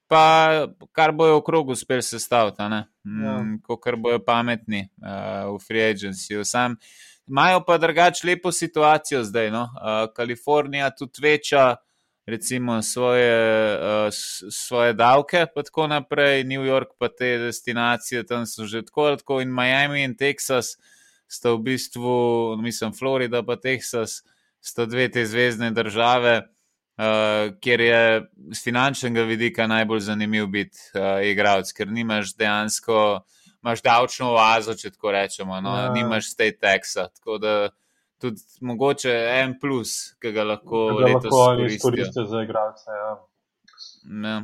Pa 0.08 0.64
kar 0.96 1.12
bojo 1.12 1.42
v 1.42 1.44
krogu 1.44 1.74
uspeli 1.76 2.00
sestaviti, 2.00 2.64
mm, 2.64 3.24
ja. 3.26 3.34
kot 3.66 3.98
bojo 4.00 4.22
pametni 4.24 4.86
uh, 5.02 5.50
v 5.52 5.58
free 5.60 5.84
agency. 5.84 6.38
Sam, 6.48 6.78
uh, 6.78 7.07
Imajo 7.28 7.64
pa 7.64 7.78
drugače 7.78 8.26
lepo 8.26 8.52
situacijo 8.52 9.24
zdaj. 9.24 9.50
No? 9.50 9.62
Uh, 9.62 10.14
Kalifornija 10.14 10.90
tudi 10.90 11.20
veča, 11.22 11.76
recimo, 12.26 12.82
svoje, 12.82 13.78
uh, 13.78 14.08
svoje 14.50 14.92
davke, 14.92 15.46
pa 15.54 15.62
tako 15.62 15.86
naprej, 15.86 16.44
New 16.44 16.64
York 16.64 16.96
pa 16.98 17.08
te 17.08 17.38
destinacije, 17.38 18.26
tam 18.26 18.46
so 18.46 18.64
že 18.64 18.82
tako 18.82 19.16
tako, 19.16 19.40
in 19.40 19.54
Miami 19.54 20.04
in 20.04 20.16
Teksas 20.16 20.76
sta 21.28 21.52
v 21.52 21.58
bistvu, 21.58 22.56
mislim, 22.56 22.92
Florida 22.92 23.42
pa 23.42 23.56
Teksas, 23.56 24.22
sta 24.60 24.86
dve 24.86 25.08
te 25.08 25.26
zvezdne 25.26 25.70
države. 25.70 26.42
Uh, 26.98 27.54
kjer 27.60 27.80
je 27.80 28.22
z 28.52 28.64
finančnega 28.64 29.22
vidika 29.22 29.66
najbolj 29.66 30.00
zanimiv 30.00 30.46
biti 30.46 30.78
uh, 30.94 31.22
igralec, 31.22 31.70
ker 31.72 31.86
nimaš 31.88 32.34
dejansko 32.34 32.96
uh, 33.14 33.37
imaš 33.62 33.82
davčno 33.82 34.32
oazo, 34.34 34.74
če 34.74 34.90
tako 34.94 35.12
rečemo, 35.14 35.60
no? 35.60 35.74
ja. 35.76 35.88
nimaš 35.92 36.32
state 36.32 36.58
taxa. 36.62 37.08
Tako 37.18 37.38
da 37.42 37.54
tudi 38.20 38.42
mogoče 38.60 39.14
en 39.40 39.58
plus, 39.60 39.96
ki 40.22 40.32
ga 40.32 40.44
lahko 40.44 40.84
letos 41.04 41.34
izkoristijo 41.70 42.24
za 42.26 42.42
igralce. 42.42 42.90
Ja. 42.90 43.10
Ja. 44.24 44.38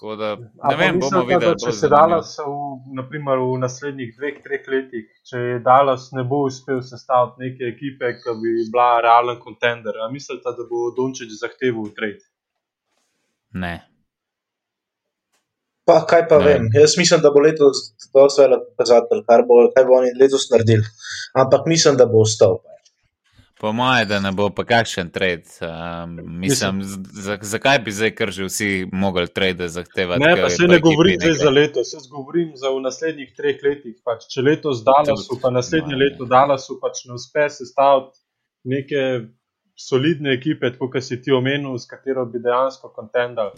Da, 0.00 0.36
ne 0.70 0.76
vem, 0.76 0.94
mislim, 0.96 1.10
bomo 1.12 1.26
videli. 1.28 1.56
Če 1.60 1.72
se 1.76 1.88
Dallas 1.92 2.30
v, 2.40 2.52
naprimer, 2.96 3.36
v 3.44 3.58
naslednjih 3.60 4.14
dveh, 4.16 4.38
treh 4.40 4.70
letih, 4.72 5.10
če 5.28 5.58
Dallas 5.64 6.06
ne 6.16 6.24
bo 6.24 6.38
uspel 6.46 6.80
sestaviti 6.80 7.44
neke 7.44 7.68
ekipe, 7.68 8.14
ki 8.22 8.34
bi 8.40 8.54
bila 8.72 9.02
realen 9.04 9.36
kontender, 9.44 10.00
mislite, 10.12 10.54
da 10.56 10.64
bo 10.70 10.86
Dončić 10.96 11.36
zahteval 11.42 11.92
trade? 11.98 12.24
Ne. 13.60 13.74
Pa 15.90 16.00
kaj 16.06 16.26
pa 16.30 16.38
ne. 16.38 16.44
vem, 16.46 16.72
jaz 16.74 16.94
mislim, 16.98 17.20
da 17.20 17.34
bo 17.34 17.42
letos 17.42 17.84
to 18.12 18.26
vse 18.30 18.46
lepo 18.52 18.70
pokazatelj, 18.72 19.24
kar 19.26 19.42
bo, 19.48 19.62
kaj 19.74 19.86
bo 19.88 19.98
oni 19.98 20.12
letos 20.20 20.50
naredili. 20.52 20.86
Ampak 21.34 21.66
mislim, 21.66 21.98
da 21.98 22.06
bo 22.06 22.22
ostal. 22.22 22.60
Po 23.60 23.72
mojem, 23.72 24.08
da 24.08 24.20
ne 24.20 24.30
bo 24.32 24.46
pa 24.56 24.64
kakšen 24.64 25.10
trade. 25.12 25.50
Um, 25.60 26.14
mislim, 26.40 26.80
zakaj 27.42 27.78
bi 27.84 27.92
zdaj, 27.92 28.14
ker 28.16 28.30
že 28.32 28.46
vsi 28.48 28.68
mogli 28.92 29.28
trade 29.28 29.68
zahtevati? 29.68 30.22
Ne, 30.24 30.30
pa 30.42 30.48
se 30.50 30.68
ne 30.68 30.78
govorim 30.80 31.18
zdaj 31.20 31.34
za 31.42 31.50
letos, 31.50 31.92
jaz 31.92 32.06
govorim 32.08 32.54
za 32.56 32.70
v 32.72 32.80
naslednjih 32.86 33.34
treh 33.36 33.60
letih. 33.66 33.98
Pač, 34.04 34.24
če 34.32 34.46
letos 34.46 34.80
dala 34.86 35.18
so, 35.20 35.36
pa 35.42 35.52
naslednje 35.52 35.92
no, 35.92 36.00
leto 36.00 36.30
dala 36.30 36.56
so, 36.58 36.78
pač 36.80 37.04
ne 37.04 37.18
uspe 37.20 37.50
sestaviti 37.52 38.16
neke 38.64 39.04
solidne 39.76 40.32
ekipe, 40.38 40.72
kot 40.78 40.96
si 41.04 41.20
ti 41.20 41.32
omenil, 41.32 41.76
s 41.76 41.88
katero 41.90 42.24
bi 42.32 42.40
dejansko 42.40 42.92
kontendal. 42.96 43.52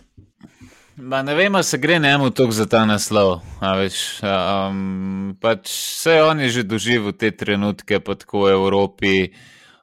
Ma 0.97 1.22
ne 1.22 1.34
vem, 1.34 1.62
se 1.62 1.78
gre 1.78 1.99
njemu 1.99 2.30
tako 2.30 2.53
za 2.53 2.66
ta 2.66 2.84
naslov. 2.84 3.40
Veš, 3.61 4.20
um, 4.22 5.36
pač 5.40 5.70
vse 5.70 6.18
on 6.22 6.40
je 6.40 6.49
že 6.49 6.62
doživel 6.68 7.14
te 7.16 7.30
trenutke, 7.30 8.01
pa 8.01 8.14
tako 8.14 8.51
Evropi. 8.51 9.32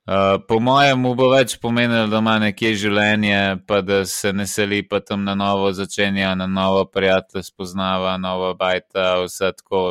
Uh, 0.10 0.38
po 0.48 0.60
mojem, 0.62 1.04
bo 1.18 1.30
več 1.34 1.56
pomenilo, 1.62 2.06
da 2.10 2.22
ima 2.22 2.36
nekje 2.42 2.76
življenje, 2.84 3.42
pa 3.66 3.82
da 3.82 4.04
se 4.06 4.34
ne 4.34 4.46
seli, 4.46 4.84
pa 4.86 5.02
tam 5.02 5.26
na 5.26 5.34
novo 5.38 5.72
začenja, 5.74 6.36
na 6.38 6.46
novo 6.46 6.86
prijatelj 6.86 7.46
spoznava, 7.46 8.16
nova 8.22 8.54
bajta, 8.54 9.24
vse 9.26 9.52
tako. 9.58 9.84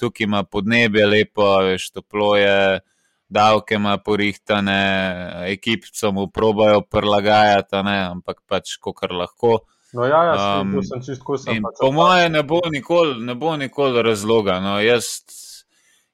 Tukaj 0.00 0.24
ima 0.24 0.44
podnebje 0.44 1.06
lepo, 1.06 1.48
veš, 1.64 1.90
toplo 1.96 2.34
je, 2.36 2.80
davke 3.28 3.80
ima 3.80 3.96
porihtane, 3.96 4.80
ekipcom 5.56 6.24
uprobajo 6.28 6.84
prilagajati, 6.84 7.80
ampak 7.80 8.44
pač, 8.48 8.76
kar 8.76 9.12
lahko. 9.12 9.60
No, 9.92 10.06
ja, 10.06 10.20
ja, 10.24 10.34
um, 10.60 10.76
sem 10.86 11.02
čisto 11.02 11.36
sem. 11.38 11.62
Pač 11.64 11.80
po 11.82 11.90
mojem, 11.94 12.32
ne 12.32 12.42
bo 12.46 12.60
nikoli, 12.70 13.16
ne 13.26 13.34
bo 13.34 13.56
nikoli 13.58 14.02
razloga. 14.06 14.60
No, 14.62 14.76
jaz, 14.82 15.18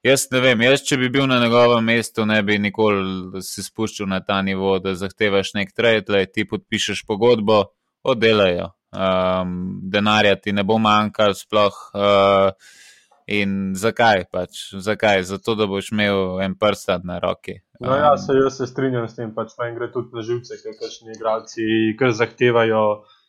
jaz 0.06 0.26
ne 0.32 0.40
vem, 0.40 0.64
jaz, 0.64 0.84
če 0.86 0.96
bi 1.00 1.10
bil 1.12 1.28
na 1.28 1.38
njegovem 1.42 1.84
mestu, 1.84 2.24
ne 2.28 2.40
bi 2.46 2.56
nikoli 2.62 3.42
se 3.44 3.66
spuščal 3.66 4.08
na 4.08 4.22
ta 4.24 4.40
nivo, 4.42 4.78
da 4.80 4.96
zahtevaš 4.96 5.52
nek 5.58 5.76
trade, 5.76 6.24
ti 6.32 6.46
podpišeš 6.48 7.04
pogodbo, 7.08 7.66
oddelajo. 8.06 8.72
Um, 8.96 9.80
denarja 9.92 10.38
ti 10.40 10.56
ne 10.56 10.64
bo 10.64 10.78
manjkal, 10.80 11.36
sploh. 11.36 11.76
Uh, 11.92 12.82
in 13.26 13.74
zakaj? 13.76 14.24
Pač, 14.32 14.62
zakaj? 14.80 15.24
Zato, 15.28 15.56
da 15.58 15.66
boš 15.68 15.90
imel 15.92 16.40
en 16.44 16.54
prst 16.56 17.04
na 17.04 17.18
roki. 17.20 17.58
No, 17.80 17.92
ja, 17.98 18.14
se, 18.16 18.32
jaz 18.38 18.56
se 18.56 18.66
strinjam 18.70 19.08
s 19.08 19.18
tem, 19.18 19.34
pač 19.34 19.52
meni 19.60 19.76
gre 19.76 19.90
tudi 19.92 20.16
na 20.16 20.24
živce, 20.24 20.56
ker 20.62 20.78
kakšni 20.80 21.12
igralci, 21.12 21.66
ki 21.98 22.12
zahtevajo 22.16 22.84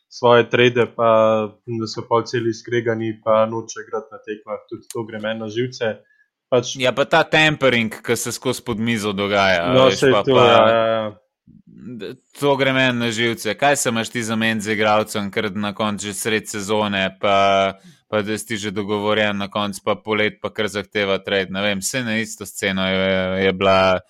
svoje 0.08 0.50
trade, 0.50 0.86
pa 0.96 1.10
da 1.66 1.86
so 1.86 2.02
pa 2.08 2.22
celi 2.24 2.54
skregani, 2.54 3.20
pa 3.24 3.46
noče 3.46 3.84
igrati 3.86 4.08
na 4.12 4.18
tekmah, 4.24 4.64
tudi 4.68 4.88
to 4.92 5.04
gre 5.04 5.20
meni 5.20 5.40
na 5.40 5.48
živce. 5.48 5.98
Pač... 6.48 6.76
Ja, 6.80 6.94
pa 6.96 7.04
ta 7.04 7.22
tempering, 7.28 7.92
ki 8.04 8.16
se 8.16 8.32
skozi 8.32 8.64
pod 8.64 8.80
mizo 8.80 9.12
dogaja. 9.12 9.68
No, 9.76 9.90
veš, 9.90 10.06
pa, 10.08 10.22
to, 10.24 10.36
pa... 10.36 10.46
Ja, 10.46 10.64
ja, 10.72 10.86
ja. 10.96 12.14
To 12.40 12.54
gre 12.56 12.72
meni 12.72 12.96
na 12.98 13.10
živce. 13.12 13.52
Kaj 13.58 13.76
se 13.76 13.92
imaš 13.92 14.10
ti 14.14 14.22
za 14.24 14.36
meni 14.36 14.64
z 14.64 14.72
igralcem, 14.72 15.28
ker 15.30 15.50
na 15.52 15.74
koncu 15.76 16.08
že 16.08 16.14
sred 16.16 16.48
sezone, 16.48 17.04
pa, 17.20 17.76
pa 18.08 18.22
da 18.24 18.38
si 18.40 18.56
že 18.56 18.72
dogovorjen, 18.72 19.36
na 19.36 19.50
koncu 19.52 19.84
pa 19.84 19.98
polet, 20.00 20.40
pa 20.40 20.48
kar 20.48 20.70
zahteva 20.72 21.18
trade. 21.20 21.52
Ne 21.52 21.62
vem, 21.62 21.84
vse 21.84 22.02
na 22.04 22.16
isto 22.16 22.48
sceno 22.48 22.88
je, 22.88 23.44
je, 23.44 23.52
bila, 23.52 24.00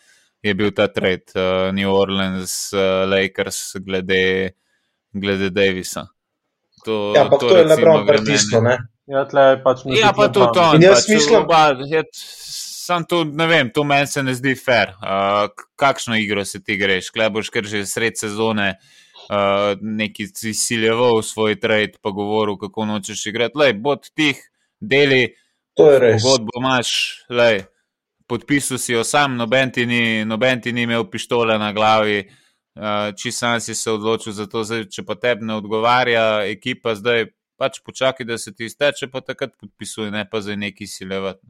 je 0.43 0.55
bil 0.55 0.71
ta 0.71 0.87
trade 0.87 1.35
uh, 1.35 1.75
New 1.75 1.91
Orleans, 1.91 2.71
uh, 2.71 3.03
Lakers, 3.11 3.83
glede 3.83 4.55
glede 5.13 5.51
Davisa. 5.51 6.07
To, 6.85 7.13
ja, 7.17 7.29
to, 7.29 7.39
to 7.39 7.57
je 7.57 7.65
lepo 7.65 7.97
pritisnilo. 8.07 8.77
Ja, 9.09 9.25
tle 9.25 9.45
pač 9.65 9.83
ja, 9.89 10.13
pa 10.13 10.29
tudi 10.29 10.53
to. 10.55 10.65
In 10.77 10.85
jaz 10.85 11.07
pač, 11.07 11.15
mislim, 11.17 11.47
da 11.49 12.03
sam 12.89 13.05
to 13.09 13.25
ne 13.25 13.47
vem, 13.47 13.71
to 13.75 13.85
meni 13.85 14.07
se 14.07 14.23
ne 14.23 14.35
zdi 14.37 14.55
fair. 14.57 14.95
Uh, 15.01 15.49
kakšno 15.81 16.17
igro 16.17 16.45
se 16.45 16.61
ti 16.65 16.77
greš? 16.77 17.11
Klej 17.13 17.31
boš 17.33 17.51
kar 17.53 17.69
že 17.69 17.85
sred 17.89 18.17
sezone 18.21 18.75
uh, 19.29 19.77
neki 19.81 20.29
izsiljeval 20.53 21.23
svoj 21.23 21.59
trade, 21.61 22.01
pa 22.03 22.11
govoril, 22.11 22.57
kako 22.61 22.85
nočeš 22.89 23.27
igrati. 23.27 23.59
Lej, 23.59 23.75
bod 23.81 24.09
tih 24.17 24.41
deli, 24.81 25.35
pogodbo 25.77 26.61
imaš, 26.61 26.91
lej, 27.31 27.65
podpisal 28.29 28.81
si 28.81 28.93
jo 28.93 29.05
sam, 29.05 29.37
noben 29.37 29.73
ti 29.73 29.87
ni, 29.87 30.25
noben 30.25 30.61
ti 30.61 30.73
ni 30.73 30.85
imel 30.89 31.09
pištole 31.11 31.59
na 31.59 31.73
glavi. 31.73 32.23
Eh, 32.79 33.13
če 33.19 33.33
sam 33.35 33.61
si 33.61 33.75
se 33.75 33.91
odločil 33.91 34.33
za 34.33 34.47
to, 34.47 34.63
zdaj, 34.63 34.85
če 34.95 35.03
pa 35.07 35.17
tebi 35.19 35.49
ne 35.49 35.57
odgovarja 35.59 36.45
ekipa, 36.47 36.95
zdaj 36.95 37.25
pač 37.59 37.81
počakaj, 37.83 38.27
da 38.29 38.37
se 38.39 38.53
ti 38.55 38.69
izteče, 38.71 39.09
pa 39.11 39.19
takrat 39.25 39.57
podpisuje, 39.59 40.13
ne 40.15 40.23
pa 40.31 40.39
za 40.45 40.55
neki 40.55 40.87
silevati. 40.87 41.43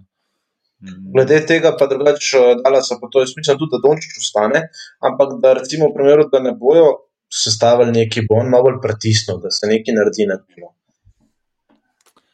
Mm. 0.80 1.10
Glede 1.12 1.42
tega, 1.44 1.74
pa 1.76 1.84
drugače, 1.90 2.40
da 2.64 2.80
se 2.86 2.96
pa 3.00 3.10
to 3.12 3.26
izmišlja, 3.26 3.58
tudi 3.60 3.76
da 3.76 3.82
Dončić 3.84 4.16
ostane, 4.22 4.62
ampak 5.04 5.36
da 5.42 5.52
recimo 5.58 5.90
v 5.90 5.96
primeru, 5.98 6.28
da 6.32 6.40
ne 6.40 6.54
bojo 6.56 6.88
sestavili 7.28 7.92
neki 7.92 8.24
bon, 8.30 8.48
malo 8.48 8.70
bolj 8.70 8.80
pritisnil, 8.86 9.42
da 9.42 9.52
se 9.52 9.68
nekaj 9.68 9.98
naredi 10.00 10.30
na 10.30 10.38
tem. 10.40 10.70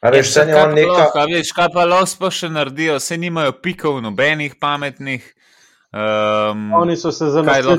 A 0.04 0.12
veš, 0.14 0.36
ja, 0.36 0.44
kaj, 0.46 0.70
neka... 0.76 0.92
lahko, 0.92 1.26
veš, 1.32 1.50
kaj 1.56 1.72
pa 1.74 1.88
lahko 1.88 2.30
še 2.30 2.52
naredijo, 2.52 3.00
vse 3.00 3.18
nimajo 3.18 3.56
pikov, 3.64 3.98
nobenih 4.04 4.54
pametnih. 4.60 5.33
Um, 5.94 6.72
oni 6.74 6.96
so 6.96 7.12
se 7.12 7.30
zelo 7.30 7.44
zelo 7.54 7.76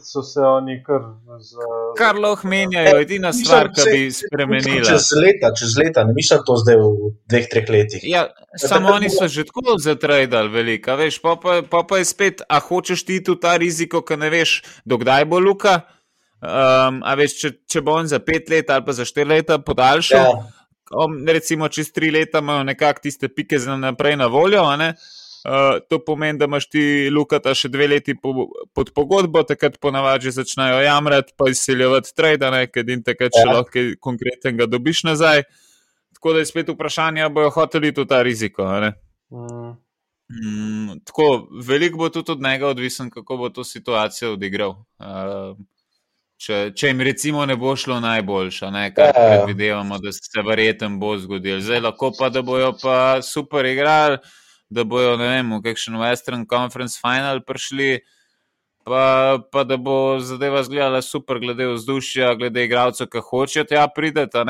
so 0.00 0.22
se 0.22 0.40
oni 0.40 0.82
kar. 0.84 1.00
Z, 1.40 1.56
kar 1.96 2.18
lahko 2.20 2.48
menjajo, 2.48 2.98
edina 3.00 3.30
stvar, 3.32 3.70
ki 3.72 3.86
bi 3.88 4.00
spremenila. 4.12 4.84
Čez 4.84 5.06
leta, 5.16 5.48
čez 5.56 5.78
leta, 5.80 6.04
ne 6.04 6.12
mislim 6.12 6.42
to 6.44 6.56
zdaj 6.60 6.76
v 6.76 7.12
dveh, 7.30 7.46
treh 7.48 7.70
letih. 7.72 8.02
Ja, 8.04 8.26
samo 8.60 8.92
oni 8.92 9.08
so 9.08 9.30
že 9.32 9.46
tako 9.48 9.78
zatradali 9.80 10.52
velika, 10.52 10.98
veš, 11.00 11.22
pa, 11.24 11.38
pa, 11.40 11.62
pa, 11.64 11.86
pa 11.88 12.02
je 12.02 12.04
spet, 12.04 12.42
a 12.44 12.60
hočeš 12.60 13.04
ti 13.06 13.22
tu 13.24 13.38
ta 13.40 13.56
riziko, 13.56 14.02
ki 14.04 14.18
ne 14.20 14.28
veš, 14.28 14.58
dokdaj 14.84 15.24
bo 15.24 15.40
Luka. 15.40 15.78
Um, 16.44 17.00
a 17.00 17.14
veš, 17.16 17.38
če, 17.38 17.52
če 17.64 17.80
bo 17.86 17.96
on 17.96 18.10
za 18.10 18.20
pet 18.20 18.50
let 18.52 18.68
ali 18.70 18.84
pa 18.84 18.92
za 18.92 19.08
štiri 19.08 19.40
leta 19.40 19.56
podaljšal, 19.58 20.36
ja. 20.36 21.32
recimo 21.32 21.68
čez 21.72 21.88
tri 21.96 22.12
leta 22.12 22.44
imajo 22.44 22.68
nekako 22.68 23.08
tiste 23.08 23.32
pike 23.32 23.58
za 23.58 23.76
naprej 23.76 24.20
na 24.20 24.28
voljo, 24.28 24.68
a 24.68 24.76
ne. 24.76 24.90
Uh, 24.92 25.17
to 25.88 25.98
pomeni, 26.04 26.38
da 26.38 26.44
imaš 26.44 26.68
ti 26.68 26.82
lukata 27.14 27.54
še 27.54 27.70
dve 27.72 27.86
leti 27.88 28.14
po, 28.18 28.48
pod 28.74 28.92
pogodbo, 28.94 29.42
takrat 29.46 29.78
ponavadi 29.80 30.32
začnejo 30.34 30.80
jamrati, 30.84 31.32
pa 31.36 31.50
izsiljevati 31.50 32.14
trade, 32.16 32.50
ker 32.72 32.88
jim 32.88 33.02
takrat 33.06 33.36
še 33.36 33.46
ja. 33.46 33.56
lahko 33.60 33.84
konkretnega 34.04 34.66
dobiš 34.66 35.04
nazaj. 35.08 35.44
Tako 36.18 36.34
da 36.34 36.42
je 36.42 36.48
spet 36.50 36.72
vprašanje, 36.74 37.28
bojo 37.30 37.52
hoteli 37.54 37.92
to 37.94 38.04
ta 38.08 38.22
riziko. 38.26 38.66
Mm. 39.30 39.76
Mm, 40.28 40.98
tako, 41.06 41.48
veliko 41.64 42.02
bo 42.02 42.08
tudi 42.12 42.32
od 42.32 42.42
njega 42.42 42.68
odvisen, 42.68 43.10
kako 43.10 43.36
bo 43.36 43.48
to 43.54 43.64
situacijo 43.64 44.32
odigral. 44.34 44.74
Uh, 44.98 45.54
če, 46.36 46.58
če 46.76 46.90
jim 46.90 47.00
recimo 47.06 47.46
ne 47.46 47.56
bo 47.56 47.76
šlo 47.76 48.00
najboljša, 48.04 48.70
ne, 48.74 48.88
kar 48.94 49.14
ja. 49.14 49.14
predvidevamo, 49.14 49.98
da 50.02 50.12
se 50.12 50.44
verjetno 50.44 50.90
bo 50.98 51.14
zgodilo. 51.18 51.62
Zdaj 51.64 51.80
lahko 51.86 52.12
pa, 52.18 52.28
da 52.34 52.42
bojo 52.42 52.74
pa 52.82 53.22
super 53.22 53.66
igrali 53.66 54.18
da 54.70 54.84
bojo, 54.84 55.16
ne 55.16 55.28
vem, 55.28 55.52
v 55.56 55.62
kakšen 55.64 55.96
Western 55.96 56.44
Conference 56.48 57.00
final 57.00 57.40
prišli, 57.40 58.00
pa, 58.84 59.38
pa 59.52 59.64
da 59.64 59.76
bo 59.76 60.18
zadeva 60.20 60.60
izgledala 60.60 61.02
super, 61.02 61.38
glede 61.38 61.66
vzdušja, 61.72 62.34
glede 62.34 62.64
igralcev, 62.64 63.08
ki 63.12 63.22
hočejo 63.24 63.64
tja 63.68 63.86
prideti. 63.94 64.44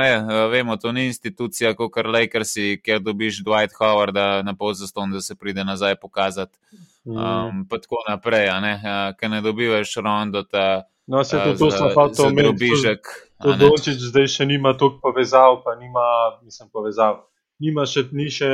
Vemo, 0.51 0.77
to 0.77 0.93
ni 0.93 1.07
institucija, 1.07 1.75
kot 1.79 1.93
kar 1.95 2.11
Lakersi, 2.11 2.81
kjer 2.83 3.03
dobiš 3.03 3.43
Dwight 3.47 3.79
Howarda 3.79 4.43
na 4.43 4.55
pol 4.59 4.75
zaston, 4.75 5.15
da 5.15 5.21
se 5.21 5.37
pride 5.37 5.65
nazaj 5.65 5.97
pokazati. 6.03 6.59
Mm. 7.07 7.17
Um, 7.17 7.65
pa 7.71 7.79
tako 7.79 8.03
naprej, 8.09 8.51
ne? 8.61 8.75
ker 9.21 9.31
ne 9.31 9.41
dobivaš 9.41 9.95
rondo. 10.05 10.43
Ta, 10.43 10.85
no, 11.07 11.25
se 11.25 11.39
to, 11.39 11.55
to 11.59 11.71
smo 11.71 11.89
pa 11.95 12.09
to 12.09 12.27
omenili. 12.27 12.99
To 13.43 13.55
Dončić 13.55 14.03
zdaj 14.11 14.27
še 14.35 14.47
nima 14.51 14.75
toliko 14.75 14.99
povezav, 15.09 15.61
pa 15.65 15.77
nima, 15.79 16.05
mislim, 16.43 16.69
povezav 16.75 17.28
nima 17.63 17.85
še, 17.91 18.05
ni 18.15 18.29
še 18.31 18.49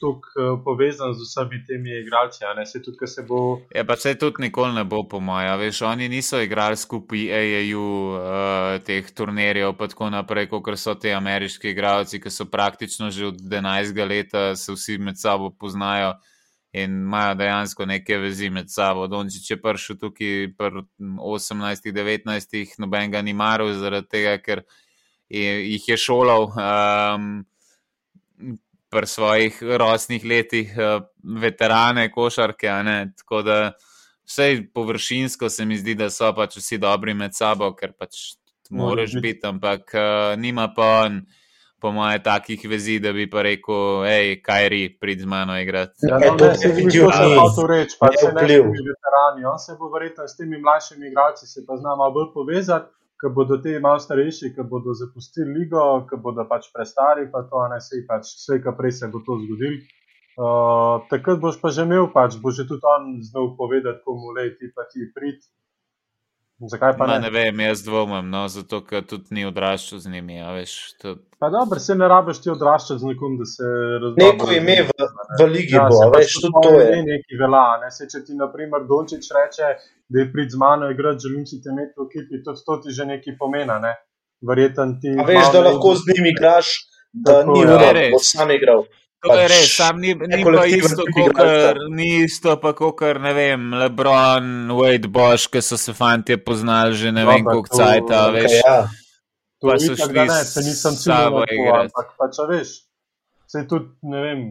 tako 0.00 0.12
uh, 0.16 0.52
povezan 0.64 1.12
z 1.16 1.24
vsemi 1.26 1.60
temi 1.68 1.92
igralci. 2.00 2.44
Se 2.64 2.80
tudi, 2.82 3.08
se 3.08 3.24
bo... 3.28 3.60
Je 3.72 3.80
ja, 3.80 3.84
pa 3.84 3.96
se 4.00 4.14
tudi 4.18 4.46
nikoli 4.46 4.74
ne 4.74 4.84
bo, 4.84 5.02
po 5.08 5.20
mojem. 5.20 5.58
Veš, 5.60 5.82
oni 5.88 6.08
niso 6.08 6.40
igrali 6.40 6.76
skupaj 6.76 7.26
AAU 7.36 7.82
uh, 8.16 8.78
teh 8.86 9.10
turnirjev, 9.12 9.74
pa 9.76 9.88
tako 9.92 10.08
naprej, 10.14 10.48
kot 10.52 10.72
so 10.80 10.96
ti 10.96 11.12
ameriški 11.12 11.74
igralci, 11.74 12.20
ki 12.20 12.32
so 12.32 12.48
praktično 12.48 13.10
že 13.10 13.28
od 13.28 13.42
11 13.44 14.08
let, 14.08 14.32
se 14.56 14.72
vsi 14.72 14.98
med 14.98 15.20
sabo 15.20 15.52
poznajo. 15.52 16.16
In 16.76 16.92
imajo 17.06 17.36
dejansko 17.40 17.86
neke 17.88 18.18
vezi 18.20 18.50
med 18.52 18.68
sabo. 18.68 19.06
Donči, 19.08 19.40
če 19.40 19.56
prišel 19.62 19.96
tukaj 19.96 20.50
pri 20.58 20.82
18-19, 21.00 22.74
noben 22.82 23.14
ga 23.14 23.22
ni 23.24 23.32
maral, 23.32 23.70
zaradi 23.80 24.10
tega, 24.12 24.34
ker 24.44 24.60
je, 25.32 25.54
jih 25.72 25.86
je 25.88 25.96
šolal. 25.96 26.50
Um, 26.52 27.30
pri 28.90 29.06
svojih 29.06 29.62
rosnih 29.80 30.24
letih, 30.24 30.74
uh, 30.78 31.02
veterane, 31.42 32.10
košarke. 32.12 32.70
Tako 33.16 33.42
da 33.42 33.72
vse 34.26 34.66
površinsko 34.74 35.48
se 35.48 35.64
mi 35.64 35.78
zdi, 35.78 35.94
da 35.94 36.10
so 36.10 36.32
pač 36.34 36.56
vsi 36.56 36.78
dobri 36.78 37.14
med 37.14 37.34
sabo, 37.34 37.72
ker 37.74 37.92
pač 37.92 38.36
moraš 38.70 39.14
biti, 39.22 39.46
ampak 39.46 39.94
uh, 39.94 40.38
nima 40.38 40.72
pa 40.76 40.86
on 41.06 41.20
po 41.80 41.92
moje, 41.92 42.22
takih 42.22 42.62
vezi, 42.68 42.98
da 42.98 43.12
bi 43.12 43.26
pa 43.30 43.42
rekel, 43.44 44.02
hej, 44.08 44.30
kaj 44.42 44.68
ri, 44.72 44.82
prid 45.00 45.20
z 45.20 45.28
mano 45.28 45.58
igrati. 45.60 46.08
Ja, 46.08 46.18
no, 46.18 46.34
ne, 46.40 46.54
se 46.56 46.72
mi 46.72 46.86
zdi, 46.88 47.02
da 47.04 47.12
se 47.12 47.60
to 47.60 47.66
reči, 47.68 47.96
pa 48.00 48.08
se 48.16 48.32
ne 48.32 48.46
bi 48.48 48.86
veterani. 48.88 49.44
On 49.44 49.58
se 49.58 49.76
bo 49.78 49.90
verjetno 49.92 50.26
s 50.28 50.36
temi 50.36 50.58
mlajšimi 50.58 51.10
igralci 51.10 51.46
se 51.46 51.66
pa 51.66 51.76
zna 51.76 51.96
malo 51.96 52.14
bolj 52.16 52.32
povezati, 52.34 52.90
ko 53.20 53.30
bodo 53.32 53.56
ti 53.62 53.78
malo 53.80 53.98
starejši, 53.98 54.52
ko 54.56 54.64
bodo 54.68 54.94
zapustili 54.94 55.52
ligo, 55.58 55.82
ko 56.08 56.18
bodo 56.20 56.44
pač 56.48 56.68
prestari, 56.72 57.28
pa 57.32 57.42
to 57.50 57.62
ne 57.72 57.80
se 57.80 58.02
pač 58.08 58.32
vse, 58.36 58.60
kar 58.64 58.76
prej 58.76 58.98
se 59.00 59.08
bo 59.12 59.22
to 59.24 59.38
zgodilo. 59.44 59.80
Uh, 60.36 61.00
takrat 61.08 61.40
boš 61.40 61.56
pa 61.62 61.72
že 61.72 61.86
imel, 61.88 62.10
pač 62.12 62.36
bo 62.36 62.52
že 62.52 62.68
tudi 62.68 62.84
on 62.84 63.16
znal 63.24 63.54
povedati, 63.56 64.04
komu 64.04 64.36
le 64.36 64.50
ti 64.60 64.68
pa 64.68 64.84
ti 64.84 65.08
prid. 65.16 65.40
Zakaj 66.58 66.94
pa 66.96 67.06
ne? 67.06 67.18
Ne 67.20 67.30
vem, 67.30 67.60
jaz 67.60 67.82
dvomim, 67.84 68.30
no, 68.32 68.46
zato 68.48 68.78
ker 68.84 69.02
tudi 69.04 69.34
ni 69.36 69.42
odraščal 69.44 70.00
z 70.00 70.12
njimi. 70.14 70.38
Veš, 70.56 70.72
to... 71.02 71.12
Pa 71.36 71.50
dobro, 71.52 71.80
se 71.84 71.94
ne 71.94 72.08
rabiš 72.08 72.40
ti 72.46 72.50
odraščati 72.50 73.02
z 73.02 73.10
nekom, 73.10 73.34
da 73.36 73.44
se 73.50 73.68
razumeš. 74.04 74.22
Neko 74.22 74.48
ime 74.56 74.76
v, 74.88 75.08
v 75.36 75.48
ligi 75.52 75.76
ja, 75.76 75.84
bo, 75.92 76.00
pač 76.14 76.24
veš, 76.24 76.38
tudi 76.46 76.62
to 76.64 76.72
je. 76.80 77.02
Neki 77.10 77.40
vela, 77.42 77.66
ne 77.82 77.92
se, 77.92 78.08
če 78.08 78.22
ti, 78.24 78.38
na 78.40 78.48
primer, 78.52 78.88
Dončić 78.88 79.28
reče, 79.36 79.70
da 80.08 80.22
je 80.22 80.30
prid 80.32 80.56
z 80.56 80.62
mano 80.62 80.88
igrati, 80.94 81.26
želim 81.28 81.44
si 81.44 81.60
te 81.60 81.74
imeti 81.74 81.92
v 81.92 82.08
ekipi, 82.08 82.40
tudi 82.48 82.64
to 82.64 82.80
ti 82.86 82.96
že 82.96 83.08
nekaj 83.12 83.36
pomena, 83.36 83.76
ne? 83.82 83.92
Verjeten 84.48 84.96
ti. 85.02 85.12
A 85.12 85.28
veš, 85.28 85.52
da 85.52 85.60
lahko 85.68 85.92
z 86.00 86.08
njimi 86.14 86.32
igraš, 86.32 86.72
da 87.12 87.42
Tako, 87.42 87.52
ni 87.52 87.66
ja. 87.68 87.76
ure, 87.76 88.08
bo 88.16 88.22
sam 88.24 88.56
igral. 88.56 88.88
To 89.26 89.34
je 89.34 89.46
pač 89.46 89.52
res, 89.52 89.70
sam 89.76 90.00
ni, 90.00 90.12
ni 90.14 90.42
pa 90.44 90.64
isto, 90.70 91.06
kot 91.14 91.40
ni 91.90 92.08
isto, 92.24 92.54
pa 92.62 92.72
kot 92.76 93.02
ne 93.22 93.32
vem, 93.36 93.72
Lebron, 93.74 94.70
Wade 94.78 95.10
Bosch, 95.12 95.50
ki 95.52 95.62
so 95.62 95.78
se 95.80 95.94
fanti 95.96 96.36
poznali 96.38 96.94
že 96.94 97.12
ne 97.12 97.26
vem, 97.26 97.44
koliko 97.44 97.76
cajt. 97.76 98.12
Okay, 98.12 98.60
ja. 98.60 98.76
Pa 99.62 99.78
so 99.80 99.96
šli 99.98 100.14
ne, 100.20 100.38
se 100.44 100.62
nisem 100.62 100.94
sabo 101.00 101.42
igrati. 101.48 101.90
Ampak 101.90 102.14
pa 102.20 102.30
če 102.30 102.46
veš, 102.52 102.76
se 103.50 103.64
tudi 103.66 103.90
ne 104.12 104.22
vem, 104.22 104.44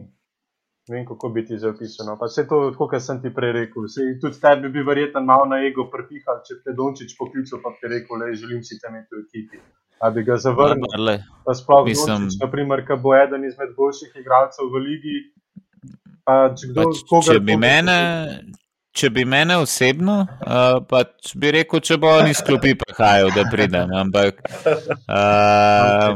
ne 0.90 0.96
vem, 0.98 1.06
kako 1.08 1.32
bi 1.32 1.46
ti 1.46 1.58
zapisano. 1.62 2.18
Pa 2.20 2.28
se 2.28 2.44
to, 2.50 2.60
kot 2.76 2.98
sem 3.00 3.22
ti 3.22 3.32
prej 3.32 3.54
rekel, 3.60 3.88
se 3.88 4.04
tudi 4.20 4.42
tebi 4.42 4.72
bi 4.74 4.84
verjetno 4.84 5.24
malo 5.24 5.48
na 5.48 5.62
ego 5.64 5.88
prepihal, 5.92 6.42
če 6.44 6.60
te 6.64 6.76
Dončić 6.76 7.16
poklical, 7.18 7.62
pa 7.64 7.72
ti 7.80 7.90
rekel, 7.92 8.20
le 8.20 8.34
želim 8.36 8.60
si 8.66 8.78
te 8.82 8.92
imeti 8.92 9.14
v 9.16 9.24
ekipi 9.24 9.62
da 10.02 10.10
bi 10.10 10.24
ga 10.24 10.36
zavrnil. 10.36 11.18
Sploh 11.54 11.84
mislim, 11.86 12.16
Dončić, 12.16 12.40
naprimer, 12.40 12.84
ki 12.86 12.98
bo 13.02 13.14
eden 13.16 13.44
izmed 13.44 13.74
boljših 13.76 14.12
igralcev 14.20 14.70
v 14.74 14.82
ligi. 14.84 15.18
Pač 16.26 16.66
kdo, 16.70 16.88
pač, 16.90 17.28
če, 17.28 17.38
bi 17.40 17.56
mene, 17.56 17.98
če 18.96 19.10
bi 19.14 19.24
mene 19.24 19.60
osebno, 19.62 20.16
uh, 20.26 20.80
pač 20.90 21.36
bi 21.38 21.52
rekel, 21.54 21.80
če 21.80 22.00
bo 22.02 22.10
on 22.18 22.30
iz 22.32 22.42
klopi 22.42 22.74
prihajal, 22.80 23.30
da 23.36 23.46
pridem. 23.52 23.94
Ampak, 23.94 24.42
uh, 25.18 26.10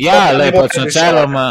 ja, 0.00 0.22
lepo, 0.36 0.64
pač 0.64 0.80
načeloma. 0.80 1.46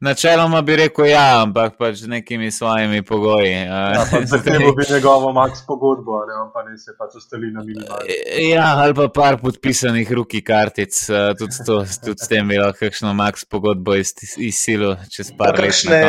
Načeloma 0.00 0.62
bi 0.62 0.76
rekel, 0.76 1.06
ja, 1.08 1.40
ampak 1.42 1.78
pač 1.78 2.02
z 2.04 2.08
nekimi 2.08 2.50
svojimi 2.52 3.02
pogoji. 3.02 3.50
Ja, 3.50 4.04
Zahtevo 4.32 4.72
bi 4.76 4.84
njegovo 4.90 5.32
max 5.32 5.62
pogodbo, 5.66 6.18
ne 6.28 6.34
pa 6.54 6.62
ne 6.68 6.76
se 6.78 6.92
pač 6.98 7.16
ostali 7.16 7.48
na 7.52 7.64
minimalni. 7.64 8.12
Ja, 8.50 8.74
ali 8.82 8.94
pa 8.94 9.08
par 9.08 9.40
podpisanih 9.40 10.12
ruki 10.12 10.42
kartic, 10.44 10.92
tudi, 11.38 11.56
to, 11.66 11.78
tudi 12.04 12.20
s 12.24 12.28
tem 12.28 12.48
bi 12.48 12.60
lahko 12.60 12.84
kakšno 12.84 13.14
max 13.16 13.48
pogodbo 13.48 13.96
iz, 13.96 14.12
iz 14.36 14.60
silo 14.60 14.92
čez 15.16 15.32
par 15.38 15.56
let. 15.56 15.72
Kakšne 15.72 16.02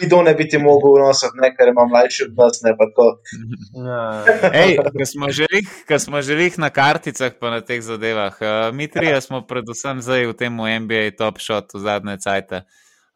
bidone 0.00 0.34
bi 0.34 0.48
ti 0.50 0.58
mogel 0.58 0.98
nositi, 1.06 1.38
ne, 1.38 1.54
ker 1.54 1.70
imam 1.70 1.94
mlajši 1.94 2.26
od 2.26 2.36
nas, 2.42 2.62
ne 2.66 2.74
pa 2.78 2.90
to. 2.90 3.08
Ja. 3.86 4.04
Ej, 4.64 4.76
ko 5.86 5.98
smo 6.02 6.22
želi 6.22 6.50
na 6.58 6.74
karticah 6.74 7.38
pa 7.38 7.54
na 7.54 7.62
teh 7.62 7.78
zadevah, 7.82 8.34
mi 8.74 8.90
trije 8.90 9.20
smo 9.20 9.46
predvsem 9.46 10.02
zdaj 10.02 10.26
v 10.26 10.38
tem 10.38 10.58
NBA 10.58 11.12
top 11.18 11.38
shot 11.38 11.70
v 11.74 11.86
zadnje 11.86 12.18
cajte 12.18 12.66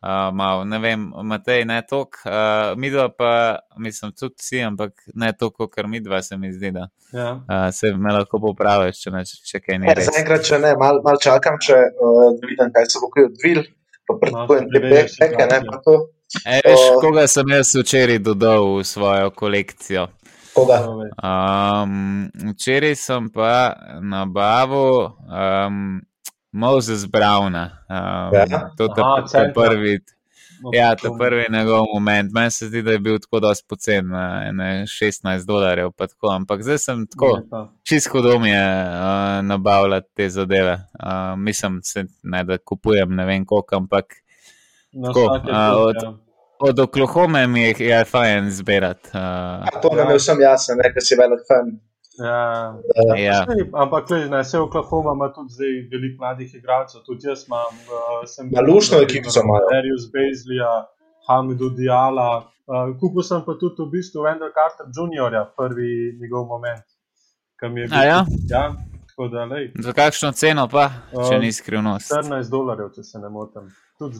uh, 0.02 0.34
malo, 0.34 0.64
ne 0.64 0.78
vem, 0.78 1.06
Matej, 1.22 1.64
ne 1.64 1.80
toliko, 1.88 2.18
uh, 2.24 2.78
mi 2.78 2.90
dva 2.90 3.08
pa, 3.08 3.30
mislim, 3.78 4.12
tudi 4.12 4.34
vsi, 4.38 4.62
ampak 4.66 4.92
ne 5.14 5.32
toliko, 5.32 5.68
kar 5.68 5.88
mi 5.88 6.00
dva 6.00 6.22
se 6.22 6.36
mi 6.36 6.52
zdi, 6.52 6.70
da 6.70 6.88
ja. 7.12 7.30
uh, 7.32 7.68
se 7.72 7.92
me 7.92 8.12
lahko 8.12 8.40
popraviš, 8.42 9.04
če, 9.04 9.24
če 9.50 9.62
kaj 9.62 9.80
ne. 9.82 9.94
Zaenkrat, 10.10 10.44
če 10.48 10.60
ne, 10.62 10.74
malo 10.80 11.02
mal 11.06 11.20
čakam, 11.22 11.60
če 11.62 11.78
uh, 11.78 12.28
vidim, 12.42 12.72
kaj 12.74 12.90
se 12.92 13.02
bo 13.02 13.10
kaj 13.14 13.30
odvil, 13.30 13.64
pa 14.06 14.18
predpojem 14.20 14.68
te 14.74 14.84
peke, 14.88 15.48
ne 15.54 15.62
pa 15.70 15.80
to. 15.86 15.96
E, 16.42 16.60
veš, 16.66 16.82
uh, 16.82 17.00
koga 17.04 17.26
sem 17.30 17.54
jaz 17.54 17.72
včeraj 17.78 18.22
dodal 18.26 18.76
v 18.80 18.86
svojo 18.86 19.30
kolekcijo? 19.34 20.08
Um, 20.56 22.30
včeraj 22.54 22.94
sem 22.96 23.28
pa 23.28 23.76
nabavil 24.00 25.12
um, 25.28 26.00
Moses 26.56 27.04
Brown. 27.06 27.54
Um, 27.54 28.34
ja. 28.34 28.70
To 28.76 28.84
je 29.38 29.52
prvi. 29.54 30.00
Ja, 30.72 30.96
to 30.96 31.06
je 31.06 31.12
prvi 31.18 31.44
njegov 31.50 31.84
moment. 31.94 32.32
Meni 32.32 32.50
se 32.50 32.66
zdi, 32.66 32.82
da 32.82 32.92
je 32.92 32.98
bil 32.98 33.18
tako 33.18 33.40
dosti 33.40 33.66
pocen, 33.68 34.06
16 34.06 35.46
dolarjev. 35.46 35.90
Tako. 35.96 36.28
Ampak 36.28 36.62
zdaj 36.62 36.78
sem 36.78 37.06
tako 37.06 37.40
čisto 37.82 38.22
dom 38.22 38.46
je 38.46 38.84
uh, 38.84 39.44
nabavljati 39.44 40.08
te 40.14 40.28
zadeve. 40.28 40.72
Uh, 40.72 41.38
mislim, 41.38 41.80
se, 41.82 42.04
ne, 42.22 42.44
da 42.44 42.58
kupujem 42.58 43.14
ne 43.14 43.26
vem 43.26 43.44
koliko, 43.44 43.76
ampak 43.76 44.14
no, 44.92 45.12
tako, 45.12 45.24
uh, 45.24 45.86
od, 45.86 45.96
ja. 46.02 46.12
od 46.58 46.80
Oklahoma 46.80 47.46
mi 47.46 47.62
je, 47.62 47.74
je 47.78 48.04
fajn 48.04 48.50
zbirati. 48.50 49.08
Uh, 49.08 49.80
to 49.82 49.96
nam 49.96 50.10
je 50.10 50.16
vsem 50.16 50.40
jasno, 50.40 50.74
ker 50.82 51.02
si 51.02 51.20
velik 51.20 51.44
fan. 51.48 51.76
Ja, 52.18 52.74
ja. 53.16 53.46
Ampak, 53.72 54.10
le, 54.10 54.28
ne, 54.28 54.40
vse 54.42 54.58
Oklahoma 54.58 55.12
ima 55.12 55.28
tudi 55.32 55.52
zdaj 55.52 55.72
veliko 55.92 56.24
mladih 56.24 56.54
igralcev, 56.54 57.00
tudi 57.06 57.28
jaz 57.28 57.46
imam. 57.46 57.74
Uh, 57.86 58.24
Malušno 58.56 58.98
ekipo 58.98 59.30
za 59.30 59.42
malo. 59.44 59.68
Darius 59.72 60.04
Bezlija, 60.12 60.86
Hamidu 61.28 61.70
Diala. 61.70 62.50
Uh, 62.66 62.98
kupil 63.00 63.22
sem 63.22 63.42
pa 63.46 63.54
tudi 63.60 63.82
v 63.82 63.90
bistvu 63.92 64.24
Wendell 64.26 64.54
Carter 64.56 64.86
Jr., 64.96 65.44
prvi 65.56 66.18
njegov 66.20 66.46
moment. 66.46 66.86
Ja? 67.62 68.24
Ja, 68.48 68.74
da, 69.30 69.48
za 69.78 69.92
kakšno 69.92 70.32
ceno 70.32 70.68
pa, 70.68 70.90
če 71.28 71.38
ni 71.40 71.52
skrivnost? 71.52 72.12
14 72.12 72.50
dolarjev, 72.52 72.90
če 72.92 73.02
se 73.02 73.18
ne 73.18 73.30
motim. 73.32 73.70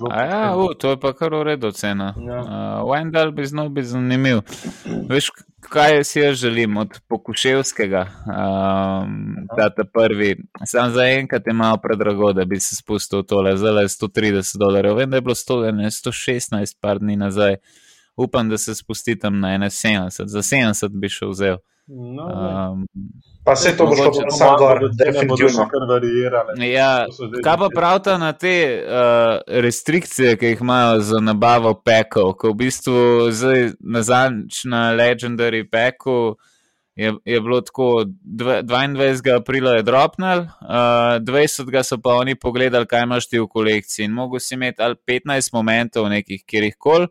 Ja, 0.09 0.55
u, 0.57 0.71
to 0.75 0.95
je 0.95 1.01
pa 1.01 1.13
kar 1.13 1.35
v 1.35 1.43
redu 1.51 1.69
cena. 1.77 2.15
Ja. 2.17 2.39
Uh, 2.41 2.89
Wendell 2.89 3.35
bi 3.37 3.45
znal 3.45 3.69
biti 3.69 3.91
zanimiv. 3.91 4.41
Veš, 5.09 5.29
kaj 5.61 6.05
si 6.05 6.21
jaz 6.21 6.37
želim 6.37 6.77
od 6.77 7.01
Pokuševskega, 7.09 8.07
um, 8.27 9.35
da 9.57 9.71
te 9.71 9.85
prvi. 9.95 10.37
Sam 10.67 10.91
za 10.91 11.05
enkrat 11.05 11.47
je 11.47 11.53
malo 11.53 11.79
predrago, 11.83 12.33
da 12.33 12.45
bi 12.45 12.61
se 12.61 12.77
spustil 12.77 13.23
tole, 13.23 13.57
zdaj 13.57 13.85
je 13.85 13.89
130 13.89 14.59
dolarjev. 14.59 14.95
Vem, 14.95 15.11
da 15.11 15.17
je 15.17 15.21
bilo 15.21 15.35
100, 15.35 15.73
ne, 15.73 15.91
116 15.91 16.77
par 16.81 16.99
dni 16.99 17.17
nazaj. 17.17 17.57
Upam, 18.17 18.49
da 18.49 18.59
se 18.59 18.75
spusti 18.75 19.19
tam 19.19 19.41
na 19.41 19.49
71, 19.49 20.27
za 20.27 20.43
70 20.43 20.89
bi 21.01 21.09
šel 21.09 21.31
vzel. 21.31 21.57
No, 21.89 22.27
um, 22.73 22.87
pa 23.45 23.57
se 23.57 23.77
to 23.77 23.87
bo 23.87 23.97
šlo 23.97 24.11
samo 24.31 24.57
gor, 24.59 24.81
definitivno. 24.91 25.69
Ja, 26.67 27.07
kaj 27.45 27.57
pa 27.57 27.69
pravite 27.75 28.19
na 28.19 28.33
te 28.33 28.83
uh, 28.83 29.61
restrikcije, 29.63 30.37
ki 30.37 30.47
jih 30.47 30.61
imajo 30.61 31.01
za 31.01 31.21
nabavo 31.21 31.75
pekov, 31.75 32.33
ko 32.41 32.51
v 32.51 32.59
bistvu 32.65 33.31
zdaj 33.31 33.71
nazadnjič 33.81 34.65
na 34.65 34.91
Legendary 34.99 35.63
peku 35.71 36.35
je, 36.97 37.15
je 37.25 37.41
bilo 37.41 37.61
tako 37.61 38.05
22. 38.25 39.37
aprila 39.37 39.77
je 39.77 39.83
dropnil, 39.83 40.39
uh, 40.39 41.23
20. 41.23 41.83
so 41.83 42.01
pa 42.03 42.17
oni 42.19 42.35
pogledali, 42.35 42.87
kaj 42.87 43.03
imaš 43.03 43.29
ti 43.29 43.39
v 43.39 43.47
kolekciji 43.47 44.05
in 44.05 44.13
mogo 44.13 44.41
si 44.41 44.55
imeti 44.55 44.83
ali 44.83 44.99
15 45.07 45.55
momentov 45.55 46.11
nekih, 46.11 46.43
kjer 46.47 46.65
jih 46.65 46.77
kol 46.79 47.07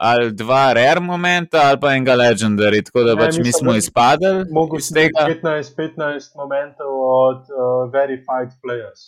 ali 0.00 0.32
dva 0.32 0.72
rare 0.72 1.00
momenta, 1.00 1.68
ali 1.68 1.78
pa 1.80 1.92
enega 1.94 2.14
legendary, 2.16 2.80
tako 2.84 3.02
da 3.04 3.14
ne, 3.14 3.20
pač 3.20 3.36
mi 3.44 3.52
smo 3.52 3.74
izpadli. 3.76 4.46
Mogoče 4.50 4.80
iz 4.80 4.92
tega 4.96 5.26
15-15 5.28 6.36
momentov 6.40 6.94
od 7.08 7.50
uh, 7.52 7.92
verified 7.92 8.54
players, 8.64 9.02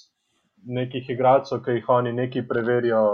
nekih 0.69 1.09
igralcev, 1.15 1.63
ki 1.65 1.79
jih 1.79 1.89
oni 1.89 2.13
neki 2.13 2.45
preverijo. 2.49 3.05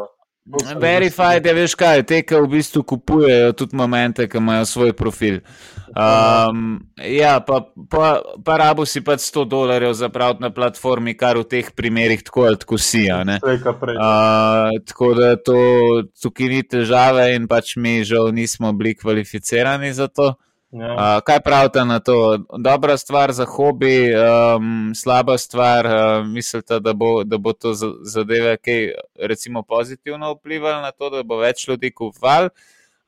Verified 0.80 1.46
je, 1.46 1.52
veš 1.54 1.74
kaj, 1.76 2.02
te, 2.08 2.22
ki 2.24 2.38
v 2.40 2.48
bistvu 2.54 2.82
kupujejo 2.88 3.52
tudi 3.58 3.76
momente, 3.76 4.28
ki 4.28 4.40
imajo 4.40 4.64
svoj 4.68 4.94
profil. 4.96 5.40
Um, 5.88 6.78
ja, 6.96 7.40
pa, 7.44 7.60
pa, 7.90 8.08
pa 8.44 8.56
rabo 8.60 8.86
si 8.86 9.02
pa 9.04 9.16
100 9.18 9.44
dolarjev 9.48 9.92
zapraviti 9.98 10.44
na 10.44 10.50
platformi, 10.54 11.16
kar 11.18 11.40
v 11.40 11.44
teh 11.48 11.70
primerih 11.76 12.22
tako 12.24 12.46
ali 12.48 12.60
tako 12.60 12.78
si. 12.78 13.04
Uh, 13.12 13.34
tako 14.88 15.14
da 15.18 15.36
to 15.36 15.58
tukaj 16.22 16.48
ni 16.48 16.62
težave 16.62 17.32
in 17.36 17.48
pač 17.48 17.76
mi 17.76 18.00
žal 18.04 18.32
nismo 18.32 18.72
bili 18.72 18.94
kvalificirani 18.96 19.92
za 19.92 20.08
to. 20.08 20.34
Ja. 20.70 20.92
Uh, 20.94 21.22
kaj 21.24 21.40
pravite 21.40 21.84
na 21.84 22.00
to? 22.00 22.38
Dobra 22.58 22.96
stvar 22.96 23.32
za 23.32 23.44
hobi, 23.44 24.10
um, 24.12 24.92
slaba 24.94 25.38
stvar, 25.38 25.86
uh, 25.86 26.26
mislite, 26.26 26.80
da 26.80 26.92
bo, 26.92 27.24
da 27.24 27.38
bo 27.38 27.52
to 27.52 27.72
zadeve, 28.02 28.56
ki 28.56 28.92
recimo 29.16 29.62
pozitivno 29.62 30.32
vplivali 30.34 30.82
na 30.82 30.90
to, 30.90 31.10
da 31.10 31.22
bo 31.22 31.38
več 31.40 31.68
ljudi 31.68 31.90
kupovali 31.94 32.50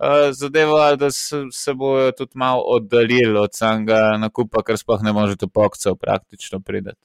uh, 0.00 0.32
zadevo, 0.32 0.76
ali 0.76 0.96
da 0.96 1.10
se, 1.10 1.42
se 1.52 1.74
bojo 1.74 2.12
tudi 2.12 2.32
malo 2.34 2.62
oddaljili 2.62 3.38
od 3.38 3.52
samega 3.52 4.16
nakupa, 4.18 4.62
ker 4.62 4.78
sploh 4.78 5.02
ne 5.02 5.12
možete 5.12 5.46
pokcev 5.46 6.00
praktično 6.00 6.60
prideti. 6.60 7.00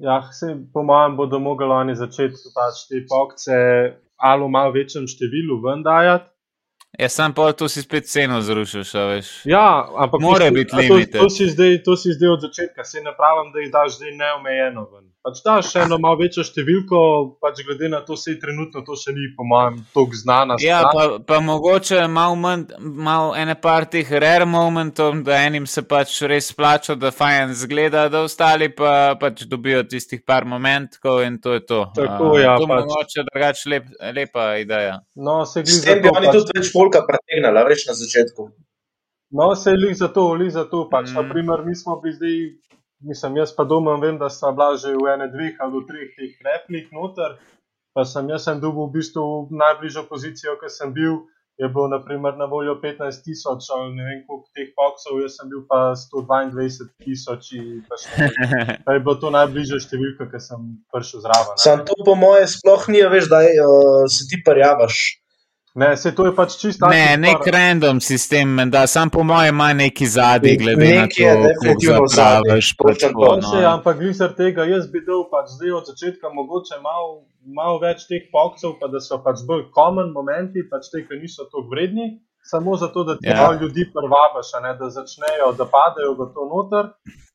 Ja, 0.00 0.22
se, 0.32 0.56
po 0.72 0.82
mojem, 0.82 1.16
bodo 1.16 1.38
mogli 1.38 1.66
oni 1.68 1.94
začeti 1.94 2.48
pač 2.54 2.86
te 2.88 3.04
pokce 3.08 3.56
ali 4.16 4.44
v 4.44 4.48
malo 4.48 4.72
večjem 4.72 5.06
številu 5.08 5.60
vendajati. 5.64 6.28
Ja, 7.00 7.08
sam 7.08 7.34
pa 7.34 7.52
to 7.52 7.68
si 7.68 7.82
spet 7.82 8.04
ceno 8.06 8.42
zrušil, 8.44 8.84
veš. 9.08 9.28
Ja, 9.44 9.88
ampak 9.96 10.20
mora 10.20 10.50
biti 10.50 10.76
limit. 10.76 11.12
To, 11.12 11.18
to, 11.18 11.24
to 11.84 11.96
si 11.96 12.12
zdaj 12.12 12.28
od 12.28 12.40
začetka, 12.40 12.84
se 12.84 13.00
ne 13.00 13.14
pravim, 13.16 13.52
da 13.52 13.60
jih 13.60 13.70
daš 13.72 13.96
zdaj 13.96 14.12
neomejeno. 14.16 14.84
Ven. 14.92 15.06
Pač 15.20 15.42
daš 15.44 15.66
še 15.74 15.82
eno 15.84 15.98
malo 16.00 16.16
večjo 16.16 16.40
številko, 16.40 16.98
pač 17.44 17.58
glede 17.66 17.90
na 17.92 17.98
to, 18.00 18.16
se 18.16 18.30
je 18.32 18.38
trenutno 18.40 18.80
to 18.80 18.94
še 18.96 19.12
ni, 19.12 19.26
po 19.36 19.44
mojem, 19.44 19.74
tako 19.92 20.16
znana. 20.16 20.56
Ja, 20.64 20.78
pa, 20.88 21.18
pa 21.20 21.40
mogoče 21.44 22.06
malo 22.08 22.38
manj, 22.40 22.62
malo 22.80 23.34
ene 23.36 23.52
par 23.60 23.84
teh 23.84 24.08
rare 24.16 24.46
momentov, 24.48 25.18
da 25.26 25.42
enim 25.44 25.66
se 25.68 25.84
pač 25.84 26.14
res 26.24 26.48
splača, 26.54 26.96
da 26.96 27.12
fajn 27.12 27.52
zgleda, 27.52 28.06
da 28.08 28.22
ostali 28.24 28.70
pa 28.72 29.12
pač 29.20 29.44
dobijo 29.44 29.82
tistih 29.84 30.24
par 30.24 30.48
momentov 30.48 31.20
in 31.26 31.36
to 31.36 31.52
je 31.52 31.66
to. 31.68 31.82
Tako, 31.94 32.30
ja, 32.40 32.56
to 32.56 32.64
pač. 32.64 32.80
mogoče 32.80 33.26
drugače 33.28 33.70
lep, 33.74 33.92
lepa 34.16 34.48
ideja. 34.56 34.96
No, 35.16 35.44
se 35.44 35.60
S 35.66 35.84
tem 35.84 36.00
bi 36.00 36.08
oni 36.08 36.32
tudi 36.32 36.56
več 36.56 36.72
polka 36.72 37.04
pretegnala, 37.04 37.68
reč 37.68 37.84
na 37.84 37.92
začetku. 37.92 38.48
No, 39.36 39.52
se 39.54 39.70
je 39.70 39.76
lik 39.76 39.94
za 39.94 40.08
to, 40.08 40.32
lik 40.32 40.48
za 40.50 40.64
to. 40.64 40.88
Pač, 40.88 41.12
Mm. 41.12 41.20
naprimer, 41.20 41.60
mi 41.62 41.76
smo 41.76 42.00
bili 42.00 42.16
zdaj, 42.16 42.38
mislim, 43.00 43.36
jaz 43.36 43.52
pa 43.56 43.64
doma 43.64 43.96
vem, 44.00 44.18
da 44.18 44.28
sta 44.28 44.52
bila 44.52 44.76
že 44.76 44.94
v 44.94 45.08
ene 45.14 45.28
dveh 45.32 45.56
ali 45.60 45.84
treh 45.88 46.10
teh 46.16 46.32
replik 46.44 46.92
noter. 46.92 47.38
Pa 47.94 48.04
sem 48.04 48.28
jaz 48.30 48.46
sem 48.46 48.60
dobil 48.60 48.86
v 48.86 49.00
bistvu 49.00 49.50
najbližjo 49.50 50.06
pozicijo, 50.06 50.56
ki 50.60 50.70
sem 50.70 50.92
bil. 50.94 51.26
Je 51.60 51.68
bil 51.68 51.90
naprimer, 51.92 52.38
na 52.40 52.46
voljo 52.48 52.72
15 52.80 53.20
tisoč 53.20 53.66
ali 53.74 53.92
ne 53.92 54.04
vem 54.04 54.20
koliko 54.24 54.48
teh 54.56 54.70
boksov, 54.72 55.18
jaz 55.20 55.34
sem 55.36 55.50
bil 55.50 55.66
pa 55.68 55.92
122 55.92 56.88
tisoč. 57.04 57.52
in 57.52 57.82
Pa, 58.86 58.96
je 58.96 59.00
bilo 59.04 59.14
to 59.20 59.28
najbližja 59.28 59.76
številka, 59.84 60.30
ki 60.30 60.40
sem 60.40 60.80
prišel 60.88 61.20
zraven. 61.20 61.58
ne. 61.58 61.60
Sam 61.60 61.84
to 61.84 61.98
po 62.06 62.14
moje 62.16 62.48
sploh 62.48 62.88
ni, 62.88 63.04
veš, 63.04 63.28
da 63.28 63.42
uh, 63.44 64.08
se 64.08 64.24
ti 64.24 64.40
parjavaš. 64.46 65.20
Ne, 65.74 65.96
se 65.96 66.14
to 66.14 66.26
je 66.26 66.34
pač 66.34 66.56
čisto 66.58 66.86
Ne, 66.86 67.16
nek 67.16 67.46
random 67.46 68.00
sistem, 68.00 68.56
da 68.70 68.86
sam 68.86 69.10
po 69.10 69.22
mojem 69.22 69.54
ima 69.54 69.72
neki 69.72 70.06
zadnji, 70.06 70.56
glede 70.56 70.84
na 70.84 71.02
Nekaj 71.02 71.26
je 71.26 71.34
to, 71.34 71.42
definitivno 71.42 71.96
kako 71.96 72.06
zapraviš. 72.08 72.74
tako, 73.00 73.24
to. 73.24 73.36
no. 73.36 73.50
Še, 73.52 73.64
ampak 73.66 73.96
glede 73.98 74.28
tega, 74.34 74.64
jaz 74.64 74.88
bi 74.88 75.04
dal 75.06 75.22
pač 75.30 75.46
zdaj 75.48 75.70
od 75.70 75.86
začetka 75.86 76.28
mogoče 76.28 76.80
malo 76.82 77.22
mal 77.46 77.78
več 77.78 78.02
teh 78.04 78.26
pokcev, 78.28 78.74
pa 78.80 78.88
da 78.88 79.00
so 79.00 79.20
pač 79.22 79.46
bolj 79.46 79.70
common 79.74 80.10
momenti, 80.12 80.66
pač 80.66 80.90
te, 80.90 81.06
ki 81.06 81.22
niso 81.22 81.46
tako 81.46 81.68
vredni, 81.70 82.18
samo 82.42 82.76
zato, 82.76 83.04
da 83.04 83.14
ti 83.14 83.28
Ja. 83.30 83.36
malo 83.36 83.54
ljudi 83.62 83.86
prvabaš, 83.94 84.50
a 84.58 84.60
ne, 84.60 84.74
da 84.74 84.90
začnejo, 84.90 85.52
da 85.56 85.64
padejo 85.66 86.12
v 86.18 86.26
to 86.34 86.42
noter, 86.50 86.84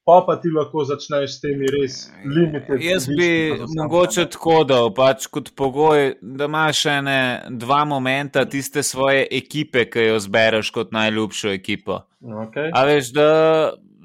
pa 0.05 0.23
pa 0.27 0.35
ti 0.41 0.51
lahko 0.53 0.83
začneš 0.85 1.37
s 1.37 1.41
temi 1.41 1.69
res 1.73 1.95
limiti. 2.25 2.77
Jaz 2.85 3.07
bi 3.09 3.29
mogoče 3.77 4.27
tako 4.35 4.59
dal, 4.69 4.91
pač 4.93 5.25
kot 5.33 5.49
pogoj, 5.57 6.11
da 6.21 6.45
imaš 6.45 6.83
ene 6.93 7.17
dva 7.49 7.81
momenta 7.89 8.45
tiste 8.45 8.83
svoje 8.83 9.25
ekipe, 9.31 9.87
ki 9.89 10.11
jo 10.11 10.19
zbereš 10.21 10.69
kot 10.75 10.93
najljubšo 10.93 11.49
ekipo. 11.57 12.03
Okay. 12.21 12.69
A 12.73 12.85
veš, 12.85 13.11
da, 13.17 13.27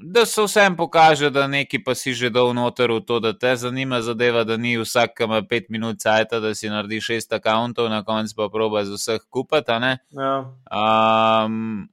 da 0.01 0.25
se 0.25 0.41
vsem 0.41 0.75
pokaže, 0.77 1.29
da 1.29 1.45
neki 1.47 1.83
pa 1.85 1.95
si 1.95 2.13
že 2.17 2.33
dal 2.33 2.49
noter 2.57 2.91
v 2.97 2.99
to, 3.05 3.21
da 3.21 3.37
te 3.37 3.53
zanima 3.55 4.01
zadeva, 4.01 4.43
da 4.43 4.57
ni 4.57 4.73
vsak, 4.81 5.13
ki 5.17 5.29
ima 5.29 5.45
pet 5.45 5.69
minut 5.69 6.01
cajta, 6.01 6.41
da 6.41 6.55
si 6.57 6.69
naredi 6.69 7.01
šest 7.01 7.33
akauntov, 7.37 7.93
na 7.93 8.01
koncu 8.03 8.35
pa 8.41 8.49
proba 8.49 8.85
z 8.89 8.97
vseh 8.97 9.21
kupati. 9.29 9.71
a 9.71 9.79
ne. 9.79 9.97
Ja. 10.17 10.35
Um, 11.45 11.89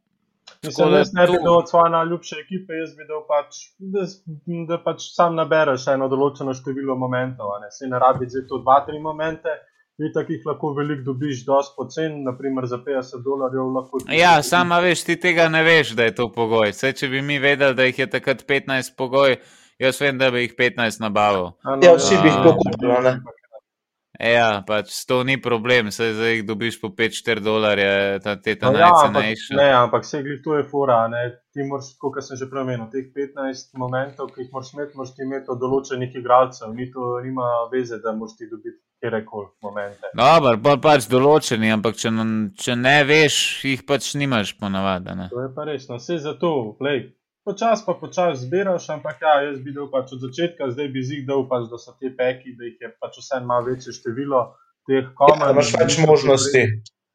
Mislim, 0.63 0.91
da 0.91 0.99
jaz 0.99 1.11
ne 1.15 1.27
bi 1.27 1.33
to- 1.33 1.43
dal 1.45 1.57
od 1.57 1.69
svoje 1.69 1.91
najljubše 1.91 2.37
ekipe, 2.37 2.73
jaz 2.75 2.91
bi 2.91 3.05
dal 3.05 3.23
pač, 3.25 3.49
da, 3.79 4.03
da 4.69 4.83
pač 4.83 5.01
sam 5.15 5.35
nabereš 5.35 5.87
eno 5.89 6.09
določeno 6.09 6.55
število 6.55 6.97
momentov. 6.97 7.47
a 7.49 7.59
Ne. 7.59 7.71
Se 7.71 7.87
ne 7.87 7.99
rabi 7.99 8.27
zdaj 8.27 8.47
to 8.49 8.59
dva, 8.59 8.85
tri 8.87 8.99
momente, 9.01 9.49
vi 9.99 10.13
takih 10.13 10.43
lahko 10.47 10.75
veliko 10.75 11.03
dobiš, 11.05 11.45
dosti 11.45 11.75
pocen, 11.77 12.25
naprimer 12.25 12.67
za 12.67 12.79
50 12.79 13.23
dolarjev 13.23 13.67
lahko. 13.69 13.99
Ja, 14.11 14.43
sama 14.43 14.79
veš, 14.79 15.05
ti 15.05 15.17
tega 15.17 15.49
ne 15.49 15.63
veš, 15.63 15.91
da 15.91 16.03
je 16.03 16.15
to 16.15 16.29
pogoj. 16.31 16.71
Vse, 16.71 16.93
če 16.93 17.09
bi 17.09 17.23
mi 17.23 17.39
vedeli, 17.39 17.75
da 17.75 17.83
jih 17.83 17.99
je 17.99 18.07
takrat 18.09 18.45
15 18.45 18.97
pogoj, 18.97 19.37
jaz 19.79 20.01
vem, 20.01 20.19
da 20.19 20.31
bi 20.31 20.41
jih 20.41 20.55
15 20.55 21.01
nabavil. 21.01 21.47
A 21.65 21.79
Ja, 21.83 21.95
vsi 21.95 22.15
bi 22.17 22.29
jih 22.29 22.37
Ja. 22.37 22.43
to 22.43 22.55
kupili, 22.55 22.93
a 22.93 23.01
ne? 23.01 23.21
Ja, 24.19 24.65
pač 24.67 24.91
to 25.07 25.23
ni 25.23 25.37
problem, 25.39 25.93
saj 25.95 26.13
zdaj 26.13 26.33
jih 26.33 26.47
dobiš 26.47 26.81
po 26.81 26.89
5-4 26.91 27.39
dolarje, 27.39 28.19
ta 28.19 28.35
te 28.35 28.55
ta 28.55 28.71
No, 28.71 28.79
ja, 28.79 28.89
ampak, 28.91 29.13
najcenejše. 29.15 29.55
ne, 29.55 29.69
ampak 29.73 30.05
se 30.05 30.23
glede 30.23 30.43
to 30.43 30.57
je 30.57 30.65
fora. 30.65 31.05
a 31.05 31.09
Ne. 31.09 31.23
Ti 31.55 31.63
moraš, 31.63 31.95
kot 31.99 32.19
sem 32.19 32.37
že 32.37 32.47
prej 32.51 32.61
omenil, 32.61 32.87
teh 32.91 33.07
15 33.11 33.75
momentov, 33.75 34.29
ki 34.29 34.43
jih 34.43 34.51
moraš 34.53 34.73
imeti, 34.75 34.97
moraš 34.97 35.15
ti 35.15 35.23
imeti 35.23 35.47
od 35.49 35.59
določenih 35.59 36.11
igralcev. 36.15 36.75
Ni 36.75 36.91
to 36.91 37.21
nima 37.23 37.47
veze, 37.73 37.99
da 38.03 38.13
moraš 38.13 38.37
ti 38.37 38.47
dobiti 38.51 38.79
kjerkoli 39.01 39.47
momente. 39.63 40.11
Dobro, 40.15 40.57
bolj 40.59 40.81
pač 40.83 41.07
določeni, 41.07 41.71
ampak 41.71 41.95
če, 41.97 42.11
če 42.59 42.77
ne 42.77 43.05
veš, 43.05 43.65
jih 43.65 43.87
pač 43.87 44.15
nimaš 44.15 44.59
ponavadi. 44.59 45.15
ne. 45.15 45.29
To 45.31 45.41
je 45.41 45.55
pa 45.55 45.65
res, 45.65 45.89
no, 45.89 45.97
vse 45.97 46.19
za 46.19 46.35
to, 46.35 46.75
lej. 47.49 47.55
Počas 47.55 47.81
pa 47.81 47.95
počas 47.95 48.39
zbiraš, 48.41 48.89
ampak 48.91 49.17
ja, 49.21 49.41
jaz 49.43 49.59
bi 49.59 49.73
dal 49.73 49.89
pač 49.89 50.13
od 50.13 50.21
začetka, 50.21 50.69
zdaj 50.69 50.89
bi 50.89 51.03
zig 51.03 51.27
dal 51.27 51.45
pač, 51.45 51.67
da 51.67 51.79
so 51.79 51.95
te 51.95 52.11
peki, 52.11 52.53
da 52.53 52.65
jih 52.65 52.77
je 52.79 52.93
pač 52.95 53.17
vse 53.17 53.41
malo 53.43 53.65
večje 53.65 53.93
število 53.95 54.55
teh 54.87 55.01
Ja, 55.01 55.11
komaj. 55.13 55.39
da 55.41 55.53
imaš 55.53 55.73
več 55.75 55.99
možnosti. 55.99 56.63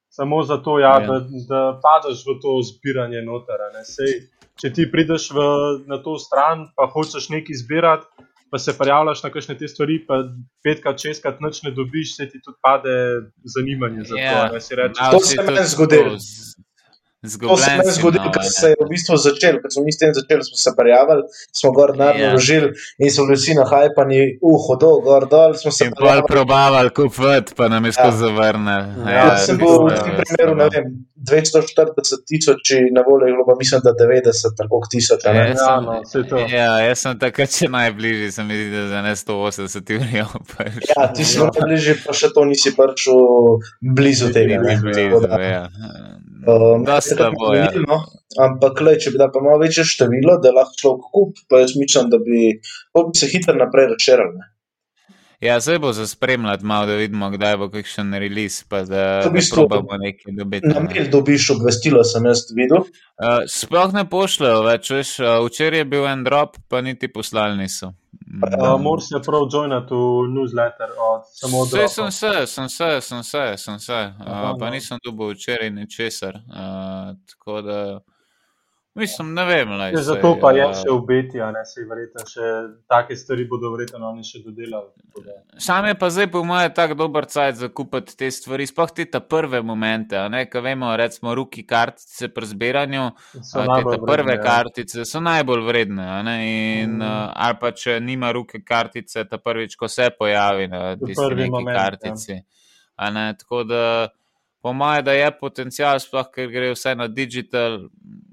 Samo 0.10 0.44
zato, 0.44 0.78
ja, 0.78 0.90
Ja. 0.92 1.00
da, 1.02 1.16
da 1.48 1.62
padeš 1.80 2.22
v 2.24 2.38
to 2.40 2.62
zbiranje 2.64 3.22
noter. 3.22 3.58
a 3.60 3.70
ne. 3.72 3.82
Sej, 3.84 4.30
če 4.56 4.70
ti 4.70 4.86
prideš 4.86 5.32
v, 5.32 5.40
na 5.88 5.98
to 5.98 6.18
stran, 6.18 6.70
pa 6.76 6.86
hočeš 6.86 7.30
nekaj 7.30 7.56
zbirati, 7.56 8.06
pa 8.48 8.60
se 8.60 8.78
prijavljaš 8.78 9.24
na 9.24 9.30
kakšne 9.30 9.56
te 9.56 9.66
stvari, 9.66 10.06
pa 10.06 10.22
petkrat, 10.62 11.00
šestkrat 11.00 11.42
noč 11.42 11.64
ne 11.64 11.72
dobiš, 11.72 12.16
se 12.16 12.26
ti 12.26 12.38
tudi 12.40 12.58
pade 12.62 12.94
zanimanje 13.44 14.04
za 14.04 14.16
Ja, 14.16 14.30
to. 14.32 14.38
a 14.38 14.46
ne, 14.52 14.62
rečeš, 14.78 15.12
To 15.12 15.20
si 15.20 15.28
se 15.28 15.36
tudi 15.36 15.48
meni 15.48 15.66
zgodilo. 15.68 16.18
Tako 17.26 17.56
z- 17.56 17.66
To 17.80 17.84
se 17.84 17.92
zgodilo, 17.94 18.22
malo, 18.22 18.32
ker 18.32 18.42
a 18.42 18.52
se 18.52 18.66
ne. 18.66 18.70
je 18.70 18.76
v 18.78 18.90
bistvu 18.90 19.18
začel, 19.18 19.56
ker 19.56 19.70
smo 19.70 19.84
mi 19.84 19.92
s 19.92 19.98
tem 19.98 20.12
začeli, 20.12 20.44
smo 20.44 20.58
se 20.58 20.72
prijavili, 20.74 21.24
smo 21.52 21.72
gor 21.72 21.92
denar 21.92 22.16
Ja. 22.16 22.30
vložili 22.30 22.68
in 23.00 23.10
so 23.10 23.24
bili 23.24 23.36
vsi 23.36 23.54
na 23.54 23.64
hajpani, 23.64 24.20
uh, 24.42 24.60
hodo, 24.60 25.00
gor 25.00 25.24
dol, 25.26 25.54
smo 25.54 25.72
se 25.72 25.88
pol 25.94 26.22
probavali 26.26 26.90
kupiti, 26.92 27.56
pa 27.56 27.68
nam 27.68 27.84
je 27.84 27.90
Ja. 27.90 27.94
skozi 27.94 28.18
zavrnil. 28.20 28.84
Ja, 29.06 29.24
Jaz 29.30 29.46
sem 29.46 29.58
bil 29.58 29.68
v 29.80 29.96
tem 29.98 30.14
primeru, 30.18 30.56
ne 30.56 30.68
vem, 30.70 30.86
240 31.18 31.88
tisoč, 32.26 32.64
na 32.92 33.02
voljo 33.02 33.26
je 33.26 33.34
bilo 33.34 33.46
pa 33.46 33.56
mislim, 33.56 33.80
da 33.80 33.92
90, 33.94 34.24
tako 34.58 34.82
tisoč. 34.86 35.24
ne. 35.24 35.32
Jaz 35.34 35.58
Ja, 35.58 35.80
sem- 36.06 36.28
no. 36.30 36.40
Ja, 36.50 36.80
jaz 36.82 37.00
sem 37.00 37.16
takrat 37.18 37.50
še 37.50 37.70
najbližji, 37.70 38.32
se 38.32 38.44
mi 38.44 38.54
zdi, 38.56 38.72
da 38.72 38.88
za 38.90 39.02
ne 39.02 39.14
180 39.14 39.96
urijo. 39.96 40.28
Ja, 40.90 41.08
ti 41.08 41.24
si 41.24 41.40
najbližje, 41.40 42.04
pa 42.04 42.14
še 42.14 42.28
to 42.30 42.44
nisi 42.44 42.72
prišel 42.72 43.16
blizu 43.82 44.28
tega. 44.30 44.60
ne. 44.60 44.76
Tako 44.76 44.84
blizu. 44.84 45.20
da, 45.22 45.40
Ja. 45.40 45.64
Um, 46.48 46.86
bo, 47.40 47.54
ja. 47.56 47.70
ni, 47.74 47.84
no. 47.88 48.00
Ampak, 48.44 48.82
le, 48.86 48.96
če 49.02 49.14
bi 49.14 49.22
da 49.22 49.30
pa 49.34 49.44
malo 49.44 49.62
večje 49.62 49.86
število, 49.88 50.40
da 50.44 50.54
lahko 50.56 50.80
človek 50.80 51.12
kup, 51.14 51.44
pa 51.50 51.62
jaz 51.64 51.76
mislim, 51.80 52.10
da 52.14 52.20
bi, 52.24 52.56
bi 52.58 53.20
se 53.20 53.30
hitro 53.32 53.56
naprej 53.60 53.92
razširili. 53.94 54.48
Ja, 55.44 55.60
zdaj 55.60 55.80
bo 55.80 55.94
za 55.94 56.08
spremljati 56.08 56.66
malo, 56.66 56.86
da 56.86 56.94
vidimo, 56.96 57.30
kdaj 57.30 57.58
bo 57.58 57.70
kakšen 57.70 58.14
release, 58.14 58.64
pa 58.70 58.84
da, 58.88 59.20
v 59.20 59.24
da 59.24 59.30
bistvu 59.30 59.68
probamo 59.68 59.98
nekaj 59.98 60.34
dobiti. 60.38 60.68
Na 60.68 60.80
mail 60.80 61.10
dobiš 61.12 61.50
obvestilo, 61.58 62.04
sem 62.04 62.26
jaz 62.26 62.46
videl. 62.56 62.86
Uh, 63.20 63.44
sploh 63.52 63.92
ne 63.94 64.06
pošljajo 64.10 64.62
več, 64.64 64.92
veš, 64.96 65.12
uh, 65.20 65.34
včeraj 65.44 65.84
je 65.84 65.90
bil 65.96 66.08
en 66.08 66.24
drop, 66.24 66.56
pa 66.72 66.80
niti 66.82 67.12
poslali 67.12 67.60
niso. 67.60 67.92
Uh, 67.92 68.80
Moraš 68.82 69.10
se 69.12 69.20
prav 69.26 69.50
joinati 69.52 69.94
v 69.94 70.32
newsletter 70.32 70.96
od 71.10 71.28
samo 71.28 71.60
od 71.66 71.76
Saj 71.76 71.90
sem 71.92 72.12
se, 72.12 72.34
sem 72.48 72.70
se, 72.70 72.90
sem 73.02 73.24
se, 73.24 73.44
sem 73.58 73.80
se, 73.80 74.00
Aha, 74.00 74.54
uh, 74.54 74.60
pa 74.60 74.66
no. 74.66 74.72
nisem 74.78 75.04
dobil 75.04 75.36
včeraj 75.36 75.70
ničesar. 75.76 76.40
Uh, 76.48 77.18
tako 77.28 77.62
da, 77.68 77.80
mislim, 78.96 79.34
ne 79.34 79.46
vem. 79.46 79.72
Lej, 79.80 79.92
Ja, 79.92 79.98
saj, 79.98 80.04
zato 80.04 80.32
pa 80.42 80.52
je 80.54 80.66
uh, 80.66 80.74
še 80.78 80.92
obeti, 80.94 81.42
a 81.42 81.50
ne 81.52 81.64
se 81.66 81.86
verjetno 81.90 82.26
še 82.30 82.50
take 82.90 83.18
stvari 83.18 83.46
bodo 83.50 83.72
verjetno 83.74 84.06
oni 84.10 84.26
še 84.28 84.44
dodelali. 84.46 84.90
Sam 85.62 85.88
je 85.90 85.96
pa 86.00 86.10
zdaj, 86.14 86.30
po 86.34 86.44
mojem, 86.48 86.74
tako 86.76 86.98
dober 87.02 87.28
cajt 87.30 87.60
za 87.62 87.70
kupiti 87.74 88.18
te 88.18 88.32
stvari, 88.32 88.68
sploh 88.70 88.94
te 88.94 89.06
ta 89.10 89.22
prve 89.22 89.64
momente, 89.66 90.22
ko 90.52 90.64
vemo, 90.66 90.94
recimo, 91.00 91.36
ruki 91.38 91.66
kartice 91.68 92.30
pri 92.34 92.50
zbiranju, 92.54 93.10
So 93.42 93.62
a, 93.62 93.68
te 93.68 93.84
ta 93.84 93.98
prve 93.98 94.24
vredne, 94.24 94.40
ja. 94.40 94.44
kartice 94.46 95.06
so 95.10 95.22
najbolj 95.24 95.64
vredne, 95.68 96.08
in, 96.46 96.98
mm. 97.00 97.30
ali 97.34 97.62
pa 97.62 97.72
če 97.74 98.00
nima 98.00 98.32
ruke 98.36 98.64
kartice, 98.66 99.26
ta 99.30 99.42
prvič, 99.42 99.78
ko 99.80 99.90
se 99.90 100.10
pojavi 100.18 100.68
na 100.72 100.84
tisti 100.98 101.30
neki 101.36 101.52
moment, 101.52 101.74
ja. 101.74 101.80
kartici. 101.82 102.42
Ne, 103.14 103.34
tako 103.40 103.64
da, 103.66 103.84
po 104.64 104.74
mojem, 104.74 105.04
da 105.06 105.12
je 105.12 105.32
potencial, 105.40 106.00
sploh 106.00 106.30
ker 106.32 106.48
gre 106.48 106.70
vse 106.72 106.94
na 106.96 107.10
digital, 107.12 107.82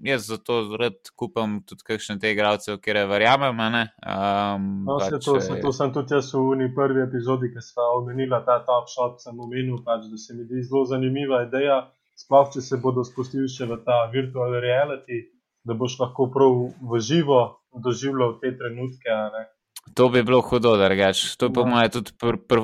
jaz 0.07 0.29
zato 0.31 0.61
rad 0.79 1.11
kupam 1.19 1.57
tudi 1.67 1.83
kakšne 1.89 2.21
te 2.23 2.31
igralce, 2.31 2.77
kere 2.85 3.03
verjamem. 3.11 3.59
Um, 3.59 4.69
No, 4.87 5.01
pač, 5.03 5.17
to, 5.25 5.41
se, 5.43 5.59
to 5.65 5.75
sem 5.75 5.91
tudi 5.97 6.15
jaz 6.15 6.31
v 6.31 6.45
uni 6.53 6.71
prvi 6.77 7.03
epizodi, 7.03 7.51
ki 7.51 7.65
smo 7.67 7.89
omenila 7.99 8.45
ta 8.47 8.61
top 8.69 8.87
shot, 8.95 9.19
sem 9.25 9.35
omenil, 9.35 9.83
pač, 9.83 10.07
da 10.07 10.23
se 10.23 10.39
mi 10.39 10.47
zdi 10.47 10.63
zelo 10.71 10.85
zanimiva 10.93 11.43
ideja, 11.49 11.83
sploh 12.23 12.47
če 12.55 12.63
se 12.63 12.79
bodo 12.79 13.03
spustili 13.03 13.51
še 13.51 13.67
v 13.67 13.83
ta 13.83 14.05
virtual 14.15 14.55
reality, 14.63 15.25
da 15.67 15.75
boš 15.75 15.99
lahko 15.99 16.31
prav 16.31 16.61
v 16.79 17.03
živo 17.03 17.43
doživljal 17.75 18.39
te 18.39 18.55
trenutke. 18.55 19.19
ne. 19.35 19.49
To 19.95 20.09
bi 20.09 20.23
bilo 20.23 20.41
hudo, 20.41 20.77
da 20.77 20.89
rečeš. 20.89 21.37
To 21.37 21.47
je 21.47 21.53
po 21.53 21.65
mojem 21.67 21.91
tudi 21.91 22.13
pr, 22.19 22.37
pr, 22.49 22.61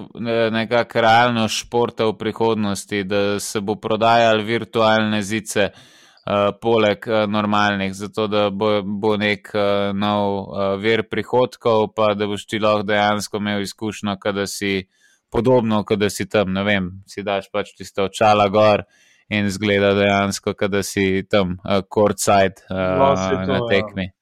nekakšna 0.54 1.00
realna 1.00 1.48
športa 1.48 2.06
v 2.06 2.14
prihodnosti, 2.18 3.02
da 3.04 3.40
se 3.40 3.60
bo 3.60 3.74
prodajal 3.74 4.42
virtualne 4.46 5.22
zice 5.22 5.70
uh, 5.72 6.54
poleg 6.62 7.08
uh, 7.08 7.24
normalnih, 7.30 7.94
zato 7.94 8.26
da 8.26 8.50
bo, 8.50 8.82
bo 8.82 9.16
nek 9.16 9.50
uh, 9.54 9.90
nov 9.94 10.36
uh, 10.38 10.76
vir 10.78 11.02
prihodkov, 11.10 11.90
pa 11.96 12.14
da 12.14 12.30
boš 12.30 12.46
ti 12.46 12.62
lahko 12.62 12.86
dejansko 12.86 13.42
imel 13.42 13.66
izkušnjo, 13.66 14.16
da 14.32 14.46
si 14.46 14.86
podobno, 15.32 15.82
da 15.96 16.10
si 16.10 16.28
tam, 16.28 16.52
ne 16.52 16.62
vem, 16.62 16.90
si 17.06 17.26
daš 17.26 17.50
pač 17.52 17.74
tiste 17.78 18.02
očala 18.02 18.48
gor. 18.48 18.86
In 19.26 19.48
zgleda 19.50 19.88
dejansko, 19.98 20.52
da 20.70 20.84
si 20.86 21.24
tam, 21.26 21.56
uh, 21.64 21.82
courtside, 21.90 22.62
uh, 22.70 22.76
no, 23.00 23.14
to, 23.18 23.40
na 23.50 23.58
ja. 23.58 23.64
tekmi. 23.72 24.04
Ja. 24.06 24.15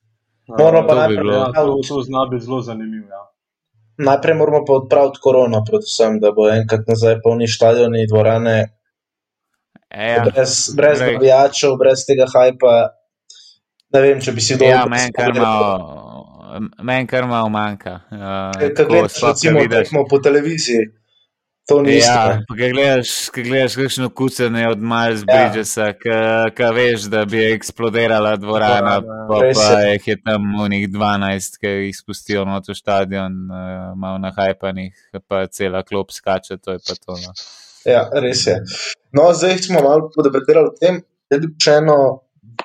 Moramo 0.49 0.89
pa 0.89 0.95
najprej, 0.95 1.35
ja, 1.35 1.47
to, 1.89 2.03
zna 2.03 2.27
biti 2.31 2.45
zelo 2.45 2.61
zanimivo. 2.61 3.09
Ja. 3.09 3.23
Najprej 4.05 4.35
moramo 4.35 4.65
pa 4.67 4.73
odpraviti 4.73 5.19
korono, 5.23 5.63
predvsem, 5.71 6.19
da 6.21 6.33
bo 6.33 6.49
enkrat 6.51 6.89
nazaj 6.89 7.21
polni 7.25 7.49
stadioni 7.49 8.03
in 8.03 8.11
dvorane. 8.11 8.57
Ja, 9.95 10.25
brez 10.27 10.75
brez 10.77 11.01
navijačev, 11.01 11.77
brez 11.79 12.03
tega 12.09 12.27
hajpa. 12.33 12.75
Ne 13.95 14.01
vem, 14.03 14.21
če 14.21 14.35
bi 14.35 14.43
si 14.43 14.59
dobro 14.59 14.75
razumel. 14.75 14.99
Ja, 14.99 15.05
meni 15.07 15.13
kar 15.15 15.35
malo, 15.39 16.65
men 16.83 17.07
kar 17.07 17.29
malo 17.31 17.49
manjka. 17.55 17.95
Uh, 18.11 18.59
Kaj 18.59 18.89
gledaš, 18.91 19.21
recimo, 19.23 19.63
tekmo 19.71 20.05
po 20.11 20.19
televiziji? 20.19 20.91
To 21.69 21.83
ni 21.83 21.97
isto. 21.97 22.13
Ja, 22.13 22.41
kaj 22.59 22.71
gledaš, 22.71 23.11
kaj 23.33 23.45
gledaš, 23.45 23.75
kakšno 23.75 24.09
kucanje 24.13 24.67
od 24.69 24.83
Miles 24.83 25.23
ja. 25.25 25.27
Bridgesa, 25.31 25.87
kaj 26.57 26.73
veš, 26.77 27.07
da 27.13 27.25
bi 27.25 27.41
eksplodirala 27.55 28.35
dvorana, 28.37 28.95
ja, 28.95 29.01
pa, 29.29 29.39
pa 29.55 29.79
jih 29.81 30.09
je 30.09 30.17
tam 30.21 30.45
unih 30.61 30.89
12, 30.93 31.57
ki 31.61 31.73
jih 31.87 31.97
spustijo 31.97 32.45
na 32.45 32.61
to 32.61 32.77
stadion, 32.77 33.39
uh, 33.49 33.95
malo 33.97 34.19
nahajpanih, 34.27 34.93
pa 35.29 35.47
cela 35.47 35.83
klop 35.83 36.13
skače, 36.13 36.59
to 36.61 36.77
je 36.77 36.83
pa 36.85 36.99
to. 37.01 37.17
No. 37.23 37.33
Ja, 37.89 38.03
res 38.13 38.45
je. 38.47 38.59
No, 39.17 39.31
zdaj 39.33 39.63
smo 39.65 39.81
malo 39.81 40.11
podebatirali 40.13 40.69
o 40.69 40.77
tem, 40.81 41.01
da 41.33 41.39
bi 41.41 41.49
še 41.65 41.79
eno 41.81 41.97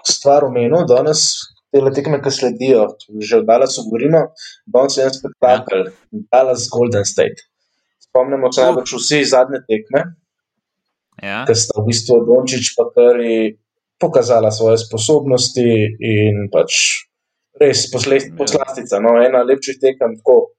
stvar 0.07 0.47
omenil 0.47 0.83
danes. 0.89 1.29
Te 1.69 1.83
tekme, 1.93 2.17
ki 2.17 2.31
sledijo, 2.33 2.87
že 3.21 3.43
od 3.43 3.45
Dallas 3.45 3.75
govorimo, 3.77 4.23
danes 4.65 4.95
je 4.97 5.03
en 5.05 5.13
spektakel, 5.13 5.83
ja. 5.85 6.23
Dallas 6.33 6.65
Golden 6.73 7.05
State 7.05 7.45
spomnimo 8.09 8.51
se 8.51 8.65
najbolj 8.65 8.91
vsi 8.97 9.23
zadnje 9.25 9.61
tekme, 9.67 10.03
ja. 11.23 11.43
ki 11.47 11.55
sta 11.55 11.81
v 11.81 11.87
bistvu 11.89 12.21
Dončić 12.27 12.73
pa 12.77 12.89
kari 12.95 13.57
pokazala 13.99 14.51
svoje 14.51 14.79
sposobnosti 14.81 15.67
in 15.99 16.47
pač 16.53 17.05
res 17.59 17.89
poslastica. 17.91 19.01
No, 19.03 19.17
ena 19.19 19.43
lepših 19.43 19.79
tekem 19.81 20.15
tako 20.21 20.55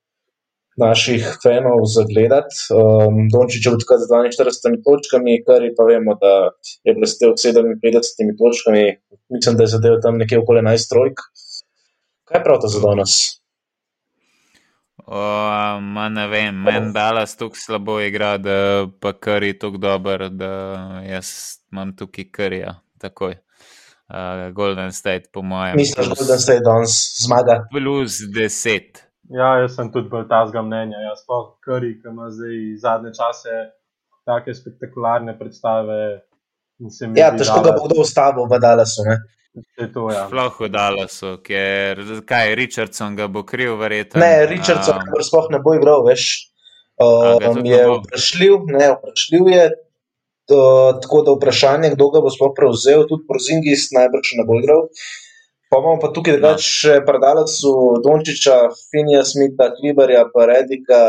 naših 0.81 1.27
fanov 1.43 1.85
zagledati. 1.89 2.55
Um, 2.73 3.27
Dončić 3.33 3.67
je 3.67 3.73
odkaz 3.73 4.07
z 4.07 4.21
42 4.37 4.81
točkami, 4.87 5.41
kar 5.45 5.65
pa 5.77 5.89
vemo, 5.89 6.15
da 6.21 6.53
je 6.87 6.95
blestev 6.97 7.35
57 7.37 8.37
točkami, 8.41 8.85
mislim, 9.35 9.57
da 9.57 9.67
je 9.67 9.75
zadev 9.75 9.99
tam 10.05 10.21
nekje 10.21 10.41
okoli 10.41 10.63
11 10.63 10.93
trojk. 10.93 11.27
Kaj 12.31 12.45
prav 12.45 12.61
to 12.63 12.69
za 12.69 12.81
danes? 12.85 13.40
Ma 15.07 16.09
ne 16.09 16.27
vem, 16.29 16.57
meni 16.65 16.93
Dallas 16.93 17.37
tako 17.37 17.57
slabo 17.57 18.01
igra, 18.01 18.37
da 18.39 18.87
pa 19.01 19.13
kar 19.13 19.43
je 19.43 19.59
tako 19.59 19.77
dober, 19.77 20.29
da 20.29 20.51
jaz 21.07 21.31
imam 21.73 21.97
tukaj 21.97 22.31
krja, 22.33 22.75
takoj. 22.99 23.37
Uh, 24.11 24.51
Golden 24.53 24.93
State, 24.93 25.31
po 25.33 25.43
mojem. 25.43 25.77
Mislim, 25.77 26.09
da 26.09 26.15
Golden 26.19 26.39
State 26.39 26.61
danes 26.65 26.97
zmaga. 27.27 27.67
Plus 27.71 28.19
10. 28.37 28.81
Ja, 29.31 29.53
jaz 29.63 29.77
sem 29.77 29.93
tudi 29.95 30.11
bolj 30.11 30.27
tazga 30.29 30.63
mnenja. 30.67 30.99
Jaz 31.05 31.23
pa 31.29 31.39
kri, 31.63 31.93
ki 32.03 32.11
ima 32.11 32.27
zdaj 32.35 32.57
zadnje 32.83 33.13
čase 33.15 33.61
take 34.27 34.55
spektakularne 34.55 35.37
predstave. 35.39 36.01
Ja, 37.15 37.31
težko 37.37 37.61
ga 37.63 37.77
bo 37.77 37.87
kdo 37.87 38.01
ustavil 38.03 38.49
v 38.51 38.59
Dallasu. 38.59 39.05
Ne? 39.07 39.21
Ja. 39.55 40.29
Sploh 40.31 40.55
v 40.61 40.69
Dallasu, 40.71 41.35
ker 41.43 41.99
kaj, 42.23 42.55
Richardson 42.55 43.17
ga 43.19 43.27
bo 43.27 43.43
kriv, 43.43 43.75
verjetno. 43.81 44.23
Ne, 44.23 44.47
Richardson 44.47 45.03
um, 45.03 45.23
sploh 45.27 45.51
ne 45.51 45.59
bo 45.63 45.75
igral, 45.75 46.05
veš. 46.07 46.53
Um, 47.01 47.65
je 47.67 47.81
vprašljiv, 47.89 48.69
ne, 48.71 48.93
vprašljiv 48.95 49.49
je. 49.51 49.65
To, 50.51 50.61
tako 51.03 51.23
da 51.23 51.35
vprašanje, 51.37 51.93
kdo 51.95 52.09
ga 52.11 52.23
bo 52.23 52.31
sploh 52.31 52.51
prevzel, 52.57 53.05
tudi 53.07 53.27
Prozingis 53.27 53.91
najbrž 53.95 54.33
ne 54.39 54.47
bo 54.47 54.59
igral. 54.59 54.89
Pa 55.71 55.79
imamo 55.79 56.01
pa 56.03 56.11
tukaj 56.15 56.39
no. 56.39 56.49
več 56.49 56.67
predalcev, 57.07 57.77
Dončiča, 58.03 58.57
Finija, 58.91 59.23
Smitha, 59.27 59.71
Klibarja, 59.77 60.25
pa 60.33 60.49
Redika, 60.51 61.01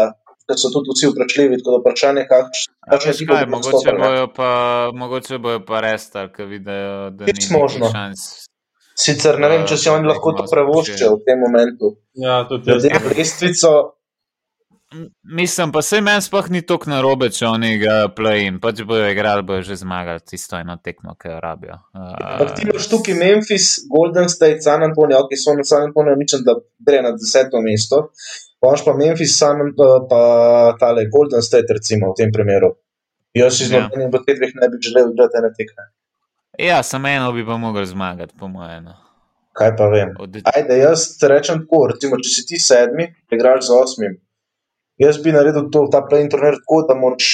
ki 0.52 0.62
so 0.62 0.72
tudi 0.76 0.96
vsi 0.96 1.12
vprašljivi, 1.12 1.60
tako 1.62 1.76
da 1.76 1.82
vprašanje, 1.82 2.26
kakšne 2.30 3.14
so 3.14 3.18
ti 3.20 3.50
mogoče 3.56 3.96
bojo 4.00 4.28
pa, 4.36 4.52
mogoče 4.94 5.40
bojo 5.44 5.64
pa 5.66 5.82
res 5.86 6.10
tako, 6.12 6.44
da 6.44 6.50
vidijo, 6.54 7.10
da 7.10 7.30
je 7.30 7.38
to 7.40 7.58
možno. 7.58 7.92
Sicer 9.02 9.40
ne 9.40 9.50
vem, 9.50 9.64
če 9.68 9.78
si 9.80 9.90
oni 9.90 10.08
lahko 10.08 10.36
to 10.38 10.46
prevoščijo 10.52 11.16
v 11.16 11.26
tem 11.26 11.40
momentu. 11.42 11.96
Ja, 12.20 12.44
tudi 12.50 12.70
jaz. 12.70 12.86
Zdaj, 12.86 13.12
lestvico. 13.18 13.74
Mislim, 15.24 15.72
pa 15.72 15.82
se 15.82 16.02
meni 16.04 16.22
sploh 16.22 16.50
ni 16.52 16.62
tako 16.68 16.90
narobe, 16.92 17.30
če 17.32 17.46
oni 17.48 17.78
ga 17.80 17.94
play-in. 18.12 18.58
Pač 18.60 18.82
bojo 18.88 19.08
igrali, 19.08 19.46
bojo 19.48 19.64
že 19.64 19.78
zmagali 19.80 20.20
tisto 20.28 20.58
eno 20.60 20.76
tekmo, 20.84 21.16
ki 21.16 21.32
jo 21.32 21.38
rabijo. 21.40 21.78
Uh, 21.96 22.44
ti 22.58 22.68
imaš 22.68 22.90
tukaj 22.92 23.16
Memphis, 23.16 23.70
Golden 23.94 24.28
State, 24.30 24.60
San 24.66 24.84
Antonijo, 24.84 25.24
ki 25.32 25.40
so 25.40 25.56
na 25.56 25.64
San 25.68 25.88
Antonijo, 25.88 26.18
mislim, 26.20 26.44
da 26.44 26.58
gre 26.88 27.00
na 27.08 27.14
deseto 27.16 27.64
mesto. 27.64 28.10
Paš 28.62 28.84
pa 28.86 28.94
Memphis, 28.94 29.34
San, 29.40 29.58
pa 30.10 30.22
tale 30.80 31.08
Golden 31.10 31.42
State, 31.42 31.74
recimo 31.74 32.12
v 32.12 32.18
tem 32.20 32.32
primeru. 32.34 32.76
Jaz 33.34 33.58
si 33.58 33.66
zelo 33.72 33.88
menim, 33.90 34.12
da 34.14 34.20
te 34.22 34.36
dveh 34.38 34.52
ne 34.60 34.68
bi 34.70 34.82
želel 34.86 35.14
igrati 35.14 35.40
ene 35.40 35.50
tekme. 35.58 35.86
Ja, 36.60 36.84
samo 36.84 37.08
eno 37.08 37.32
bi 37.34 37.46
pa 37.48 37.58
mogel 37.58 37.86
zmagati, 37.86 38.36
po 38.40 38.48
mojem. 38.48 38.84
No. 38.84 38.98
Kaj 39.58 39.72
pa 39.80 39.88
vem. 39.90 40.12
Od... 40.20 40.38
Ajde, 40.54 40.78
jaz 40.78 41.08
rečem 41.32 41.64
tako, 41.64 41.88
recimo, 41.94 42.20
če 42.22 42.34
si 42.34 42.44
ti 42.48 42.60
sedmi, 42.60 43.08
igraš 43.34 43.66
z 43.70 43.78
osmim. 43.78 44.20
Jaz 45.02 45.18
bi 45.24 45.34
naredil 45.34 45.72
to, 45.74 45.88
ta 45.92 46.04
play 46.06 46.28
turnir 46.30 46.60
tako, 46.62 46.84
da 46.90 46.98
moraš 47.00 47.32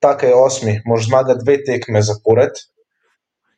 take 0.00 0.32
osmi, 0.34 0.78
moraš 0.86 1.10
zmagati 1.10 1.44
dve 1.44 1.58
tekme 1.66 2.02
zapored. 2.06 2.62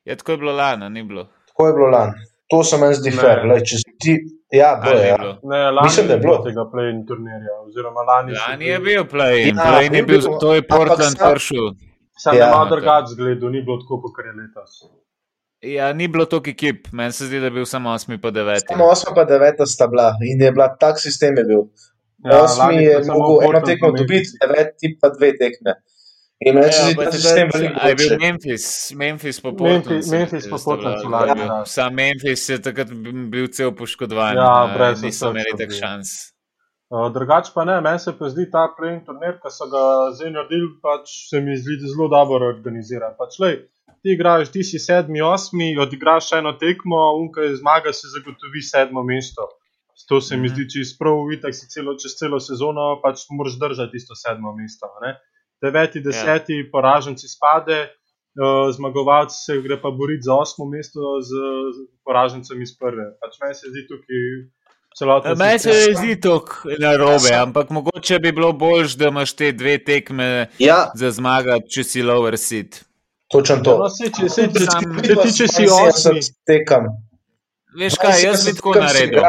Ja, 0.08 0.16
tako 0.16 0.34
je 0.34 0.42
bilo 0.42 0.56
lani, 0.56 0.90
ni 0.90 1.04
bilo. 1.04 1.28
Tako 1.52 1.68
je 1.68 1.76
bilo 1.78 1.92
lani. 1.94 2.26
To 2.48 2.64
se 2.64 2.78
meni 2.80 2.96
zdi 2.96 3.12
fair. 3.12 3.44
Lej, 3.48 3.64
če 3.68 3.80
si 3.82 3.96
ti 4.00 4.18
Ja, 4.52 4.80
bo, 4.84 4.90
ja. 4.90 5.38
Ne, 5.42 5.70
lani 5.70 5.86
Mislim, 5.86 6.10
je 6.10 6.16
bilo 6.18 6.38
tega 6.44 6.64
play-in 6.72 7.02
turnirja. 7.06 7.54
Lani, 8.06 8.32
lani 8.32 8.66
je 8.66 8.78
bil 8.78 9.04
play-in, 9.04 9.56
ja, 9.56 9.64
play 9.72 9.96
je 9.96 10.02
bil, 10.02 10.22
to 10.40 10.54
je 10.54 10.62
Portland 10.62 11.20
prišel. 11.20 11.74
Sam 12.18 12.36
ja, 12.36 12.48
ima 12.48 12.64
drugač 12.70 13.12
zgled, 13.12 13.44
ni 13.52 13.60
bilo 13.62 13.76
tako, 13.82 14.00
kot 14.02 14.24
je 14.24 14.32
letos. 14.32 14.80
Ja, 15.60 15.92
ni 15.92 16.08
bilo 16.08 16.24
toliko 16.24 16.50
ekip, 16.50 16.88
meni 16.92 17.12
se 17.12 17.26
zdi, 17.26 17.40
da 17.40 17.50
je 17.50 17.54
bil 17.58 17.66
samo 17.68 17.90
8 17.90 18.18
pa 18.22 18.30
9. 18.30 18.64
Samo 18.72 18.88
8 18.94 19.14
pa 19.14 19.26
9 19.28 19.66
sta 19.66 19.86
bila 19.86 20.08
in 20.24 20.42
je 20.42 20.52
bila 20.52 20.70
tak 20.80 21.00
sistem 21.00 21.36
je 21.36 21.44
bil. 21.44 21.68
8 22.24 22.72
ja, 22.72 22.80
je 22.80 23.04
mogel 23.12 23.50
eno 23.50 23.60
tekmo 23.66 23.92
dobiti, 23.92 24.32
9 24.40 24.96
pa 25.00 25.12
2 25.12 25.32
tekme. 25.44 25.76
In 26.46 26.56
ja, 26.56 26.72
se 26.72 26.82
zdi, 26.82 26.94
da 26.94 27.12
se 27.12 27.18
s 27.18 27.34
tem 27.34 27.48
veliko. 27.54 27.86
Je 27.88 27.94
bil 27.98 28.12
Memphis, 28.20 28.66
Memphis 28.94 29.40
po 29.42 29.52
Portlandu. 29.52 30.10
Memphis 30.10 30.46
po 30.50 30.58
Portlandu. 30.64 31.10
Ja. 31.10 31.64
Sam 31.66 31.94
Memphis 31.94 32.48
je 32.48 32.58
takrat 32.62 32.92
bil 33.30 33.48
cel 33.50 33.72
poškodovan. 33.74 34.38
Ja, 34.38 34.70
brez 34.74 35.02
niso 35.02 35.32
imeli 35.34 35.56
tak 35.58 35.74
šans. 35.74 36.12
Uh, 36.88 37.10
drugač 37.12 37.50
pa 37.52 37.66
ne, 37.68 37.80
meni 37.84 38.00
se 38.00 38.14
pa 38.16 38.30
zdi 38.32 38.46
ta 38.48 38.62
play-in 38.76 39.02
turnir, 39.04 39.34
ki 39.42 39.50
so 39.52 39.66
ga 39.68 39.82
zdaj 40.16 40.30
naredili, 40.32 40.70
pač 40.80 41.10
se 41.28 41.42
mi 41.44 41.58
zdi 41.58 41.82
zelo 41.82 42.06
dobro 42.08 42.46
organiziran. 42.48 43.12
Pač, 43.18 43.36
lej, 43.42 43.58
ti 44.00 44.14
igraš, 44.14 44.48
ti 44.54 44.64
si 44.64 44.80
sedmi, 44.80 45.20
osmi, 45.20 45.74
odigraš 45.76 46.30
eno 46.38 46.54
tekmo, 46.56 47.02
unka 47.18 47.44
je 47.44 47.58
zmaga, 47.58 47.92
se 47.92 48.08
zagotovi 48.14 48.62
sedmo 48.64 49.02
mesto. 49.04 49.50
To 50.08 50.22
se 50.22 50.38
mi 50.38 50.46
mhm. 50.46 50.54
zdi 50.54 50.68
čisto 50.70 51.02
prav, 51.02 51.18
vidiš, 51.28 51.58
si 51.58 51.68
celo, 51.74 51.98
čez 51.98 52.14
celo 52.16 52.40
sezono 52.40 52.86
pač 53.02 53.26
moraš 53.34 53.58
držati 53.60 54.00
isto 54.00 54.16
sedmo 54.16 54.54
mesto. 54.56 54.88
Ne? 55.02 55.18
Deveti, 55.62 56.00
deseti, 56.00 56.60
yeah. 56.60 56.70
poraženci 56.72 57.28
spade, 57.28 57.78
uh, 58.38 58.68
zmagovalci 58.74 59.36
se 59.44 59.58
gre 59.64 59.80
pa 59.80 59.90
boriti 59.90 60.28
za 60.28 60.34
osmo 60.34 60.68
mesto 60.68 61.20
z, 61.20 61.30
z 61.74 61.88
poražencem 62.04 62.62
iz 62.62 62.76
prve. 62.78 63.10
Pač 63.20 63.40
meni 63.42 63.54
se 63.54 63.72
zdi 63.72 63.86
tukaj. 63.88 64.24
Meni 65.36 65.58
se 65.58 65.68
ne 65.68 65.94
zdi 65.94 66.20
tako 66.20 66.68
narobe, 66.78 67.30
ampak 67.34 67.70
mogoče 67.70 68.18
bi 68.18 68.32
bilo 68.32 68.52
bolj, 68.52 68.96
da 68.98 69.08
imaš 69.08 69.32
te 69.32 69.52
dve 69.52 69.78
tekme 69.84 70.48
ja. 70.58 70.90
za 70.94 71.10
zmagati, 71.10 71.70
če 71.70 71.84
si 71.84 72.02
lower 72.02 72.36
seat. 72.36 72.80
Točno 73.30 73.60
to. 73.62 73.76
No, 73.78 73.88
se, 73.92 74.10
če, 74.10 74.28
se, 74.28 74.48
če, 74.48 74.66
če, 74.66 75.14
če, 75.14 75.30
če, 75.36 75.48
si 75.52 75.68
osmi, 75.70 76.22
tekam. 76.48 76.88
Veš 77.78 77.98
kaj, 78.00 78.22
jaz 78.24 78.46
bi 78.48 78.56
tako 78.56 78.74
naredil. 78.80 79.22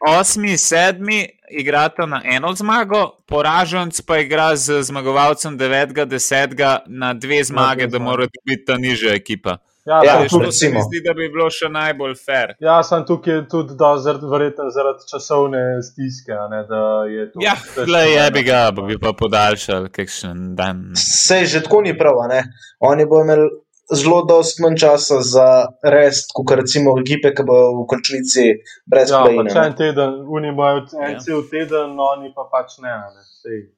Osmi, 0.00 0.58
sedmi, 0.58 1.28
igrata 1.50 2.06
na 2.06 2.20
eno 2.24 2.52
zmago, 2.52 3.10
poraženc 3.26 4.00
pa 4.00 4.18
igra 4.18 4.56
z 4.56 4.82
zmagovalcem 4.82 5.58
9. 5.58 6.06
10. 6.06 6.78
na 6.86 7.14
dve 7.14 7.44
zmage, 7.44 7.86
da 7.86 7.98
mora 7.98 8.26
biti 8.44 8.64
ta 8.64 8.76
nižja 8.76 9.14
ekipa. 9.14 9.56
Ja, 9.86 10.00
ja, 10.04 10.28
to 10.28 10.52
se 10.52 10.68
mi 10.68 10.80
zdi, 10.82 11.00
da 11.04 11.12
bi 11.14 11.28
bilo 11.30 11.46
še 11.50 11.68
najbolj 11.70 12.16
fair. 12.18 12.56
Ja, 12.60 12.80
sem 12.82 13.04
tukaj 13.06 13.44
tudi 13.50 13.76
verjetno 14.32 14.66
zaradi 14.74 15.06
časovne 15.06 15.60
stiske. 15.86 16.34
Ne, 16.50 16.64
ja, 17.44 17.54
le 17.86 18.00
je 18.10 18.24
bi 18.34 18.42
ga, 18.42 18.64
bi 18.74 18.98
pa 18.98 19.12
podaljšal 19.14 19.86
kakšen 19.94 20.56
dan. 20.58 20.90
Sej 20.98 21.46
že 21.52 21.62
tako 21.62 21.84
ni 21.86 21.94
prav, 21.98 22.18
ne? 22.28 22.42
Oni 22.82 23.06
bo 23.06 23.22
imeli 23.22 23.46
zelo 23.94 24.24
dost 24.26 24.58
manj 24.60 24.76
časa 24.82 25.20
za 25.22 25.46
res, 25.82 26.24
kot 26.34 26.50
recimo 26.58 26.96
ekipe, 27.00 27.30
ki 27.36 27.44
bo 27.46 27.58
v 27.82 27.86
končnici 27.90 28.46
brez 28.88 29.12
ja, 29.12 29.22
play. 29.22 29.38
Ja, 29.46 29.66
en 29.70 29.76
teden, 29.78 30.18
oni 30.26 30.50
imajo 30.50 30.82
en 30.98 31.14
ja. 31.14 31.20
cel 31.22 31.44
teden, 31.50 31.94
no 31.98 32.10
oni 32.16 32.32
pa 32.34 32.48
pač 32.50 32.78
ne. 32.82 32.90
ne. 32.90 33.22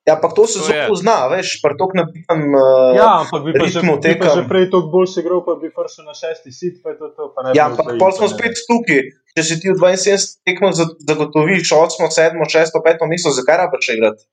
Ja, 0.08 0.14
ampak 0.16 0.32
to 0.32 0.46
se 0.48 0.62
zelo 0.64 0.86
pozna, 0.88 1.18
veš, 1.28 1.58
pa 1.60 1.74
to 1.76 1.90
ne 1.92 2.06
pitam. 2.08 2.40
Uh, 2.56 2.96
ja, 2.96 3.08
ampak 3.20 3.44
bi 3.44 3.52
pa 3.52 3.68
že, 3.68 3.84
bi 3.84 4.14
pa 4.16 4.32
že 4.32 4.46
prej 4.48 4.70
to 4.72 4.80
bolj 4.88 5.10
se 5.12 5.20
igral, 5.20 5.44
pa 5.44 5.58
bi 5.60 5.68
prišel 5.68 6.08
na 6.08 6.16
šesti 6.16 6.52
sit, 6.56 6.80
pa 6.80 6.96
je 6.96 7.02
to 7.02 7.12
to. 7.12 7.28
Ja, 7.52 7.68
ampak 7.68 8.00
pol 8.00 8.14
smo 8.16 8.30
spet 8.32 8.56
tukaj. 8.64 9.12
Če 9.36 9.44
si 9.44 9.60
ti 9.60 9.68
v 9.70 9.76
72 9.76 10.40
tekmah 10.48 10.72
zagotoviš 11.04 11.68
8, 11.76 12.08
7, 12.10 12.40
6, 12.42 12.80
5 12.80 13.04
mesto, 13.12 13.30
zakaj 13.36 13.60
rabiš 13.60 13.92
igrati? 13.92 14.24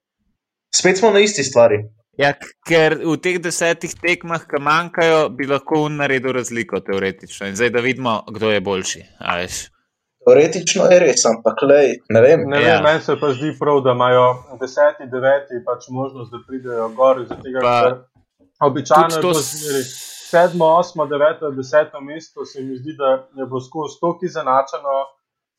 Spet 0.72 1.04
smo 1.04 1.12
na 1.12 1.20
isti 1.20 1.44
stvari. 1.44 1.84
Ja, 2.18 2.32
ker 2.68 2.96
v 3.04 3.18
teh 3.20 3.38
desetih 3.44 3.92
tekmah, 4.00 4.46
ki 4.48 4.62
manjkajo, 4.64 5.30
bi 5.36 5.48
lahko 5.50 5.86
naredil 5.92 6.38
razliko, 6.38 6.80
teoretično. 6.80 7.50
In 7.52 7.58
zdaj, 7.60 7.74
da 7.76 7.84
vidimo, 7.84 8.22
kdo 8.32 8.52
je 8.54 8.62
boljši. 8.64 9.02
Teoretično 10.26 10.88
je 10.90 11.00
res, 11.04 11.26
ampak 11.30 11.62
lej, 11.68 11.92
ne 12.10 12.22
vem. 12.24 12.48
Ne 12.50 12.62
vem 12.64 12.70
ja. 12.70 12.80
Meni 12.82 13.04
se 13.04 13.18
pa 13.20 13.34
zdi 13.36 13.52
prav, 13.60 13.84
da 13.86 13.94
imajo 13.94 14.26
deseti, 14.62 15.10
deveti 15.12 15.60
pač 15.68 15.90
možnost, 15.92 16.32
da 16.32 16.42
pridejo 16.48 16.90
gor. 16.98 17.26
Običajno 18.64 19.20
je 19.20 19.22
to 19.22 19.34
sedmo, 20.36 20.72
osmo, 20.80 21.06
deveto, 21.06 21.52
deseto 21.52 22.02
mesto, 22.02 22.46
se 22.46 22.64
mi 22.64 22.78
zdi, 22.80 22.96
da 22.98 23.12
je 23.36 23.46
bilo 23.46 23.62
skozi 23.62 24.00
to, 24.02 24.16
ki 24.20 24.26
je 24.26 24.38
zanačeno 24.40 24.96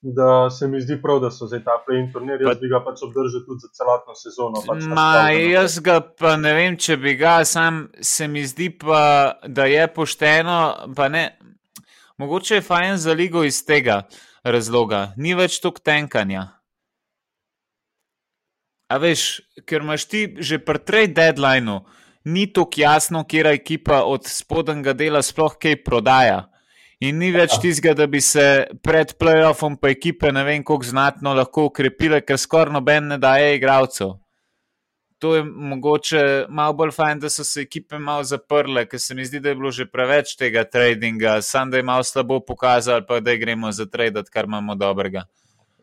da 0.03 0.51
se 0.51 0.69
mi 0.69 0.81
zdi 0.81 1.03
prav, 1.03 1.21
da 1.21 1.31
so 1.31 1.47
zdaj 1.47 1.63
ta 1.65 1.77
play-in 1.87 2.11
turnir, 2.13 2.43
jaz 2.43 2.59
bi 2.61 2.69
ga 2.69 2.83
pač 2.85 3.03
obdržal 3.03 3.43
tudi 3.47 3.65
za 3.65 3.69
celotno 3.73 4.15
sezono. 4.15 4.63
Pač 4.67 4.85
Ma, 4.93 5.31
jaz 5.33 5.79
ga 5.81 6.01
pa 6.01 6.37
ne 6.37 6.53
vem, 6.55 6.77
če 6.77 6.97
bi 7.01 7.17
ga, 7.17 7.41
sam 7.45 7.87
se 8.01 8.29
mi 8.29 8.45
zdi 8.47 8.71
pa, 8.79 9.41
da 9.47 9.67
je 9.71 9.87
pošteno, 9.89 10.61
pa 10.97 11.09
ne. 11.09 11.27
Mogoče 12.19 12.61
je 12.61 12.65
fajn 12.65 12.97
za 12.97 13.13
ligo 13.13 13.45
iz 13.45 13.61
tega 13.65 14.03
razloga, 14.45 15.13
ni 15.17 15.35
več 15.35 15.59
tok 15.61 15.81
tenkanja. 15.85 16.47
A 18.87 18.99
veš, 19.03 19.43
ker 19.67 19.83
imaš 19.83 20.07
ti 20.07 20.29
že 20.39 20.61
pri 20.63 20.79
trade 20.87 21.15
deadlineu, 21.17 21.81
ni 22.31 22.47
tako 22.53 22.81
jasno, 22.81 23.25
kje 23.27 23.51
ekipa 23.53 24.05
od 24.07 24.27
spodnjega 24.31 24.95
dela 24.95 25.23
sploh 25.23 25.59
kaj 25.59 25.83
prodaja. 25.83 26.45
In 27.05 27.19
ni 27.21 27.29
več 27.29 27.59
ja. 27.59 27.61
tistega, 27.61 27.93
da 27.93 28.07
bi 28.09 28.23
se 28.25 28.67
pred 28.85 29.11
playoffom 29.21 29.75
pa 29.77 29.91
ekipe 29.93 30.31
ne 30.33 30.45
vem, 30.47 30.63
kako 30.65 30.89
znatno 30.89 31.35
lahko 31.37 31.67
ukrepile, 31.69 32.23
ker 32.25 32.41
skoraj 32.41 32.73
noben 32.73 33.13
ne 33.13 33.19
daje 33.21 33.57
igralcev. 33.59 34.15
To 35.21 35.35
je 35.35 35.43
mogoče 35.45 36.23
malo 36.53 36.73
bolj 36.77 36.93
fajn, 36.97 37.21
da 37.21 37.29
so 37.33 37.45
se 37.45 37.63
ekipe 37.65 37.99
malo 37.99 38.25
zaprle, 38.25 38.85
ker 38.89 39.01
se 39.01 39.15
mi 39.17 39.25
zdi, 39.25 39.41
da 39.41 39.53
je 39.53 39.57
bilo 39.61 39.73
že 39.73 39.87
preveč 39.89 40.35
tega 40.37 40.65
tradinga, 40.65 41.41
sam 41.43 41.71
da 41.73 41.81
je 41.81 41.87
malo 41.89 42.05
slabo 42.05 42.41
pokazal, 42.41 43.05
pa 43.09 43.21
da 43.21 43.37
gremo 43.37 43.73
za 43.73 43.87
tradit, 43.89 44.29
kar 44.33 44.49
imamo 44.49 44.75
dobrega. 44.75 45.25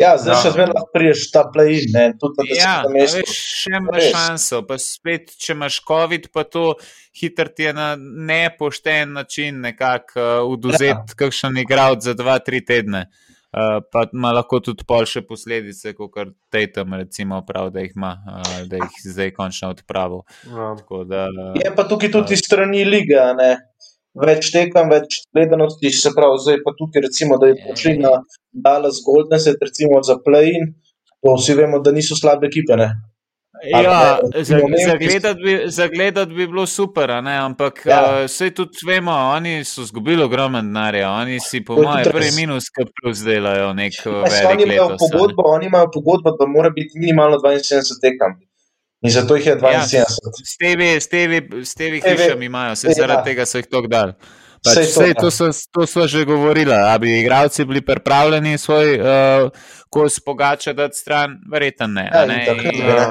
Ja, 0.01 0.15
zdaj 0.17 0.39
še 0.41 0.51
zmeraj 0.55 0.73
lahko 0.73 0.89
priješ 0.95 1.23
ta 1.33 1.43
play-in, 1.53 1.91
ne, 1.93 2.05
tudi 2.19 2.47
da 2.49 2.55
ja, 2.57 2.71
tam 2.81 2.95
še 3.29 3.75
imaš 3.77 4.07
šanso, 4.15 4.61
pa 4.65 4.77
spet, 4.81 5.35
če 5.37 5.53
imaš 5.53 5.77
COVID, 5.85 6.31
pa 6.33 6.45
to 6.49 6.71
hitro 7.19 7.51
ti 7.53 7.67
je 7.67 7.75
na 7.77 7.91
nepošten 7.99 9.13
način 9.19 9.61
nekako 9.61 10.47
uduzeti 10.49 10.97
uh, 10.97 11.13
ja. 11.13 11.19
kakšen 11.19 11.61
igralec 11.61 12.07
za 12.09 12.17
dva, 12.17 12.39
tri 12.41 12.63
tedne. 12.65 13.05
Uh, 13.53 13.83
pa 13.93 14.07
ima 14.09 14.31
lahko 14.33 14.57
tudi 14.65 14.81
pol 14.89 15.05
še 15.05 15.21
posledice, 15.29 15.91
kot 15.93 16.09
kar 16.15 16.31
Tatum, 16.49 16.95
recimo, 16.97 17.37
prav, 17.45 17.69
da 17.75 17.83
jih 17.83 17.93
ima, 17.93 18.15
uh, 18.25 18.55
da 18.65 18.79
jih 18.81 18.95
zdaj 19.11 19.29
končno 19.37 19.69
odpravil. 19.75 20.23
Ja. 20.49 20.71
Da, 21.05 21.27
uh, 21.29 21.59
je 21.61 21.69
pa 21.77 21.85
tukaj 21.85 22.09
tudi 22.15 22.33
uh, 22.33 22.41
strani 22.41 22.81
liga, 22.87 23.29
ne? 23.37 23.51
Več 24.14 24.52
tekam, 24.53 24.91
več 24.94 25.23
gledanosti, 25.34 25.91
se 25.94 26.11
pravi, 26.15 26.41
zdaj 26.45 26.61
pa 26.65 26.76
tukaj, 26.77 27.06
recimo, 27.07 27.40
da 27.41 27.49
je 27.49 27.57
prišli 27.64 27.98
na 28.03 28.19
Dallas 28.52 29.02
Golden 29.06 29.40
State, 29.40 29.61
recimo 29.61 30.02
za 30.06 30.19
Play-in, 30.22 30.73
to 31.23 31.34
vsi 31.40 31.57
vemo, 31.57 31.81
da 31.81 31.91
niso 31.95 32.18
slabe 32.19 32.48
ekipe. 32.52 32.77
Ne? 32.77 32.91
Ja, 33.64 34.19
zagledati 34.44 35.44
bi, 35.44 35.53
zagledat 35.72 36.30
bi 36.30 36.48
bilo 36.48 36.65
super, 36.68 37.11
ampak 37.11 37.85
ja. 37.85 37.99
uh, 38.02 38.23
vse 38.26 38.49
tudi 38.52 38.84
vemo, 38.88 39.11
oni 39.11 39.64
so 39.64 39.85
izgubili 39.85 40.23
ogromno 40.23 40.61
denarja, 40.61 41.11
oni 41.11 41.40
si 41.40 41.64
po 41.65 41.77
mojem 41.80 42.11
prvi 42.11 42.31
minus, 42.35 42.68
ki 42.73 42.90
plus 43.02 43.22
delajo 43.23 43.72
nek 43.73 44.02
velik. 44.06 44.49
Oni 44.52 44.64
imajo 44.64 44.98
pogodbo, 44.99 45.45
oni 45.56 45.69
imajo 45.72 45.91
pogodbo, 45.94 46.35
da 46.40 46.48
mora 46.48 46.73
biti 46.76 46.99
minimalno 46.99 47.38
72 47.38 48.02
tekam. 48.03 48.35
In 49.03 49.11
zato 49.11 49.35
jih 49.35 49.45
je 49.45 49.57
72. 49.57 49.71
Ja, 49.73 49.84
s 51.65 51.75
tebi 51.75 52.01
hišami 52.01 52.45
imajo, 52.45 52.75
se 52.75 52.95
zaradi 52.95 53.19
ja. 53.19 53.23
tega 53.23 53.45
so 53.45 53.59
jih 53.59 53.67
tako 53.67 53.91
dal. 53.91 54.15
Pač, 54.63 54.93
sej, 54.95 55.11
to, 55.19 55.27
so, 55.27 55.51
to 55.75 55.84
so 55.84 56.07
že 56.07 56.23
govorili, 56.23 56.71
da 56.71 56.95
bi 56.97 57.19
igravci 57.19 57.65
bili 57.65 57.81
pripravljeni 57.81 58.57
svoj 58.57 58.95
uh, 58.95 59.49
kos 59.89 60.19
pogača 60.23 60.73
dati 60.73 60.97
stran, 60.97 61.35
verjetno 61.51 61.88
ne. 61.88 62.11
Ja, 62.13 62.25
ne? 62.25 62.45
In, 62.47 62.80
ja. 62.88 63.09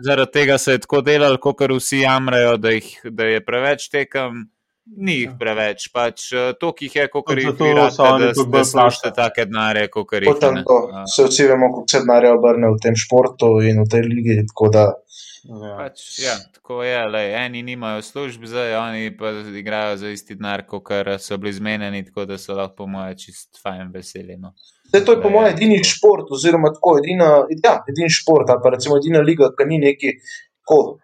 Zaradi 0.00 0.32
tega 0.32 0.58
se 0.58 0.72
je 0.72 0.80
tako 0.80 1.02
delalo, 1.04 1.36
kot 1.36 1.60
vsi 1.68 2.00
jamrajo, 2.00 2.56
da, 2.56 2.72
jih, 2.72 2.88
da 3.04 3.28
je 3.28 3.44
preveč 3.44 3.90
tekem. 3.92 4.46
Ni 4.96 5.20
jih 5.20 5.34
preveč, 5.38 5.84
pač 5.92 6.30
uh, 6.32 6.48
to, 6.58 6.72
ki 6.74 6.88
jih 6.88 6.96
je, 6.96 7.04
kot 7.12 7.28
jih 7.30 7.44
vidite, 7.44 7.68
da 7.76 8.32
se 8.34 8.46
bolj 8.48 8.64
slašte 8.72 9.12
take 9.14 9.44
denarje, 9.46 9.84
kot 9.92 10.16
jih 10.16 10.24
vidite. 10.24 10.64
Se 11.12 11.28
vsi 11.28 11.46
vemo, 11.46 11.68
koliko 11.74 11.92
se 11.92 12.00
denarja 12.00 12.32
obrne 12.34 12.72
v 12.72 12.80
tem 12.82 12.96
športu 12.98 13.52
in 13.68 13.84
v 13.84 13.86
tej 13.92 14.08
ligi, 14.08 14.40
tako 14.48 14.72
da 14.72 14.88
Ja. 15.44 15.76
Pač, 15.78 16.02
ja, 16.20 16.34
tako 16.54 16.82
je, 16.84 16.98
le, 17.08 17.22
eni 17.32 17.62
nimajo 17.62 18.02
služb, 18.02 18.44
zdaj 18.44 18.74
oni 18.76 19.16
pa 19.16 19.30
igrajo 19.58 19.96
za 19.96 20.10
isti 20.12 20.34
denar, 20.34 20.66
kot 20.68 20.92
so 21.18 21.38
bili 21.40 21.52
zmenjeni, 21.52 22.04
tako 22.04 22.24
da 22.28 22.38
so 22.38 22.54
lahko, 22.54 22.74
po 22.82 22.86
mojem, 22.86 23.16
čist 23.16 23.62
fajn 23.62 23.88
veseli. 23.94 24.36
No. 24.36 24.52
Zdaj, 24.90 25.04
to 25.04 25.16
je, 25.16 25.22
po 25.22 25.30
mojem, 25.30 25.54
edini 25.54 25.80
šport, 25.84 26.28
oziroma 26.30 26.72
tako, 26.74 26.98
edina, 26.98 27.32
ja, 27.64 27.78
edini 27.88 28.10
šport, 28.10 28.50
ali 28.50 28.60
pa 28.62 28.74
recimo 28.76 29.00
edina 29.00 29.24
liga, 29.24 29.52
ki 29.56 29.68
ni 29.68 29.80
neki. 29.88 30.14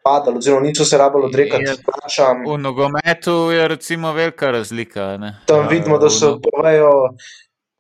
Padalo, 0.04 0.38
oziroma, 0.38 0.62
niso 0.62 0.84
se 0.86 0.98
rabili 0.98 1.26
odrekati. 1.26 1.64
V 2.46 2.58
nogometu 2.58 3.50
je 3.50 3.68
recimo 3.68 4.12
velika 4.12 4.50
razlika. 4.54 5.16
Ne? 5.16 5.32
Tam 5.46 5.66
vidimo, 5.68 5.98
da 5.98 6.10
se 6.10 6.26
povejo 6.44 6.92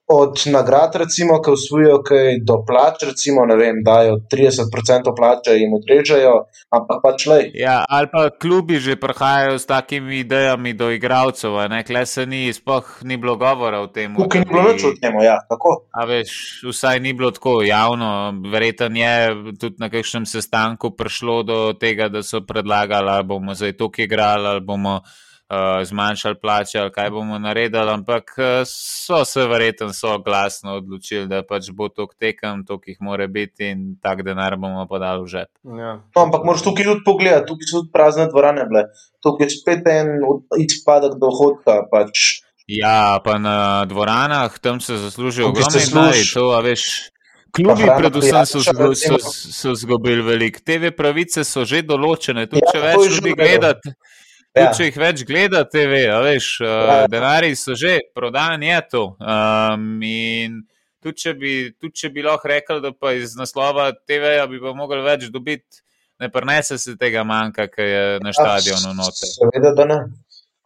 od 0.08 0.42
nagrad, 0.46 0.94
recimo, 0.94 1.42
ki 1.42 1.50
usvojijo 1.50 2.02
kaj 2.06 2.38
do 2.46 2.60
plač, 2.66 3.02
recimo, 3.08 3.46
ne 3.46 3.56
vem, 3.56 3.82
dajo 3.84 4.20
30% 4.32 5.14
plače 5.16 5.56
in 5.58 5.74
odrežejo, 5.74 6.34
ampak 6.70 7.02
pač 7.02 7.26
le. 7.26 7.38
Ja, 7.58 7.80
ali 7.88 8.06
pa 8.12 8.30
klubi 8.30 8.78
že 8.78 8.96
prihajajo 8.96 9.58
s 9.58 9.66
takimi 9.66 10.20
idejami 10.22 10.74
do 10.78 10.92
igralcev, 10.94 11.58
ne, 11.70 11.82
kle 11.82 12.06
se 12.06 12.26
ni, 12.26 12.52
spoh 12.54 13.02
ni 13.02 13.16
bilo 13.16 13.36
govora 13.36 13.82
o 13.82 13.90
tem. 13.90 14.14
Tukaj 14.14 14.46
ni 14.46 14.50
bilo 14.52 14.62
nič 14.70 14.86
o 14.86 14.94
tem, 14.94 15.18
ja, 15.26 15.40
tako. 15.50 15.74
A 15.90 16.06
veš, 16.06 16.62
vsaj 16.70 17.02
ni 17.02 17.12
bilo 17.12 17.34
tako 17.34 17.58
javno, 17.66 18.30
verjetno 18.52 18.86
je 18.86 19.14
tudi 19.58 19.82
na 19.82 19.90
kakšnem 19.90 20.26
sestanku 20.26 20.94
prišlo 20.94 21.42
do 21.42 21.60
tega, 21.74 22.06
da 22.08 22.22
so 22.22 22.46
predlagali, 22.46 23.10
ali 23.10 23.26
bomo 23.26 23.58
zdaj 23.58 23.74
tukaj 23.74 24.06
igrali, 24.06 24.46
ali 24.54 24.62
bomo 24.62 25.00
zmanjšali 25.84 26.34
plače 26.42 26.78
ali 26.78 26.92
kaj 26.92 27.10
bomo 27.10 27.38
naredili, 27.38 27.90
ampak 27.90 28.34
uh, 28.38 28.44
so 28.66 29.24
se 29.24 29.46
verjetno 29.46 29.92
so 29.92 30.18
glasno 30.18 30.74
odločili, 30.80 31.26
da 31.26 31.42
pač 31.46 31.70
bo 31.70 31.88
to 31.88 32.08
tekem, 32.18 32.64
to 32.66 32.80
jih 32.86 32.96
mora 33.00 33.26
biti 33.26 33.70
in 33.70 33.96
tak 34.02 34.22
denar 34.26 34.56
bomo 34.56 34.86
podali 34.90 35.22
v 35.22 35.26
žep. 35.26 35.50
Ja. 35.62 35.92
No, 36.16 36.22
ampak 36.22 36.44
moraš 36.44 36.66
tukaj 36.66 36.90
tudi 36.90 37.04
pogledati, 37.06 37.46
tukaj 37.46 37.70
so 37.70 37.80
tudi 37.80 37.92
prazne 37.92 38.26
dvorane 38.26 38.66
bile, 38.66 38.88
tukaj 39.22 39.46
je 39.46 39.54
spet 39.54 39.86
en 39.86 40.18
izpadek 40.58 41.14
dohodka. 41.22 41.84
Pač. 41.90 42.42
Ja, 42.66 43.20
pa 43.24 43.38
na 43.38 43.84
dvoranah 43.86 44.58
tam 44.58 44.80
se 44.80 44.98
zaslužijo 44.98 45.52
ogromno 45.52 45.78
denarja. 45.78 46.74
Klubi, 47.56 47.86
predvsem, 47.98 48.46
so, 48.46 48.60
so, 48.60 48.94
so, 48.94 49.16
so 49.32 49.74
zgubili 49.74 50.22
veliko. 50.22 50.60
TV 50.60 50.90
pravice 50.92 51.44
so 51.46 51.64
že 51.64 51.80
določene, 51.86 52.44
tudi 52.50 52.60
ja, 52.66 52.72
če 52.74 52.82
več 52.82 53.14
ljudi 53.14 53.32
gledate. 53.38 53.94
Ja. 54.56 54.70
Če 54.72 54.88
jih 54.88 54.94
več 54.96 55.22
gledate, 55.28 55.68
TV, 55.74 56.06
veš, 56.24 56.46
uh, 56.64 56.68
ja. 56.88 57.00
denari 57.12 57.52
so 57.58 57.76
že 57.76 57.98
prodani, 58.16 58.70
je 58.70 58.78
to. 58.88 59.02
Um, 59.20 59.98
in 60.00 60.62
tudi 61.04 61.26
če, 61.26 61.34
bi, 61.36 61.56
tudi 61.76 62.00
če 62.00 62.10
bi 62.14 62.24
lahko 62.24 62.48
rekel, 62.48 62.80
da 62.80 62.94
pa 62.96 63.12
iz 63.12 63.36
naslova 63.36 63.90
TV-ja 64.08 64.46
bi 64.48 64.62
pa 64.62 64.72
mogli 64.76 65.02
več 65.04 65.28
dobiti, 65.34 65.82
ne 66.24 66.30
prenese 66.32 66.78
se 66.80 66.96
tega 66.96 67.26
manjka, 67.28 67.68
ki 67.68 67.84
je 67.84 68.06
na 68.24 68.32
ja, 68.32 68.38
stadionu 68.38 68.96
noter. 68.96 69.28
Seveda, 69.34 69.74
da 69.76 69.88
ne. 69.92 70.00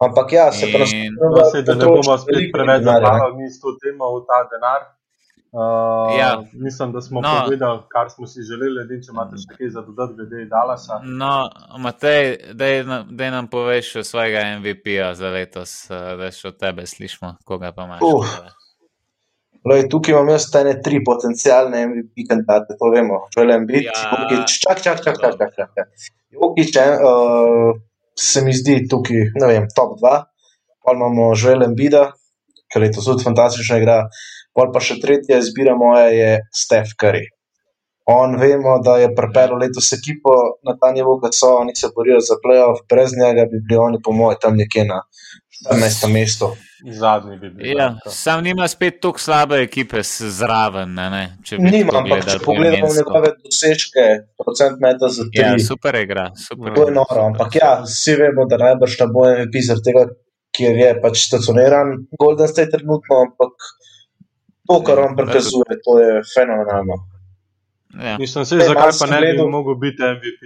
Ampak 0.01 0.31
ja, 0.33 0.47
se 0.55 0.71
pravi, 0.71 1.03
da 1.67 1.75
ne 1.75 1.91
bomo 1.91 2.15
spet 2.17 2.47
preveč 2.55 2.87
zapravili, 2.87 3.43
mi 3.43 3.51
s 3.51 3.59
to 3.61 3.75
temo 3.83 4.15
v 4.15 4.23
ta 4.25 4.39
denar. 4.55 4.87
Uh, 5.51 6.19
ja. 6.19 6.43
Mislim, 6.53 6.91
da 6.91 7.01
smo 7.01 7.21
no. 7.21 7.29
povedali, 7.43 7.79
kar 7.89 8.09
smo 8.09 8.27
si 8.27 8.39
želeli, 8.41 8.85
edin, 8.85 9.01
če 9.03 9.11
imate 9.11 9.35
še 9.41 9.57
kaj 9.57 9.69
za 9.73 9.81
dodati, 9.83 10.15
glede 10.15 10.45
Dalasa. 10.47 11.01
No, 11.03 11.49
Matej, 11.83 12.37
da 12.55 13.31
nam 13.33 13.49
poveš 13.51 13.97
svojega 14.07 14.45
MVP-ja 14.61 15.11
za 15.19 15.33
letos, 15.33 15.73
da 15.91 16.31
še 16.31 16.53
od 16.53 16.59
tebe 16.61 16.87
slišimo, 16.87 17.33
koga 17.43 17.73
pa 17.75 17.89
imaš. 17.89 18.07
Uh. 18.07 18.31
Lej, 19.67 19.89
tukaj 19.91 20.15
imam 20.15 20.31
jaz 20.31 20.47
te 20.53 20.63
tri 20.81 21.03
potencijalne 21.05 21.83
MVP 21.89 22.25
kandidate, 22.29 22.79
to 22.79 22.89
vemo. 22.95 23.19
Želim 23.35 23.67
biti, 23.67 23.91
ja. 23.91 24.47
čak, 24.47 24.79
čak, 24.81 25.03
čak, 25.03 25.19
čak, 25.19 25.35
čak, 25.37 25.75
čak. 25.75 26.11
Jokič, 26.31 26.79
uh, 26.79 27.75
se 28.15 28.41
mi 28.41 28.55
zdi 28.55 28.85
tukaj, 28.89 29.33
ne 29.35 29.51
vem, 29.51 29.67
top 29.75 29.99
2. 29.99 30.17
Pa 30.81 30.95
imamo 30.95 31.33
želim 31.35 31.75
biti, 31.75 31.99
ker 32.73 32.87
je 32.87 32.95
to 32.95 33.03
tudi 33.05 33.27
fantastična 33.27 33.83
igra. 33.83 34.05
Pol 34.55 34.71
pa 34.73 34.81
še 34.83 34.99
tretja 35.03 35.39
izbira 35.39 35.75
moja 35.79 36.09
je 36.11 36.31
Steph 36.63 36.97
Curry. 36.99 37.29
On 38.11 38.33
vemo, 38.39 38.79
da 38.83 38.97
je 38.97 39.11
pripeljal 39.15 39.61
letos 39.61 39.91
ekipo 39.93 40.33
na 40.67 40.73
ta 40.81 40.91
nivo, 40.91 41.19
da 41.23 41.29
so 41.31 41.53
oni 41.61 41.75
se 41.75 41.87
borijo 41.95 42.19
za 42.19 42.35
playoff, 42.43 42.81
brez 42.89 43.13
njega 43.17 43.45
bi 43.51 43.61
bili 43.67 43.79
oni, 43.79 44.01
po 44.03 44.11
mojem, 44.11 44.39
tam 44.41 44.57
nekje 44.57 44.85
na 44.85 45.03
14. 45.69 46.07
mestu. 46.13 46.49
Zadnji 46.91 47.37
bi 47.37 47.49
bil. 47.49 47.77
Ja, 47.77 47.95
sam 48.09 48.43
nima 48.43 48.67
spet 48.67 48.97
tako 49.01 49.19
slabe 49.19 49.61
ekipe 49.61 50.01
zraven. 50.39 50.93
Ne, 50.93 51.09
ne, 51.09 51.23
nima, 51.59 51.99
ampak 51.99 52.25
če 52.25 52.39
pogledamo 52.45 52.89
njegove 52.95 53.35
dosežke, 53.43 54.07
procent 54.43 54.81
meta 54.81 55.11
za 55.13 55.27
tri. 55.29 55.43
Ja, 55.43 55.59
super 55.67 55.95
igra. 55.95 56.31
Super 56.47 56.73
to 56.75 56.87
je 56.89 56.95
noro, 56.95 57.27
ampak 57.29 57.59
ja, 57.61 57.71
vsi 57.85 58.17
vemo, 58.23 58.47
da 58.49 58.57
najbrž 58.63 58.97
ne 59.03 59.07
bo 59.13 59.27
MVP 59.29 59.61
zaradi 59.67 59.87
tega, 59.91 60.07
ker 60.57 60.81
je 60.81 60.89
pač 61.03 61.21
stacioniran 61.27 61.93
Golden 62.19 62.49
State 62.49 62.73
trenutno, 62.73 63.21
ampak 63.27 63.69
to, 64.67 64.83
kar 64.83 64.99
on 64.99 65.15
prikazuje, 65.15 65.79
to 65.85 65.99
je 65.99 66.21
fenomenalno. 66.33 66.95
Ja. 68.05 68.17
Mislim, 68.17 68.45
se, 68.45 68.57
zakaj 68.57 68.91
pa 68.99 69.05
ne 69.11 69.33
bi 69.33 69.47
mogel 69.49 69.75
biti 69.75 70.03
MVP? 70.03 70.41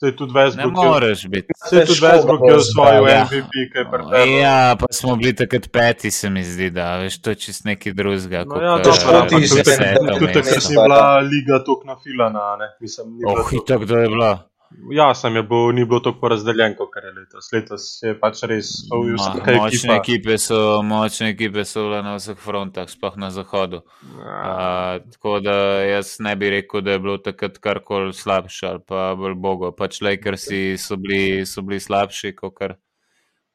To 0.00 0.06
je 0.06 0.16
tudi 0.16 0.32
Westbrook. 0.32 0.76
Ne 0.82 0.88
moreš 0.88 1.26
biti. 1.28 1.46
To 1.70 1.76
je 1.76 1.86
tudi 1.86 2.00
Westbrook, 2.00 2.40
ki 2.44 2.50
je 2.50 2.54
osvojil 2.54 3.08
ja. 3.08 3.24
MVP, 3.24 3.52
ki 3.72 3.78
je 3.78 3.86
pripeljal. 3.90 4.28
Ja, 4.40 4.76
pa 4.80 4.86
smo 4.90 5.16
bili 5.16 5.34
takrat 5.34 5.66
peti, 5.72 6.10
se 6.10 6.30
mi 6.30 6.44
zdi, 6.44 6.70
da 6.70 6.96
veš, 6.96 7.18
to 7.22 7.30
je 7.30 7.34
čist 7.34 7.64
nekaj 7.64 7.92
drugega. 7.92 8.44
No, 8.46 8.60
ja, 8.62 8.76
to 8.82 8.90
je 8.90 9.28
tudi 9.28 9.48
takrat, 9.48 10.62
si 10.62 10.74
bila 10.74 11.18
liga 11.18 11.58
tok 11.66 11.82
nafilana, 11.84 12.56
ne? 12.60 12.70
Mislim, 12.80 13.16
ni 13.16 13.26
oh, 13.26 13.52
in 13.52 13.64
tako, 13.66 13.84
kdo 13.84 13.98
je 13.98 14.08
bila? 14.08 14.30
Ja, 14.94 15.14
sem 15.14 15.36
je 15.36 15.42
bil, 15.42 15.72
ni 15.74 15.84
bilo 15.84 16.00
tako 16.00 16.20
porazdeljen, 16.20 16.76
kot 16.78 16.94
letos. 17.38 17.52
Letos 17.52 18.02
je 18.02 18.14
pač 18.18 18.42
res 18.48 18.70
uvijal. 18.94 19.18
Ma, 19.18 19.62
močne 19.62 19.96
ekipa. 19.96 19.96
ekipe 20.02 20.38
so, 20.38 20.82
močne 20.82 21.30
ekipe 21.32 21.64
so 21.64 21.88
na 21.90 22.16
vseh 22.16 22.38
frontah, 22.38 22.88
sploh 22.88 23.16
na 23.16 23.30
zahodu. 23.30 23.82
Ja. 24.18 24.98
Uh, 24.98 25.10
tako 25.12 25.38
da 25.40 25.56
jaz 25.86 26.18
ne 26.20 26.34
bi 26.36 26.50
rekel, 26.50 26.82
da 26.82 26.96
je 26.96 27.02
bilo 27.04 27.18
takrat 27.18 27.58
karkoli 27.58 28.12
slabše 28.12 28.66
ali 28.66 28.84
pa 28.86 29.14
bolj 29.18 29.34
bogo. 29.34 29.72
Pač 29.72 30.00
Lakersi 30.02 30.76
so 30.78 30.96
bili, 30.96 31.46
so 31.46 31.62
bili 31.62 31.80
slabši, 31.80 32.34
kot 32.36 32.62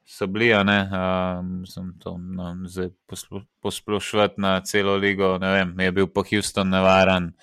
so 0.06 0.28
bili, 0.28 0.54
a 0.54 0.64
ne. 0.64 0.80
Um, 0.92 1.66
sem 1.66 1.94
to 2.00 2.18
no, 2.18 2.54
zdaj 2.68 2.92
posplošvat 3.62 4.38
na 4.38 4.60
celo 4.62 4.96
ligo, 4.98 5.38
ne 5.42 5.52
vem, 5.58 5.76
je 5.80 5.92
bil 5.92 6.08
pa 6.08 6.24
Houston 6.30 6.70
nevaren 6.70 7.34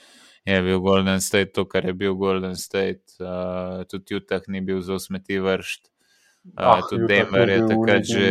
je 0.45 0.63
bil 0.63 0.81
Golden 0.81 1.21
State 1.21 1.53
to, 1.53 1.65
kar 1.69 1.87
je 1.87 1.93
bil 1.93 2.15
Golden 2.15 2.57
State, 2.57 3.21
uh, 3.21 3.85
tudi 3.85 4.15
Utah 4.15 4.43
ni 4.49 4.61
bil 4.61 4.81
za 4.81 4.95
usmeti 4.95 5.39
vršt. 5.39 5.91
Uh, 6.41 6.53
ah, 6.57 6.81
tudi 6.89 7.05
Denver 7.07 7.49
je 7.49 7.61
takrat, 7.69 8.03
že, 8.05 8.29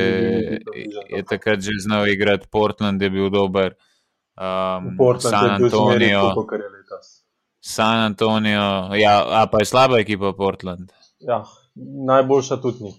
je 1.10 1.22
takrat 1.30 1.61
že 1.61 1.77
znal 1.77 2.07
igrati, 2.10 2.48
Portland 2.49 3.02
je 3.02 3.10
bil 3.10 3.30
dober. 3.30 3.77
Um, 4.34 4.98
San 5.19 5.61
Antonijo. 5.61 6.34
San 7.61 7.99
Antonijo, 7.99 8.95
ja, 8.98 9.22
a 9.30 9.45
pa 9.52 9.61
je 9.61 9.65
slaba 9.65 9.99
ekipa 9.99 10.34
Portland. 10.34 10.91
Ja, 11.19 11.44
najboljša 12.07 12.57
tudi 12.61 12.84
ni. 12.84 12.94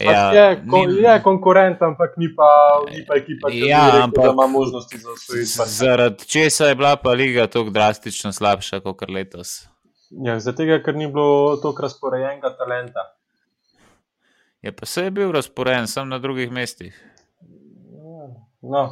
Ja, 0.00 0.32
je, 0.32 0.62
kon, 0.70 0.88
ni, 0.88 1.02
je 1.02 1.18
konkurent, 1.22 1.82
ampak 1.82 2.14
ni 2.16 2.30
pa, 2.36 2.48
ni 2.88 3.02
pa 3.04 3.18
ekipa, 3.18 3.50
ki 3.50 3.66
ja, 3.68 3.82
rekel, 3.86 4.02
ampak, 4.02 4.30
ima 4.32 4.46
možnosti 4.46 4.98
za 4.98 5.10
osvojitev. 5.10 5.66
Zaradi 5.68 6.28
česa 6.28 6.70
je 6.70 6.74
bila 6.74 6.96
pa 6.96 7.12
liga 7.12 7.46
tako 7.46 7.70
drastično 7.70 8.32
slabša 8.32 8.80
kot 8.80 9.04
letos? 9.08 9.66
Ja, 10.24 10.38
zato, 10.40 10.64
ker 10.84 10.96
ni 10.96 11.10
bilo 11.12 11.56
toliko 11.56 11.82
razporejenega 11.82 12.54
talenta. 12.56 13.04
Je 14.62 14.72
pa 14.72 14.86
se 14.86 15.04
je 15.04 15.10
bil 15.10 15.32
razporejen, 15.32 15.86
sem 15.86 16.08
na 16.08 16.18
drugih 16.18 16.50
mestih. 16.50 16.94
No, 18.62 18.82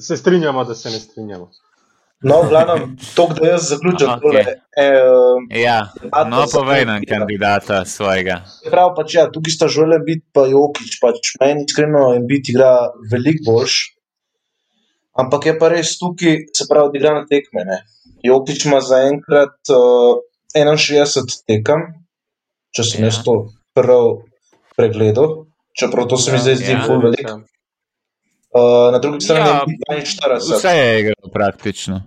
se 0.00 0.16
strinjamo, 0.16 0.64
da 0.64 0.74
se 0.74 0.90
ne 0.90 0.98
strinjamo. 0.98 1.50
No, 2.22 2.42
glavno, 2.48 2.88
to, 3.16 3.28
da 3.40 3.48
jaz 3.48 3.68
zaključim 3.68 4.08
okay. 4.08 4.20
tole. 4.20 4.40
Eh, 4.76 5.60
ja, 5.60 5.92
no, 6.28 6.44
povej 6.52 6.84
nam 6.84 7.04
kandidata 7.08 7.84
svojega. 7.84 8.42
Prav, 8.70 8.92
pač 8.96 9.14
ja, 9.14 9.24
tukaj 9.32 9.54
sta 9.54 9.68
žele 9.72 9.98
biti 10.04 10.26
pa 10.32 10.44
Jokič, 10.48 10.98
pač 11.00 11.32
meni 11.40 11.64
iskreno 11.68 12.10
in 12.16 12.26
biti 12.28 12.52
igra 12.52 12.90
veliko 13.12 13.46
boljš. 13.52 13.78
Ampak 15.20 15.48
je 15.48 15.56
pa 15.60 15.72
res 15.72 15.94
tukaj, 16.00 16.36
se 16.56 16.68
pravi, 16.68 16.92
da 16.92 17.00
igra 17.00 17.14
na 17.20 17.24
tekme. 17.28 17.64
Ne. 17.68 17.80
Jokič 18.24 18.68
ima 18.68 18.82
zaenkrat 18.84 19.72
uh, 19.72 20.20
61 20.56 21.40
tekem, 21.48 21.88
če 22.76 22.84
sem 22.84 23.04
ja. 23.04 23.08
jaz 23.08 23.24
to 23.24 23.40
prav 23.76 24.20
pregledal, 24.80 25.34
čeprav 25.80 26.08
to 26.08 26.16
se 26.16 26.32
mi 26.32 26.38
zdaj 26.38 26.56
zdi 26.62 26.72
ja, 26.72 26.82
zelo 26.86 27.00
veliko. 27.04 27.36
Uh, 28.50 28.88
na 28.92 28.98
drugi 28.98 29.20
strani 29.20 29.76
ja, 29.88 29.94
je 29.96 30.02
42. 30.02 30.56
Vse 30.56 30.72
je 30.76 31.00
igral 31.00 31.30
praktično. 31.32 32.00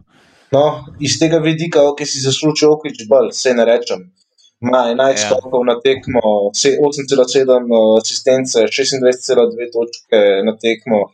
No, 0.52 0.64
iz 1.00 1.16
tega 1.20 1.40
vidika, 1.42 1.86
ki 1.98 2.06
si 2.06 2.22
zaslužil 2.22 2.74
okrič 2.76 3.06
bolj, 3.10 3.32
se 3.38 3.54
ne 3.58 3.66
rečem. 3.66 4.04
Ima 4.64 4.84
11 4.92 5.10
ja. 5.10 5.30
skokov 5.30 5.66
na 5.68 5.76
tekmo, 5.84 6.22
8,7 6.52 7.72
asistence, 8.02 8.68
26,2 8.68 9.72
točke 9.74 10.20
na 10.48 10.54
tekmo. 10.60 11.08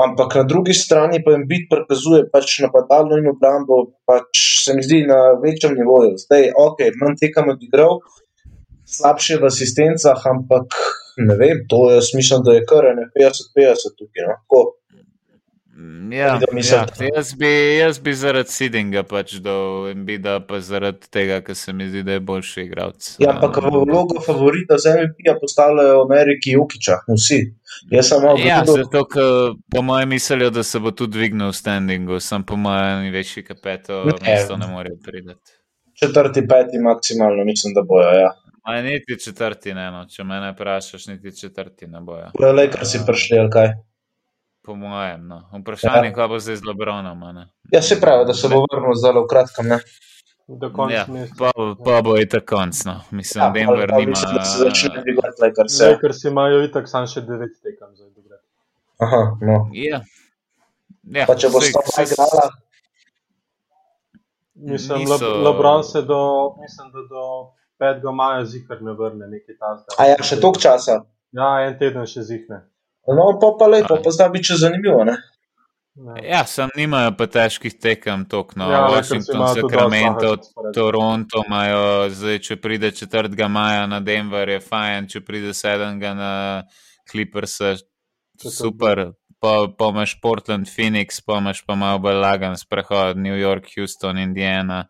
Ampak 0.00 0.34
na 0.38 0.44
drugi 0.48 0.74
strani 0.74 1.20
pa 1.24 1.34
jim 1.34 1.44
biti 1.48 1.68
prikazuje 1.72 2.22
pač 2.32 2.60
napadalno 2.64 3.18
in 3.20 3.28
obrambo, 3.28 3.82
pač 4.08 4.44
se 4.64 4.76
mi 4.76 4.84
zdi 4.86 5.02
na 5.08 5.18
večjem 5.42 5.76
nivoju. 5.76 6.14
Zdaj, 6.24 6.52
ok, 6.56 6.86
manj 7.02 7.18
tekam 7.20 7.52
odigral, 7.52 7.98
slabše 8.90 9.38
v 9.38 9.46
asistencah, 9.46 10.26
ampak 10.26 10.74
ne 11.16 11.36
vem, 11.36 11.64
to 11.68 11.90
je 11.90 12.02
smisel, 12.02 12.42
da 12.42 12.58
je 12.58 12.66
kar 12.66 12.90
ne 12.96 13.08
50-50 13.14 13.96
tukaj. 13.98 14.28
No? 14.28 14.66
Mm, 15.80 16.12
ja, 16.12 16.40
ja, 16.70 16.86
jaz, 17.14 17.34
bi, 17.34 17.48
jaz 17.78 17.98
bi 18.04 18.12
zaradi 18.12 18.52
Sidinga 18.52 19.00
pač 19.08 19.38
dal 19.40 19.86
Embida, 19.88 20.34
pa 20.44 20.58
zaradi 20.60 21.08
tega, 21.08 21.38
ker 21.46 21.56
se 21.56 21.72
mi 21.72 21.86
zdi, 21.88 22.02
da 22.04 22.18
je 22.18 22.20
boljši 22.20 22.64
igralec. 22.66 23.08
Ja, 23.22 23.30
ampak 23.32 23.62
v 23.64 23.70
vlogo 23.88 24.20
favorita 24.20 24.76
za 24.76 24.92
MVP-ja 24.98 25.38
postavljajo 25.40 26.02
Ameriki 26.04 26.52
Jukiča, 26.58 26.98
vsi. 27.08 27.40
Jaz 27.94 28.10
sem 28.12 28.20
malo 28.26 28.42
ja, 28.44 28.58
zato, 28.68 29.06
ker 29.08 29.56
po 29.72 29.84
mojem 29.86 30.12
mislijo, 30.12 30.50
da 30.52 30.66
se 30.66 30.82
bo 30.84 30.92
tudi 30.92 31.16
dvignil 31.16 31.54
v 31.54 31.56
standingu, 31.56 32.20
sem 32.20 32.44
po 32.44 32.60
mojem 32.60 33.06
največji 33.06 33.46
kapeto, 33.48 34.02
mesto 34.20 34.60
ne 34.60 34.68
morejo 34.68 35.00
pridati. 35.06 35.56
Četrti, 35.96 36.44
peti 36.48 36.82
maksimalno, 36.82 37.44
mislim, 37.48 37.72
da 37.78 37.86
bojo, 37.88 38.12
ja. 38.20 38.34
Ma 38.66 38.82
niti 38.82 39.18
četrti 39.24 39.74
ne, 39.74 39.90
no. 39.90 40.04
če 40.06 40.24
me 40.24 40.40
ne 40.40 40.50
vprašaš, 40.52 41.06
niti 41.06 41.36
četrti 41.36 41.86
ne 41.86 42.00
bojo. 42.00 42.28
Le, 42.40 42.66
kar 42.70 42.86
si 42.86 43.00
prišli, 43.06 43.38
ali 43.38 43.50
kaj? 43.50 43.72
Po 44.62 44.74
mojem, 44.76 45.26
no. 45.28 45.40
Vprašanje, 45.62 46.10
ja. 46.10 46.14
kaj 46.14 46.28
bo 46.28 46.38
zdaj 46.38 46.60
z 46.60 46.68
Lebronom. 46.68 47.22
Ja, 47.72 47.82
se 47.82 48.00
pravi, 48.00 48.26
da 48.28 48.34
se 48.36 48.48
bo 48.52 48.60
vrnil 48.66 48.94
zelo 49.00 49.24
v 49.24 49.30
kratkem, 49.32 49.72
ne? 49.72 49.80
Ja, 50.90 51.06
pa, 51.38 51.50
pa 51.84 52.00
bo 52.02 52.16
i 52.18 52.26
tako 52.28 52.56
konc, 52.56 52.84
no. 52.84 52.96
Mislim, 53.10 53.44
ja, 53.44 53.50
Denver 53.54 53.92
nima... 53.92 54.10
Mislim, 54.10 54.34
da 54.34 54.44
se 54.44 54.58
začne 54.58 55.02
dvigati 55.02 55.42
Lakers, 55.42 55.80
ja. 55.80 55.90
Lakers 55.90 56.24
imajo 56.24 56.64
itak 56.66 56.88
sam 56.90 57.06
še 57.06 57.22
devet 57.22 57.54
tekam 57.62 57.94
za 57.94 58.08
igrati. 58.10 58.44
Aha, 58.98 59.22
no. 59.40 59.60
Ja. 59.72 60.02
Ja, 61.02 61.26
pa 61.30 61.38
če 61.38 61.52
bo 61.54 61.62
stopna 61.62 62.04
igrala... 62.04 62.50
Mislim, 64.60 65.06
Niso... 65.06 65.30
Lebron 65.46 65.84
se 65.84 66.02
do, 66.02 66.20
mislim, 66.60 66.90
da 66.92 67.06
do 67.08 67.24
5. 67.80 68.06
maja 68.14 68.44
zihar 68.44 68.82
ne 68.84 68.94
vrne, 68.98 69.30
nekaj 69.30 69.56
tasga. 69.56 69.96
A 69.98 70.10
ja, 70.12 70.20
še 70.22 70.40
toliko 70.40 70.62
časa? 70.62 71.00
Ja, 71.36 71.50
en 71.66 71.76
teden 71.80 72.06
še 72.10 72.26
zihne. 72.26 72.64
No, 73.08 73.32
pa 73.40 73.54
pa 73.58 73.68
lepo, 73.70 73.96
pa 74.04 74.12
zdaj 74.12 74.30
bi 74.34 74.42
če 74.44 74.58
zanimivo, 74.60 75.02
ne? 75.08 75.16
Ne. 76.00 76.20
Ja, 76.22 76.44
sem 76.46 76.70
nimajo 76.78 77.10
pa 77.18 77.26
težkih 77.28 77.74
tekem, 77.76 78.22
tok, 78.30 78.54
no, 78.56 78.70
ja, 78.70 78.84
Washington, 78.88 79.42
Sacramento, 79.52 80.36
Toronto 80.72 81.42
imajo, 81.44 81.82
zdaj, 82.14 82.38
če 82.46 82.56
pride 82.62 82.92
4. 82.94 83.34
maja 83.50 83.88
na 83.90 83.98
Denver, 84.00 84.48
je 84.48 84.60
fajn, 84.64 85.10
če 85.10 85.20
pride 85.26 85.52
7. 85.56 85.98
na 86.16 86.30
Clippers, 87.10 87.58
super, 88.38 89.10
pa, 89.42 89.54
pa 89.76 89.90
imaš 89.92 90.14
Portland, 90.22 90.70
Phoenix, 90.70 91.20
pa 91.26 91.40
imaš 91.42 91.64
pa 91.66 91.76
malo 91.76 92.00
bolj 92.06 92.20
lagan 92.22 92.56
sprehod, 92.56 93.18
New 93.18 93.36
York, 93.36 93.68
Houston, 93.74 94.22
Indiana. 94.22 94.84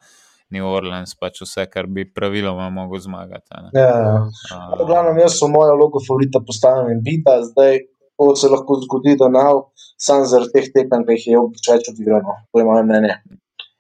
New 0.51 0.67
Orleans, 0.67 1.15
pač 1.15 1.43
vse, 1.45 1.67
kar 1.71 1.87
bi 1.87 2.05
praviloma 2.05 2.71
mogel 2.75 3.01
zmagati. 3.05 3.63
Ja, 3.75 3.87
ja. 3.87 4.19
Uh, 4.51 4.83
glavno, 4.87 5.15
jaz 5.21 5.39
sem 5.39 5.53
mojo 5.53 5.77
logo 5.79 6.03
favorita 6.03 6.43
postavil 6.47 6.91
in 6.95 7.03
videl, 7.07 7.47
zdaj 7.53 7.81
To 8.21 8.37
se 8.37 8.49
lahko 8.53 8.75
zgodi, 8.85 9.15
da 9.17 9.29
nav, 9.33 9.63
sam 9.97 10.27
zaradi 10.29 10.53
teh 10.53 10.67
tekem, 10.75 11.07
ki 11.09 11.15
jih 11.17 11.23
je 11.33 11.39
več 11.71 11.87
odigrano. 11.89 12.35
To 12.53 12.61
je 12.61 12.65
moje 12.69 12.83
mnenje. 12.85 13.15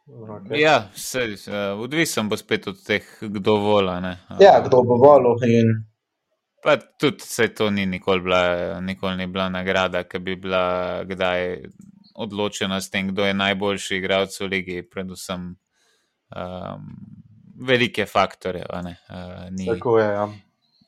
Okay. 0.08 0.62
Ja, 0.62 0.76
se, 0.96 1.26
uh, 1.50 1.82
odvisen 1.84 2.30
bo 2.30 2.38
spet 2.40 2.64
od 2.72 2.78
teh, 2.86 3.04
kdo 3.20 3.58
vola. 3.60 3.98
Uh, 4.00 4.40
ja, 4.40 4.54
kdo 4.64 4.80
bo 4.88 4.96
volil. 5.02 5.36
In... 5.44 5.74
Pa 6.64 6.78
tudi 6.80 7.20
se 7.24 7.50
to 7.52 7.68
ni 7.70 7.84
nikoli 7.86 8.24
bila, 8.24 8.80
nikoli 8.80 9.20
ni 9.20 9.28
bila 9.28 9.50
nagrada, 9.52 10.06
ki 10.08 10.22
bi 10.24 10.38
bila 10.40 10.64
kdaj 11.08 11.46
odločena 12.16 12.80
s 12.80 12.88
tem, 12.88 13.12
kdo 13.12 13.28
je 13.28 13.36
najboljši 13.36 14.00
igralec 14.00 14.40
v 14.40 14.50
ligi, 14.54 14.82
predvsem 14.88 15.50
um, 16.36 16.86
velike 17.66 18.06
faktore. 18.06 18.64
Uh, 18.72 19.50
ni, 19.50 19.66
Tako 19.66 19.98
je. 19.98 20.06
Ja. 20.06 20.28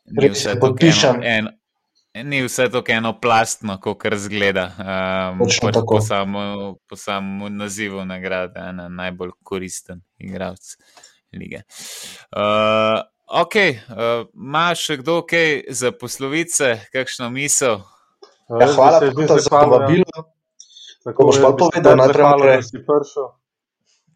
Ni 0.04 0.28
vse 0.30 0.54
to, 0.60 0.74
eno, 1.22 1.50
ni 2.24 2.42
vse 2.42 2.68
to 2.70 2.82
enoplastno, 2.88 3.78
kot 3.80 4.04
razgleda. 4.04 4.66
Um, 4.78 5.44
pač 5.44 5.60
po, 5.86 6.00
samo, 6.00 6.74
po 6.88 6.96
samem 6.96 7.56
nazivu 7.56 8.04
nagrade, 8.04 8.60
ena 8.60 8.88
najbolj 8.88 9.32
koristen 9.42 10.02
igralec 10.18 10.76
lige. 11.32 11.62
Uh, 12.36 13.00
ok, 13.26 13.56
imaš 14.34 14.78
uh, 14.78 14.84
še 14.84 14.98
kdo 15.00 15.22
kaj 15.28 15.62
za 15.70 15.92
poslovice, 15.96 16.74
kakšno 16.92 17.30
misel? 17.32 17.80
Ja, 18.60 18.68
hvala, 18.74 19.00
da 19.00 19.12
ste 19.12 19.40
se 19.40 19.50
povabili. 19.50 20.04
Tako 21.02 21.24
boš 21.26 21.38
pa 21.42 21.50
povedal, 21.58 21.96
najprej, 21.98 22.26
da 22.42 22.62
si 22.62 22.82
prišel. 22.86 23.32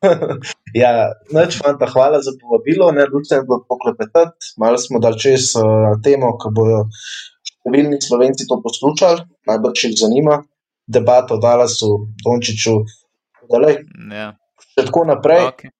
ja, 0.82 0.90
neč 1.35 1.59
fanta, 1.62 1.89
hvala 1.90 2.20
za 2.24 2.35
povabilo, 2.40 2.90
ne 2.93 3.06
lučem 3.12 3.47
bilo 3.47 3.62
poklepetati. 3.68 4.52
Malo 4.60 4.78
smo 4.78 5.01
dal 5.02 5.16
čez 5.20 5.55
uh, 5.59 5.97
temo, 6.05 6.35
ko 6.40 6.52
bojo 6.55 6.82
številni 7.66 8.01
slovenci 8.02 8.48
to 8.48 8.60
poslušali, 8.64 9.24
najbrž 9.51 9.89
jih 9.89 9.97
zanima. 10.02 10.43
Debato 10.86 11.35
o 11.35 11.40
Dalasu, 11.43 11.89
Dončiću, 12.23 12.77
da 13.51 13.59
je 13.66 13.81
ja. 14.14 14.28
še 14.62 14.85
tako 14.86 15.02
naprej. 15.09 15.48
Okay. 15.48 15.73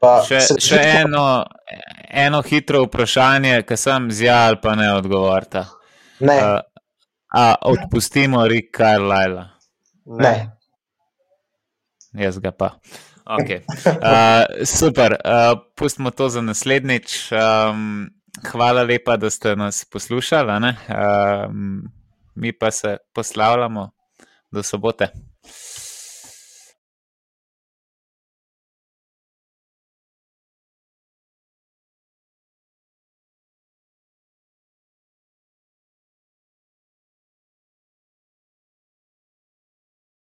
Še, 0.00 0.38
še 0.58 0.78
eno, 1.02 1.44
eno 2.08 2.40
hitro 2.42 2.86
vprašanje, 2.86 3.60
ki 3.68 3.76
sem 3.76 4.08
zjal 4.10 4.56
pa 4.64 4.72
ne 4.80 4.88
odgovorite. 4.96 5.66
Ne. 6.24 6.38
Uh, 6.40 6.56
a 7.36 7.44
odpustimo 7.68 8.46
Rik 8.48 8.72
Carlisle? 8.76 9.44
Ne. 10.06 10.34
Jaz 12.12 12.38
ga 12.38 12.50
pa. 12.52 12.78
Okay. 13.24 13.62
Uh, 14.02 14.64
super, 14.66 15.12
uh, 15.24 15.58
pustimo 15.74 16.10
to 16.10 16.28
za 16.28 16.40
naslednjič. 16.40 17.32
Um, 17.32 18.10
hvala 18.50 18.82
lepa, 18.82 19.16
da 19.16 19.30
ste 19.30 19.56
nas 19.56 19.84
poslušali. 19.84 20.52
Um, 20.52 21.82
mi 22.34 22.52
pa 22.52 22.70
se 22.70 22.96
poslavljamo 23.14 23.90
do 24.50 24.62
sobote. 24.62 25.31